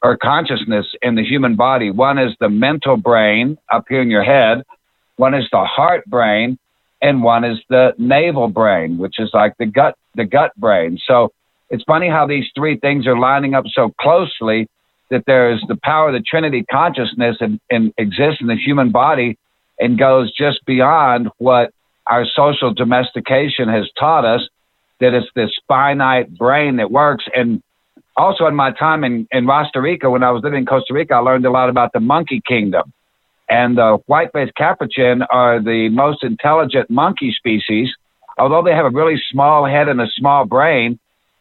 or 0.03 0.17
consciousness 0.17 0.87
in 1.03 1.15
the 1.15 1.23
human 1.23 1.55
body. 1.55 1.91
One 1.91 2.19
is 2.19 2.33
the 2.41 2.49
mental 2.49 2.97
brain 2.97 3.59
up 3.71 3.85
here 3.89 4.01
in 4.01 4.11
your 4.11 4.25
head, 4.25 4.63
one 5.17 5.35
is 5.35 5.47
the 5.51 5.65
heart 5.65 6.05
brain, 6.07 6.59
and 7.03 7.23
one 7.23 7.45
is 7.45 7.59
the 7.69 7.95
navel 7.99 8.49
brain, 8.49 8.99
which 8.99 9.19
is 9.19 9.31
like 9.33 9.55
the 9.59 9.67
gut 9.67 9.97
the 10.15 10.25
gut 10.25 10.53
brain. 10.57 10.99
So 11.07 11.33
it's 11.69 11.85
funny 11.85 12.09
how 12.09 12.27
these 12.27 12.47
three 12.55 12.79
things 12.79 13.07
are 13.07 13.19
lining 13.19 13.55
up 13.55 13.65
so 13.69 13.93
closely 14.01 14.69
that 15.11 15.25
there's 15.27 15.63
the 15.69 15.77
power 15.83 16.09
of 16.09 16.15
the 16.15 16.21
Trinity 16.21 16.65
consciousness 16.71 17.37
and, 17.41 17.61
and 17.71 17.93
exists 17.99 18.41
in 18.41 18.47
the 18.47 18.57
human 18.57 18.91
body 18.91 19.39
and 19.79 19.99
goes 19.99 20.33
just 20.33 20.65
beyond 20.67 21.29
what 21.39 21.71
our 22.07 22.25
social 22.25 22.73
domestication 22.73 23.69
has 23.69 23.89
taught 23.99 24.25
us 24.25 24.49
that 25.01 25.13
it's 25.13 25.27
this 25.35 25.51
finite 25.69 26.37
brain 26.37 26.77
that 26.77 26.91
works. 26.91 27.25
And 27.35 27.63
also 28.17 28.47
in 28.47 28.55
my 28.55 28.73
time 28.73 29.05
in, 29.05 29.27
in 29.31 29.47
Costa 29.47 29.81
Rica, 29.81 30.09
when 30.11 30.23
I 30.23 30.31
was 30.31 30.43
living 30.43 30.61
in 30.61 30.67
Costa 30.67 30.95
Rica, 30.95 31.15
I 31.15 31.19
learned 31.19 31.45
a 31.47 31.51
lot 31.51 31.69
about 31.69 31.93
the 31.93 32.01
monkey 32.01 32.41
kingdom. 32.47 32.93
And 33.49 33.79
the 33.79 33.99
white-faced 34.07 34.55
capuchin 34.57 35.23
are 35.23 35.63
the 35.63 35.89
most 35.91 36.25
intelligent 36.25 36.91
monkey 36.91 37.33
species. 37.37 37.91
Although 38.39 38.63
they 38.63 38.75
have 38.75 38.87
a 38.87 38.91
really 38.91 39.21
small 39.31 39.67
head 39.67 39.89
and 39.89 40.01
a 40.01 40.09
small 40.17 40.45
brain, 40.47 40.99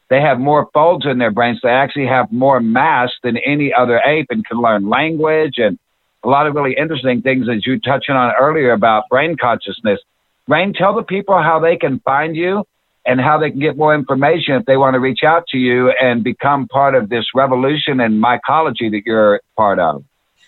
they 0.10 0.22
have 0.22 0.40
more 0.40 0.69
folds 0.73 1.06
in 1.06 1.18
their 1.18 1.32
brains. 1.32 1.60
They 1.64 1.69
actually 1.69 2.07
have 2.07 2.32
more 2.32 2.60
mass 2.60 3.11
than 3.23 3.38
any 3.38 3.73
other 3.73 3.99
ape 4.06 4.27
and 4.30 4.45
can 4.45 4.57
learn 4.57 4.88
language 4.88 5.56
and 5.57 5.80
a 6.23 6.27
lot 6.30 6.48
of 6.48 6.56
really 6.56 6.76
interesting 6.76 7.22
things 7.22 7.45
that 7.48 7.65
you 7.65 7.80
touched 7.80 8.10
on 8.10 8.34
earlier 8.40 8.72
about 8.72 9.07
brain 9.10 9.38
consciousness. 9.38 9.99
Rayne, 10.48 10.73
tell 10.73 10.95
the 10.95 11.03
people 11.03 11.36
how 11.41 11.60
they 11.60 11.77
can 11.77 11.99
find 11.99 12.36
you 12.36 12.64
and 13.06 13.22
how 13.22 13.38
they 13.38 13.52
can 13.52 13.60
get 13.60 13.77
more 13.77 13.94
information 13.94 14.56
if 14.56 14.65
they 14.65 14.77
want 14.77 14.95
to 14.95 14.99
reach 14.99 15.23
out 15.23 15.48
to 15.48 15.57
you 15.57 15.91
and 16.02 16.23
become 16.23 16.68
part 16.68 16.95
of 16.95 17.10
this 17.10 17.26
revolution 17.36 17.99
in 17.99 18.19
mycology 18.19 18.90
that 18.91 19.03
you're 19.06 19.41
part 19.56 19.80
of. 19.80 20.03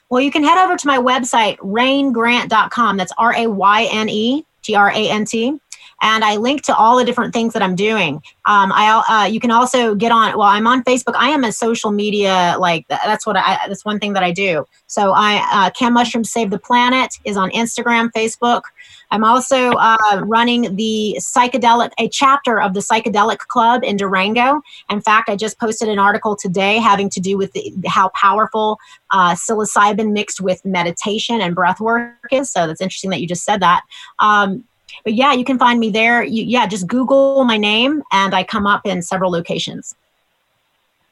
Well, 0.09 0.21
you 0.21 0.31
can 0.31 0.43
head 0.43 0.63
over 0.63 0.77
to 0.77 0.87
my 0.87 0.97
website, 0.97 1.57
raynegrant.com. 1.57 2.97
That's 2.97 3.11
R 3.17 3.35
A 3.35 3.47
Y 3.47 3.89
N 3.91 4.09
E 4.09 4.45
G 4.61 4.75
R 4.75 4.89
A 4.89 5.09
N 5.09 5.25
T 5.25 5.59
and 6.01 6.23
I 6.23 6.35
link 6.35 6.61
to 6.63 6.75
all 6.75 6.97
the 6.97 7.05
different 7.05 7.33
things 7.33 7.53
that 7.53 7.61
I'm 7.61 7.75
doing. 7.75 8.15
Um, 8.45 8.71
I 8.73 9.03
uh, 9.09 9.25
you 9.25 9.39
can 9.39 9.51
also 9.51 9.95
get 9.95 10.11
on. 10.11 10.37
Well, 10.37 10.47
I'm 10.47 10.67
on 10.67 10.83
Facebook. 10.83 11.15
I 11.15 11.29
am 11.29 11.43
a 11.43 11.51
social 11.51 11.91
media 11.91 12.55
like 12.59 12.87
that's 12.87 13.25
what 13.25 13.35
I 13.35 13.67
that's 13.67 13.83
one 13.83 13.99
thing 13.99 14.13
that 14.13 14.23
I 14.23 14.31
do. 14.31 14.65
So 14.87 15.13
I 15.15 15.45
uh, 15.51 15.69
Can 15.71 15.93
Mushroom 15.93 16.23
Save 16.23 16.51
the 16.51 16.59
Planet 16.59 17.17
is 17.25 17.37
on 17.37 17.49
Instagram, 17.51 18.11
Facebook. 18.11 18.61
I'm 19.09 19.23
also 19.23 19.71
uh, 19.71 20.21
running 20.25 20.75
the 20.75 21.17
psychedelic, 21.19 21.91
a 21.97 22.09
chapter 22.09 22.59
of 22.59 22.73
the 22.73 22.81
psychedelic 22.81 23.37
club 23.39 23.83
in 23.83 23.95
Durango. 23.95 24.61
In 24.89 25.01
fact, 25.01 25.29
I 25.29 25.35
just 25.35 25.59
posted 25.59 25.87
an 25.87 25.97
article 25.97 26.35
today 26.35 26.77
having 26.77 27.09
to 27.11 27.19
do 27.19 27.37
with 27.37 27.53
the, 27.53 27.73
how 27.85 28.09
powerful 28.09 28.77
uh, 29.11 29.33
psilocybin 29.33 30.11
mixed 30.11 30.41
with 30.41 30.63
meditation 30.65 31.39
and 31.41 31.55
breath 31.55 31.79
work 31.79 32.17
is. 32.31 32.51
So 32.51 32.67
that's 32.67 32.81
interesting 32.81 33.11
that 33.11 33.21
you 33.21 33.27
just 33.27 33.45
said 33.45 33.61
that. 33.61 33.83
Um, 34.19 34.65
but 35.03 35.13
yeah, 35.13 35.33
you 35.33 35.43
can 35.43 35.57
find 35.57 35.79
me 35.79 35.89
there. 35.89 36.23
You, 36.23 36.43
yeah, 36.43 36.67
just 36.67 36.87
Google 36.87 37.43
my 37.43 37.57
name 37.57 38.03
and 38.11 38.33
I 38.33 38.43
come 38.43 38.67
up 38.67 38.85
in 38.85 39.01
several 39.01 39.31
locations. 39.31 39.95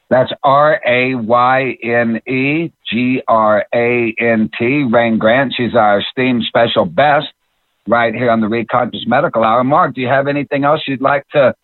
That's 0.08 0.32
R 0.42 0.80
A 0.86 1.14
Y 1.16 1.78
N 1.82 2.20
E 2.26 2.72
G 2.88 3.22
R 3.26 3.66
A 3.74 4.14
N 4.18 4.50
T, 4.56 4.84
Rayne 4.84 5.18
Grant. 5.18 5.54
She's 5.56 5.74
our 5.74 6.00
esteemed 6.00 6.44
special 6.44 6.84
best 6.84 7.26
right 7.88 8.14
here 8.14 8.30
on 8.30 8.40
the 8.40 8.46
Reconscious 8.46 9.06
Medical 9.06 9.42
Hour. 9.42 9.64
Mark, 9.64 9.94
do 9.94 10.00
you 10.00 10.08
have 10.08 10.28
anything 10.28 10.64
else 10.64 10.82
you'd 10.86 11.00
like 11.00 11.26
to 11.30 11.54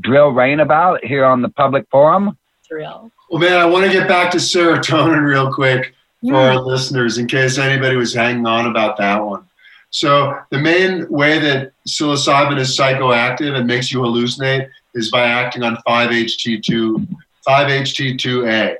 drill 0.00 0.30
Rayne 0.30 0.60
about 0.60 1.04
here 1.04 1.24
on 1.24 1.42
the 1.42 1.48
public 1.48 1.86
forum? 1.90 2.36
Drill. 2.68 3.12
Well, 3.30 3.40
man, 3.40 3.58
I 3.58 3.66
want 3.66 3.86
to 3.86 3.92
get 3.92 4.08
back 4.08 4.30
to 4.32 4.38
serotonin 4.38 5.24
real 5.24 5.52
quick 5.52 5.94
for 6.22 6.36
our 6.36 6.60
listeners 6.60 7.18
in 7.18 7.26
case 7.26 7.58
anybody 7.58 7.96
was 7.96 8.14
hanging 8.14 8.46
on 8.46 8.66
about 8.66 8.96
that 8.98 9.24
one. 9.24 9.44
So 9.92 10.38
the 10.50 10.58
main 10.58 11.06
way 11.10 11.38
that 11.38 11.72
psilocybin 11.86 12.58
is 12.58 12.76
psychoactive 12.76 13.54
and 13.54 13.66
makes 13.66 13.92
you 13.92 14.00
hallucinate 14.00 14.68
is 14.94 15.10
by 15.10 15.24
acting 15.24 15.62
on 15.62 15.76
5-HT2, 15.86 17.06
5-HT2A. 17.46 18.76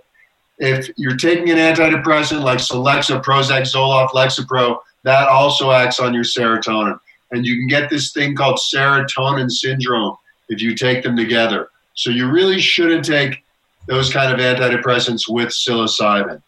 If 0.59 0.91
you're 0.97 1.17
taking 1.17 1.51
an 1.51 1.59
antidepressant 1.59 2.43
like 2.43 2.59
Celexa, 2.59 3.23
Prozac, 3.23 3.63
Zoloft, 3.63 4.11
Lexapro, 4.11 4.79
that 5.05 5.29
also 5.29 5.71
acts 5.71 6.01
on 6.01 6.15
your 6.15 6.25
serotonin. 6.25 6.99
And 7.31 7.45
you 7.45 7.57
can 7.57 7.67
get 7.67 7.91
this 7.91 8.13
thing 8.13 8.35
called 8.35 8.59
serotonin 8.73 9.51
syndrome 9.51 10.17
if 10.49 10.63
you 10.63 10.75
take 10.75 11.03
them 11.03 11.17
together. 11.17 11.69
So 11.95 12.11
you 12.11 12.31
really 12.31 12.61
shouldn't 12.61 13.05
take 13.05 13.45
those 13.87 14.11
kind 14.11 14.33
of 14.33 14.39
antidepressants 14.39 15.29
with 15.29 15.49
psilocybin. 15.49 16.43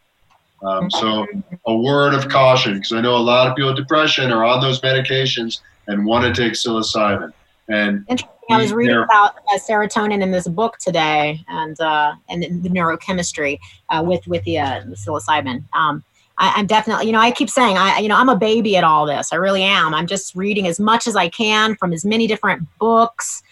Um, 0.65 0.91
so 0.91 1.27
a 1.67 1.77
word 1.77 2.15
of 2.15 2.29
caution, 2.29 2.75
because 2.75 2.93
I 2.93 3.01
know 3.01 3.17
a 3.17 3.19
lot 3.19 3.49
of 3.49 3.57
people 3.57 3.71
with 3.71 3.77
depression 3.77 4.31
are 4.31 4.45
on 4.45 4.61
those 4.61 4.81
medications 4.81 5.61
and 5.87 6.07
want 6.07 6.25
to 6.25 6.43
take 6.43 6.55
psilocybin. 6.55 7.33
And 7.69 8.05
interesting. 8.09 8.31
I 8.51 8.59
was 8.59 8.73
reading 8.73 8.97
about 8.97 9.37
uh, 9.53 9.59
serotonin 9.59 10.23
in 10.23 10.31
this 10.31 10.47
book 10.47 10.77
today, 10.79 11.41
and 11.49 11.79
uh, 11.81 12.15
and 12.29 12.43
the 12.63 12.69
neurochemistry 12.69 13.59
uh, 13.91 14.03
with 14.07 14.27
with 14.27 14.45
the, 14.45 14.59
uh, 14.59 14.83
the 14.87 14.97
psilocybin. 14.97 15.65
Um, 15.73 16.05
I, 16.37 16.61
am 16.61 16.67
definitely, 16.67 17.07
you 17.07 17.13
know, 17.13 17.21
I 17.21 17.31
keep 17.31 17.49
saying, 17.49 17.79
I, 17.79 18.01
you 18.01 18.09
know, 18.09 18.17
I'm 18.17 18.29
a 18.29 18.37
baby 18.37 18.77
at 18.77 18.85
all 18.85 19.07
this. 19.07 19.33
I 19.33 19.37
really 19.37 19.63
am. 19.63 19.95
I'm 19.95 20.07
just 20.07 20.35
reading 20.35 20.67
as 20.67 20.81
much 20.81 21.07
as 21.07 21.15
I 21.15 21.29
can 21.29 21.77
from 21.77 21.93
as 21.93 22.05
many 22.05 22.27
different 22.27 22.67
books 22.79 23.43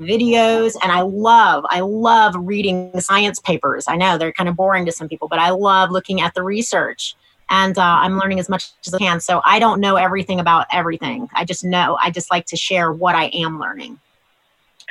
videos 0.00 0.76
and 0.82 0.92
i 0.92 1.00
love 1.00 1.64
i 1.70 1.80
love 1.80 2.34
reading 2.36 2.98
science 3.00 3.38
papers 3.40 3.84
i 3.88 3.96
know 3.96 4.18
they're 4.18 4.32
kind 4.32 4.48
of 4.48 4.56
boring 4.56 4.84
to 4.84 4.92
some 4.92 5.08
people 5.08 5.28
but 5.28 5.38
i 5.38 5.50
love 5.50 5.90
looking 5.90 6.20
at 6.20 6.34
the 6.34 6.42
research 6.42 7.16
and 7.48 7.78
uh, 7.78 7.82
i'm 7.82 8.18
learning 8.18 8.38
as 8.38 8.48
much 8.48 8.70
as 8.86 8.92
i 8.92 8.98
can 8.98 9.20
so 9.20 9.40
i 9.44 9.58
don't 9.58 9.80
know 9.80 9.96
everything 9.96 10.38
about 10.38 10.66
everything 10.70 11.28
i 11.34 11.44
just 11.44 11.64
know 11.64 11.96
i 12.02 12.10
just 12.10 12.30
like 12.30 12.44
to 12.46 12.56
share 12.56 12.92
what 12.92 13.14
i 13.14 13.24
am 13.26 13.58
learning 13.58 13.98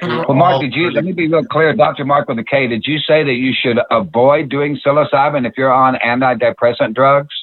well, 0.01 0.33
Mark, 0.33 0.61
did 0.61 0.73
you, 0.75 0.91
let 0.91 1.05
me 1.05 1.13
be 1.13 1.27
real 1.27 1.45
clear, 1.45 1.73
Dr. 1.73 2.03
Mark 2.03 2.27
with 2.27 2.37
a 2.37 2.43
K, 2.43 2.67
did 2.67 2.85
you 2.85 2.99
say 2.99 3.23
that 3.23 3.35
you 3.35 3.53
should 3.53 3.79
avoid 3.91 4.49
doing 4.49 4.77
psilocybin 4.85 5.47
if 5.47 5.53
you're 5.57 5.71
on 5.71 5.95
antidepressant 5.95 6.93
drugs? 6.93 7.33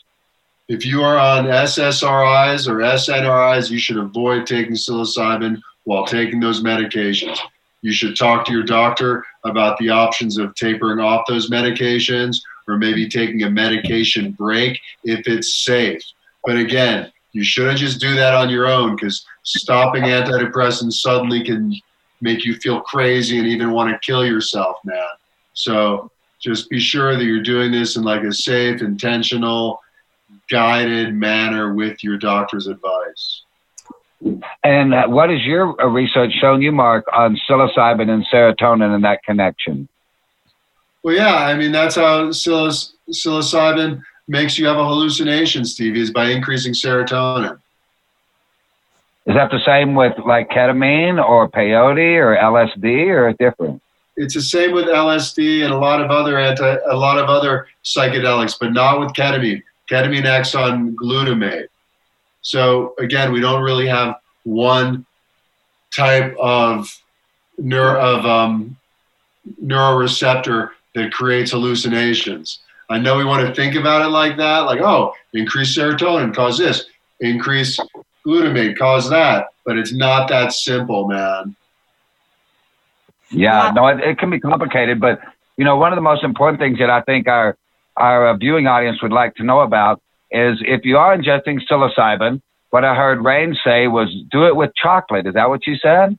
If 0.69 0.85
you 0.85 1.03
are 1.03 1.19
on 1.19 1.47
SSRIs 1.47 2.69
or 2.69 2.77
SNRIs, 2.77 3.71
you 3.71 3.79
should 3.79 3.97
avoid 3.97 4.47
taking 4.47 4.75
psilocybin 4.75 5.61
while 5.85 6.07
taking 6.07 6.41
those 6.41 6.63
medications. 6.63 7.39
You 7.83 7.93
should 7.93 8.17
talk 8.17 8.45
to 8.47 8.53
your 8.53 8.63
doctor 8.63 9.25
about 9.45 9.77
the 9.79 9.91
options 9.91 10.39
of 10.39 10.55
tapering 10.55 11.01
off 11.01 11.25
those 11.29 11.51
medications 11.51 12.37
or 12.69 12.79
maybe 12.79 13.09
taking 13.09 13.43
a 13.43 13.51
medication 13.51 14.33
break 14.33 14.81
if 15.05 15.27
it's 15.27 15.65
safe. 15.65 16.03
But 16.45 16.57
again, 16.57 17.11
you 17.33 17.43
shouldn't 17.43 17.79
just 17.79 18.01
do 18.01 18.15
that 18.15 18.35
on 18.35 18.51
your 18.51 18.69
own 18.69 18.95
because 18.95 19.27
stopping 19.43 20.05
antidepressants 20.05 20.95
suddenly 20.95 21.43
can 21.45 21.75
make 22.21 22.45
you 22.45 22.55
feel 22.57 22.81
crazy 22.81 23.39
and 23.39 23.49
even 23.49 23.73
want 23.73 23.91
to 23.91 23.99
kill 24.07 24.25
yourself, 24.25 24.77
man. 24.85 25.03
So 25.55 26.11
just 26.41 26.71
be 26.71 26.79
sure 26.79 27.17
that 27.17 27.25
you're 27.25 27.43
doing 27.43 27.73
this 27.73 27.97
in 27.97 28.05
like 28.05 28.23
a 28.23 28.33
safe, 28.33 28.81
intentional, 28.81 29.81
guided 30.51 31.15
manner 31.15 31.75
with 31.75 32.03
your 32.05 32.19
doctor's 32.19 32.67
advice. 32.67 33.43
And 34.65 35.13
what 35.13 35.31
has 35.31 35.43
your 35.43 35.81
uh, 35.81 35.87
research 35.87 36.33
shown 36.41 36.63
you, 36.63 36.73
Mark, 36.73 37.07
on 37.13 37.37
psilocybin 37.49 38.09
and 38.09 38.25
serotonin 38.33 38.95
and 38.95 39.05
that 39.05 39.23
connection? 39.25 39.89
Well, 41.03 41.17
yeah, 41.17 41.35
I 41.35 41.55
mean 41.55 41.73
that's 41.73 41.97
how 41.97 42.29
psilocybin 42.29 44.03
makes 44.29 44.59
you 44.59 44.67
have 44.67 44.77
a 44.77 44.85
hallucination, 44.85 45.65
Stevie, 45.65 46.01
is 46.01 46.11
by 46.11 46.27
increasing 46.27 46.73
serotonin. 46.73 47.59
Is 49.27 49.35
that 49.35 49.51
the 49.51 49.61
same 49.65 49.95
with 49.95 50.15
like 50.25 50.51
ketamine 50.51 51.23
or 51.23 51.49
peyote 51.49 52.19
or 52.19 52.37
LSD 52.37 53.09
or 53.09 53.33
different? 53.33 53.81
It's 54.17 54.35
the 54.35 54.43
same 54.43 54.73
with 54.73 54.87
LSD 54.87 55.65
and 55.65 55.73
a 55.73 55.79
lot 55.79 56.01
of 56.01 56.11
other 56.11 56.39
anti, 56.39 56.77
a 56.91 56.97
lot 56.97 57.19
of 57.19 57.29
other 57.29 57.67
psychedelics, 57.85 58.57
but 58.61 58.73
not 58.73 59.01
with 59.01 59.13
ketamine. 59.13 59.63
Ketamine 59.91 60.25
acts 60.25 60.55
on 60.55 60.95
glutamate. 60.97 61.67
So 62.43 62.95
again, 62.99 63.33
we 63.33 63.41
don't 63.41 63.63
really 63.63 63.87
have 63.87 64.17
one 64.45 65.07
type 65.95 66.37
of 66.39 66.89
neuro 67.59 68.01
of 68.01 68.27
um, 68.27 68.77
neuroreceptor 69.65 70.71
that 70.95 71.13
creates 71.13 71.53
hallucinations. 71.53 72.61
I 72.91 72.99
know 72.99 73.17
we 73.17 73.25
want 73.25 73.47
to 73.47 73.55
think 73.55 73.75
about 73.75 74.03
it 74.03 74.09
like 74.09 74.37
that, 74.37 74.61
like 74.61 74.81
oh, 74.81 75.15
increase 75.33 75.77
serotonin 75.77 76.35
cause 76.35 76.59
this, 76.59 76.87
increase 77.21 77.79
glutamate 78.27 78.77
cause 78.77 79.09
that, 79.11 79.47
but 79.65 79.79
it's 79.79 79.93
not 79.93 80.29
that 80.29 80.53
simple, 80.53 81.09
man. 81.09 81.57
Yeah, 83.31 83.73
no, 83.75 83.87
it, 83.89 84.01
it 84.01 84.19
can 84.19 84.31
be 84.31 84.39
complicated, 84.39 85.01
but 85.01 85.21
you 85.57 85.65
know, 85.65 85.77
one 85.77 85.93
of 85.93 85.97
the 85.97 86.03
most 86.03 86.23
important 86.25 86.61
things 86.61 86.79
that 86.79 86.91
I 86.91 87.01
think 87.03 87.29
our 87.29 87.57
our 87.97 88.37
viewing 88.37 88.67
audience 88.67 89.03
would 89.03 89.13
like 89.13 89.35
to 89.37 89.45
know 89.45 89.61
about 89.61 90.01
is 90.33 90.59
if 90.67 90.85
you 90.85 90.97
are 90.99 91.17
ingesting 91.17 91.61
psilocybin, 91.69 92.41
what 92.71 92.85
I 92.85 92.95
heard 92.95 93.23
Rayne 93.23 93.57
say 93.65 93.87
was 93.87 94.09
do 94.31 94.47
it 94.47 94.57
with 94.57 94.75
chocolate. 94.75 95.27
Is 95.27 95.35
that 95.35 95.49
what 95.49 95.67
you 95.67 95.77
said? 95.77 96.19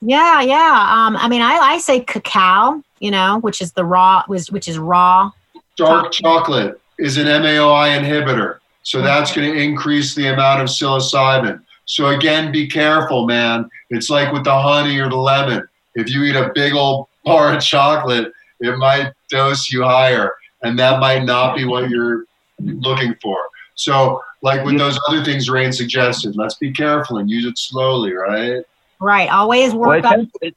Yeah, 0.00 0.40
yeah. 0.40 0.86
Um, 0.90 1.16
I 1.16 1.28
mean, 1.28 1.42
I, 1.42 1.56
I 1.56 1.78
say 1.78 2.00
cacao, 2.00 2.82
you 3.00 3.10
know, 3.10 3.38
which 3.40 3.60
is 3.60 3.72
the 3.72 3.84
raw, 3.84 4.22
which, 4.26 4.48
which 4.48 4.68
is 4.68 4.78
raw. 4.78 5.30
Dark 5.76 6.12
chocolate 6.12 6.80
is 6.98 7.16
an 7.16 7.26
MAOI 7.26 7.98
inhibitor. 7.98 8.58
So 8.82 9.02
that's 9.02 9.34
going 9.34 9.52
to 9.52 9.60
increase 9.60 10.14
the 10.14 10.28
amount 10.28 10.60
of 10.60 10.68
psilocybin. 10.68 11.62
So 11.86 12.08
again, 12.08 12.52
be 12.52 12.66
careful, 12.66 13.26
man. 13.26 13.68
It's 13.90 14.10
like 14.10 14.32
with 14.32 14.44
the 14.44 14.58
honey 14.58 14.98
or 14.98 15.08
the 15.08 15.16
lemon. 15.16 15.66
If 15.94 16.10
you 16.10 16.22
eat 16.24 16.36
a 16.36 16.50
big 16.54 16.74
old 16.74 17.08
bar 17.24 17.54
of 17.54 17.62
chocolate, 17.62 18.32
it 18.60 18.78
might 18.78 19.12
dose 19.30 19.70
you 19.70 19.82
higher, 19.82 20.32
and 20.62 20.78
that 20.78 21.00
might 21.00 21.24
not 21.24 21.56
be 21.56 21.64
what 21.64 21.90
you're 21.90 22.24
looking 22.64 23.14
for. 23.22 23.36
So, 23.76 24.22
like 24.42 24.64
with 24.64 24.78
those 24.78 24.98
other 25.08 25.24
things 25.24 25.48
Rayne 25.50 25.72
suggested, 25.72 26.36
let's 26.36 26.54
be 26.54 26.72
careful 26.72 27.18
and 27.18 27.28
use 27.30 27.44
it 27.44 27.58
slowly, 27.58 28.12
right? 28.12 28.62
Right. 29.00 29.28
Always 29.30 29.74
work 29.74 30.02
Well, 30.04 30.20
up. 30.20 30.28
it, 30.40 30.54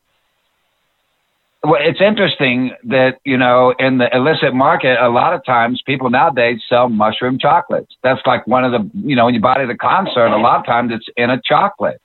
well, 1.63 1.81
it's 1.81 1.99
interesting 1.99 2.71
that 2.85 3.19
you 3.25 3.37
know 3.37 3.73
in 3.79 3.97
the 3.97 4.15
illicit 4.15 4.53
market, 4.53 4.97
a 5.03 5.09
lot 5.09 5.33
of 5.33 5.43
times 5.43 5.81
people 5.85 6.09
nowadays 6.09 6.61
sell 6.69 6.89
mushroom 6.89 7.39
chocolates. 7.39 7.95
That's 8.03 8.21
like 8.25 8.45
one 8.47 8.63
of 8.63 8.71
the 8.71 8.89
you 9.07 9.15
know 9.15 9.25
when 9.25 9.33
you 9.33 9.41
buy 9.41 9.55
it 9.55 9.63
at 9.63 9.69
a 9.69 9.77
concert, 9.77 10.27
a 10.27 10.37
lot 10.37 10.59
of 10.59 10.65
times 10.65 10.91
it's 10.93 11.07
in 11.17 11.29
a 11.29 11.41
chocolate. 11.43 11.99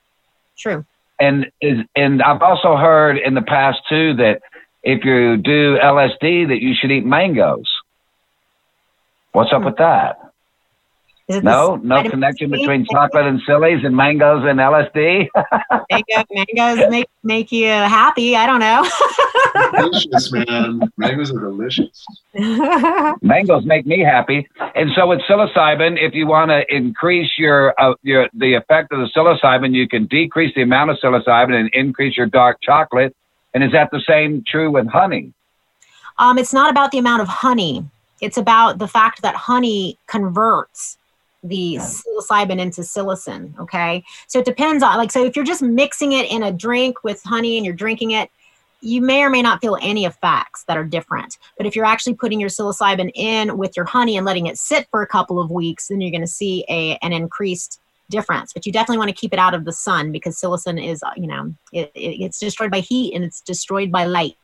True. 0.56 0.84
And 1.20 1.50
is 1.60 1.78
and 1.94 2.22
I've 2.22 2.42
also 2.42 2.76
heard 2.76 3.18
in 3.18 3.34
the 3.34 3.42
past 3.42 3.80
too 3.88 4.14
that 4.14 4.40
if 4.82 5.04
you 5.04 5.36
do 5.36 5.78
LSD, 5.78 6.48
that 6.48 6.60
you 6.60 6.74
should 6.74 6.90
eat 6.90 7.04
mangoes. 7.04 7.70
What's 9.32 9.52
up 9.52 9.64
with 9.64 9.76
that? 9.76 10.18
No, 11.28 11.78
the 11.78 11.86
no 11.86 12.02
connection 12.10 12.50
C? 12.50 12.58
between 12.58 12.84
chocolate 12.84 13.26
and 13.26 13.40
sillies 13.46 13.84
and 13.84 13.96
mangoes 13.96 14.44
and 14.44 14.58
LSD. 14.58 15.28
Mango, 15.90 16.24
mangoes 16.56 16.90
make 16.90 17.08
make 17.22 17.52
you 17.52 17.68
happy. 17.68 18.36
I 18.36 18.46
don't 18.46 18.60
know. 18.60 18.86
delicious, 19.78 20.32
man. 20.48 20.80
Mangoes 20.98 21.30
are 21.30 21.40
delicious. 21.40 22.04
mangoes 23.22 23.64
make 23.64 23.86
me 23.86 24.00
happy. 24.00 24.46
And 24.74 24.90
so 24.94 25.06
with 25.06 25.20
psilocybin, 25.20 25.96
if 25.98 26.12
you 26.12 26.26
want 26.26 26.50
to 26.50 26.64
increase 26.74 27.30
your 27.38 27.72
uh, 27.80 27.94
your 28.02 28.28
the 28.34 28.54
effect 28.54 28.92
of 28.92 28.98
the 28.98 29.08
psilocybin, 29.16 29.72
you 29.72 29.88
can 29.88 30.06
decrease 30.06 30.54
the 30.54 30.62
amount 30.62 30.90
of 30.90 30.98
psilocybin 31.02 31.54
and 31.54 31.70
increase 31.72 32.16
your 32.16 32.26
dark 32.26 32.58
chocolate. 32.62 33.16
And 33.54 33.64
is 33.64 33.72
that 33.72 33.90
the 33.90 34.02
same 34.06 34.44
true 34.46 34.70
with 34.70 34.88
honey? 34.88 35.32
um, 36.18 36.38
it's 36.38 36.52
not 36.52 36.70
about 36.70 36.90
the 36.90 36.98
amount 36.98 37.22
of 37.22 37.28
honey. 37.28 37.84
It's 38.22 38.38
about 38.38 38.78
the 38.78 38.88
fact 38.88 39.20
that 39.20 39.34
honey 39.34 39.98
converts 40.06 40.96
the 41.44 41.74
psilocybin 41.74 42.58
into 42.60 42.82
psilocin. 42.82 43.58
Okay. 43.58 44.04
So 44.28 44.38
it 44.38 44.44
depends 44.44 44.82
on, 44.82 44.96
like, 44.96 45.10
so 45.10 45.24
if 45.24 45.34
you're 45.34 45.44
just 45.44 45.60
mixing 45.60 46.12
it 46.12 46.30
in 46.30 46.44
a 46.44 46.52
drink 46.52 47.02
with 47.02 47.20
honey 47.24 47.56
and 47.58 47.66
you're 47.66 47.74
drinking 47.74 48.12
it, 48.12 48.30
you 48.80 49.00
may 49.00 49.22
or 49.22 49.30
may 49.30 49.42
not 49.42 49.60
feel 49.60 49.76
any 49.82 50.04
effects 50.04 50.64
that 50.64 50.76
are 50.76 50.84
different. 50.84 51.38
But 51.56 51.66
if 51.66 51.76
you're 51.76 51.84
actually 51.84 52.14
putting 52.14 52.40
your 52.40 52.48
psilocybin 52.48 53.10
in 53.14 53.58
with 53.58 53.76
your 53.76 53.86
honey 53.86 54.16
and 54.16 54.24
letting 54.24 54.46
it 54.46 54.56
sit 54.56 54.86
for 54.90 55.02
a 55.02 55.06
couple 55.06 55.40
of 55.40 55.50
weeks, 55.50 55.88
then 55.88 56.00
you're 56.00 56.10
going 56.10 56.20
to 56.20 56.26
see 56.26 56.64
a, 56.68 56.96
an 57.02 57.12
increased 57.12 57.80
difference. 58.08 58.52
But 58.52 58.66
you 58.66 58.72
definitely 58.72 58.98
want 58.98 59.10
to 59.10 59.16
keep 59.16 59.32
it 59.32 59.38
out 59.38 59.54
of 59.54 59.64
the 59.64 59.72
sun 59.72 60.12
because 60.12 60.36
psilocin 60.36 60.84
is, 60.84 61.02
uh, 61.02 61.10
you 61.16 61.26
know, 61.26 61.54
it, 61.72 61.90
it, 61.94 62.22
it's 62.22 62.38
destroyed 62.38 62.70
by 62.70 62.80
heat 62.80 63.14
and 63.14 63.24
it's 63.24 63.40
destroyed 63.40 63.90
by 63.90 64.04
light. 64.04 64.36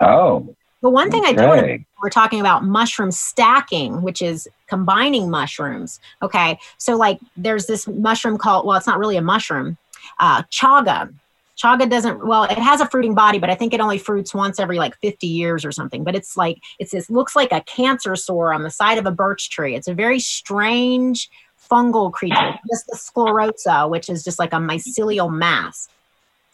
Oh, 0.00 0.54
But 0.80 0.90
one 0.90 1.10
thing 1.10 1.24
I 1.24 1.32
do 1.32 1.46
want 1.46 1.60
to 1.60 1.78
we're 2.02 2.10
talking 2.10 2.40
about 2.40 2.64
mushroom 2.64 3.10
stacking, 3.10 4.02
which 4.02 4.22
is 4.22 4.48
combining 4.68 5.30
mushrooms. 5.30 6.00
Okay. 6.22 6.58
So, 6.78 6.96
like, 6.96 7.18
there's 7.36 7.66
this 7.66 7.88
mushroom 7.88 8.38
called, 8.38 8.66
well, 8.66 8.76
it's 8.76 8.86
not 8.86 8.98
really 8.98 9.16
a 9.16 9.22
mushroom, 9.22 9.76
uh, 10.20 10.42
chaga. 10.44 11.12
Chaga 11.60 11.90
doesn't, 11.90 12.24
well, 12.24 12.44
it 12.44 12.58
has 12.58 12.80
a 12.80 12.86
fruiting 12.86 13.14
body, 13.14 13.40
but 13.40 13.50
I 13.50 13.56
think 13.56 13.74
it 13.74 13.80
only 13.80 13.98
fruits 13.98 14.32
once 14.32 14.60
every 14.60 14.78
like 14.78 14.96
50 14.98 15.26
years 15.26 15.64
or 15.64 15.72
something. 15.72 16.04
But 16.04 16.14
it's 16.14 16.36
like, 16.36 16.58
it's 16.78 16.92
this, 16.92 17.10
looks 17.10 17.34
like 17.34 17.50
a 17.50 17.62
cancer 17.62 18.14
sore 18.14 18.52
on 18.52 18.62
the 18.62 18.70
side 18.70 18.96
of 18.96 19.06
a 19.06 19.10
birch 19.10 19.50
tree. 19.50 19.74
It's 19.74 19.88
a 19.88 19.94
very 19.94 20.20
strange 20.20 21.28
fungal 21.68 22.12
creature, 22.12 22.58
just 22.70 22.86
the 22.86 22.96
sclerosa, 22.96 23.90
which 23.90 24.08
is 24.08 24.22
just 24.22 24.38
like 24.38 24.52
a 24.52 24.56
mycelial 24.56 25.32
mass. 25.32 25.88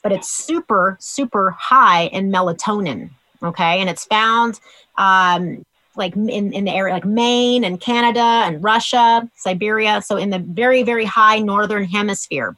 But 0.03 0.13
it's 0.13 0.31
super, 0.31 0.97
super 1.01 1.51
high 1.51 2.07
in 2.07 2.33
melatonin. 2.33 3.11
Okay. 3.45 3.81
And 3.81 3.91
it's 3.91 4.05
found 4.07 4.61
um, 4.97 5.65
like 5.97 6.17
in, 6.17 6.53
in 6.53 6.65
the 6.65 6.73
area 6.73 6.95
like 6.95 7.05
Maine 7.05 7.65
and 7.65 7.81
Canada 7.81 8.21
and 8.21 8.63
Russia, 8.65 9.29
Siberia. 9.37 10.03
So 10.03 10.17
in 10.17 10.31
the 10.31 10.39
very, 10.39 10.83
very 10.83 11.05
high 11.05 11.39
northern 11.39 11.85
hemisphere. 11.85 12.57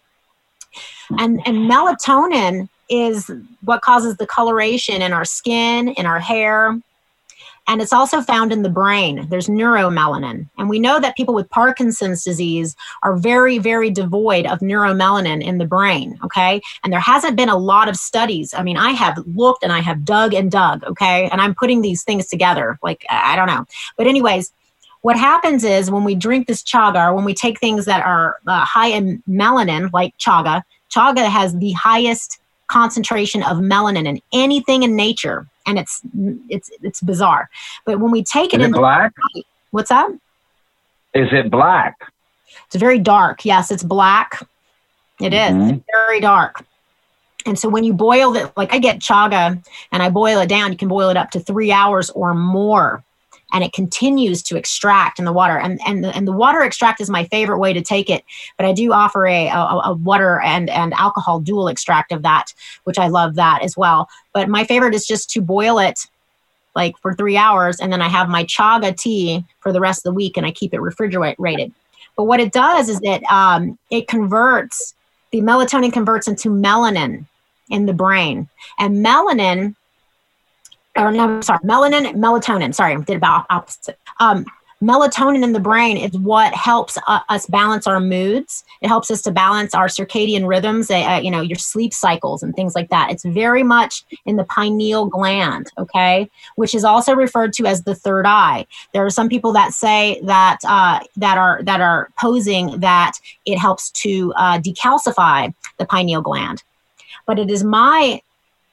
And 1.18 1.40
and 1.46 1.70
melatonin 1.70 2.68
is 2.88 3.30
what 3.64 3.82
causes 3.82 4.16
the 4.16 4.26
coloration 4.26 5.02
in 5.02 5.12
our 5.12 5.24
skin, 5.24 5.88
in 5.88 6.06
our 6.06 6.20
hair. 6.20 6.78
And 7.68 7.82
it's 7.82 7.93
also 7.93 8.20
found 8.20 8.52
in 8.52 8.62
the 8.62 8.68
brain. 8.68 9.26
There's 9.28 9.48
neuromelanin. 9.48 10.48
And 10.56 10.68
we 10.68 10.78
know 10.78 11.01
that 11.01 11.16
people 11.16 11.34
with 11.34 11.51
Parkinson's 11.51 12.22
disease 12.22 12.76
are 13.02 13.16
very, 13.16 13.59
very 13.59 13.90
devoid 13.90 14.47
of 14.47 14.60
neuromelanin 14.60 15.43
in 15.43 15.59
the 15.59 15.66
brain. 15.66 16.18
Okay. 16.24 16.60
And 16.84 16.93
there 16.93 17.01
hasn't 17.01 17.36
been 17.36 17.48
a 17.48 17.56
lot 17.56 17.88
of 17.88 17.97
studies. 17.97 18.55
I 18.55 18.62
mean, 18.62 18.76
I 18.76 18.90
have 18.93 19.18
looked 19.34 19.64
and 19.64 19.72
I 19.72 19.80
have 19.80 20.05
dug 20.05 20.32
and 20.32 20.51
dug. 20.51 20.84
Okay. 20.84 21.28
And 21.30 21.40
I'm 21.40 21.55
putting 21.55 21.82
these 21.82 22.05
things 22.05 22.28
together. 22.28 22.78
Like, 22.82 23.05
I 23.10 23.34
don't 23.34 23.48
know. 23.48 23.66
But, 23.97 24.06
anyways, 24.06 24.52
what 25.02 25.16
happens 25.16 25.62
is 25.62 25.90
when 25.90 26.05
we 26.05 26.14
drink 26.14 26.47
this 26.47 26.62
chaga 26.62 27.14
when 27.14 27.24
we 27.24 27.34
take 27.34 27.60
things 27.60 27.84
that 27.84 28.05
are 28.05 28.38
uh, 28.47 28.64
high 28.64 28.88
in 28.88 29.22
melanin, 29.28 29.93
like 29.93 30.16
chaga, 30.18 30.62
chaga 30.90 31.28
has 31.28 31.56
the 31.59 31.72
highest 31.72 32.40
concentration 32.68 33.43
of 33.44 33.59
melanin 33.59 34.06
in 34.06 34.20
anything 34.32 34.82
in 34.82 34.97
nature. 34.97 35.47
And 35.66 35.78
it's 35.78 36.01
it's 36.48 36.70
it's 36.82 37.01
bizarre. 37.01 37.51
But 37.84 37.98
when 38.01 38.10
we 38.10 38.22
take 38.22 38.55
it 38.55 38.60
Is 38.60 38.66
it 38.66 38.68
in, 38.68 38.72
black? 38.72 39.12
what's 39.72 39.88
that? 39.88 40.10
Is 41.14 41.28
it 41.32 41.51
black? 41.51 41.97
It's 42.66 42.76
very 42.76 42.98
dark. 42.98 43.44
Yes, 43.44 43.70
it's 43.70 43.82
black. 43.82 44.47
It 45.20 45.32
is 45.32 45.52
Mhm. 45.52 45.76
It's 45.76 45.84
very 45.93 46.20
dark. 46.20 46.64
And 47.47 47.59
so 47.59 47.68
when 47.68 47.84
you 47.84 47.93
boil 47.93 48.34
it, 48.36 48.52
like 48.56 48.72
I 48.74 48.78
get 48.78 48.98
chaga 48.98 49.64
and 49.93 50.02
I 50.02 50.10
boil 50.10 50.40
it 50.40 50.48
down, 50.48 50.72
you 50.72 50.78
can 50.78 50.88
boil 50.88 51.10
it 51.10 51.16
up 51.16 51.30
to 51.32 51.40
three 51.40 51.70
hours 51.72 52.10
or 52.10 52.34
more. 52.34 53.05
And 53.52 53.62
it 53.62 53.73
continues 53.73 54.43
to 54.44 54.56
extract 54.56 55.18
in 55.18 55.24
the 55.24 55.32
water. 55.32 55.59
And 55.59 55.81
and 55.86 56.02
the, 56.02 56.14
and 56.16 56.27
the 56.27 56.32
water 56.32 56.62
extract 56.62 57.01
is 57.01 57.09
my 57.09 57.24
favorite 57.24 57.59
way 57.59 57.73
to 57.73 57.81
take 57.81 58.10
it. 58.10 58.24
But 58.56 58.66
I 58.66 58.73
do 58.73 58.93
offer 58.93 59.27
a, 59.27 59.47
a, 59.48 59.81
a 59.85 59.94
water 59.94 60.40
and, 60.40 60.68
and 60.68 60.93
alcohol 60.94 61.40
dual 61.40 61.68
extract 61.68 62.12
of 62.12 62.23
that, 62.23 62.52
which 62.85 62.98
I 62.98 63.09
love 63.09 63.36
that 63.36 63.62
as 63.62 63.77
well. 63.77 64.09
But 64.32 64.48
my 64.48 64.64
favorite 64.64 64.94
is 64.94 65.06
just 65.06 65.31
to 65.31 65.40
boil 65.40 65.78
it 65.78 66.06
like 66.74 66.98
for 66.98 67.14
three 67.14 67.39
hours, 67.39 67.81
and 67.81 67.90
then 67.90 68.02
I 68.02 68.09
have 68.09 68.28
my 68.28 68.44
chaga 68.44 68.94
tea 68.94 69.44
for 69.60 69.73
the 69.73 69.81
rest 69.81 70.01
of 70.01 70.10
the 70.10 70.14
week, 70.14 70.36
and 70.36 70.44
I 70.44 70.51
keep 70.51 70.74
it 70.74 70.81
refrigerated. 70.81 71.73
But 72.16 72.24
what 72.24 72.40
it 72.40 72.52
does 72.52 72.90
is 72.90 73.01
that 73.01 73.23
um, 73.32 73.78
it 73.90 74.09
converts 74.09 74.94
the 75.31 75.40
melatonin 75.40 75.93
converts 75.93 76.28
into 76.28 76.51
melanin 76.51 77.24
in 77.70 77.86
the 77.86 77.94
brain, 77.94 78.48
and 78.78 79.05
melanin, 79.05 79.74
or 80.97 81.12
no, 81.12 81.40
sorry, 81.40 81.60
melanin, 81.60 82.14
melatonin. 82.14 82.74
Sorry, 82.74 82.94
I 82.94 83.01
did 83.01 83.16
about 83.16 83.47
opposite. 83.51 83.98
Um, 84.20 84.47
melatonin 84.82 85.43
in 85.43 85.52
the 85.52 85.60
brain 85.60 85.97
is 85.97 86.12
what 86.18 86.55
helps 86.55 86.98
uh, 87.06 87.20
us 87.28 87.47
balance 87.47 87.86
our 87.86 88.01
moods. 88.01 88.62
It 88.82 88.89
helps 88.89 89.10
us 89.10 89.23
to 89.23 89.31
balance 89.31 89.74
our 89.74 89.86
circadian 89.86 90.47
rhythms 90.47 90.90
uh, 90.90 91.20
you 91.23 91.31
know 91.31 91.40
your 91.40 91.56
sleep 91.56 91.94
cycles 91.94 92.43
and 92.43 92.55
things 92.55 92.74
like 92.74 92.90
that. 92.90 93.10
It's 93.10 93.24
very 93.24 93.62
much 93.62 94.05
in 94.27 94.36
the 94.36 94.44
pineal 94.44 95.06
gland 95.06 95.70
okay? 95.78 96.28
Which 96.56 96.74
is 96.74 96.85
also 96.85 97.14
referred 97.14 97.52
to 97.55 97.66
as 97.66 97.85
the 97.85 97.94
third 97.94 98.27
eye. 98.27 98.66
There 98.93 99.05
are 99.05 99.10
some 99.10 99.28
people 99.28 99.52
that 99.52 99.73
say 99.73 100.20
that 100.24 100.59
uh, 100.66 101.01
that 101.16 101.39
are 101.39 101.62
that 101.62 101.81
are 101.81 102.10
posing 102.20 102.81
that 102.81 103.12
it 103.47 103.59
helps 103.59 103.90
to 104.02 104.32
uh, 104.36 104.59
decalcify 104.59 105.55
the 105.78 105.86
pineal 105.86 106.20
gland. 106.20 106.62
But 107.27 107.39
it 107.39 107.51
is 107.51 107.64
my 107.64 108.20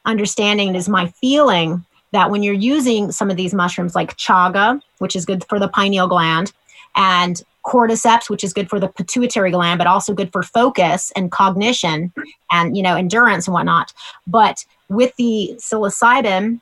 understanding 0.06 0.70
it 0.70 0.76
is 0.76 0.90
my 0.90 1.08
feeling 1.22 1.86
that 2.14 2.31
when 2.31 2.44
you're 2.44 2.53
using 2.53 3.11
some 3.11 3.30
of 3.30 3.38
these 3.38 3.53
mushrooms 3.53 3.95
like 3.95 4.15
chaga, 4.18 4.81
which 4.99 5.15
is 5.15 5.26
good 5.26 5.44
for 5.49 5.60
the 5.60 5.68
pineal 5.68 6.07
gland, 6.07 6.53
and 6.95 7.41
cordyceps, 7.65 8.30
which 8.30 8.44
is 8.44 8.53
good 8.53 8.69
for 8.69 8.80
the 8.80 8.88
pituitary 8.88 9.52
gland, 9.52 9.80
but 9.80 9.88
also 9.88 10.14
good 10.14 10.31
for 10.31 10.44
focus 10.44 11.11
and 11.15 11.31
cognition 11.31 12.14
and 12.52 12.77
you 12.77 12.84
know 12.84 12.95
endurance 12.95 13.48
and 13.48 13.53
whatnot. 13.53 13.94
But 14.27 14.65
with 14.90 15.15
the 15.18 15.56
psilocybin, 15.57 16.61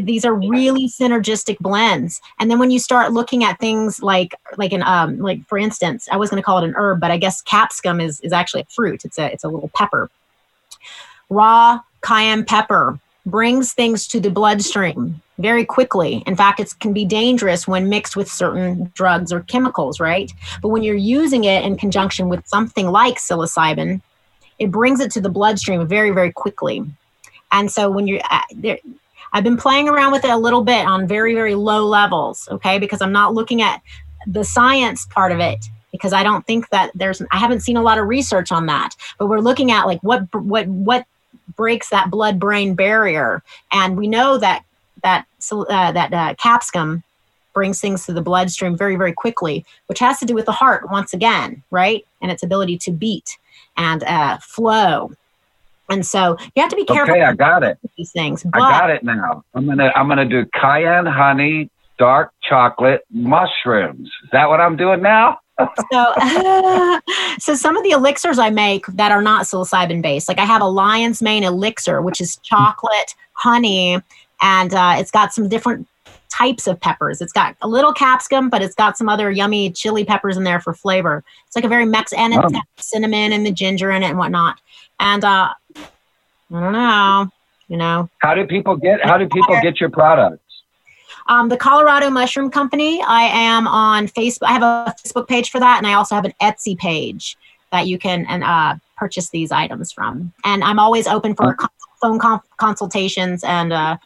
these 0.00 0.24
are 0.24 0.34
really 0.34 0.88
synergistic 0.88 1.58
blends. 1.60 2.20
And 2.38 2.50
then 2.50 2.58
when 2.58 2.70
you 2.70 2.78
start 2.78 3.12
looking 3.12 3.44
at 3.44 3.58
things 3.58 4.02
like 4.02 4.34
like 4.58 4.72
an 4.72 4.82
um 4.82 5.18
like 5.18 5.46
for 5.48 5.56
instance, 5.56 6.08
I 6.12 6.16
was 6.16 6.28
going 6.28 6.42
to 6.42 6.44
call 6.44 6.58
it 6.58 6.64
an 6.64 6.74
herb, 6.76 7.00
but 7.00 7.10
I 7.10 7.16
guess 7.16 7.40
capsicum 7.40 8.00
is 8.00 8.20
is 8.20 8.32
actually 8.32 8.62
a 8.62 8.66
fruit. 8.66 9.04
It's 9.04 9.18
a 9.18 9.32
it's 9.32 9.44
a 9.44 9.48
little 9.48 9.70
pepper. 9.74 10.10
Raw 11.30 11.80
cayenne 12.02 12.44
pepper 12.44 12.98
brings 13.30 13.72
things 13.72 14.06
to 14.08 14.20
the 14.20 14.30
bloodstream 14.30 15.20
very 15.38 15.64
quickly. 15.64 16.22
In 16.26 16.36
fact, 16.36 16.60
it 16.60 16.74
can 16.80 16.92
be 16.92 17.04
dangerous 17.04 17.68
when 17.68 17.88
mixed 17.88 18.16
with 18.16 18.30
certain 18.30 18.90
drugs 18.94 19.32
or 19.32 19.40
chemicals, 19.40 20.00
right? 20.00 20.32
But 20.62 20.68
when 20.68 20.82
you're 20.82 20.96
using 20.96 21.44
it 21.44 21.64
in 21.64 21.76
conjunction 21.76 22.28
with 22.28 22.46
something 22.46 22.88
like 22.88 23.16
psilocybin, 23.16 24.00
it 24.58 24.70
brings 24.70 25.00
it 25.00 25.10
to 25.12 25.20
the 25.20 25.28
bloodstream 25.28 25.86
very, 25.86 26.10
very 26.10 26.32
quickly. 26.32 26.84
And 27.52 27.70
so 27.70 27.90
when 27.90 28.06
you're 28.06 28.20
uh, 28.30 28.40
there, 28.54 28.78
I've 29.32 29.44
been 29.44 29.56
playing 29.56 29.88
around 29.88 30.12
with 30.12 30.24
it 30.24 30.30
a 30.30 30.36
little 30.36 30.64
bit 30.64 30.86
on 30.86 31.06
very, 31.06 31.34
very 31.34 31.54
low 31.54 31.86
levels, 31.86 32.48
okay? 32.50 32.78
Because 32.78 33.00
I'm 33.00 33.12
not 33.12 33.34
looking 33.34 33.62
at 33.62 33.80
the 34.26 34.44
science 34.44 35.06
part 35.06 35.32
of 35.32 35.38
it 35.38 35.64
because 35.92 36.12
I 36.12 36.22
don't 36.22 36.46
think 36.46 36.68
that 36.70 36.90
there's 36.94 37.22
I 37.30 37.38
haven't 37.38 37.60
seen 37.60 37.76
a 37.76 37.82
lot 37.82 37.98
of 37.98 38.08
research 38.08 38.52
on 38.52 38.66
that. 38.66 38.90
But 39.18 39.26
we're 39.26 39.40
looking 39.40 39.70
at 39.70 39.86
like 39.86 40.00
what 40.02 40.32
what 40.34 40.66
what 40.66 41.06
breaks 41.56 41.90
that 41.90 42.10
blood 42.10 42.38
brain 42.38 42.74
barrier. 42.74 43.42
And 43.72 43.96
we 43.96 44.06
know 44.06 44.38
that 44.38 44.64
that 45.02 45.26
uh, 45.52 45.92
that 45.92 46.12
uh, 46.12 46.34
capsicum 46.34 47.02
brings 47.54 47.80
things 47.80 48.06
to 48.06 48.12
the 48.12 48.22
bloodstream 48.22 48.76
very 48.76 48.96
very 48.96 49.12
quickly, 49.12 49.64
which 49.86 49.98
has 49.98 50.18
to 50.20 50.26
do 50.26 50.34
with 50.34 50.46
the 50.46 50.52
heart 50.52 50.90
once 50.90 51.12
again, 51.12 51.62
right? 51.70 52.06
And 52.20 52.30
its 52.30 52.42
ability 52.42 52.78
to 52.78 52.90
beat 52.90 53.38
and 53.76 54.02
uh, 54.04 54.38
flow. 54.38 55.12
And 55.90 56.04
so 56.04 56.36
you 56.54 56.60
have 56.60 56.70
to 56.70 56.76
be 56.76 56.84
careful. 56.84 57.14
Okay, 57.14 57.22
I 57.22 57.32
got 57.32 57.62
it. 57.62 57.78
These 57.96 58.12
things. 58.12 58.44
I 58.52 58.58
got 58.58 58.90
it 58.90 59.02
now. 59.02 59.44
I'm 59.54 59.66
gonna 59.66 59.90
I'm 59.96 60.08
gonna 60.08 60.28
do 60.28 60.44
cayenne 60.54 61.06
honey, 61.06 61.70
dark 61.98 62.32
chocolate, 62.42 63.04
mushrooms. 63.10 64.08
Is 64.24 64.30
that 64.32 64.48
what 64.48 64.60
I'm 64.60 64.76
doing 64.76 65.00
now? 65.00 65.38
So, 65.92 67.00
so 67.38 67.54
some 67.54 67.76
of 67.76 67.82
the 67.82 67.90
elixirs 67.90 68.38
I 68.38 68.50
make 68.50 68.86
that 68.88 69.12
are 69.12 69.22
not 69.22 69.46
psilocybin 69.46 70.02
based, 70.02 70.28
like 70.28 70.38
I 70.38 70.44
have 70.44 70.62
a 70.62 70.66
lion's 70.66 71.22
mane 71.22 71.44
elixir, 71.44 72.02
which 72.02 72.20
is 72.20 72.36
chocolate, 72.42 73.14
honey, 73.32 73.98
and 74.40 74.74
uh, 74.74 74.96
it's 74.98 75.10
got 75.10 75.32
some 75.32 75.48
different 75.48 75.86
types 76.28 76.66
of 76.66 76.80
peppers. 76.80 77.20
It's 77.20 77.32
got 77.32 77.56
a 77.62 77.68
little 77.68 77.92
capsicum, 77.92 78.50
but 78.50 78.62
it's 78.62 78.74
got 78.74 78.96
some 78.96 79.08
other 79.08 79.30
yummy 79.30 79.70
chili 79.70 80.04
peppers 80.04 80.36
in 80.36 80.44
there 80.44 80.60
for 80.60 80.72
flavor. 80.72 81.24
It's 81.46 81.56
like 81.56 81.64
a 81.64 81.68
very 81.68 81.84
Mex 81.84 82.12
and 82.12 82.34
it's 82.34 82.54
oh. 82.54 82.60
cinnamon 82.76 83.32
and 83.32 83.44
the 83.44 83.50
ginger 83.50 83.90
in 83.90 84.02
it 84.02 84.10
and 84.10 84.18
whatnot. 84.18 84.60
And 85.00 85.24
uh, 85.24 85.52
I 85.76 85.80
don't 86.50 86.72
know, 86.72 87.30
you 87.68 87.76
know. 87.76 88.08
How 88.18 88.34
do 88.34 88.46
people 88.46 88.76
get? 88.76 89.04
How 89.04 89.18
do 89.18 89.28
people 89.28 89.60
get 89.62 89.80
your 89.80 89.90
product? 89.90 90.42
Um, 91.28 91.48
the 91.48 91.56
Colorado 91.56 92.10
Mushroom 92.10 92.50
Company. 92.50 93.02
I 93.02 93.22
am 93.24 93.68
on 93.68 94.08
Facebook. 94.08 94.46
I 94.46 94.52
have 94.52 94.62
a 94.62 94.94
Facebook 95.02 95.28
page 95.28 95.50
for 95.50 95.60
that, 95.60 95.78
and 95.78 95.86
I 95.86 95.92
also 95.92 96.14
have 96.14 96.24
an 96.24 96.32
Etsy 96.40 96.76
page 96.76 97.36
that 97.70 97.86
you 97.86 97.98
can 97.98 98.24
and 98.28 98.42
uh, 98.42 98.76
purchase 98.96 99.28
these 99.30 99.52
items 99.52 99.92
from. 99.92 100.32
And 100.44 100.64
I'm 100.64 100.78
always 100.78 101.06
open 101.06 101.34
for 101.34 101.56
phone 102.00 102.18
consultations 102.56 103.44
and 103.44 103.72
uh, 103.72 103.98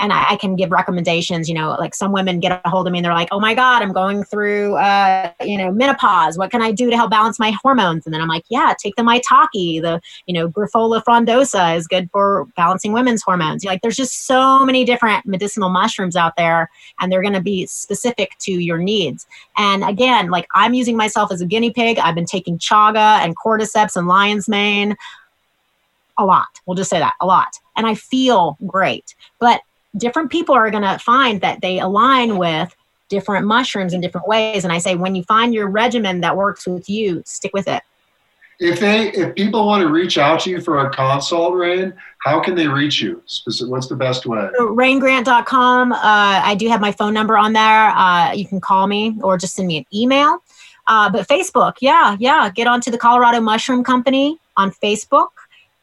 and 0.00 0.12
I, 0.12 0.30
I, 0.30 0.36
can 0.36 0.56
give 0.56 0.70
recommendations. 0.70 1.48
You 1.48 1.54
know, 1.54 1.76
like 1.78 1.94
some 1.94 2.12
women 2.12 2.40
get 2.40 2.60
a 2.64 2.68
hold 2.68 2.86
of 2.86 2.92
me 2.92 2.98
and 2.98 3.04
they're 3.04 3.14
like, 3.14 3.28
"Oh 3.30 3.38
my 3.38 3.54
God, 3.54 3.82
I'm 3.82 3.92
going 3.92 4.24
through, 4.24 4.74
uh, 4.76 5.30
you 5.42 5.58
know, 5.58 5.70
menopause. 5.70 6.38
What 6.38 6.50
can 6.50 6.62
I 6.62 6.72
do 6.72 6.90
to 6.90 6.96
help 6.96 7.10
balance 7.10 7.38
my 7.38 7.52
hormones?" 7.62 8.06
And 8.06 8.14
then 8.14 8.20
I'm 8.20 8.28
like, 8.28 8.44
"Yeah, 8.48 8.74
take 8.78 8.96
the 8.96 9.02
maitake. 9.02 9.82
The 9.82 10.00
you 10.26 10.34
know, 10.34 10.48
Grifola 10.48 11.02
frondosa 11.04 11.76
is 11.76 11.86
good 11.86 12.10
for 12.10 12.46
balancing 12.56 12.92
women's 12.92 13.22
hormones. 13.22 13.64
Like, 13.64 13.82
there's 13.82 13.96
just 13.96 14.26
so 14.26 14.64
many 14.64 14.84
different 14.84 15.26
medicinal 15.26 15.68
mushrooms 15.68 16.16
out 16.16 16.34
there, 16.36 16.70
and 17.00 17.12
they're 17.12 17.22
going 17.22 17.34
to 17.34 17.42
be 17.42 17.66
specific 17.66 18.32
to 18.40 18.52
your 18.52 18.78
needs. 18.78 19.26
And 19.56 19.84
again, 19.84 20.30
like 20.30 20.48
I'm 20.54 20.74
using 20.74 20.96
myself 20.96 21.30
as 21.30 21.40
a 21.40 21.46
guinea 21.46 21.70
pig. 21.70 21.98
I've 21.98 22.14
been 22.14 22.24
taking 22.24 22.58
chaga 22.58 23.20
and 23.22 23.36
cordyceps 23.36 23.96
and 23.96 24.08
lion's 24.08 24.48
mane 24.48 24.96
a 26.18 26.24
lot. 26.24 26.60
We'll 26.66 26.76
just 26.76 26.90
say 26.90 26.98
that 26.98 27.14
a 27.20 27.26
lot. 27.26 27.58
And 27.76 27.86
I 27.86 27.94
feel 27.94 28.56
great. 28.66 29.14
But 29.38 29.62
different 29.96 30.30
people 30.30 30.54
are 30.54 30.70
going 30.70 30.82
to 30.82 30.98
find 30.98 31.40
that 31.40 31.60
they 31.60 31.78
align 31.78 32.38
with 32.38 32.74
different 33.08 33.46
mushrooms 33.46 33.92
in 33.92 34.00
different 34.00 34.26
ways. 34.26 34.64
And 34.64 34.72
I 34.72 34.78
say, 34.78 34.94
when 34.94 35.14
you 35.14 35.24
find 35.24 35.52
your 35.52 35.68
regimen 35.68 36.20
that 36.20 36.36
works 36.36 36.66
with 36.66 36.88
you, 36.88 37.22
stick 37.26 37.52
with 37.52 37.68
it. 37.68 37.82
If 38.60 38.78
they, 38.78 39.10
if 39.12 39.34
people 39.34 39.66
want 39.66 39.80
to 39.82 39.88
reach 39.88 40.18
out 40.18 40.40
to 40.40 40.50
you 40.50 40.60
for 40.60 40.86
a 40.86 40.90
consult, 40.90 41.54
Rayne, 41.54 41.94
how 42.18 42.40
can 42.40 42.54
they 42.54 42.68
reach 42.68 43.00
you? 43.00 43.22
What's 43.62 43.88
the 43.88 43.96
best 43.96 44.26
way? 44.26 44.50
Raynegrant.com. 44.58 45.92
Uh, 45.92 45.98
I 46.02 46.54
do 46.56 46.68
have 46.68 46.80
my 46.80 46.92
phone 46.92 47.14
number 47.14 47.38
on 47.38 47.54
there. 47.54 47.88
Uh, 47.88 48.32
you 48.32 48.46
can 48.46 48.60
call 48.60 48.86
me 48.86 49.16
or 49.22 49.38
just 49.38 49.54
send 49.54 49.66
me 49.66 49.78
an 49.78 49.86
email. 49.94 50.42
Uh, 50.86 51.08
but 51.08 51.26
Facebook, 51.26 51.74
yeah, 51.80 52.16
yeah. 52.20 52.50
Get 52.50 52.66
onto 52.66 52.90
the 52.90 52.98
Colorado 52.98 53.40
Mushroom 53.40 53.82
Company 53.82 54.38
on 54.58 54.70
Facebook 54.72 55.28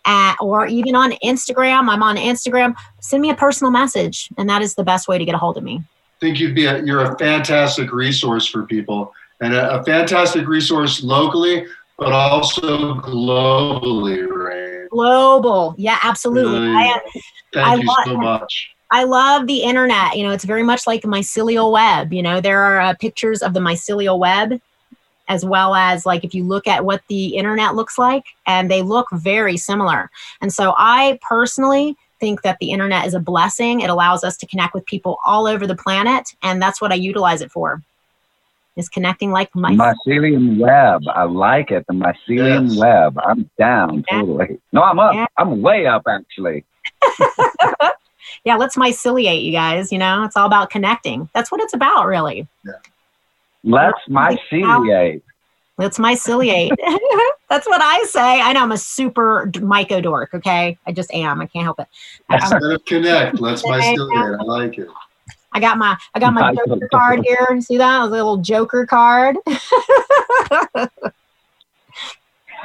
at, 0.08 0.38
or 0.40 0.66
even 0.66 0.96
on 0.96 1.12
Instagram. 1.24 1.90
I'm 1.90 2.02
on 2.02 2.16
Instagram. 2.16 2.76
Send 3.02 3.22
me 3.22 3.30
a 3.30 3.36
personal 3.36 3.70
message, 3.70 4.30
and 4.38 4.50
that 4.50 4.64
is 4.64 4.74
the 4.74 4.84
best 4.84 5.08
way 5.08 5.20
to 5.20 5.26
get 5.26 5.36
a 5.36 5.38
hold 5.38 5.58
of 5.58 5.64
me. 5.64 5.84
I 5.84 6.20
think 6.20 6.40
you'd 6.40 6.56
be 6.56 6.66
a, 6.66 6.82
you're 6.84 7.12
a 7.12 7.18
fantastic 7.20 7.92
resource 7.92 8.48
for 8.48 8.64
people 8.64 9.14
and 9.42 9.54
a, 9.54 9.80
a 9.80 9.84
fantastic 9.84 10.48
resource 10.48 11.04
locally, 11.04 11.68
but 12.00 12.12
also 12.12 12.96
globally, 12.96 14.28
right? 14.28 14.90
Global, 14.90 15.76
yeah, 15.78 16.00
absolutely. 16.02 16.60
Really, 16.60 16.76
I, 16.76 17.00
thank 17.54 17.68
I 17.68 17.76
you 17.76 17.86
love, 17.86 18.06
so 18.06 18.18
much. 18.18 18.70
I 18.90 19.04
love 19.04 19.48
the 19.48 19.64
internet. 19.64 20.16
You 20.16 20.24
know, 20.24 20.32
it's 20.32 20.46
very 20.46 20.64
much 20.64 20.88
like 20.88 21.02
the 21.02 21.08
mycelial 21.08 21.72
web. 21.72 22.14
You 22.14 22.24
know, 22.24 22.42
there 22.42 22.62
are 22.62 22.80
uh, 22.80 22.94
pictures 22.96 23.42
of 23.42 23.54
the 23.54 23.60
mycelial 23.60 24.18
web 24.18 24.60
as 25.28 25.46
well 25.46 25.76
as 25.76 26.06
like 26.06 26.24
if 26.24 26.34
you 26.34 26.44
look 26.44 26.68
at 26.68 26.86
what 26.86 27.02
the 27.10 27.36
internet 27.36 27.76
looks 27.76 27.98
like 27.98 28.26
and 28.46 28.72
they 28.72 28.82
look 28.82 29.08
very 29.12 29.58
similar. 29.58 30.10
And 30.42 30.52
so 30.54 30.74
i 30.78 31.20
personally 31.28 31.96
think 32.20 32.42
that 32.42 32.58
the 32.60 32.72
internet 32.72 33.06
is 33.06 33.14
a 33.14 33.20
blessing. 33.20 33.82
It 33.82 33.90
allows 33.90 34.24
us 34.24 34.38
to 34.38 34.48
connect 34.48 34.74
with 34.74 34.86
people 34.86 35.20
all 35.26 35.48
over 35.48 35.68
the 35.68 35.76
planet 35.76 36.30
and 36.42 36.62
that's 36.62 36.82
what 36.82 36.92
i 36.92 36.96
utilize 36.96 37.42
it 37.42 37.52
for 37.52 37.82
is 38.76 38.88
connecting 38.90 39.32
like 39.32 39.54
my 39.56 39.72
mycelium 39.72 40.58
web. 40.60 41.02
I 41.14 41.24
like 41.24 41.72
it 41.72 41.86
the 41.88 41.94
mycelium 41.94 42.70
yes. 42.70 42.78
web. 42.78 43.20
I'm 43.20 43.50
down 43.58 44.06
yeah. 44.10 44.22
totally. 44.22 44.60
No 44.72 44.84
i'm 44.84 45.00
up. 45.00 45.14
Yeah. 45.14 45.26
i'm 45.38 45.62
way 45.62 45.86
up 45.86 46.04
actually. 46.08 46.64
Yeah 48.44 48.56
let's 48.56 48.76
myceliate 48.76 49.44
you 49.44 49.52
guys 49.52 49.92
you 49.92 49.98
know? 49.98 50.24
It's 50.24 50.38
all 50.38 50.46
about 50.46 50.70
connecting. 50.70 51.30
That's 51.34 51.52
what 51.52 51.62
it's 51.62 51.74
about 51.74 52.06
really. 52.06 52.48
Yeah. 52.66 52.74
Let's 53.68 54.00
myceliate. 54.10 55.22
Let's 55.78 55.98
myceliate. 55.98 56.72
That's 57.50 57.68
what 57.68 57.82
I 57.82 58.04
say. 58.06 58.42
I 58.42 58.54
know 58.54 58.62
I'm 58.62 58.72
a 58.72 58.78
super 58.78 59.52
myco 59.54 60.02
dork. 60.02 60.34
Okay, 60.34 60.78
I 60.88 60.92
just 60.94 61.14
am. 61.14 61.42
I 61.42 61.48
can't 61.48 61.66
help 61.66 61.82
it. 61.82 61.88
Instead 62.32 62.64
of 62.64 62.86
connect, 62.86 63.42
let's 63.42 63.64
myceliate. 63.64 64.40
I 64.40 64.44
like 64.44 64.78
it. 64.78 64.88
I 65.52 65.60
got 65.60 65.78
my 65.78 65.98
I 66.14 66.20
got 66.20 66.34
my 66.34 66.56
Joker 66.56 66.88
card 66.90 67.26
here. 67.26 67.46
See 67.60 67.78
that? 67.78 68.04
A 68.04 68.06
little 68.06 68.38
Joker 68.38 68.86
card. 68.86 69.36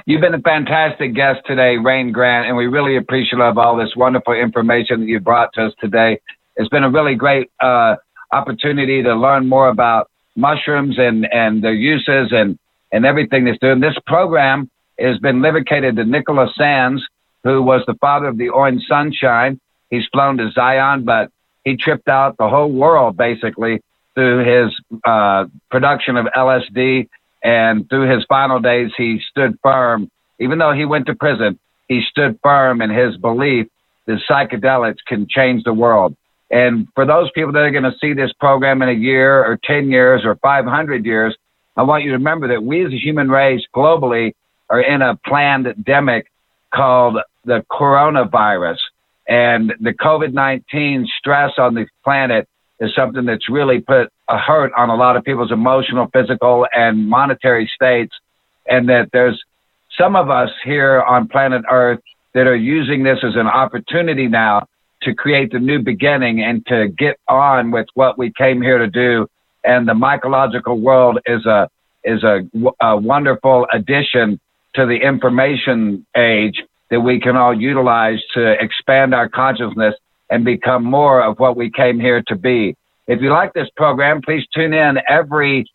You've 0.06 0.20
been 0.20 0.34
a 0.34 0.40
fantastic 0.40 1.14
guest 1.14 1.40
today, 1.46 1.78
Rayne 1.78 2.12
Grant, 2.12 2.46
and 2.46 2.56
we 2.56 2.66
really 2.66 2.96
appreciate 2.96 3.40
all 3.40 3.76
this 3.76 3.96
wonderful 3.96 4.34
information 4.34 5.00
that 5.00 5.06
you 5.06 5.18
brought 5.18 5.52
to 5.54 5.66
us 5.66 5.72
today. 5.80 6.20
It's 6.56 6.68
been 6.68 6.84
a 6.84 6.90
really 6.90 7.16
great 7.16 7.50
uh, 7.60 7.96
opportunity 8.32 9.02
to 9.02 9.14
learn 9.14 9.48
more 9.48 9.68
about 9.68 10.10
mushrooms 10.36 10.98
and, 10.98 11.30
and 11.32 11.62
their 11.62 11.74
uses 11.74 12.32
and, 12.32 12.58
and 12.90 13.04
everything 13.04 13.44
that's 13.44 13.58
doing. 13.58 13.80
This 13.80 13.96
program 14.06 14.70
has 14.98 15.18
been 15.18 15.42
dedicated 15.42 15.96
to 15.96 16.04
Nicholas 16.04 16.50
Sands, 16.56 17.02
who 17.44 17.62
was 17.62 17.82
the 17.86 17.94
father 17.94 18.26
of 18.26 18.38
the 18.38 18.50
Orange 18.50 18.84
Sunshine. 18.86 19.60
He's 19.90 20.06
flown 20.12 20.38
to 20.38 20.50
Zion, 20.52 21.04
but 21.04 21.30
he 21.64 21.76
tripped 21.76 22.08
out 22.08 22.36
the 22.38 22.48
whole 22.48 22.70
world 22.70 23.16
basically 23.16 23.82
through 24.14 24.44
his 24.44 24.74
uh, 25.04 25.46
production 25.70 26.16
of 26.16 26.26
LSD. 26.26 27.08
And 27.42 27.88
through 27.88 28.08
his 28.14 28.24
final 28.28 28.60
days, 28.60 28.92
he 28.96 29.20
stood 29.30 29.58
firm. 29.62 30.10
Even 30.38 30.58
though 30.58 30.72
he 30.72 30.84
went 30.84 31.06
to 31.06 31.14
prison, 31.14 31.58
he 31.88 32.02
stood 32.08 32.38
firm 32.42 32.80
in 32.80 32.90
his 32.90 33.16
belief 33.16 33.66
that 34.06 34.18
psychedelics 34.28 35.04
can 35.06 35.26
change 35.28 35.64
the 35.64 35.72
world. 35.72 36.16
And 36.52 36.86
for 36.94 37.06
those 37.06 37.30
people 37.34 37.50
that 37.52 37.60
are 37.60 37.70
going 37.70 37.82
to 37.84 37.96
see 37.98 38.12
this 38.12 38.30
program 38.38 38.82
in 38.82 38.90
a 38.90 38.92
year 38.92 39.42
or 39.42 39.58
10 39.64 39.90
years 39.90 40.22
or 40.24 40.36
500 40.36 41.06
years, 41.06 41.34
I 41.78 41.82
want 41.82 42.04
you 42.04 42.10
to 42.10 42.18
remember 42.18 42.48
that 42.48 42.62
we 42.62 42.84
as 42.84 42.92
a 42.92 42.98
human 42.98 43.30
race 43.30 43.62
globally 43.74 44.34
are 44.68 44.82
in 44.82 45.00
a 45.00 45.16
pandemic 45.16 46.30
called 46.72 47.16
the 47.46 47.64
coronavirus. 47.70 48.76
And 49.26 49.72
the 49.80 49.94
COVID 49.94 50.34
19 50.34 51.08
stress 51.18 51.52
on 51.56 51.74
the 51.74 51.86
planet 52.04 52.46
is 52.80 52.94
something 52.94 53.24
that's 53.24 53.48
really 53.48 53.80
put 53.80 54.12
a 54.28 54.36
hurt 54.36 54.72
on 54.76 54.90
a 54.90 54.94
lot 54.94 55.16
of 55.16 55.24
people's 55.24 55.52
emotional, 55.52 56.08
physical, 56.12 56.66
and 56.74 57.08
monetary 57.08 57.70
states. 57.74 58.14
And 58.66 58.90
that 58.90 59.08
there's 59.12 59.42
some 59.96 60.16
of 60.16 60.28
us 60.28 60.50
here 60.64 61.00
on 61.00 61.28
planet 61.28 61.62
Earth 61.70 62.00
that 62.34 62.46
are 62.46 62.56
using 62.56 63.04
this 63.04 63.18
as 63.22 63.36
an 63.36 63.46
opportunity 63.46 64.28
now 64.28 64.66
to 65.02 65.14
create 65.14 65.52
the 65.52 65.58
new 65.58 65.80
beginning 65.80 66.42
and 66.42 66.64
to 66.66 66.88
get 66.88 67.18
on 67.28 67.70
with 67.70 67.86
what 67.94 68.18
we 68.18 68.32
came 68.32 68.62
here 68.62 68.78
to 68.78 68.88
do. 68.88 69.28
And 69.64 69.88
the 69.88 69.94
mycological 69.94 70.80
world 70.80 71.18
is 71.26 71.46
a 71.46 71.68
is 72.04 72.24
a, 72.24 72.40
a 72.80 72.96
wonderful 72.96 73.66
addition 73.72 74.40
to 74.74 74.86
the 74.86 74.96
information 74.96 76.04
age 76.16 76.62
that 76.90 77.00
we 77.00 77.20
can 77.20 77.36
all 77.36 77.58
utilize 77.58 78.18
to 78.34 78.52
expand 78.60 79.14
our 79.14 79.28
consciousness 79.28 79.94
and 80.30 80.44
become 80.44 80.82
more 80.82 81.22
of 81.22 81.38
what 81.38 81.56
we 81.56 81.70
came 81.70 82.00
here 82.00 82.22
to 82.26 82.34
be. 82.34 82.76
If 83.06 83.20
you 83.20 83.30
like 83.30 83.52
this 83.52 83.68
program, 83.76 84.20
please 84.22 84.44
tune 84.54 84.72
in 84.72 84.98
every 85.08 85.66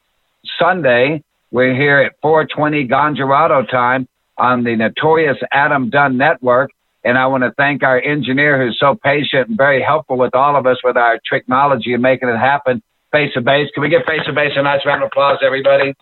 Sunday. 0.60 1.24
We're 1.52 1.76
here 1.76 1.99
at 1.99 2.14
420 2.22 2.88
Ganjarado 2.88 3.70
time 3.70 4.08
on 4.38 4.64
the 4.64 4.76
notorious 4.76 5.38
Adam 5.52 5.90
Dunn 5.90 6.18
Network. 6.18 6.72
And 7.08 7.18
I 7.18 7.26
want 7.28 7.44
to 7.46 7.54
thank 7.56 7.84
our 7.84 8.02
engineer 8.02 8.62
who's 8.62 8.78
so 8.78 8.94
patient 9.02 9.48
and 9.48 9.58
very 9.58 9.82
helpful 9.82 10.18
with 10.18 10.36
all 10.36 10.58
of 10.58 10.68
us 10.68 10.76
with 10.84 10.98
our 10.98 11.18
technology 11.32 11.94
and 11.94 12.04
making 12.04 12.28
it 12.28 12.38
happen. 12.38 12.84
Face 13.14 13.34
to 13.36 13.40
base. 13.40 13.70
Can 13.74 13.82
we 13.82 13.88
give 13.88 14.02
face 14.06 14.26
to 14.26 14.34
base 14.34 14.52
a 14.58 14.62
nice 14.62 14.86
round 14.86 15.04
of 15.04 15.08
applause, 15.08 15.38
everybody? 15.42 15.96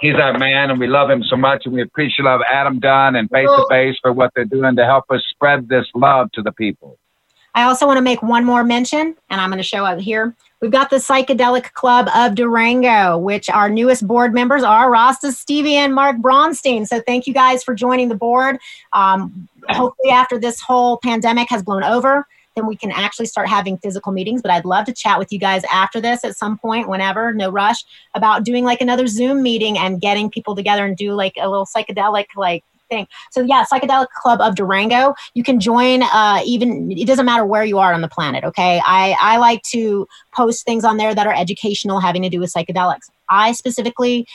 He's 0.00 0.14
our 0.14 0.38
man, 0.38 0.70
and 0.70 0.80
we 0.80 0.86
love 0.86 1.10
him 1.10 1.22
so 1.22 1.36
much, 1.36 1.66
and 1.66 1.74
we 1.74 1.82
appreciate 1.82 2.24
love 2.24 2.40
Adam 2.50 2.78
Dunn 2.78 3.14
and 3.14 3.28
face 3.28 3.46
to 3.46 3.66
face 3.68 3.98
for 4.00 4.10
what 4.10 4.30
they're 4.34 4.46
doing 4.46 4.74
to 4.76 4.86
help 4.86 5.04
us 5.10 5.22
spread 5.28 5.68
this 5.68 5.84
love 5.94 6.32
to 6.32 6.40
the 6.40 6.52
people. 6.52 6.96
I 7.54 7.64
also 7.64 7.86
want 7.86 7.98
to 7.98 8.02
make 8.02 8.22
one 8.22 8.46
more 8.46 8.64
mention, 8.64 9.16
and 9.28 9.38
I'm 9.38 9.50
going 9.50 9.58
to 9.58 9.62
show 9.62 9.84
up 9.84 10.00
here. 10.00 10.34
We've 10.60 10.72
got 10.72 10.90
the 10.90 10.96
Psychedelic 10.96 11.72
Club 11.74 12.08
of 12.16 12.34
Durango, 12.34 13.16
which 13.16 13.48
our 13.48 13.70
newest 13.70 14.06
board 14.06 14.34
members 14.34 14.64
are 14.64 14.90
Rasta 14.90 15.30
Stevie 15.30 15.76
and 15.76 15.94
Mark 15.94 16.16
Bronstein. 16.16 16.86
So 16.86 17.00
thank 17.00 17.28
you 17.28 17.32
guys 17.32 17.62
for 17.62 17.74
joining 17.74 18.08
the 18.08 18.16
board. 18.16 18.58
Um, 18.92 19.48
hopefully, 19.68 20.10
after 20.10 20.36
this 20.36 20.60
whole 20.60 20.98
pandemic 20.98 21.48
has 21.50 21.62
blown 21.62 21.84
over, 21.84 22.26
then 22.56 22.66
we 22.66 22.74
can 22.74 22.90
actually 22.90 23.26
start 23.26 23.48
having 23.48 23.78
physical 23.78 24.10
meetings. 24.10 24.42
But 24.42 24.50
I'd 24.50 24.64
love 24.64 24.84
to 24.86 24.92
chat 24.92 25.16
with 25.16 25.30
you 25.30 25.38
guys 25.38 25.62
after 25.72 26.00
this 26.00 26.24
at 26.24 26.36
some 26.36 26.58
point, 26.58 26.88
whenever, 26.88 27.32
no 27.32 27.50
rush, 27.50 27.84
about 28.14 28.42
doing 28.44 28.64
like 28.64 28.80
another 28.80 29.06
Zoom 29.06 29.44
meeting 29.44 29.78
and 29.78 30.00
getting 30.00 30.28
people 30.28 30.56
together 30.56 30.84
and 30.84 30.96
do 30.96 31.12
like 31.12 31.34
a 31.40 31.48
little 31.48 31.66
psychedelic 31.66 32.26
like 32.36 32.64
thing. 32.88 33.06
So 33.30 33.42
yeah, 33.42 33.64
Psychedelic 33.70 34.08
Club 34.08 34.40
of 34.40 34.54
Durango. 34.54 35.14
You 35.34 35.42
can 35.42 35.60
join. 35.60 36.02
Uh, 36.02 36.40
even 36.44 36.90
it 36.90 37.06
doesn't 37.06 37.26
matter 37.26 37.44
where 37.44 37.64
you 37.64 37.78
are 37.78 37.92
on 37.92 38.00
the 38.00 38.08
planet. 38.08 38.44
Okay, 38.44 38.80
I 38.84 39.16
I 39.20 39.36
like 39.38 39.62
to 39.70 40.06
post 40.34 40.64
things 40.64 40.84
on 40.84 40.96
there 40.96 41.14
that 41.14 41.26
are 41.26 41.34
educational, 41.34 42.00
having 42.00 42.22
to 42.22 42.28
do 42.28 42.40
with 42.40 42.52
psychedelics. 42.52 43.10
I 43.28 43.52
specifically 43.52 44.26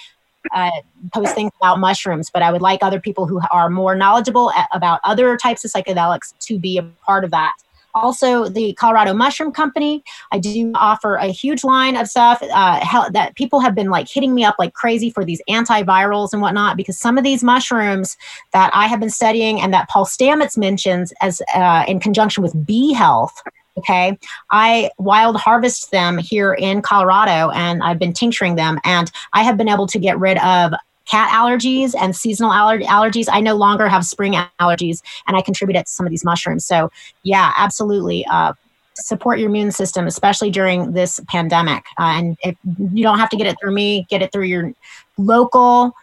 uh, 0.54 0.70
post 1.14 1.36
things 1.36 1.52
about 1.62 1.80
mushrooms, 1.80 2.30
but 2.32 2.42
I 2.42 2.52
would 2.52 2.62
like 2.62 2.84
other 2.84 3.00
people 3.00 3.28
who 3.28 3.42
are 3.52 3.70
more 3.70 3.96
knowledgeable 3.96 4.52
about 4.74 5.00
other 5.04 5.38
types 5.38 5.64
of 5.64 5.72
psychedelics 5.72 6.34
to 6.42 6.60
be 6.60 6.78
a 6.78 6.84
part 7.06 7.24
of 7.24 7.32
that 7.32 7.54
also 7.94 8.48
the 8.48 8.74
Colorado 8.74 9.14
Mushroom 9.14 9.52
Company. 9.52 10.04
I 10.32 10.40
do 10.40 10.72
offer 10.76 11.16
a 11.16 11.28
huge 11.28 11.64
line 11.64 11.96
of 11.96 12.08
stuff 12.08 12.42
uh, 12.42 13.10
that 13.12 13.36
people 13.36 13.60
have 13.60 13.76
been 13.76 13.90
like 13.90 14.08
hitting 14.10 14.34
me 14.34 14.44
up 14.44 14.56
like 14.60 14.74
crazy 14.74 15.10
for 15.10 15.24
these 15.26 15.42
antivirals 15.50 16.34
and 16.34 16.42
whatnot 16.42 16.78
because 16.78 16.98
some 16.98 17.18
of 17.18 17.24
these 17.24 17.44
mushrooms 17.44 18.18
that 18.52 18.72
I 18.74 18.88
have 18.88 19.00
been 19.00 19.10
studying 19.10 19.62
and 19.62 19.74
that 19.74 19.90
Paul 19.90 20.06
Stamets 20.06 20.58
mentions 20.58 21.14
as 21.22 21.42
uh, 21.56 21.86
in 21.88 22.00
conjunction 22.00 22.44
with 22.44 22.66
bee 22.66 22.94
health. 22.94 23.42
Okay, 23.76 24.20
I 24.52 24.92
wild 25.00 25.36
harvest 25.38 25.90
them 25.90 26.20
here 26.20 26.54
in 26.54 26.84
Colorado 26.84 27.50
and 27.50 27.82
I've 27.82 27.98
been 27.98 28.14
tincturing 28.14 28.56
them 28.56 28.80
and 28.84 29.12
I 29.34 29.42
have 29.42 29.58
been 29.58 29.68
able 29.68 29.88
to 29.88 29.98
get 29.98 30.20
rid 30.20 30.38
of 30.38 30.74
cat 31.06 31.30
allergies 31.30 31.94
and 32.00 32.16
seasonal 32.16 32.52
aller- 32.52 32.80
allergies. 32.82 33.28
I 33.32 33.42
no 33.42 33.56
longer 33.56 33.88
have 33.88 34.06
spring 34.06 34.34
allergies, 34.60 35.02
and 35.28 35.36
I 35.38 35.42
contribute 35.42 35.78
it 35.78 35.86
to 35.86 35.92
some 35.92 36.06
of 36.06 36.10
these 36.10 36.26
mushrooms. 36.26 36.66
So, 36.66 36.92
yeah, 37.24 37.54
absolutely. 37.58 38.26
Uh, 38.26 38.54
support 38.96 39.40
your 39.40 39.50
immune 39.50 39.72
system, 39.72 40.08
especially 40.08 40.52
during 40.52 40.94
this 40.94 41.20
pandemic. 41.28 41.84
Uh, 42.00 42.14
and 42.16 42.38
if 42.44 42.56
you 42.94 43.04
don't 43.04 43.20
have 43.20 43.30
to 43.30 43.38
get 43.38 43.48
it 43.48 43.56
through 43.60 43.74
me, 43.74 44.06
get 44.10 44.22
it 44.22 44.32
through 44.32 44.46
your 44.46 44.74
local 45.18 45.94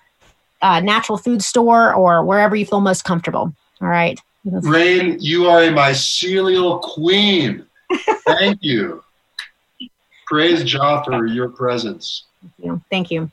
uh, 0.62 0.81
natural 0.81 1.16
food 1.16 1.43
store 1.43 1.94
or 1.94 2.24
wherever 2.24 2.56
you 2.56 2.66
feel 2.66 2.81
most 2.81 3.05
comfortable. 3.05 3.55
All 3.81 3.89
right. 3.89 4.20
Rayne, 4.44 5.18
you 5.20 5.47
are 5.47 5.64
a 5.64 5.68
mycelial 5.68 6.81
queen. 6.81 7.66
Thank 8.27 8.59
you. 8.62 9.02
Praise 10.27 10.64
Jah 10.64 11.02
for 11.05 11.27
your 11.27 11.48
presence. 11.48 12.24
Thank 12.40 12.52
you. 12.59 12.82
Thank 12.90 13.10
you. 13.10 13.31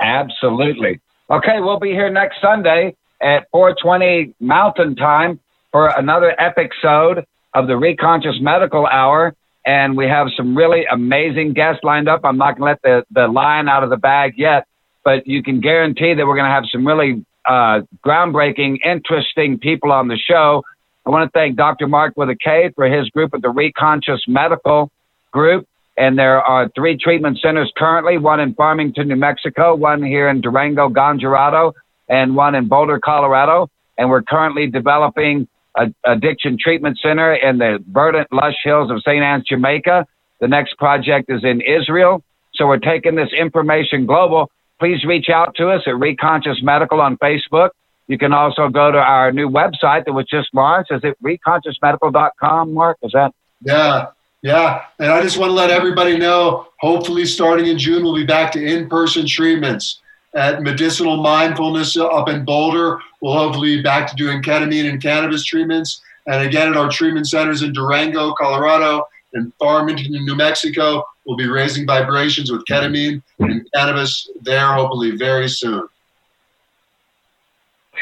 Absolutely. 0.00 1.00
Okay, 1.30 1.60
we'll 1.60 1.78
be 1.78 1.90
here 1.90 2.10
next 2.10 2.40
Sunday 2.40 2.94
at 3.20 3.50
4:20 3.52 4.34
Mountain 4.40 4.96
Time 4.96 5.40
for 5.72 5.88
another 5.88 6.34
episode 6.40 7.26
of 7.54 7.66
the 7.66 7.74
Reconscious 7.74 8.40
Medical 8.40 8.86
Hour, 8.86 9.34
and 9.66 9.96
we 9.96 10.06
have 10.06 10.28
some 10.36 10.56
really 10.56 10.84
amazing 10.86 11.52
guests 11.52 11.82
lined 11.82 12.08
up. 12.08 12.20
I'm 12.24 12.38
not 12.38 12.58
going 12.58 12.76
to 12.76 12.80
let 12.90 13.04
the 13.10 13.20
the 13.20 13.28
lion 13.28 13.68
out 13.68 13.84
of 13.84 13.90
the 13.90 13.96
bag 13.96 14.34
yet, 14.36 14.66
but 15.04 15.26
you 15.26 15.42
can 15.42 15.60
guarantee 15.60 16.14
that 16.14 16.26
we're 16.26 16.36
going 16.36 16.48
to 16.48 16.54
have 16.54 16.64
some 16.70 16.86
really 16.86 17.24
uh, 17.46 17.80
groundbreaking, 18.04 18.78
interesting 18.84 19.58
people 19.58 19.90
on 19.90 20.08
the 20.08 20.16
show. 20.16 20.62
I 21.06 21.10
want 21.10 21.30
to 21.30 21.38
thank 21.38 21.56
Dr. 21.56 21.88
Mark 21.88 22.14
with 22.16 22.28
a 22.28 22.36
K 22.36 22.70
for 22.74 22.86
his 22.86 23.08
group 23.08 23.32
at 23.34 23.42
the 23.42 23.48
Reconscious 23.48 24.28
Medical 24.28 24.90
Group. 25.30 25.66
And 25.98 26.16
there 26.16 26.40
are 26.40 26.68
three 26.76 26.96
treatment 26.96 27.40
centers 27.42 27.72
currently 27.76 28.18
one 28.18 28.38
in 28.38 28.54
Farmington, 28.54 29.08
New 29.08 29.16
Mexico, 29.16 29.74
one 29.74 30.00
here 30.02 30.28
in 30.28 30.40
Durango, 30.40 30.88
Ganjarado, 30.88 31.72
and 32.08 32.36
one 32.36 32.54
in 32.54 32.68
Boulder, 32.68 33.00
Colorado. 33.00 33.68
And 33.98 34.08
we're 34.08 34.22
currently 34.22 34.68
developing 34.68 35.48
an 35.74 35.94
addiction 36.04 36.56
treatment 36.58 37.00
center 37.02 37.34
in 37.34 37.58
the 37.58 37.84
verdant, 37.90 38.28
lush 38.32 38.54
hills 38.62 38.92
of 38.92 39.00
St. 39.00 39.22
Ann's, 39.22 39.44
Jamaica. 39.48 40.06
The 40.40 40.46
next 40.46 40.78
project 40.78 41.30
is 41.30 41.42
in 41.42 41.60
Israel. 41.60 42.22
So 42.54 42.68
we're 42.68 42.78
taking 42.78 43.16
this 43.16 43.30
information 43.36 44.06
global. 44.06 44.52
Please 44.78 45.04
reach 45.04 45.28
out 45.28 45.56
to 45.56 45.70
us 45.70 45.82
at 45.86 45.94
Reconscious 45.94 46.62
Medical 46.62 47.00
on 47.00 47.16
Facebook. 47.16 47.70
You 48.06 48.18
can 48.18 48.32
also 48.32 48.68
go 48.68 48.92
to 48.92 48.98
our 48.98 49.32
new 49.32 49.50
website 49.50 50.04
that 50.04 50.12
was 50.12 50.26
just 50.26 50.54
launched. 50.54 50.92
Is 50.92 51.00
it 51.02 51.20
reconsciousmedical.com, 51.22 52.72
Mark? 52.72 52.98
Is 53.02 53.10
that? 53.12 53.34
Yeah, 53.60 54.06
yeah, 54.42 54.82
and 54.98 55.10
I 55.10 55.22
just 55.22 55.38
want 55.38 55.50
to 55.50 55.54
let 55.54 55.70
everybody 55.70 56.16
know 56.16 56.68
hopefully, 56.78 57.26
starting 57.26 57.66
in 57.66 57.78
June, 57.78 58.02
we'll 58.02 58.14
be 58.14 58.24
back 58.24 58.52
to 58.52 58.64
in 58.64 58.88
person 58.88 59.26
treatments 59.26 60.00
at 60.34 60.62
Medicinal 60.62 61.16
Mindfulness 61.16 61.96
up 61.96 62.28
in 62.28 62.44
Boulder. 62.44 63.00
We'll 63.20 63.36
hopefully 63.36 63.76
be 63.76 63.82
back 63.82 64.08
to 64.08 64.16
doing 64.16 64.42
ketamine 64.42 64.88
and 64.88 65.02
cannabis 65.02 65.44
treatments. 65.44 66.02
And 66.26 66.46
again, 66.46 66.68
at 66.68 66.76
our 66.76 66.90
treatment 66.90 67.28
centers 67.28 67.62
in 67.62 67.72
Durango, 67.72 68.32
Colorado, 68.34 69.04
and 69.32 69.52
Farmington, 69.58 70.12
New 70.24 70.36
Mexico, 70.36 71.02
we'll 71.26 71.36
be 71.36 71.48
raising 71.48 71.86
vibrations 71.86 72.52
with 72.52 72.64
ketamine 72.66 73.22
and 73.40 73.68
cannabis 73.74 74.30
there 74.42 74.72
hopefully 74.72 75.16
very 75.16 75.48
soon. 75.48 75.88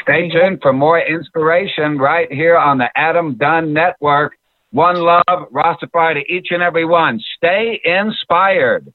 Stay 0.03 0.29
tuned 0.29 0.61
for 0.61 0.71
more 0.73 0.99
inspiration 0.99 1.97
right 1.97 2.31
here 2.31 2.57
on 2.57 2.77
the 2.77 2.89
Adam 2.95 3.35
Dunn 3.35 3.73
Network. 3.73 4.36
One 4.71 4.97
love, 4.97 5.23
Rastafari 5.51 6.15
to 6.15 6.33
each 6.33 6.47
and 6.51 6.61
every 6.61 6.85
one. 6.85 7.19
Stay 7.37 7.81
inspired. 7.83 8.93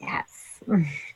Yes. 0.00 0.62